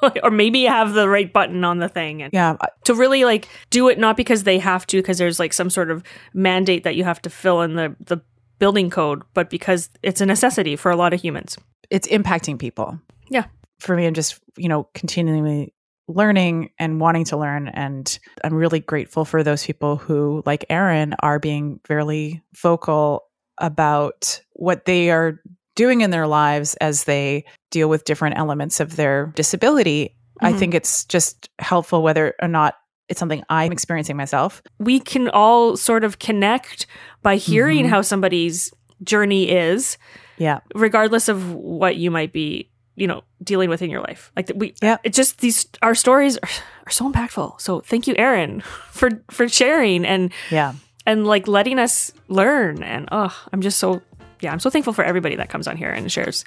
or 0.24 0.32
maybe 0.32 0.64
have 0.64 0.94
the 0.94 1.10
right 1.10 1.32
button 1.34 1.64
on 1.66 1.80
the 1.80 1.90
thing 1.90 2.22
and 2.22 2.32
Yeah. 2.34 2.56
to 2.86 2.94
really 2.94 3.26
like 3.26 3.50
do 3.70 3.90
it 3.90 4.00
not 4.00 4.16
because 4.16 4.44
they 4.44 4.58
have 4.60 4.88
to 4.88 4.98
because 4.98 5.18
there's 5.18 5.40
like 5.40 5.52
some 5.54 5.70
sort 5.70 5.92
of 5.92 6.04
mandate 6.34 6.84
that 6.86 6.96
you 6.96 7.04
have 7.04 7.22
to 7.24 7.30
fill 7.30 7.62
in 7.62 7.76
the 7.76 7.96
the 8.00 8.22
building 8.60 8.90
code, 8.90 9.24
but 9.34 9.50
because 9.50 9.90
it's 10.04 10.20
a 10.22 10.26
necessity 10.26 10.76
for 10.76 10.92
a 10.92 10.96
lot 10.96 11.14
of 11.14 11.22
humans. 11.22 11.58
It's 11.90 12.08
impacting 12.08 12.58
people. 12.60 13.00
Yeah. 13.30 13.46
For 13.80 13.96
me, 13.96 14.06
I'm 14.06 14.14
just, 14.14 14.40
you 14.58 14.68
know, 14.70 14.90
continually 14.94 15.74
learning 16.10 16.72
and 16.80 17.00
wanting 17.00 17.24
to 17.26 17.38
learn. 17.38 17.68
And 17.70 18.20
I'm 18.44 18.54
really 18.54 18.80
grateful 18.80 19.24
for 19.26 19.44
those 19.44 19.66
people 19.66 19.96
who, 19.96 20.44
like 20.46 20.66
Erin, 20.70 21.16
are 21.20 21.40
being 21.40 21.80
fairly 21.86 22.42
vocal 22.58 23.24
about 23.60 24.42
what 24.54 24.86
they 24.86 25.12
are 25.12 25.40
doing 25.76 26.02
in 26.02 26.10
their 26.10 26.28
lives 26.28 26.74
as 26.82 27.04
they 27.06 27.46
deal 27.72 27.88
with 27.88 28.04
different 28.06 28.38
elements 28.38 28.80
of 28.80 28.96
their 28.96 29.28
disability. 29.36 30.16
I 30.42 30.52
Mhm. 30.54 30.60
think 30.60 30.74
it's 30.74 31.06
just 31.06 31.50
helpful 31.60 32.02
whether 32.02 32.34
or 32.42 32.48
not 32.48 32.76
it's 33.08 33.20
something 33.20 33.44
I'm 33.50 33.72
experiencing 33.72 34.18
myself. 34.18 34.62
we 34.80 35.00
can 35.00 35.30
all 35.30 35.76
sort 35.78 36.04
of 36.04 36.20
connect 36.20 36.86
by 37.24 37.36
hearing 37.38 37.86
Mhm. 37.86 37.90
how 37.90 38.02
somebody's 38.02 38.72
journey 39.04 39.50
is, 39.50 39.98
Yeah. 40.38 40.60
regardless 40.76 41.28
of 41.28 41.54
what 41.54 41.96
you 41.98 42.12
might 42.12 42.32
be, 42.34 42.70
you 43.00 43.08
know, 43.08 43.22
dealing 43.44 43.70
with 43.70 43.82
in 43.82 43.90
your 43.90 44.02
life. 44.02 44.32
Like 44.36 44.52
we, 44.56 44.74
Yeah. 44.82 44.98
It 45.04 45.14
just 45.14 45.40
these 45.40 45.68
our 45.82 45.96
stories 45.96 46.38
are, 46.38 46.50
are 46.88 46.92
so 46.92 47.10
impactful. 47.12 47.60
So 47.62 47.80
thank 47.82 48.08
you, 48.08 48.16
Erin, 48.18 48.62
for 48.92 49.10
for 49.32 49.48
sharing 49.50 50.06
and 50.06 50.32
Yeah. 50.52 50.74
and 51.06 51.26
like 51.26 51.48
letting 51.48 51.80
us 51.80 52.12
learn. 52.28 52.84
And 52.84 53.08
oh, 53.12 53.34
I'm 53.54 53.62
just 53.62 53.78
so 53.80 54.02
yeah, 54.42 54.52
I'm 54.54 54.60
so 54.60 54.70
thankful 54.70 54.94
for 54.94 55.04
everybody 55.04 55.36
that 55.36 55.50
comes 55.50 55.68
on 55.68 55.78
here 55.78 55.90
and 55.92 56.12
shares 56.12 56.46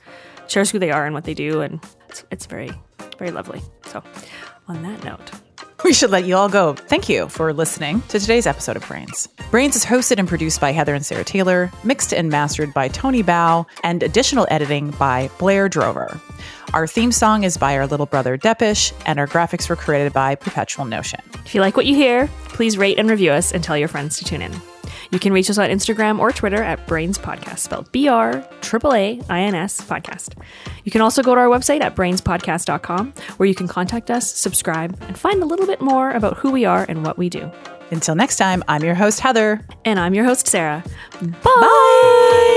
shares 0.48 0.70
who 0.70 0.78
they 0.78 0.90
are 0.90 1.04
and 1.06 1.14
what 1.14 1.24
they 1.24 1.34
do, 1.34 1.60
and 1.62 1.80
it's 2.08 2.24
it's 2.30 2.46
very 2.46 2.70
very 3.18 3.30
lovely. 3.30 3.60
So 3.86 4.02
on 4.68 4.82
that 4.82 5.04
note. 5.04 5.30
We 5.84 5.92
should 5.92 6.10
let 6.10 6.26
you 6.26 6.36
all 6.36 6.48
go. 6.48 6.74
Thank 6.74 7.08
you 7.08 7.28
for 7.28 7.52
listening 7.52 8.02
to 8.02 8.20
today's 8.20 8.46
episode 8.46 8.76
of 8.76 8.84
Braaains. 8.84 9.26
Braaains 9.50 9.74
is 9.74 9.84
hosted 9.84 10.18
and 10.18 10.28
produced 10.28 10.60
by 10.60 10.70
Heather 10.70 10.94
and 10.94 11.04
Sarah 11.04 11.24
Taylor, 11.24 11.72
mixed 11.82 12.14
and 12.14 12.28
mastered 12.30 12.72
by 12.72 12.86
Tony 12.86 13.22
Bao, 13.22 13.66
and 13.82 14.02
additional 14.02 14.46
editing 14.48 14.92
by 14.92 15.28
Blair 15.38 15.68
Drover. 15.68 16.20
Our 16.72 16.86
theme 16.86 17.10
song 17.10 17.42
is 17.42 17.56
by 17.56 17.76
our 17.76 17.88
little 17.88 18.06
brother 18.06 18.38
Deppisch, 18.38 18.92
and 19.06 19.18
our 19.18 19.26
graphics 19.26 19.68
were 19.68 19.76
created 19.76 20.12
by 20.12 20.36
Perpetual 20.36 20.84
Notion. 20.84 21.20
If 21.44 21.52
you 21.52 21.60
like 21.60 21.76
what 21.76 21.86
you 21.86 21.96
hear, 21.96 22.28
please 22.44 22.78
rate 22.78 22.98
and 22.98 23.10
review 23.10 23.32
us 23.32 23.50
and 23.50 23.64
tell 23.64 23.76
your 23.76 23.88
friends 23.88 24.18
to 24.18 24.24
tune 24.24 24.42
in. 24.42 24.71
You 25.12 25.18
can 25.18 25.32
reach 25.32 25.50
us 25.50 25.58
on 25.58 25.68
Instagram 25.68 26.18
or 26.18 26.32
Twitter 26.32 26.62
at 26.62 26.86
Braaains 26.86 27.18
Podcast, 27.18 27.58
spelled 27.58 27.92
B 27.92 28.08
R 28.08 28.42
triple 28.62 28.94
A 28.94 29.20
I 29.28 29.40
N 29.40 29.54
S 29.54 29.80
podcast. 29.80 30.34
You 30.84 30.90
can 30.90 31.02
also 31.02 31.22
go 31.22 31.34
to 31.34 31.40
our 31.40 31.48
website 31.48 31.82
at 31.82 31.94
braaainspodcast.com, 31.94 33.12
where 33.36 33.46
you 33.46 33.54
can 33.54 33.68
contact 33.68 34.10
us, 34.10 34.34
subscribe, 34.34 34.96
and 35.02 35.16
find 35.18 35.42
a 35.42 35.46
little 35.46 35.66
bit 35.66 35.80
more 35.82 36.10
about 36.12 36.38
who 36.38 36.50
we 36.50 36.64
are 36.64 36.84
and 36.88 37.04
what 37.04 37.18
we 37.18 37.28
do. 37.28 37.50
Until 37.90 38.14
next 38.14 38.36
time, 38.36 38.64
I'm 38.68 38.82
your 38.82 38.94
host, 38.94 39.20
Heather. 39.20 39.60
And 39.84 40.00
I'm 40.00 40.14
your 40.14 40.24
host, 40.24 40.46
Sarah. 40.46 40.82
Bye. 41.20 41.28
Bye. 41.44 42.48